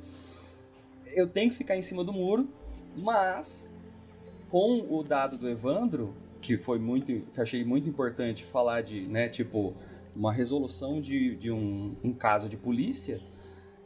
Eu 1.17 1.27
tenho 1.27 1.51
que 1.51 1.57
ficar 1.57 1.75
em 1.75 1.83
cima 1.83 2.05
do 2.05 2.13
muro, 2.13 2.47
mas 2.95 3.73
com 4.51 4.87
o 4.91 5.03
dado 5.03 5.39
do 5.39 5.49
Evandro, 5.49 6.15
que 6.39 6.59
foi 6.59 6.79
muito, 6.79 7.23
que 7.33 7.41
achei 7.41 7.65
muito 7.65 7.89
importante 7.89 8.45
falar 8.45 8.83
de, 8.83 9.09
né, 9.09 9.31
tipo, 9.31 9.75
uma 10.15 10.33
resolução 10.33 11.01
de, 11.01 11.35
de 11.37 11.51
um, 11.51 11.97
um 12.05 12.13
caso 12.13 12.47
de 12.47 12.59
polícia, 12.59 13.23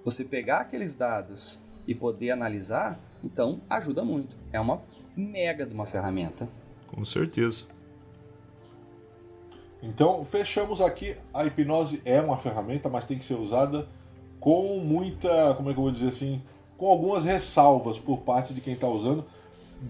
você 0.04 0.24
pegar 0.24 0.58
aqueles 0.58 0.96
dados 0.96 1.60
e 1.86 1.94
poder 1.94 2.30
analisar, 2.30 2.98
então 3.22 3.60
ajuda 3.68 4.04
muito. 4.04 4.36
É 4.52 4.60
uma 4.60 4.80
mega 5.16 5.66
de 5.66 5.74
uma 5.74 5.86
ferramenta. 5.86 6.48
Com 6.86 7.04
certeza. 7.04 7.64
Então, 9.82 10.24
fechamos 10.24 10.80
aqui. 10.80 11.16
A 11.34 11.44
hipnose 11.44 12.00
é 12.04 12.20
uma 12.20 12.36
ferramenta, 12.36 12.88
mas 12.88 13.04
tem 13.04 13.18
que 13.18 13.24
ser 13.24 13.34
usada 13.34 13.88
com 14.38 14.78
muita, 14.78 15.54
como 15.56 15.70
é 15.70 15.72
que 15.72 15.78
eu 15.78 15.84
vou 15.84 15.92
dizer 15.92 16.08
assim, 16.08 16.40
com 16.76 16.86
algumas 16.86 17.24
ressalvas 17.24 17.98
por 17.98 18.18
parte 18.18 18.54
de 18.54 18.60
quem 18.60 18.74
está 18.74 18.86
usando, 18.86 19.24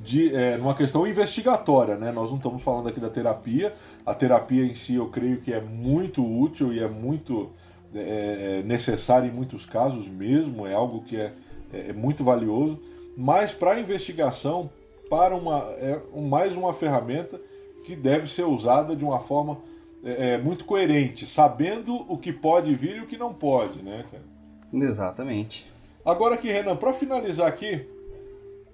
de 0.03 0.35
é, 0.35 0.57
numa 0.57 0.75
questão 0.75 1.07
investigatória, 1.07 1.97
né? 1.97 2.11
Nós 2.11 2.31
não 2.31 2.39
estamos 2.39 2.63
falando 2.63 2.89
aqui 2.89 2.99
da 2.99 3.11
terapia. 3.11 3.75
A 4.07 4.15
terapia 4.15 4.65
em 4.65 4.75
si, 4.75 4.95
eu 4.95 5.09
creio 5.09 5.41
que 5.41 5.53
é 5.53 5.61
muito 5.61 6.25
útil 6.25 6.73
e 6.73 6.83
é 6.83 6.89
muito 6.89 7.51
é, 7.95 8.59
é, 8.61 8.63
necessário 8.63 9.29
em 9.29 9.33
muitos 9.33 9.67
casos 9.67 10.09
mesmo, 10.09 10.67
é 10.67 10.75
algo 10.75 11.03
que 11.03 11.17
é, 11.17 11.33
é, 11.73 11.89
é 11.89 11.93
muito 11.93 12.25
valioso, 12.25 12.81
mas 13.17 13.53
para 13.53 13.73
a 13.73 13.81
investigação, 13.81 14.71
para 15.11 15.35
uma, 15.37 15.71
é 15.79 16.01
mais 16.15 16.57
uma 16.57 16.73
ferramenta 16.73 17.41
que 17.85 17.95
deve 17.95 18.31
ser 18.31 18.45
usada 18.45 18.97
de 18.97 19.05
uma 19.05 19.21
forma 19.21 19.59
é, 20.05 20.33
é, 20.33 20.39
muito 20.39 20.65
coerente, 20.65 21.27
sabendo 21.27 21.95
o 22.11 22.17
que 22.17 22.33
pode 22.33 22.75
vir 22.75 22.97
e 22.97 23.01
o 23.01 23.07
que 23.07 23.17
não 23.17 23.33
pode, 23.33 23.83
né, 23.83 24.05
cara? 24.11 24.25
Exatamente. 24.73 25.71
Agora 26.05 26.35
aqui, 26.35 26.51
Renan, 26.51 26.77
para 26.77 26.93
finalizar 26.93 27.47
aqui, 27.47 27.87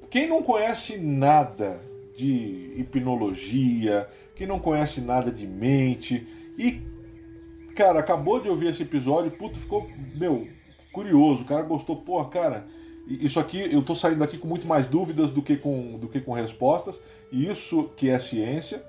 quem 0.08 0.28
não 0.28 0.42
conhece 0.42 0.96
nada 0.96 1.80
de 2.16 2.72
hipnologia, 2.76 4.08
quem 4.34 4.46
não 4.46 4.58
conhece 4.58 5.00
nada 5.00 5.30
de 5.30 5.46
mente 5.46 6.26
e 6.56 6.80
cara, 7.78 8.00
acabou 8.00 8.40
de 8.40 8.48
ouvir 8.48 8.70
esse 8.70 8.82
episódio, 8.82 9.30
puta, 9.30 9.56
ficou, 9.56 9.88
meu, 10.16 10.48
curioso. 10.92 11.42
O 11.42 11.44
cara 11.44 11.62
gostou, 11.62 11.94
pô, 11.94 12.22
cara, 12.24 12.66
isso 13.06 13.38
aqui, 13.38 13.72
eu 13.72 13.80
tô 13.82 13.94
saindo 13.94 14.24
aqui 14.24 14.36
com 14.36 14.48
muito 14.48 14.66
mais 14.66 14.86
dúvidas 14.86 15.30
do 15.30 15.40
que 15.40 15.56
com, 15.56 15.96
do 15.96 16.08
que 16.08 16.20
com 16.20 16.32
respostas. 16.32 17.00
E 17.30 17.48
isso 17.48 17.88
que 17.96 18.10
é 18.10 18.18
ciência. 18.18 18.82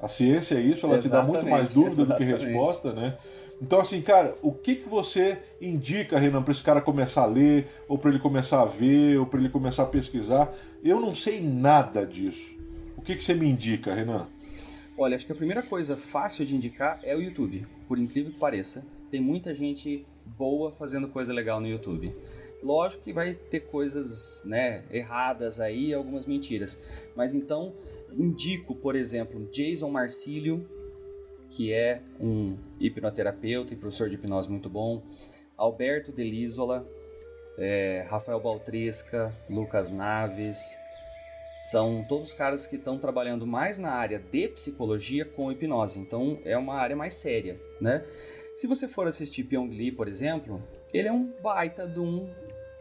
A 0.00 0.08
ciência 0.08 0.56
é 0.56 0.60
isso, 0.60 0.84
ela 0.84 0.98
exatamente, 0.98 1.02
te 1.02 1.10
dá 1.10 1.40
muito 1.40 1.50
mais 1.50 1.74
dúvida 1.74 2.04
do 2.04 2.16
que 2.16 2.24
resposta, 2.24 2.92
né? 2.92 3.16
Então, 3.60 3.80
assim, 3.80 4.00
cara, 4.02 4.36
o 4.42 4.52
que, 4.52 4.76
que 4.76 4.88
você 4.88 5.38
indica, 5.60 6.18
Renan, 6.18 6.42
para 6.42 6.52
esse 6.52 6.62
cara 6.62 6.80
começar 6.82 7.22
a 7.22 7.26
ler, 7.26 7.66
ou 7.88 7.96
para 7.98 8.10
ele 8.10 8.20
começar 8.20 8.60
a 8.60 8.66
ver, 8.66 9.18
ou 9.18 9.26
para 9.26 9.40
ele 9.40 9.48
começar 9.48 9.84
a 9.84 9.86
pesquisar? 9.86 10.52
Eu 10.84 11.00
não 11.00 11.14
sei 11.14 11.40
nada 11.40 12.06
disso. 12.06 12.56
O 12.96 13.00
que, 13.00 13.16
que 13.16 13.24
você 13.24 13.34
me 13.34 13.48
indica, 13.48 13.94
Renan? 13.94 14.26
Olha, 15.00 15.14
acho 15.14 15.24
que 15.24 15.30
a 15.30 15.36
primeira 15.36 15.62
coisa 15.62 15.96
fácil 15.96 16.44
de 16.44 16.56
indicar 16.56 16.98
é 17.04 17.14
o 17.14 17.22
YouTube. 17.22 17.64
Por 17.86 18.00
incrível 18.00 18.32
que 18.32 18.38
pareça, 18.38 18.84
tem 19.08 19.20
muita 19.20 19.54
gente 19.54 20.04
boa 20.26 20.72
fazendo 20.72 21.06
coisa 21.06 21.32
legal 21.32 21.60
no 21.60 21.68
YouTube. 21.68 22.12
Lógico 22.60 23.04
que 23.04 23.12
vai 23.12 23.32
ter 23.32 23.60
coisas 23.60 24.42
né, 24.44 24.82
erradas 24.90 25.60
aí, 25.60 25.94
algumas 25.94 26.26
mentiras. 26.26 27.08
Mas 27.14 27.32
então, 27.32 27.72
indico, 28.12 28.74
por 28.74 28.96
exemplo, 28.96 29.48
Jason 29.52 29.88
Marcílio, 29.88 30.68
que 31.48 31.72
é 31.72 32.02
um 32.20 32.58
hipnoterapeuta 32.80 33.72
e 33.72 33.76
professor 33.76 34.08
de 34.08 34.16
hipnose 34.16 34.50
muito 34.50 34.68
bom. 34.68 35.00
Alberto 35.56 36.10
Delisola, 36.10 36.84
é, 37.56 38.04
Rafael 38.10 38.40
Baltresca, 38.40 39.32
Lucas 39.48 39.90
Naves, 39.90 40.76
são 41.58 42.04
todos 42.08 42.32
caras 42.32 42.68
que 42.68 42.76
estão 42.76 42.98
trabalhando 42.98 43.44
mais 43.44 43.78
na 43.78 43.90
área 43.90 44.20
de 44.20 44.48
psicologia 44.48 45.24
com 45.24 45.50
hipnose, 45.50 45.98
então 45.98 46.38
é 46.44 46.56
uma 46.56 46.74
área 46.74 46.94
mais 46.94 47.14
séria, 47.14 47.60
né? 47.80 48.06
Se 48.54 48.68
você 48.68 48.86
for 48.86 49.08
assistir 49.08 49.42
Pyong 49.42 49.68
Lee, 49.68 49.90
por 49.90 50.06
exemplo, 50.06 50.62
ele 50.94 51.08
é 51.08 51.12
um 51.12 51.32
baita 51.42 51.84
de 51.88 51.98
um 51.98 52.32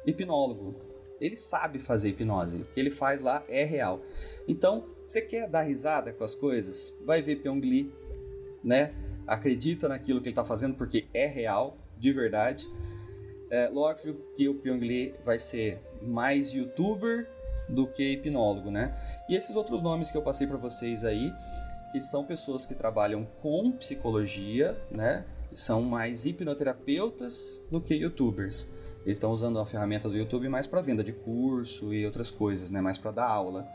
hipnólogo. 0.06 0.76
Ele 1.20 1.36
sabe 1.36 1.80
fazer 1.80 2.10
hipnose, 2.10 2.62
o 2.62 2.66
que 2.66 2.80
ele 2.80 2.92
faz 2.92 3.24
lá 3.24 3.44
é 3.50 3.64
real. 3.64 4.00
Então, 4.48 4.86
você 5.08 5.24
quer 5.24 5.50
dar 5.50 5.64
risada 5.64 6.14
com 6.14 6.24
as 6.24 6.36
coisas? 6.36 6.94
Vai 7.04 7.20
ver 7.20 7.38
Pyong 7.38 7.62
Lee, 7.62 7.92
né? 8.64 8.94
Acredita 9.26 9.90
naquilo 9.90 10.22
que 10.22 10.28
ele 10.28 10.34
está 10.34 10.46
fazendo 10.46 10.76
porque 10.76 11.08
é 11.16 11.26
real, 11.26 11.76
de 11.98 12.14
verdade. 12.14 12.70
É, 13.50 13.70
lógico 13.70 14.22
que 14.36 14.48
o 14.48 14.54
Pyong 14.54 14.82
Lee 14.82 15.16
vai 15.26 15.40
ser 15.40 15.82
mais 16.00 16.54
youtuber 16.54 17.28
do 17.68 17.88
que 17.88 18.14
hipnólogo, 18.14 18.72
né? 18.72 18.96
E 19.28 19.36
esses 19.36 19.56
outros 19.56 19.82
nomes 19.82 20.12
que 20.12 20.18
eu 20.18 20.22
passei 20.22 20.48
para 20.48 20.58
vocês 20.58 21.04
aí, 21.04 21.34
que 21.92 22.02
são 22.02 22.24
pessoas 22.24 22.66
que 22.66 22.76
trabalham 22.76 23.28
com 23.42 23.72
psicologia, 23.72 24.80
né? 24.92 25.26
São 25.54 25.82
mais 25.82 26.26
hipnoterapeutas 26.26 27.62
do 27.72 27.82
que 27.82 27.96
youtubers. 27.96 28.68
Eles 29.06 29.18
estão 29.18 29.32
usando 29.32 29.60
a 29.60 29.66
ferramenta 29.66 30.10
do 30.10 30.18
YouTube 30.18 30.50
mais 30.50 30.68
para 30.68 30.82
venda 30.82 31.04
de 31.04 31.14
curso 31.14 31.94
e 31.94 32.06
outras 32.06 32.30
coisas, 32.30 32.70
né? 32.72 32.82
Mais 32.82 32.98
para 32.98 33.12
dar 33.12 33.28
aula. 33.28 33.68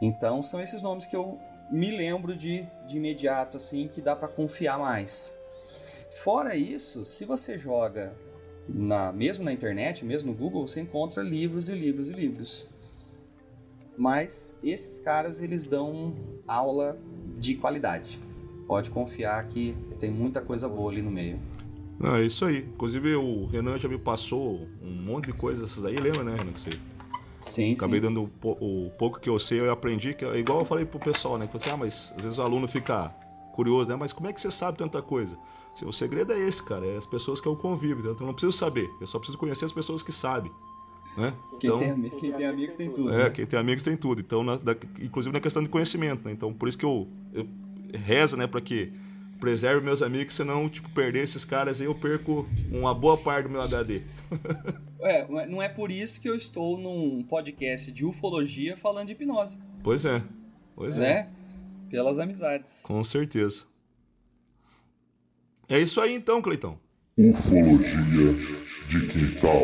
Então 0.00 0.42
são 0.42 0.60
esses 0.60 0.82
nomes 0.82 1.06
que 1.06 1.16
eu 1.16 1.38
me 1.70 1.90
lembro 1.90 2.36
de, 2.36 2.66
de 2.86 2.98
imediato 2.98 3.56
assim 3.56 3.88
que 3.88 4.00
dá 4.00 4.14
para 4.14 4.28
confiar 4.28 4.78
mais. 4.78 5.34
Fora 6.22 6.54
isso, 6.54 7.04
se 7.04 7.24
você 7.24 7.58
joga 7.58 8.14
na 8.68 9.12
mesmo 9.12 9.44
na 9.44 9.52
internet, 9.52 10.04
mesmo 10.04 10.32
no 10.32 10.38
Google, 10.38 10.66
você 10.66 10.80
encontra 10.80 11.22
livros 11.22 11.68
e 11.68 11.74
livros 11.74 12.08
e 12.08 12.12
livros. 12.12 12.68
Mas 13.96 14.58
esses 14.62 14.98
caras 14.98 15.40
eles 15.40 15.66
dão 15.66 16.14
aula 16.46 16.98
de 17.38 17.54
qualidade. 17.54 18.20
Pode 18.66 18.90
confiar 18.90 19.46
que 19.46 19.76
tem 20.00 20.10
muita 20.10 20.40
coisa 20.40 20.68
boa 20.68 20.90
ali 20.90 21.02
no 21.02 21.10
meio. 21.10 21.40
É 22.02 22.22
isso 22.22 22.44
aí. 22.44 22.58
Inclusive 22.58 23.14
o 23.14 23.46
Renan 23.46 23.78
já 23.78 23.88
me 23.88 23.98
passou 23.98 24.66
um 24.82 24.90
monte 24.90 25.26
de 25.26 25.32
coisas 25.32 25.70
essas 25.70 25.84
aí, 25.84 25.96
lembra, 25.96 26.24
né, 26.24 26.36
Renan? 26.36 26.52
Que 26.52 26.60
você 26.60 26.78
Sim, 27.44 27.74
Acabei 27.74 28.00
sim. 28.00 28.06
dando 28.06 28.30
o, 28.42 28.86
o 28.86 28.90
pouco 28.92 29.20
que 29.20 29.28
eu 29.28 29.38
sei, 29.38 29.60
eu 29.60 29.70
aprendi, 29.70 30.14
que 30.14 30.24
é 30.24 30.38
igual 30.38 30.60
eu 30.60 30.64
falei 30.64 30.86
pro 30.86 30.98
pessoal, 30.98 31.36
né? 31.36 31.46
Que 31.46 31.52
você, 31.52 31.68
ah, 31.68 31.76
mas 31.76 32.12
às 32.16 32.24
vezes 32.24 32.38
o 32.38 32.42
aluno 32.42 32.66
fica 32.66 33.10
curioso, 33.52 33.90
né? 33.90 33.96
Mas 33.96 34.14
como 34.14 34.28
é 34.28 34.32
que 34.32 34.40
você 34.40 34.50
sabe 34.50 34.78
tanta 34.78 35.02
coisa? 35.02 35.36
Assim, 35.74 35.84
o 35.84 35.92
segredo 35.92 36.32
é 36.32 36.38
esse, 36.38 36.62
cara, 36.62 36.86
é 36.86 36.96
as 36.96 37.06
pessoas 37.06 37.42
que 37.42 37.46
eu 37.46 37.54
convivo, 37.54 38.00
então 38.00 38.16
eu 38.18 38.26
não 38.26 38.32
preciso 38.32 38.56
saber, 38.56 38.88
eu 38.98 39.06
só 39.06 39.18
preciso 39.18 39.36
conhecer 39.36 39.66
as 39.66 39.72
pessoas 39.72 40.02
que 40.02 40.10
sabem, 40.10 40.50
né? 41.16 41.32
Quem, 41.60 41.70
Então- 41.70 41.78
tem, 41.78 42.10
quem 42.10 42.32
tem 42.32 42.46
amigos 42.46 42.74
tem 42.74 42.90
tudo. 42.90 43.12
é, 43.14 43.24
né? 43.24 43.30
quem 43.30 43.46
tem 43.46 43.58
amigos 43.58 43.82
tem 43.82 43.96
tudo. 43.96 44.20
Então, 44.20 44.42
na- 44.42 44.56
da- 44.56 44.76
inclusive 45.00 45.32
na 45.32 45.40
questão 45.40 45.62
de 45.62 45.68
conhecimento, 45.68 46.24
né? 46.26 46.32
Então, 46.32 46.52
por 46.52 46.68
isso 46.68 46.76
que 46.78 46.84
eu, 46.84 47.08
eu 47.32 47.46
rezo, 47.94 48.36
né, 48.36 48.46
para 48.46 48.60
que 48.60 48.92
preserve 49.40 49.84
meus 49.84 50.02
amigos, 50.02 50.34
senão, 50.34 50.68
tipo, 50.68 50.88
perder 50.90 51.22
esses 51.22 51.44
caras 51.44 51.80
aí, 51.80 51.86
eu 51.86 51.94
perco 51.94 52.46
uma 52.70 52.94
boa 52.94 53.16
parte 53.16 53.44
do 53.44 53.50
meu 53.50 53.60
HD. 53.62 54.00
É, 55.06 55.46
não 55.46 55.60
é 55.60 55.68
por 55.68 55.90
isso 55.92 56.18
que 56.18 56.26
eu 56.26 56.34
estou 56.34 56.78
num 56.78 57.20
podcast 57.24 57.92
de 57.92 58.06
ufologia 58.06 58.74
falando 58.74 59.08
de 59.08 59.12
hipnose, 59.12 59.58
Pois 59.82 60.06
é. 60.06 60.22
Pois 60.74 60.96
é. 60.96 61.00
né? 61.00 61.28
Pelas 61.90 62.18
amizades. 62.18 62.84
Com 62.86 63.04
certeza. 63.04 63.64
É 65.68 65.78
isso 65.78 66.00
aí 66.00 66.14
então, 66.14 66.40
Cleitão. 66.40 66.78
Ufologia 67.18 68.32
de 68.88 69.06
quintal. 69.06 69.62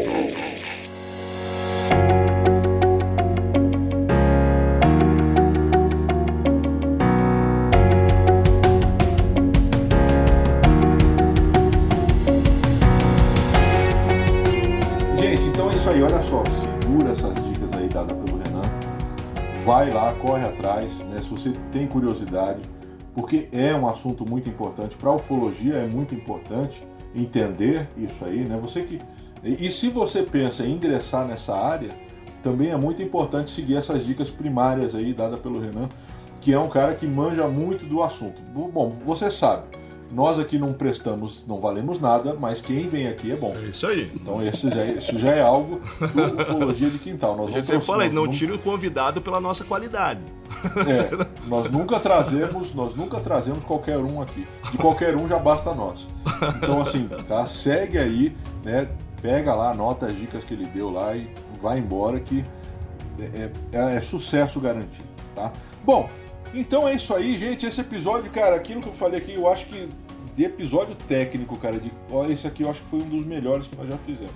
Gente, 15.17 15.43
então 15.49 15.71
é 15.71 15.75
isso 15.75 15.91
aí, 15.91 16.03
olha 16.03 16.23
só, 16.23 16.43
segura 16.45 17.11
essas 17.13 17.35
dicas 17.47 17.73
aí 17.75 17.89
dadas 17.89 18.17
pelo 18.17 18.39
Renan. 18.39 18.63
Vai 19.65 19.93
lá, 19.93 20.13
corre 20.15 20.45
atrás, 20.45 20.91
né? 21.07 21.19
Se 21.19 21.29
você 21.29 21.53
tem 21.71 21.87
curiosidade, 21.87 22.63
porque 23.15 23.49
é 23.53 23.75
um 23.75 23.89
assunto 23.89 24.25
muito 24.29 24.49
importante. 24.49 24.97
Para 24.97 25.11
a 25.11 25.15
ufologia 25.15 25.75
é 25.75 25.87
muito 25.87 26.15
importante 26.15 26.87
entender 27.15 27.87
isso 27.97 28.25
aí, 28.25 28.49
né? 28.49 28.59
Você 28.63 28.83
que. 28.83 28.99
E 29.43 29.67
e 29.67 29.71
se 29.71 29.89
você 29.89 30.23
pensa 30.23 30.65
em 30.65 30.73
ingressar 30.73 31.27
nessa 31.27 31.55
área, 31.55 31.91
também 32.43 32.71
é 32.71 32.77
muito 32.77 33.03
importante 33.03 33.51
seguir 33.51 33.77
essas 33.77 34.05
dicas 34.05 34.31
primárias 34.31 34.95
aí 34.95 35.13
dadas 35.13 35.39
pelo 35.41 35.61
Renan, 35.61 35.89
que 36.41 36.53
é 36.53 36.59
um 36.59 36.69
cara 36.69 36.95
que 36.95 37.07
manja 37.07 37.47
muito 37.47 37.85
do 37.85 38.03
assunto. 38.03 38.41
Bom, 38.53 38.97
você 39.05 39.31
sabe, 39.31 39.65
nós 40.13 40.41
aqui 40.41 40.59
não 40.59 40.73
prestamos, 40.73 41.45
não 41.47 41.61
valemos 41.61 42.01
nada, 42.01 42.35
mas 42.39 42.61
quem 42.61 42.89
vem 42.89 43.07
aqui 43.07 43.31
é 43.31 43.37
bom. 43.37 43.53
É 43.55 43.69
isso 43.69 43.87
aí. 43.87 44.11
Então 44.15 44.43
esse 44.45 44.69
já, 44.69 44.85
isso 44.85 45.19
já 45.19 45.33
é 45.33 45.43
algo 45.43 45.81
do 46.01 46.43
ufologia 46.43 46.91
de 46.91 46.99
quintal. 46.99 47.37
Nós 47.37 47.51
A 47.51 47.53
gente 47.53 47.67
sempre 47.67 47.87
fala 47.87 48.03
aí, 48.03 48.11
não 48.11 48.27
nós 48.27 48.37
tire 48.37 48.53
o 48.53 48.59
convidado 48.59 49.21
pela 49.21 49.41
nossa 49.41 49.65
qualidade. 49.65 50.21
é, 50.87 51.27
nós 51.47 51.71
nunca 51.71 52.01
trazemos, 52.01 52.75
nós 52.75 52.95
nunca 52.97 53.19
trazemos 53.19 53.63
qualquer 53.65 53.99
um 53.99 54.21
aqui. 54.21 54.47
De 54.73 54.79
qualquer 54.79 55.17
um 55.17 55.29
já 55.29 55.39
basta 55.39 55.73
nós. 55.73 56.09
Então 56.57 56.83
assim, 56.83 57.09
tá? 57.29 57.47
Segue 57.47 57.99
aí, 57.99 58.37
né? 58.65 58.89
Pega 59.23 59.55
lá, 59.55 59.71
anota 59.71 60.07
as 60.07 60.17
dicas 60.17 60.43
que 60.45 60.55
ele 60.55 60.67
deu 60.67 60.91
lá 60.91 61.15
e 61.15 61.31
vai 61.61 61.79
embora 61.79 62.19
que 62.21 62.45
é, 63.19 63.51
é- 63.77 63.97
é 63.97 64.01
sucesso 64.01 64.59
garantido, 64.61 65.09
tá? 65.35 65.53
Bom, 65.85 66.09
então 66.55 66.89
é 66.89 66.95
isso 66.95 67.15
aí, 67.15 67.39
gente. 67.39 67.67
Esse 67.67 67.81
episódio, 67.81 68.31
cara, 68.31 68.57
aquilo 68.57 68.81
que 68.81 68.89
eu 68.89 68.93
falei 68.95 69.19
aqui, 69.21 69.35
eu 69.35 69.49
acho 69.49 69.67
que 69.67 69.89
de 70.37 70.45
episódio 70.45 70.95
técnico, 71.07 71.59
cara, 71.59 71.79
de, 71.79 71.93
ó, 72.11 72.25
esse 72.27 72.47
aqui 72.47 72.63
eu 72.63 72.71
acho 72.71 72.81
que 72.81 72.89
foi 72.89 73.01
um 73.01 73.09
dos 73.09 73.27
melhores 73.27 73.69
que 73.69 73.77
nós 73.77 73.89
já 73.89 73.99
fizemos. 73.99 74.33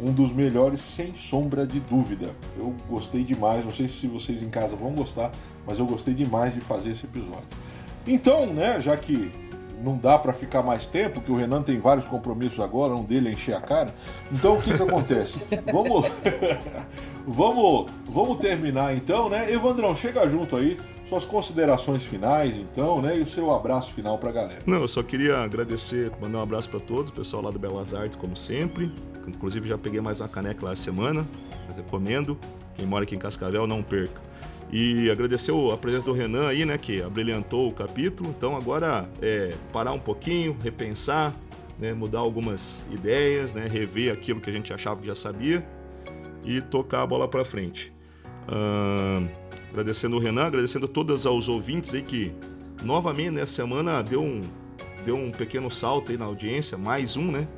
Um 0.00 0.12
dos 0.12 0.32
melhores, 0.32 0.80
sem 0.80 1.12
sombra 1.14 1.66
de 1.66 1.80
dúvida. 1.80 2.30
Eu 2.56 2.72
gostei 2.88 3.24
demais. 3.24 3.64
Não 3.64 3.72
sei 3.72 3.88
se 3.88 4.06
vocês 4.06 4.42
em 4.42 4.48
casa 4.48 4.76
vão 4.76 4.92
gostar, 4.92 5.32
mas 5.66 5.80
eu 5.80 5.86
gostei 5.86 6.14
demais 6.14 6.54
de 6.54 6.60
fazer 6.60 6.92
esse 6.92 7.04
episódio. 7.04 7.42
Então, 8.06 8.46
né, 8.46 8.80
já 8.80 8.96
que 8.96 9.30
não 9.82 9.96
dá 9.96 10.18
pra 10.18 10.32
ficar 10.32 10.62
mais 10.62 10.86
tempo, 10.86 11.20
que 11.20 11.30
o 11.30 11.36
Renan 11.36 11.62
tem 11.62 11.78
vários 11.78 12.06
compromissos 12.06 12.60
agora, 12.60 12.94
um 12.94 13.04
dele 13.04 13.28
é 13.28 13.32
encher 13.32 13.54
a 13.54 13.60
cara. 13.60 13.94
Então 14.30 14.54
o 14.56 14.62
que 14.62 14.74
que 14.76 14.82
acontece? 14.82 15.42
Vamos 15.72 16.06
Vamos, 17.30 17.90
vamos 18.06 18.38
terminar 18.38 18.96
então, 18.96 19.28
né? 19.28 19.52
Evandrão, 19.52 19.94
chega 19.94 20.26
junto 20.26 20.56
aí, 20.56 20.78
suas 21.06 21.26
considerações 21.26 22.02
finais 22.02 22.56
então, 22.56 23.02
né? 23.02 23.18
E 23.18 23.20
o 23.20 23.26
seu 23.26 23.54
abraço 23.54 23.92
final 23.92 24.16
pra 24.16 24.32
galera. 24.32 24.62
Não, 24.64 24.80
eu 24.80 24.88
só 24.88 25.02
queria 25.02 25.36
agradecer, 25.36 26.10
mandar 26.18 26.38
um 26.38 26.42
abraço 26.42 26.70
para 26.70 26.80
todos, 26.80 27.10
o 27.10 27.14
pessoal 27.14 27.42
lá 27.42 27.50
do 27.50 27.58
Belas 27.58 27.92
Artes, 27.92 28.16
como 28.16 28.34
sempre. 28.34 28.90
Inclusive 29.26 29.68
já 29.68 29.76
peguei 29.76 30.00
mais 30.00 30.22
uma 30.22 30.28
caneca 30.28 30.64
lá 30.64 30.72
essa 30.72 30.84
semana, 30.84 31.26
mas 31.66 31.76
recomendo. 31.76 32.38
Quem 32.78 32.86
mora 32.86 33.02
aqui 33.02 33.16
em 33.16 33.18
Cascavel, 33.18 33.66
não 33.66 33.82
perca. 33.82 34.22
E 34.70 35.10
agradecer 35.10 35.52
a 35.72 35.76
presença 35.76 36.04
do 36.04 36.12
Renan 36.12 36.46
aí, 36.46 36.64
né, 36.64 36.78
que 36.78 37.02
abrilhantou 37.02 37.68
o 37.68 37.72
capítulo. 37.72 38.30
Então 38.30 38.56
agora 38.56 39.08
é 39.20 39.52
parar 39.72 39.92
um 39.92 39.98
pouquinho, 39.98 40.56
repensar, 40.62 41.34
né, 41.78 41.92
mudar 41.92 42.20
algumas 42.20 42.84
ideias, 42.92 43.52
né, 43.52 43.66
rever 43.66 44.12
aquilo 44.12 44.40
que 44.40 44.48
a 44.48 44.52
gente 44.52 44.72
achava 44.72 45.00
que 45.00 45.06
já 45.06 45.14
sabia 45.14 45.66
e 46.44 46.60
tocar 46.60 47.02
a 47.02 47.06
bola 47.06 47.26
para 47.26 47.44
frente. 47.44 47.92
Agradecendo 49.70 50.16
o 50.16 50.18
Renan, 50.20 50.46
agradecendo 50.46 50.86
todos 50.86 51.26
aos 51.26 51.48
ouvintes 51.48 51.94
aí 51.94 52.02
que 52.02 52.32
novamente 52.82 53.30
nessa 53.30 53.52
semana 53.52 54.02
deu 54.02 54.22
um, 54.22 54.42
deu 55.04 55.16
um 55.16 55.32
pequeno 55.32 55.70
salto 55.70 56.12
aí 56.12 56.18
na 56.18 56.26
audiência, 56.26 56.78
mais 56.78 57.16
um, 57.16 57.32
né? 57.32 57.48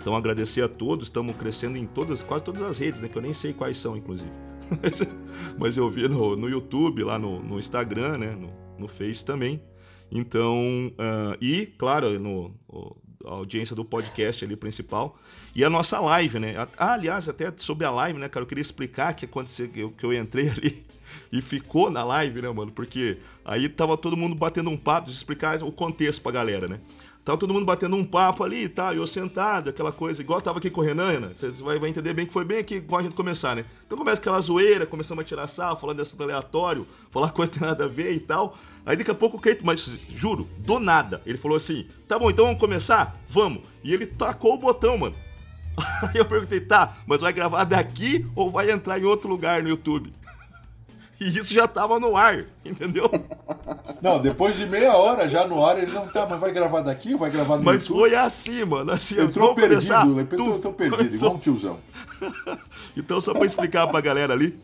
Então 0.00 0.16
agradecer 0.16 0.62
a 0.62 0.68
todos, 0.68 1.06
estamos 1.06 1.36
crescendo 1.36 1.76
em 1.76 1.84
todas, 1.84 2.22
quase 2.22 2.44
todas 2.44 2.62
as 2.62 2.78
redes, 2.78 3.02
né? 3.02 3.08
Que 3.08 3.18
eu 3.18 3.22
nem 3.22 3.34
sei 3.34 3.52
quais 3.52 3.76
são, 3.76 3.96
inclusive. 3.96 4.30
Mas, 5.58 5.76
eu 5.76 5.90
vi 5.90 6.08
no, 6.08 6.36
no 6.36 6.48
YouTube, 6.48 7.02
lá 7.02 7.18
no, 7.18 7.42
no 7.42 7.58
Instagram, 7.58 8.18
né? 8.18 8.36
No, 8.36 8.52
no 8.78 8.88
Face 8.88 9.24
também. 9.24 9.60
Então, 10.10 10.92
ah, 10.98 11.36
e 11.40 11.66
claro, 11.66 12.18
no, 12.18 12.54
a 13.24 13.30
audiência 13.30 13.74
do 13.74 13.84
podcast 13.84 14.44
ali 14.44 14.56
principal. 14.56 15.18
E 15.54 15.64
a 15.64 15.70
nossa 15.70 15.98
live, 15.98 16.38
né? 16.38 16.54
Ah, 16.76 16.94
aliás, 16.94 17.28
até 17.28 17.52
sobre 17.56 17.84
a 17.84 17.90
live, 17.90 18.18
né, 18.18 18.28
cara? 18.28 18.44
Eu 18.44 18.48
queria 18.48 18.62
explicar 18.62 19.14
que 19.14 19.24
aconteceu, 19.24 19.68
que 19.68 19.80
eu, 19.80 19.90
que 19.90 20.04
eu 20.04 20.12
entrei 20.12 20.48
ali 20.56 20.86
e 21.32 21.40
ficou 21.40 21.90
na 21.90 22.04
live, 22.04 22.42
né, 22.42 22.50
mano? 22.50 22.70
Porque 22.70 23.18
aí 23.44 23.68
tava 23.68 23.96
todo 23.96 24.16
mundo 24.16 24.34
batendo 24.34 24.70
um 24.70 24.76
papo, 24.76 25.08
eu 25.08 25.12
explicar 25.12 25.62
o 25.62 25.72
contexto 25.72 26.22
pra 26.22 26.32
galera, 26.32 26.68
né? 26.68 26.80
Tava 27.28 27.36
todo 27.36 27.52
mundo 27.52 27.66
batendo 27.66 27.94
um 27.94 28.06
papo 28.06 28.42
ali 28.42 28.64
e 28.64 28.68
tal, 28.70 28.94
e 28.94 28.96
eu 28.96 29.06
sentado, 29.06 29.68
aquela 29.68 29.92
coisa, 29.92 30.22
igual 30.22 30.40
tava 30.40 30.56
aqui 30.56 30.70
com 30.70 30.80
o 30.80 30.82
Renan. 30.82 31.30
Você 31.34 31.50
vai, 31.62 31.76
entender 31.86 32.14
bem 32.14 32.24
que 32.24 32.32
foi 32.32 32.42
bem 32.42 32.60
aqui 32.60 32.76
igual 32.76 33.00
a 33.00 33.02
gente 33.02 33.14
começar, 33.14 33.54
né? 33.54 33.66
Então 33.86 33.98
começa 33.98 34.18
aquela 34.18 34.40
zoeira, 34.40 34.86
começamos 34.86 35.20
a 35.20 35.26
tirar 35.26 35.46
sarro, 35.46 35.76
falando 35.76 35.96
de 35.96 36.02
assunto 36.04 36.22
aleatório, 36.22 36.86
falar 37.10 37.30
coisa 37.36 37.52
que 37.52 37.58
tem 37.58 37.68
nada 37.68 37.84
a 37.84 37.86
ver 37.86 38.12
e 38.12 38.18
tal. 38.18 38.56
Aí 38.86 38.96
daqui 38.96 39.10
a 39.10 39.14
pouco 39.14 39.36
o 39.36 39.40
Keito, 39.42 39.62
mas 39.62 39.98
juro, 40.08 40.48
do 40.56 40.80
nada, 40.80 41.20
ele 41.26 41.36
falou 41.36 41.58
assim: 41.58 41.86
tá 42.08 42.18
bom, 42.18 42.30
então 42.30 42.46
vamos 42.46 42.58
começar? 42.58 43.20
Vamos. 43.26 43.60
E 43.84 43.92
ele 43.92 44.06
tacou 44.06 44.54
o 44.54 44.58
botão, 44.58 44.96
mano. 44.96 45.14
Aí 46.08 46.16
eu 46.16 46.24
perguntei, 46.24 46.62
tá, 46.62 46.96
mas 47.06 47.20
vai 47.20 47.34
gravar 47.34 47.64
daqui 47.64 48.26
ou 48.34 48.50
vai 48.50 48.70
entrar 48.70 48.98
em 48.98 49.04
outro 49.04 49.28
lugar 49.28 49.62
no 49.62 49.68
YouTube? 49.68 50.14
E 51.20 51.36
isso 51.36 51.52
já 51.52 51.66
tava 51.66 51.98
no 51.98 52.16
ar, 52.16 52.44
entendeu? 52.64 53.10
Não, 54.00 54.20
depois 54.20 54.56
de 54.56 54.64
meia 54.66 54.94
hora 54.94 55.28
já 55.28 55.46
no 55.48 55.64
ar, 55.64 55.76
ele 55.82 55.90
não 55.90 56.06
tá, 56.06 56.24
mas 56.30 56.38
vai 56.38 56.52
gravar 56.52 56.80
daqui 56.82 57.14
ou 57.14 57.18
vai 57.18 57.28
gravar 57.30 57.56
no 57.56 57.64
Mas 57.64 57.82
YouTube? 57.88 57.98
foi 58.10 58.14
assim, 58.14 58.64
mano. 58.64 58.92
Assim, 58.92 59.20
Entrou 59.20 59.52
começar. 59.56 60.02
perdido, 60.06 60.14
né? 60.14 60.22
Entrou, 60.22 60.50
Tu- 60.52 60.56
entrou 60.58 60.72
perdido, 60.72 60.96
começou. 60.98 61.16
igual 61.18 61.34
um 61.34 61.38
tiozão. 61.38 61.78
Então, 62.96 63.20
só 63.20 63.32
pra 63.32 63.44
explicar 63.46 63.86
pra 63.88 64.00
galera 64.00 64.32
ali. 64.32 64.56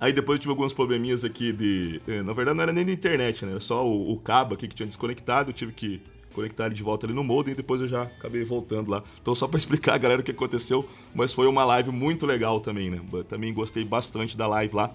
Aí 0.00 0.12
depois 0.14 0.36
eu 0.36 0.40
tive 0.40 0.50
alguns 0.52 0.72
probleminhas 0.72 1.24
aqui 1.24 1.52
de. 1.52 2.00
eh, 2.08 2.22
Na 2.22 2.32
verdade, 2.32 2.56
não 2.56 2.62
era 2.62 2.72
nem 2.72 2.84
da 2.86 2.92
internet, 2.92 3.44
né? 3.44 3.52
Era 3.52 3.60
só 3.60 3.86
o, 3.86 4.12
o 4.12 4.18
cabo 4.18 4.54
aqui 4.54 4.66
que 4.66 4.74
tinha 4.74 4.86
desconectado. 4.86 5.50
Eu 5.50 5.54
tive 5.54 5.72
que 5.72 6.02
conectar 6.34 6.66
ele 6.66 6.74
de 6.74 6.82
volta 6.82 7.04
ali 7.06 7.12
no 7.14 7.22
modem 7.24 7.52
e 7.52 7.56
depois 7.56 7.80
eu 7.82 7.88
já 7.88 8.02
acabei 8.04 8.42
voltando 8.44 8.90
lá. 8.90 9.02
Então, 9.20 9.34
só 9.34 9.46
pra 9.46 9.58
explicar 9.58 9.94
a 9.94 9.98
galera 9.98 10.20
o 10.22 10.24
que 10.24 10.30
aconteceu. 10.30 10.88
Mas 11.14 11.32
foi 11.34 11.46
uma 11.46 11.64
live 11.66 11.90
muito 11.90 12.24
legal 12.24 12.60
também, 12.60 12.88
né? 12.88 13.00
Eu 13.12 13.24
também 13.24 13.52
gostei 13.52 13.84
bastante 13.84 14.34
da 14.38 14.46
live 14.46 14.74
lá. 14.74 14.90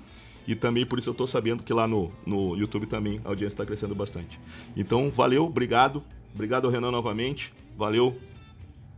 E 0.48 0.56
também 0.56 0.86
por 0.86 1.00
isso 1.00 1.10
eu 1.10 1.14
tô 1.14 1.26
sabendo 1.26 1.64
que 1.64 1.74
lá 1.74 1.88
no, 1.88 2.12
no 2.26 2.56
YouTube 2.56 2.86
também 2.86 3.20
a 3.26 3.30
audiência 3.30 3.58
tá 3.58 3.66
crescendo 3.66 3.96
bastante. 3.96 4.40
Então, 4.76 5.10
valeu, 5.10 5.46
obrigado. 5.46 6.04
Obrigado 6.34 6.70
Renan 6.70 6.92
novamente. 6.92 7.54
Valeu. 7.78 8.16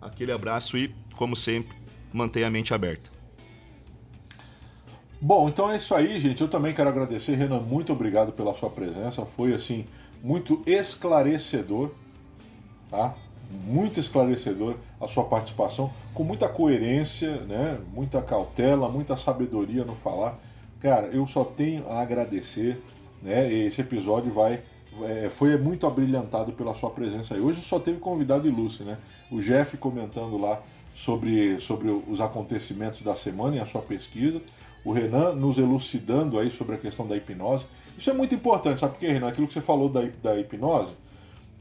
Aquele 0.01 0.31
abraço 0.31 0.77
e, 0.77 0.93
como 1.15 1.35
sempre, 1.35 1.75
mantenha 2.13 2.47
a 2.47 2.51
mente 2.51 2.73
aberta. 2.73 3.09
Bom, 5.19 5.49
então 5.49 5.71
é 5.71 5.77
isso 5.77 5.95
aí, 5.95 6.19
gente. 6.19 6.41
Eu 6.41 6.47
também 6.47 6.73
quero 6.73 6.89
agradecer, 6.89 7.35
Renan. 7.35 7.59
Muito 7.59 7.91
obrigado 7.91 8.31
pela 8.31 8.53
sua 8.53 8.69
presença. 8.69 9.25
Foi 9.25 9.53
assim 9.53 9.85
muito 10.23 10.61
esclarecedor, 10.65 11.91
tá? 12.89 13.15
Muito 13.49 13.99
esclarecedor 13.99 14.75
a 14.99 15.07
sua 15.07 15.23
participação, 15.23 15.91
com 16.13 16.23
muita 16.23 16.49
coerência, 16.49 17.41
né? 17.41 17.79
Muita 17.93 18.21
cautela, 18.21 18.89
muita 18.89 19.17
sabedoria 19.17 19.83
no 19.83 19.95
falar. 19.95 20.37
Cara, 20.87 21.07
eu 21.07 21.27
só 21.27 21.43
tenho 21.43 21.85
a 21.89 22.01
agradecer, 22.01 22.81
né? 23.21 23.51
Esse 23.51 23.81
episódio 23.81 24.31
vai 24.31 24.61
é, 25.03 25.29
foi 25.29 25.57
muito 25.57 25.85
abrilhantado 25.85 26.53
pela 26.53 26.73
sua 26.75 26.89
presença 26.89 27.33
aí. 27.33 27.41
Hoje 27.41 27.59
só 27.59 27.77
teve 27.77 27.99
convidado 27.99 28.47
ilustre, 28.47 28.85
né? 28.85 28.97
O 29.29 29.41
Jeff 29.41 29.75
comentando 29.75 30.37
lá 30.37 30.61
sobre, 30.95 31.59
sobre 31.59 31.89
os 31.89 32.21
acontecimentos 32.21 33.01
da 33.01 33.15
semana 33.15 33.57
e 33.57 33.59
a 33.59 33.65
sua 33.65 33.81
pesquisa. 33.81 34.41
O 34.85 34.93
Renan 34.93 35.33
nos 35.33 35.57
elucidando 35.57 36.39
aí 36.39 36.49
sobre 36.49 36.75
a 36.75 36.77
questão 36.77 37.05
da 37.05 37.17
hipnose. 37.17 37.65
Isso 37.97 38.09
é 38.09 38.13
muito 38.13 38.33
importante, 38.33 38.79
sabe 38.79 38.93
por 38.93 38.99
quê, 39.01 39.07
Renan? 39.07 39.27
Aquilo 39.27 39.45
que 39.45 39.53
você 39.53 39.61
falou 39.61 39.89
da, 39.89 40.07
da 40.23 40.39
hipnose, 40.39 40.93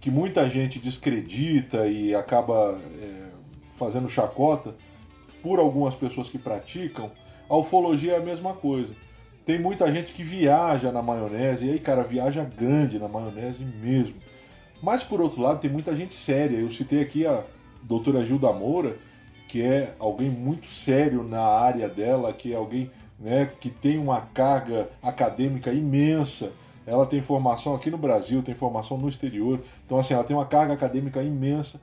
que 0.01 0.09
muita 0.09 0.49
gente 0.49 0.79
descredita 0.79 1.89
e 1.89 2.15
acaba 2.15 2.81
é, 3.03 3.33
fazendo 3.77 4.09
chacota 4.09 4.73
por 5.43 5.59
algumas 5.59 5.97
pessoas 5.97 6.29
que 6.29 6.39
praticam, 6.39 7.11
a 7.49 7.57
ufologia 7.57 8.13
é 8.13 8.17
a 8.19 8.21
mesma 8.21 8.55
coisa. 8.55 8.95
Tem 9.47 9.61
muita 9.61 9.91
gente 9.93 10.13
que 10.13 10.25
viaja 10.25 10.91
na 10.91 11.01
maionese, 11.01 11.67
e 11.67 11.71
aí, 11.71 11.79
cara, 11.79 12.03
viaja 12.03 12.43
grande 12.43 12.99
na 12.99 13.07
maionese 13.07 13.65
mesmo. 13.65 14.17
Mas, 14.83 15.05
por 15.05 15.21
outro 15.21 15.41
lado, 15.41 15.61
tem 15.61 15.71
muita 15.71 15.95
gente 15.95 16.15
séria. 16.15 16.57
Eu 16.57 16.69
citei 16.69 17.01
aqui 17.01 17.25
a 17.25 17.45
doutora 17.81 18.25
Gilda 18.25 18.53
Moura, 18.53 18.97
que 19.47 19.63
é 19.63 19.95
alguém 20.01 20.29
muito 20.29 20.67
sério 20.67 21.23
na 21.23 21.43
área 21.43 21.89
dela, 21.89 22.33
que 22.33 22.53
é 22.53 22.57
alguém 22.57 22.91
né, 23.21 23.49
que 23.61 23.71
tem 23.71 23.99
uma 23.99 24.21
carga 24.21 24.91
acadêmica 25.01 25.73
imensa. 25.73 26.51
Ela 26.85 27.07
tem 27.07 27.23
formação 27.23 27.73
aqui 27.73 27.89
no 27.89 27.99
Brasil, 27.99 28.43
tem 28.43 28.55
formação 28.55 28.99
no 28.99 29.09
exterior. 29.09 29.61
Então, 29.85 29.97
assim, 29.97 30.13
ela 30.13 30.25
tem 30.25 30.37
uma 30.37 30.47
carga 30.47 30.73
acadêmica 30.73 31.23
imensa. 31.23 31.81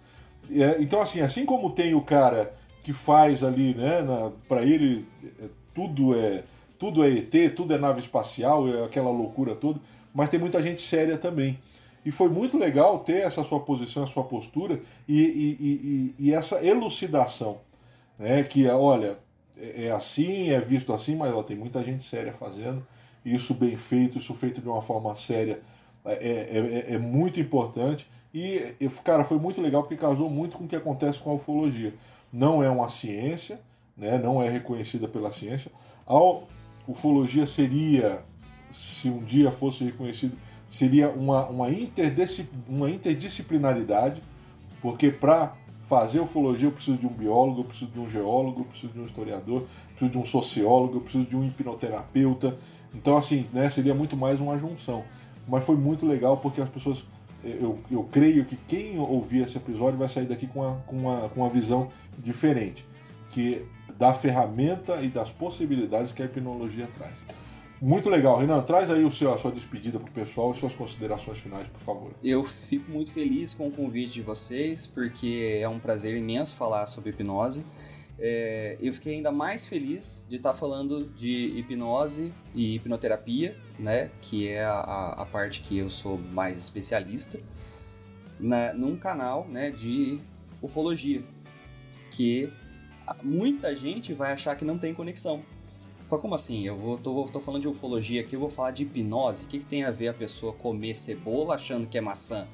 É, 0.51 0.81
então, 0.81 1.01
assim, 1.01 1.21
assim 1.21 1.45
como 1.45 1.69
tem 1.69 1.95
o 1.95 2.01
cara 2.01 2.51
que 2.83 2.91
faz 2.91 3.41
ali, 3.41 3.73
né, 3.73 4.05
para 4.49 4.63
ele 4.63 5.07
é, 5.41 5.47
tudo 5.73 6.13
é 6.13 6.43
tudo 6.83 7.01
é 7.01 7.07
ET, 7.07 7.55
tudo 7.55 7.73
é 7.73 7.77
nave 7.77 8.01
espacial, 8.01 8.67
é 8.67 8.83
aquela 8.83 9.09
loucura 9.09 9.55
toda, 9.55 9.79
mas 10.13 10.27
tem 10.27 10.37
muita 10.37 10.61
gente 10.61 10.81
séria 10.81 11.17
também. 11.17 11.57
E 12.05 12.11
foi 12.11 12.27
muito 12.27 12.57
legal 12.57 12.99
ter 12.99 13.21
essa 13.21 13.41
sua 13.41 13.61
posição, 13.61 14.03
essa 14.03 14.11
sua 14.11 14.25
postura 14.25 14.81
e, 15.07 15.21
e, 15.21 15.57
e, 15.61 16.15
e 16.27 16.33
essa 16.33 16.61
elucidação. 16.61 17.59
Né? 18.19 18.43
Que, 18.43 18.67
olha, 18.67 19.17
é, 19.57 19.85
é 19.85 19.91
assim, 19.91 20.49
é 20.49 20.59
visto 20.59 20.91
assim, 20.91 21.15
mas 21.15 21.33
ó, 21.33 21.41
tem 21.41 21.55
muita 21.55 21.81
gente 21.81 22.03
séria 22.03 22.33
fazendo. 22.33 22.85
Isso 23.23 23.53
bem 23.53 23.77
feito, 23.77 24.17
isso 24.17 24.33
feito 24.33 24.59
de 24.59 24.67
uma 24.67 24.81
forma 24.81 25.15
séria 25.15 25.61
é, 26.03 26.11
é, 26.11 26.91
é, 26.91 26.95
é 26.95 26.97
muito 26.97 27.39
importante. 27.39 28.05
E, 28.33 28.75
cara, 29.05 29.23
foi 29.23 29.39
muito 29.39 29.61
legal 29.61 29.83
porque 29.83 29.95
casou 29.95 30.29
muito 30.29 30.57
com 30.57 30.65
o 30.65 30.67
que 30.67 30.75
acontece 30.75 31.17
com 31.19 31.31
a 31.31 31.35
ufologia. 31.35 31.93
Não 32.29 32.61
é 32.61 32.69
uma 32.69 32.89
ciência, 32.89 33.57
né? 33.95 34.17
não 34.17 34.43
é 34.43 34.49
reconhecida 34.49 35.07
pela 35.07 35.31
ciência. 35.31 35.71
Ao 36.05 36.45
ufologia 36.87 37.45
seria, 37.45 38.23
se 38.71 39.09
um 39.09 39.23
dia 39.23 39.51
fosse 39.51 39.83
reconhecido, 39.83 40.37
seria 40.69 41.09
uma, 41.09 41.47
uma, 41.47 41.69
interdiscip, 41.69 42.49
uma 42.67 42.89
interdisciplinaridade, 42.89 44.21
porque 44.81 45.11
para 45.11 45.55
fazer 45.83 46.19
ufologia 46.19 46.67
eu 46.67 46.71
preciso 46.71 46.97
de 46.97 47.05
um 47.05 47.11
biólogo, 47.11 47.61
eu 47.61 47.65
preciso 47.65 47.91
de 47.91 47.99
um 47.99 48.09
geólogo, 48.09 48.61
eu 48.61 48.65
preciso 48.65 48.93
de 48.93 48.99
um 48.99 49.05
historiador, 49.05 49.61
eu 49.61 49.67
preciso 49.89 50.11
de 50.11 50.17
um 50.17 50.25
sociólogo, 50.25 50.97
eu 50.97 51.01
preciso 51.01 51.25
de 51.25 51.35
um 51.35 51.45
hipnoterapeuta. 51.45 52.57
Então, 52.93 53.17
assim, 53.17 53.45
né, 53.53 53.69
seria 53.69 53.93
muito 53.93 54.15
mais 54.15 54.39
uma 54.39 54.57
junção. 54.57 55.03
Mas 55.47 55.63
foi 55.63 55.75
muito 55.75 56.05
legal 56.05 56.37
porque 56.37 56.61
as 56.61 56.69
pessoas. 56.69 57.03
Eu, 57.43 57.77
eu 57.91 58.03
creio 58.05 58.45
que 58.45 58.55
quem 58.55 58.97
ouvir 58.97 59.43
esse 59.43 59.57
episódio 59.57 59.99
vai 59.99 60.07
sair 60.07 60.25
daqui 60.25 60.47
com 60.47 60.61
uma, 60.61 60.75
com 60.87 60.95
uma, 60.95 61.29
com 61.29 61.41
uma 61.41 61.49
visão 61.49 61.89
diferente. 62.17 62.85
Que 63.29 63.65
da 64.03 64.13
ferramenta 64.13 65.01
e 65.01 65.07
das 65.07 65.31
possibilidades 65.31 66.11
que 66.11 66.21
a 66.21 66.25
hipnologia 66.25 66.89
traz. 66.93 67.15
Muito 67.81 68.09
legal. 68.09 68.37
Renan, 68.37 68.61
traz 68.61 68.91
aí 68.91 69.05
o 69.05 69.09
seu, 69.09 69.33
a 69.33 69.37
sua 69.37 69.49
despedida 69.49 69.97
para 69.97 70.09
o 70.09 70.13
pessoal 70.13 70.51
e 70.51 70.57
suas 70.57 70.75
considerações 70.75 71.39
finais, 71.39 71.69
por 71.69 71.79
favor. 71.79 72.11
Eu 72.21 72.43
fico 72.43 72.91
muito 72.91 73.13
feliz 73.13 73.53
com 73.53 73.69
o 73.69 73.71
convite 73.71 74.11
de 74.11 74.21
vocês, 74.21 74.85
porque 74.85 75.57
é 75.61 75.69
um 75.69 75.79
prazer 75.79 76.17
imenso 76.17 76.53
falar 76.57 76.85
sobre 76.87 77.11
hipnose. 77.11 77.65
É, 78.19 78.77
eu 78.81 78.93
fiquei 78.93 79.15
ainda 79.15 79.31
mais 79.31 79.65
feliz 79.65 80.25
de 80.27 80.35
estar 80.35 80.53
falando 80.53 81.07
de 81.15 81.53
hipnose 81.57 82.33
e 82.53 82.75
hipnoterapia, 82.75 83.57
né, 83.79 84.11
que 84.19 84.49
é 84.49 84.65
a, 84.65 85.15
a 85.17 85.25
parte 85.25 85.61
que 85.61 85.77
eu 85.77 85.89
sou 85.89 86.17
mais 86.17 86.57
especialista, 86.57 87.39
na, 88.37 88.73
num 88.73 88.97
canal 88.97 89.47
né, 89.47 89.71
de 89.71 90.19
ufologia, 90.61 91.23
que 92.11 92.51
muita 93.23 93.75
gente 93.75 94.13
vai 94.13 94.31
achar 94.31 94.55
que 94.55 94.65
não 94.65 94.77
tem 94.77 94.93
conexão. 94.93 95.43
Fala, 96.07 96.21
como 96.21 96.35
assim? 96.35 96.65
Eu 96.65 96.77
vou, 96.77 96.97
tô, 96.97 97.23
tô 97.25 97.39
falando 97.39 97.61
de 97.61 97.67
ufologia 97.67 98.21
aqui, 98.21 98.35
eu 98.35 98.39
vou 98.39 98.49
falar 98.49 98.71
de 98.71 98.83
hipnose. 98.83 99.45
O 99.45 99.49
que, 99.49 99.59
que 99.59 99.65
tem 99.65 99.83
a 99.83 99.91
ver 99.91 100.09
a 100.09 100.13
pessoa 100.13 100.53
comer 100.53 100.95
cebola 100.95 101.55
achando 101.55 101.87
que 101.87 101.97
é 101.97 102.01
maçã? 102.01 102.47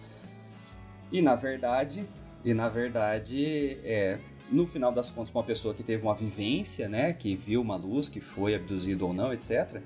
E 1.11 1.21
na 1.21 1.35
verdade, 1.35 2.07
e 2.45 2.53
na 2.53 2.69
verdade, 2.69 3.79
é, 3.83 4.19
no 4.51 4.67
final 4.67 4.91
das 4.91 5.09
contas, 5.09 5.33
uma 5.33 5.43
pessoa 5.43 5.73
que 5.73 5.83
teve 5.83 6.03
uma 6.03 6.15
vivência, 6.15 6.87
né, 6.87 7.13
que 7.13 7.35
viu 7.35 7.61
uma 7.61 7.75
luz, 7.75 8.09
que 8.09 8.21
foi 8.21 8.55
abduzido 8.55 9.07
ou 9.07 9.13
não, 9.13 9.33
etc., 9.33 9.81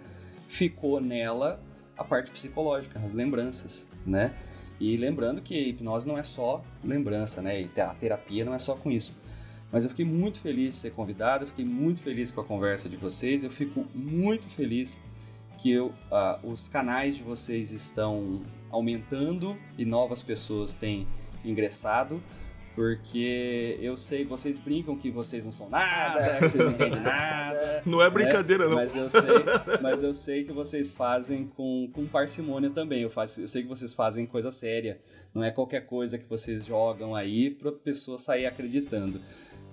ficou 0.48 0.99
nela 0.99 1.61
a 1.98 2.03
parte 2.03 2.31
psicológica, 2.31 2.99
as 2.99 3.14
lembranças, 3.14 3.88
né? 4.06 4.34
E 4.80 4.98
lembrando 4.98 5.41
que 5.41 5.56
hipnose 5.69 6.07
não 6.07 6.18
é 6.18 6.23
só 6.23 6.64
lembrança, 6.84 7.41
né? 7.41 7.61
E 7.61 7.80
a 7.80 7.94
terapia 7.94 8.44
não 8.44 8.53
é 8.53 8.60
só 8.60 8.76
com 8.76 8.91
isso. 8.91 9.15
Mas 9.74 9.84
eu 9.84 9.90
fiquei 9.90 10.06
muito 10.06 10.40
feliz 10.40 10.76
de 10.76 10.80
ser 10.82 10.91
convidado, 10.91 11.45
eu 11.45 11.48
fiquei 11.48 11.66
muito 11.66 12.04
feliz 12.04 12.32
com 12.32 12.40
a 12.40 12.45
conversa 12.45 12.88
de 12.88 12.95
vocês, 12.95 13.44
eu 13.44 13.50
fico 13.50 13.84
muito 13.91 14.48
feliz 14.48 15.02
que 15.58 15.72
eu, 15.72 15.88
uh, 15.88 16.48
os 16.48 16.68
canais 16.68 17.18
de 17.18 17.24
vocês 17.24 17.72
estão 17.72 18.45
aumentando 18.70 19.58
e 19.76 19.84
novas 19.84 20.22
pessoas 20.22 20.76
têm 20.76 21.08
ingressado, 21.44 22.22
porque 22.76 23.80
eu 23.82 23.98
sei, 23.98 24.26
vocês 24.26 24.60
brincam 24.60 24.95
que 24.95 25.10
vocês 25.10 25.44
não 25.44 25.52
são 25.52 25.70
nada, 25.70 26.36
que 26.36 26.50
vocês 26.50 26.64
não 26.64 26.72
entendem 26.72 27.02
nada. 27.02 27.44
Não 27.86 28.02
é 28.02 28.10
brincadeira, 28.10 28.64
né? 28.64 28.70
não. 28.70 28.76
Mas 28.76 28.95
eu 28.95 29.10
sei, 29.10 29.22
mas 29.82 30.04
eu 30.04 30.14
sei 30.14 30.44
que 30.44 30.52
vocês 30.52 30.94
fazem 30.94 31.48
com, 31.48 31.90
com 31.91 32.06
parcimônia 32.08 32.70
também. 32.70 33.02
Eu, 33.02 33.10
faço, 33.10 33.41
eu 33.41 33.48
sei 33.48 33.64
que 33.64 33.68
vocês 33.68 33.94
fazem 33.94 34.26
coisa 34.26 34.52
séria. 34.52 35.00
Não 35.34 35.44
é 35.44 35.52
qualquer 35.52 35.82
coisa 35.82 36.18
que 36.18 36.26
vocês 36.26 36.66
jogam 36.66 37.16
aí 37.16 37.50
pra 37.50 37.72
pessoa 37.72 38.18
sair 38.18 38.45
acreditando. 38.45 39.22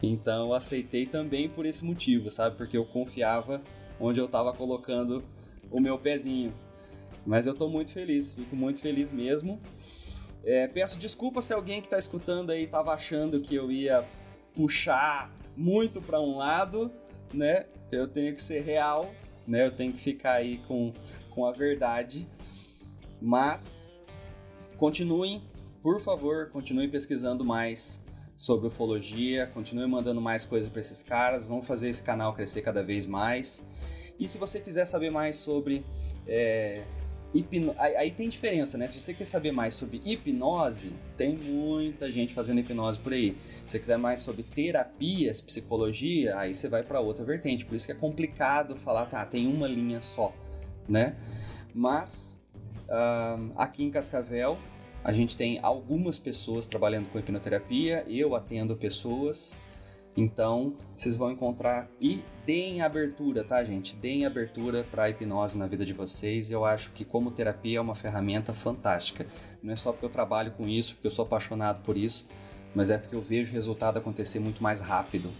Então 0.03 0.49
eu 0.49 0.55
aceitei 0.55 1.07
também 1.07 1.49
por 1.49 1.67
esse 1.67 1.85
motivo, 1.85 2.31
sabe? 2.31 2.57
Porque 2.57 2.77
eu 2.77 2.85
confiava 2.85 3.63
onde 3.99 4.19
eu 4.19 4.27
estava 4.27 4.53
colocando 4.53 5.23
o 5.71 5.81
meu 5.81 5.99
pezinho. 5.99 6.53
Mas 7.27 7.47
eu 7.47 7.53
estou 7.53 7.69
muito 7.69 7.93
feliz, 7.93 8.35
fico 8.35 8.57
muito 8.57 8.81
feliz 8.81 9.13
mesmo. 9.13 9.61
É, 10.43 10.67
peço 10.67 10.99
desculpa 10.99 11.43
se 11.43 11.53
alguém 11.53 11.81
que 11.81 11.87
está 11.87 11.99
escutando 11.99 12.51
aí 12.51 12.65
estava 12.65 12.93
achando 12.93 13.41
que 13.41 13.55
eu 13.55 13.71
ia 13.71 14.07
puxar 14.55 15.31
muito 15.57 16.01
para 16.01 16.21
um 16.21 16.37
lado, 16.37 16.91
né? 17.33 17.67
Eu 17.93 18.09
tenho 18.09 18.35
que 18.35 18.43
ser 18.43 18.63
real, 18.63 19.13
né? 19.47 19.67
Eu 19.67 19.71
tenho 19.71 19.93
que 19.93 20.01
ficar 20.01 20.33
aí 20.33 20.59
com, 20.67 20.95
com 21.29 21.45
a 21.45 21.53
verdade. 21.53 22.27
Mas 23.21 23.93
continuem, 24.79 25.43
por 25.83 26.01
favor, 26.01 26.49
continuem 26.51 26.89
pesquisando 26.89 27.45
mais 27.45 28.03
sobre 28.41 28.69
ufologia, 28.69 29.47
continue 29.49 29.87
mandando 29.87 30.19
mais 30.19 30.47
coisas 30.47 30.67
para 30.71 30.81
esses 30.81 31.03
caras, 31.03 31.45
vamos 31.45 31.67
fazer 31.67 31.91
esse 31.91 32.03
canal 32.03 32.33
crescer 32.33 32.62
cada 32.62 32.83
vez 32.83 33.05
mais. 33.05 33.67
E 34.19 34.27
se 34.27 34.39
você 34.39 34.59
quiser 34.59 34.87
saber 34.87 35.11
mais 35.11 35.37
sobre 35.37 35.85
é, 36.27 36.85
hipno... 37.35 37.75
aí, 37.77 38.11
tem 38.11 38.31
diferença, 38.31 38.79
né? 38.79 38.89
Se 38.89 38.99
você 38.99 39.12
quer 39.12 39.27
saber 39.27 39.53
mais 39.53 39.75
sobre 39.75 40.01
hipnose, 40.03 40.97
tem 41.19 41.37
muita 41.37 42.11
gente 42.11 42.33
fazendo 42.33 42.61
hipnose 42.61 42.99
por 42.99 43.12
aí. 43.12 43.37
Se 43.67 43.73
você 43.73 43.79
quiser 43.79 43.99
mais 43.99 44.23
sobre 44.23 44.43
terapias, 44.43 45.43
psicologia, 45.43 46.39
aí 46.39 46.55
você 46.55 46.67
vai 46.67 46.83
para 46.83 46.99
outra 46.99 47.23
vertente. 47.27 47.67
Por 47.67 47.75
isso 47.75 47.85
que 47.85 47.93
é 47.93 47.95
complicado 47.95 48.75
falar, 48.75 49.05
tá, 49.05 49.23
tem 49.27 49.47
uma 49.47 49.69
linha 49.69 50.01
só, 50.01 50.35
né? 50.89 51.15
Mas 51.75 52.41
uh, 52.89 53.53
aqui 53.55 53.85
em 53.85 53.91
Cascavel 53.91 54.59
a 55.03 55.13
gente 55.13 55.37
tem 55.37 55.59
algumas 55.63 56.19
pessoas 56.19 56.67
trabalhando 56.67 57.09
com 57.09 57.19
hipnoterapia, 57.19 58.05
eu 58.09 58.35
atendo 58.35 58.77
pessoas, 58.77 59.57
então 60.17 60.75
vocês 60.95 61.17
vão 61.17 61.31
encontrar 61.31 61.89
e 62.01 62.23
deem 62.45 62.83
abertura, 62.83 63.45
tá, 63.45 63.63
gente? 63.63 63.95
Deem 63.97 64.27
abertura 64.27 64.85
para 64.85 65.05
a 65.05 65.11
hipnose 65.11 65.57
na 65.57 65.67
vida 65.67 65.85
de 65.85 65.93
vocês. 65.93 66.51
Eu 66.51 66.65
acho 66.65 66.91
que 66.93 67.05
como 67.05 67.31
terapia 67.31 67.79
é 67.79 67.81
uma 67.81 67.95
ferramenta 67.95 68.53
fantástica. 68.53 69.27
Não 69.63 69.73
é 69.73 69.77
só 69.77 69.93
porque 69.93 70.05
eu 70.05 70.11
trabalho 70.11 70.53
com 70.53 70.69
isso, 70.69 70.95
porque 70.95 71.07
eu 71.07 71.11
sou 71.11 71.25
apaixonado 71.25 71.83
por 71.83 71.97
isso, 71.97 72.29
mas 72.75 72.91
é 72.91 72.99
porque 72.99 73.15
eu 73.15 73.23
vejo 73.23 73.53
o 73.53 73.55
resultado 73.55 73.99
acontecer 73.99 74.41
muito 74.41 74.63
mais 74.63 74.81
rápido. 74.81 75.33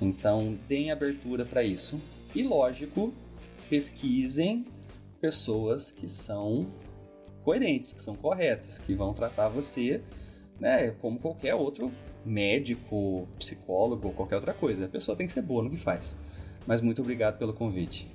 Então, 0.00 0.58
deem 0.66 0.90
abertura 0.90 1.44
para 1.44 1.62
isso. 1.62 2.00
E 2.34 2.42
lógico, 2.42 3.12
pesquisem 3.68 4.66
pessoas 5.20 5.92
que 5.92 6.08
são 6.08 6.72
coerentes, 7.42 7.92
que 7.92 8.02
são 8.02 8.14
corretas, 8.14 8.78
que 8.78 8.94
vão 8.94 9.12
tratar 9.12 9.48
você 9.48 10.02
né, 10.60 10.90
como 10.92 11.18
qualquer 11.18 11.54
outro 11.54 11.92
médico, 12.24 13.28
psicólogo 13.38 14.08
ou 14.08 14.12
qualquer 14.12 14.36
outra 14.36 14.52
coisa. 14.52 14.84
A 14.84 14.88
pessoa 14.88 15.16
tem 15.16 15.26
que 15.26 15.32
ser 15.32 15.42
boa 15.42 15.62
no 15.62 15.70
que 15.70 15.76
faz. 15.76 16.16
Mas 16.66 16.82
muito 16.82 17.00
obrigado 17.00 17.38
pelo 17.38 17.52
convite. 17.52 18.10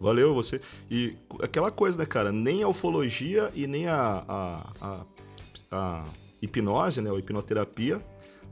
Valeu 0.00 0.32
você. 0.32 0.60
E 0.90 1.14
aquela 1.42 1.70
coisa, 1.70 1.98
né, 1.98 2.06
cara? 2.06 2.32
Nem 2.32 2.62
a 2.62 2.68
ufologia 2.68 3.50
e 3.54 3.66
nem 3.66 3.86
a, 3.86 4.24
a, 4.26 4.72
a, 4.80 5.06
a 5.70 6.08
hipnose, 6.40 7.02
né, 7.02 7.10
a 7.10 7.18
hipnoterapia, 7.18 8.00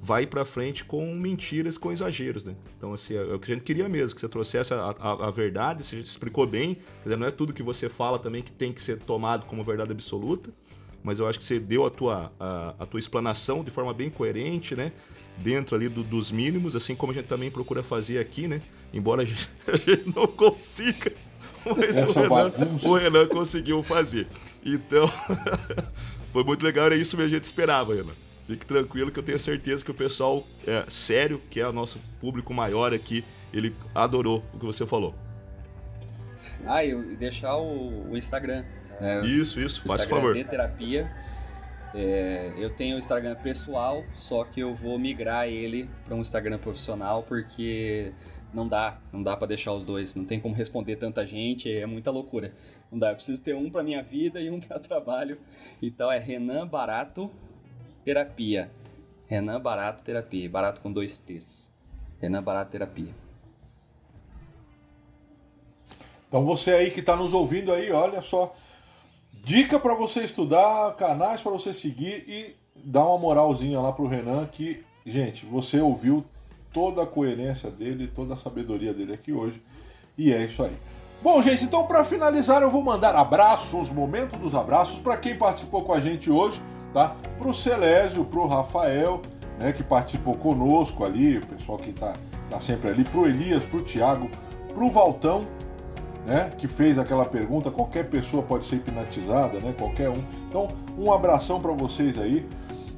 vai 0.01 0.27
para 0.27 0.45
frente 0.45 0.85
com 0.85 1.12
mentiras, 1.15 1.77
com 1.77 1.91
exageros, 1.91 2.45
né? 2.45 2.55
Então, 2.77 2.93
assim, 2.93 3.15
é 3.15 3.35
o 3.35 3.39
que 3.39 3.51
a 3.51 3.55
gente 3.55 3.65
queria 3.65 3.89
mesmo, 3.89 4.15
que 4.15 4.20
você 4.20 4.29
trouxesse 4.29 4.73
a, 4.73 4.95
a, 4.99 5.27
a 5.29 5.31
verdade, 5.31 5.85
você 5.85 5.97
explicou 5.97 6.47
bem, 6.47 6.75
quer 6.75 7.05
dizer, 7.05 7.16
não 7.16 7.27
é 7.27 7.31
tudo 7.31 7.53
que 7.53 7.62
você 7.62 7.89
fala 7.89 8.19
também 8.19 8.43
que 8.43 8.53
tem 8.53 8.73
que 8.73 8.83
ser 8.83 8.99
tomado 8.99 9.47
como 9.47 9.62
verdade 9.65 9.93
absoluta, 9.93 10.51
mas 11.03 11.19
eu 11.19 11.27
acho 11.27 11.39
que 11.39 11.45
você 11.45 11.59
deu 11.59 11.85
a 11.85 11.91
tua, 11.91 12.33
a, 12.39 12.75
a 12.79 12.87
tua 12.87 13.01
explanação 13.01 13.65
de 13.65 13.70
forma 13.70 13.93
bem 13.93 14.11
coerente, 14.11 14.75
né? 14.75 14.93
Dentro 15.39 15.77
ali 15.77 15.89
do, 15.89 16.03
dos 16.03 16.31
mínimos, 16.31 16.75
assim 16.75 16.95
como 16.95 17.12
a 17.12 17.15
gente 17.15 17.27
também 17.27 17.51
procura 17.51 17.83
fazer 17.83 18.19
aqui, 18.19 18.49
né? 18.49 18.61
Embora 18.93 19.23
a 19.23 19.25
gente, 19.27 19.49
a 19.66 19.77
gente 19.77 20.12
não 20.15 20.27
consiga, 20.27 21.12
mas 21.65 22.03
o 22.05 22.12
Renan, 22.12 22.53
o 22.83 22.95
Renan 22.95 23.27
conseguiu 23.27 23.83
fazer. 23.83 24.29
Então, 24.65 25.11
foi 26.33 26.45
muito 26.45 26.65
legal, 26.65 26.87
era 26.87 26.97
isso 26.97 27.16
que 27.16 27.23
a 27.23 27.29
gente 27.29 27.45
esperava, 27.45 27.95
Renan. 27.95 28.27
Fique 28.49 28.65
tranquilo 28.65 29.12
que 29.12 29.19
eu 29.19 29.23
tenho 29.23 29.39
certeza 29.39 29.85
que 29.85 29.91
o 29.91 29.95
pessoal 29.95 30.43
é, 30.66 30.83
sério, 30.89 31.39
que 31.51 31.61
é 31.61 31.69
o 31.69 31.73
nosso 31.73 32.01
público 32.19 32.55
maior 32.55 32.95
aqui, 32.95 33.23
ele 33.53 33.77
adorou 33.95 34.43
o 34.55 34.59
que 34.59 34.65
você 34.65 34.87
falou. 34.87 35.15
Ah, 36.65 36.83
e 36.83 36.95
deixar 37.16 37.59
o, 37.59 38.11
o 38.11 38.16
Instagram. 38.16 38.65
Né? 38.99 39.27
Isso, 39.27 39.61
isso, 39.61 39.83
faz 39.87 40.07
favor. 40.07 40.33
de 40.33 40.43
terapia. 40.45 41.15
É, 41.95 42.51
eu 42.57 42.70
tenho 42.70 42.97
o 42.97 42.99
Instagram 42.99 43.35
pessoal, 43.35 44.03
só 44.15 44.43
que 44.45 44.61
eu 44.61 44.75
vou 44.75 44.99
migrar 44.99 45.47
ele 45.47 45.89
para 46.07 46.15
um 46.15 46.23
Instagram 46.23 46.57
profissional 46.57 47.23
porque 47.23 48.15
não 48.53 48.66
dá, 48.66 48.99
não 49.12 49.23
dá 49.23 49.37
para 49.37 49.49
deixar 49.49 49.75
os 49.75 49.85
dois, 49.85 50.15
não 50.15 50.25
tem 50.25 50.41
como 50.41 50.55
responder 50.55 50.97
tanta 50.97 51.27
gente, 51.27 51.70
é 51.70 51.85
muita 51.85 52.11
loucura. 52.11 52.51
Não 52.91 52.99
dá, 52.99 53.11
eu 53.11 53.15
preciso 53.15 53.45
ter 53.45 53.55
um 53.55 53.69
para 53.69 53.83
minha 53.83 54.03
vida 54.03 54.41
e 54.41 54.49
um 54.49 54.59
para 54.59 54.79
trabalho. 54.79 55.37
Então 55.83 56.11
é 56.11 56.19
Renan 56.19 56.66
Barato 56.66 57.31
Terapia. 58.09 58.70
Renan 59.26 59.60
Barato 59.60 60.02
Terapia. 60.02 60.48
Barato 60.48 60.80
com 60.80 60.90
dois 60.90 61.18
T's. 61.18 61.74
Renan 62.18 62.43
Barato 62.43 62.70
Terapia. 62.70 63.12
Então 66.26 66.43
você 66.43 66.70
aí 66.70 66.90
que 66.90 67.01
está 67.01 67.14
nos 67.14 67.35
ouvindo 67.35 67.70
aí, 67.70 67.93
olha 67.93 68.22
só. 68.22 68.56
Dica 69.44 69.78
para 69.78 69.94
você 69.94 70.24
estudar, 70.24 70.97
canais 70.97 71.43
para 71.43 71.52
você 71.52 71.74
seguir 71.74 72.24
e 72.26 72.56
dar 72.74 73.05
uma 73.05 73.18
moralzinha 73.18 73.78
lá 73.78 73.93
pro 73.93 74.06
Renan 74.06 74.47
que, 74.47 74.82
gente, 75.05 75.44
você 75.44 75.78
ouviu 75.78 76.24
toda 76.72 77.02
a 77.02 77.06
coerência 77.06 77.70
dele, 77.70 78.09
toda 78.09 78.32
a 78.32 78.39
sabedoria 78.39 78.94
dele 78.94 79.12
aqui 79.12 79.35
hoje. 79.35 79.60
E 80.16 80.32
é 80.32 80.47
isso 80.47 80.62
aí. 80.62 80.74
Bom, 81.20 81.43
gente, 81.43 81.62
então 81.62 81.86
para 81.86 82.02
finalizar 82.05 82.62
eu 82.62 82.70
vou 82.70 82.82
mandar 82.82 83.14
abraços, 83.14 83.90
momento 83.90 84.35
dos 84.39 84.55
abraços 84.55 84.98
para 84.98 85.18
quem 85.18 85.36
participou 85.36 85.82
com 85.85 85.93
a 85.93 86.01
gente 86.01 86.30
hoje 86.30 86.59
tá? 86.93 87.15
Para 87.39 87.48
o 87.48 87.55
Celésio, 87.55 88.24
para 88.24 88.40
o 88.40 88.47
Rafael, 88.47 89.20
né, 89.59 89.73
que 89.73 89.82
participou 89.82 90.35
conosco 90.35 91.05
ali, 91.05 91.39
o 91.39 91.47
pessoal 91.47 91.78
que 91.78 91.90
está 91.90 92.12
tá 92.48 92.60
sempre 92.60 92.90
ali, 92.90 93.05
para 93.05 93.20
o 93.20 93.27
Elias, 93.27 93.65
para 93.65 93.78
o 93.78 93.82
Tiago, 93.82 94.31
para 94.73 94.85
o 94.85 94.90
Valtão, 94.90 95.43
né, 96.24 96.52
que 96.56 96.69
fez 96.69 96.98
aquela 96.98 97.24
pergunta. 97.24 97.70
Qualquer 97.70 98.05
pessoa 98.05 98.43
pode 98.43 98.66
ser 98.66 98.77
hipnotizada, 98.77 99.59
né? 99.60 99.74
Qualquer 99.77 100.10
um. 100.10 100.23
Então, 100.48 100.69
um 100.98 101.10
abração 101.12 101.59
para 101.60 101.73
vocês 101.73 102.19
aí. 102.19 102.47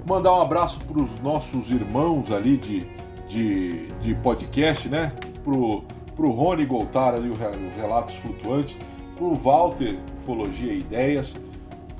Mandar 0.06 0.32
um 0.32 0.40
abraço 0.40 0.80
para 0.80 1.00
os 1.00 1.20
nossos 1.20 1.70
irmãos 1.70 2.32
ali 2.32 2.56
de, 2.56 2.86
de, 3.28 3.86
de 4.00 4.14
podcast, 4.16 4.88
né? 4.88 5.12
Pro, 5.44 5.84
pro 6.16 6.30
Rony 6.30 6.66
Goltar 6.66 7.14
ali, 7.14 7.30
o 7.30 7.34
Relatos 7.76 8.16
Flutuantes, 8.16 8.76
pro 9.16 9.34
Walter 9.34 9.96
Ufologia 10.18 10.72
e 10.72 10.80
Ideias, 10.80 11.34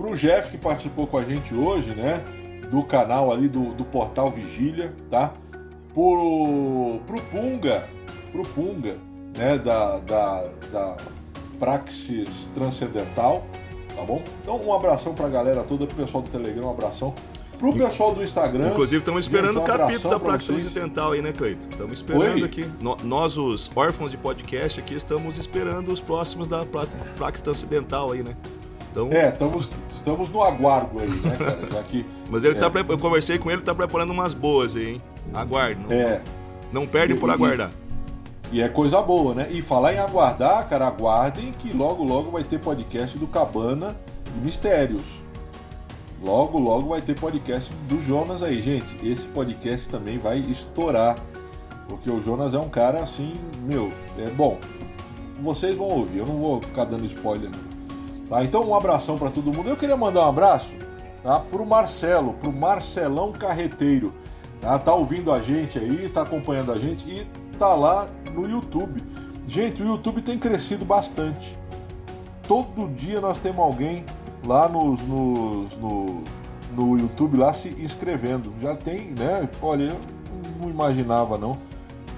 Pro 0.01 0.17
Jeff 0.17 0.51
que 0.51 0.57
participou 0.57 1.07
com 1.07 1.19
a 1.19 1.23
gente 1.23 1.55
hoje, 1.55 1.95
né? 1.95 2.25
Do 2.71 2.83
canal 2.83 3.31
ali 3.31 3.49
do, 3.49 3.75
do 3.75 3.85
Portal 3.85 4.31
Vigília, 4.31 4.95
tá? 5.11 5.35
Pro, 5.93 7.01
pro 7.07 7.21
Punga, 7.25 7.87
pro 8.33 8.43
Punga, 8.43 8.97
né? 9.37 9.59
Da, 9.59 9.99
da, 9.99 10.49
da 10.73 10.97
Praxis 11.59 12.49
Transcendental, 12.55 13.45
tá 13.95 14.03
bom? 14.03 14.23
Então 14.41 14.57
um 14.57 14.73
abração 14.73 15.13
pra 15.13 15.29
galera 15.29 15.63
toda, 15.65 15.87
pro 15.87 15.97
pessoal 15.97 16.23
do 16.23 16.31
Telegram, 16.31 16.69
um 16.69 16.71
abração. 16.71 17.15
Pro 17.59 17.75
pessoal 17.75 18.15
do 18.15 18.25
Instagram. 18.25 18.71
Inclusive, 18.71 19.01
estamos 19.01 19.21
esperando 19.21 19.59
o 19.59 19.61
um 19.61 19.65
capítulo 19.65 20.15
da 20.15 20.19
Praxis 20.19 20.47
Transcendental 20.47 21.13
aí, 21.13 21.21
né, 21.21 21.31
Cleito? 21.31 21.69
Estamos 21.71 21.99
esperando 21.99 22.37
Oi? 22.37 22.45
aqui. 22.45 22.65
No, 22.81 22.97
nós, 23.05 23.37
os 23.37 23.71
órfãos 23.77 24.11
de 24.11 24.17
podcast 24.17 24.81
aqui, 24.81 24.95
estamos 24.95 25.37
esperando 25.37 25.93
os 25.93 26.01
próximos 26.01 26.49
da 26.49 26.65
Praxis 26.65 27.43
Transcendental 27.43 28.13
aí, 28.13 28.23
né? 28.23 28.35
Então... 28.91 29.09
É, 29.13 29.29
estamos, 29.29 29.69
estamos 30.01 30.29
no 30.29 30.43
aguardo 30.43 30.99
aí, 30.99 31.09
né, 31.09 31.37
cara? 31.37 31.69
Já 31.71 31.83
que, 31.83 32.05
Mas 32.29 32.43
ele 32.45 32.57
é... 32.57 32.59
tá. 32.59 32.71
Eu 32.89 32.99
conversei 32.99 33.39
com 33.39 33.51
ele, 33.51 33.63
tá 33.63 33.75
preparando 33.75 34.11
umas 34.13 34.35
boas 34.35 34.77
aí, 34.77 34.95
hein? 34.95 35.03
Aguarde. 35.33 35.81
Não, 35.89 35.97
é. 35.97 36.21
não 36.73 36.87
perde 36.87 37.15
por 37.15 37.31
aguardar. 37.31 37.71
E, 38.51 38.57
e 38.57 38.63
é 38.63 38.69
coisa 38.69 39.01
boa, 39.01 39.35
né? 39.35 39.49
E 39.51 39.63
falar 39.63 39.95
em 39.95 39.99
aguardar, 39.99 40.69
cara, 40.69 40.87
aguardem 40.87 41.53
que 41.53 41.73
logo, 41.77 42.03
logo 42.03 42.31
vai 42.31 42.43
ter 42.43 42.59
podcast 42.59 43.17
do 43.17 43.27
Cabana 43.27 43.97
de 44.35 44.45
Mistérios. 44.45 45.05
Logo, 46.23 46.59
logo 46.59 46.89
vai 46.89 47.01
ter 47.01 47.19
podcast 47.19 47.73
do 47.89 48.01
Jonas 48.03 48.43
aí, 48.43 48.61
gente. 48.61 48.95
Esse 49.07 49.27
podcast 49.29 49.89
também 49.89 50.19
vai 50.19 50.39
estourar. 50.39 51.17
Porque 51.89 52.11
o 52.11 52.23
Jonas 52.23 52.55
é 52.55 52.59
um 52.59 52.69
cara 52.69 53.03
assim, 53.03 53.33
meu, 53.63 53.93
é 54.19 54.29
bom. 54.31 54.59
Vocês 55.43 55.75
vão 55.75 55.89
ouvir, 55.89 56.19
eu 56.19 56.27
não 56.27 56.37
vou 56.37 56.61
ficar 56.61 56.85
dando 56.85 57.07
spoiler 57.07 57.51
não. 57.51 57.70
Tá? 58.31 58.44
Então 58.44 58.62
um 58.65 58.74
abração 58.74 59.19
para 59.19 59.28
todo 59.28 59.52
mundo. 59.52 59.69
Eu 59.69 59.77
queria 59.77 59.97
mandar 59.97 60.20
um 60.24 60.28
abraço 60.28 60.73
tá? 61.23 61.40
pro 61.40 61.66
Marcelo, 61.66 62.35
pro 62.35 62.52
Marcelão 62.52 63.32
Carreteiro. 63.32 64.15
Tá? 64.61 64.78
tá 64.78 64.94
ouvindo 64.94 65.32
a 65.32 65.40
gente 65.40 65.78
aí, 65.78 66.09
tá 66.09 66.23
acompanhando 66.23 66.70
a 66.70 66.78
gente 66.78 67.09
e 67.11 67.27
tá 67.59 67.74
lá 67.74 68.07
no 68.32 68.48
YouTube. 68.48 69.02
Gente, 69.48 69.82
o 69.82 69.86
YouTube 69.86 70.23
tem 70.23 70.39
crescido 70.39 70.85
bastante. 70.85 71.59
Todo 72.47 72.89
dia 72.94 73.20
nós 73.20 73.36
temos 73.39 73.61
alguém 73.61 74.05
lá 74.47 74.69
nos, 74.69 75.01
nos, 75.02 75.77
no, 75.77 76.23
no 76.77 76.98
YouTube 76.98 77.36
lá 77.36 77.52
se 77.52 77.69
inscrevendo. 77.82 78.52
Já 78.61 78.77
tem, 78.77 79.12
né? 79.12 79.48
Olha, 79.61 79.85
eu 79.85 80.01
não 80.61 80.70
imaginava 80.70 81.36
não, 81.36 81.59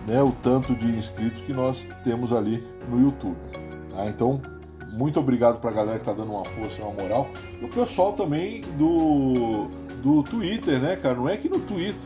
né? 0.06 0.22
O 0.22 0.32
tanto 0.32 0.74
de 0.74 0.86
inscritos 0.88 1.40
que 1.40 1.54
nós 1.54 1.88
temos 2.04 2.32
ali 2.32 2.66
no 2.88 3.00
YouTube. 3.00 3.36
Tá? 3.94 4.06
Então 4.06 4.40
muito 4.92 5.18
obrigado 5.18 5.58
pra 5.58 5.70
galera 5.70 5.98
que 5.98 6.04
tá 6.04 6.12
dando 6.12 6.32
uma 6.32 6.44
força 6.44 6.80
e 6.80 6.84
uma 6.84 6.92
moral. 6.92 7.28
E 7.60 7.64
o 7.64 7.68
pessoal 7.68 8.12
também 8.12 8.60
do, 8.76 9.66
do 10.02 10.22
Twitter, 10.22 10.78
né, 10.78 10.96
cara? 10.96 11.14
Não 11.14 11.28
é 11.28 11.36
que 11.36 11.48
no 11.48 11.58
Twitter. 11.60 12.00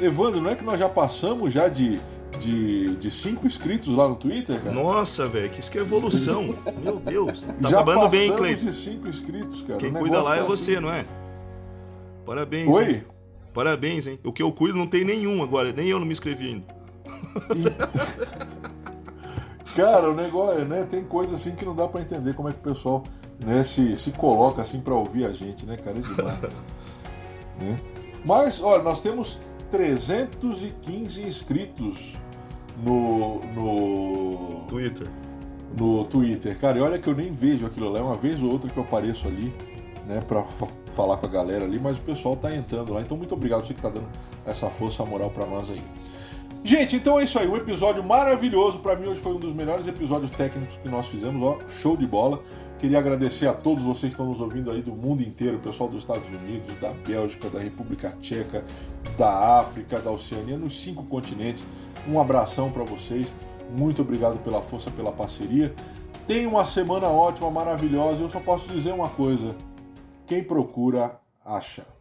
Evandro, 0.00 0.40
não 0.40 0.50
é 0.50 0.54
que 0.54 0.64
nós 0.64 0.78
já 0.78 0.88
passamos 0.88 1.52
já 1.52 1.68
de, 1.68 2.00
de, 2.40 2.96
de 2.96 3.10
cinco 3.10 3.46
inscritos 3.46 3.94
lá 3.94 4.08
no 4.08 4.16
Twitter, 4.16 4.58
cara? 4.62 4.74
Nossa, 4.74 5.28
velho, 5.28 5.50
que 5.50 5.60
isso 5.60 5.70
que 5.70 5.78
é 5.78 5.82
evolução. 5.82 6.56
Meu 6.82 6.98
Deus. 6.98 7.42
Tá 7.42 7.68
já 7.68 7.68
trabalhando 7.68 8.08
bem, 8.08 8.34
Cleiton. 8.34 8.66
de 8.66 8.72
cinco 8.72 9.06
inscritos, 9.06 9.60
cara. 9.62 9.78
Quem 9.78 9.92
cuida 9.92 10.22
lá 10.22 10.36
é, 10.36 10.40
é 10.40 10.44
você, 10.44 10.72
assim. 10.72 10.80
não 10.80 10.90
é? 10.90 11.04
Parabéns. 12.24 12.68
Oi? 12.68 12.90
Hein? 12.90 13.04
Parabéns, 13.52 14.06
hein? 14.06 14.18
O 14.24 14.32
que 14.32 14.42
eu 14.42 14.52
cuido 14.52 14.78
não 14.78 14.86
tem 14.86 15.04
nenhum 15.04 15.42
agora, 15.42 15.72
nem 15.72 15.88
eu 15.88 15.98
não 15.98 16.06
me 16.06 16.12
inscrevi 16.12 16.46
ainda. 16.46 16.78
Cara, 19.74 20.10
o 20.10 20.14
negócio, 20.14 20.64
né? 20.64 20.86
Tem 20.88 21.04
coisa 21.04 21.34
assim 21.34 21.54
que 21.54 21.64
não 21.64 21.74
dá 21.74 21.86
para 21.86 22.00
entender 22.00 22.34
como 22.34 22.48
é 22.48 22.52
que 22.52 22.58
o 22.58 22.74
pessoal 22.74 23.02
né, 23.44 23.62
se, 23.62 23.96
se 23.96 24.10
coloca 24.12 24.62
assim 24.62 24.80
para 24.80 24.94
ouvir 24.94 25.26
a 25.26 25.32
gente, 25.32 25.64
né, 25.66 25.76
cara? 25.76 25.98
É 25.98 26.00
demais. 26.00 26.40
né? 27.58 27.76
Mas, 28.24 28.62
olha, 28.62 28.82
nós 28.82 29.00
temos 29.00 29.38
315 29.70 31.22
inscritos 31.22 32.12
no, 32.84 33.40
no 33.54 34.66
Twitter. 34.68 35.08
No 35.78 36.04
Twitter, 36.04 36.58
cara, 36.58 36.78
e 36.78 36.80
olha 36.80 36.98
que 36.98 37.08
eu 37.08 37.14
nem 37.14 37.30
vejo 37.30 37.66
aquilo 37.66 37.90
lá, 37.90 37.98
é 37.98 38.02
uma 38.02 38.16
vez 38.16 38.42
ou 38.42 38.50
outra 38.50 38.70
que 38.70 38.76
eu 38.76 38.82
apareço 38.82 39.28
ali, 39.28 39.52
né, 40.06 40.20
pra 40.26 40.42
falar 40.92 41.18
com 41.18 41.26
a 41.26 41.28
galera 41.28 41.64
ali, 41.64 41.78
mas 41.78 41.98
o 41.98 42.00
pessoal 42.00 42.34
tá 42.34 42.54
entrando 42.54 42.92
lá. 42.92 43.02
Então, 43.02 43.16
muito 43.16 43.34
obrigado 43.34 43.66
você 43.66 43.74
que 43.74 43.82
tá 43.82 43.90
dando 43.90 44.08
essa 44.46 44.68
força 44.70 45.04
moral 45.04 45.30
para 45.30 45.46
nós 45.46 45.70
aí. 45.70 45.82
Gente, 46.64 46.96
então 46.96 47.18
é 47.18 47.24
isso 47.24 47.38
aí. 47.38 47.48
Um 47.48 47.56
episódio 47.56 48.02
maravilhoso. 48.02 48.80
Para 48.80 48.96
mim, 48.96 49.06
hoje 49.08 49.20
foi 49.20 49.32
um 49.32 49.38
dos 49.38 49.54
melhores 49.54 49.86
episódios 49.86 50.30
técnicos 50.32 50.76
que 50.76 50.88
nós 50.88 51.06
fizemos. 51.06 51.42
Ó, 51.42 51.58
show 51.68 51.96
de 51.96 52.06
bola. 52.06 52.40
Queria 52.78 52.98
agradecer 52.98 53.48
a 53.48 53.52
todos 53.52 53.82
vocês 53.82 54.02
que 54.02 54.08
estão 54.10 54.26
nos 54.26 54.40
ouvindo 54.40 54.70
aí 54.70 54.80
do 54.80 54.92
mundo 54.92 55.20
inteiro, 55.20 55.58
pessoal 55.58 55.88
dos 55.88 56.00
Estados 56.00 56.28
Unidos, 56.28 56.78
da 56.80 56.90
Bélgica, 56.90 57.50
da 57.50 57.58
República 57.58 58.16
Tcheca, 58.20 58.64
da 59.16 59.58
África, 59.58 59.98
da 59.98 60.12
Oceania, 60.12 60.56
nos 60.56 60.80
cinco 60.80 61.02
continentes. 61.04 61.64
Um 62.06 62.20
abração 62.20 62.70
para 62.70 62.84
vocês. 62.84 63.32
Muito 63.76 64.02
obrigado 64.02 64.38
pela 64.44 64.62
força, 64.62 64.90
pela 64.90 65.10
parceria. 65.10 65.72
Tenha 66.26 66.48
uma 66.48 66.64
semana 66.64 67.08
ótima, 67.08 67.50
maravilhosa. 67.50 68.22
Eu 68.22 68.28
só 68.28 68.38
posso 68.38 68.68
dizer 68.68 68.92
uma 68.92 69.08
coisa: 69.08 69.56
quem 70.26 70.44
procura, 70.44 71.18
acha. 71.44 71.97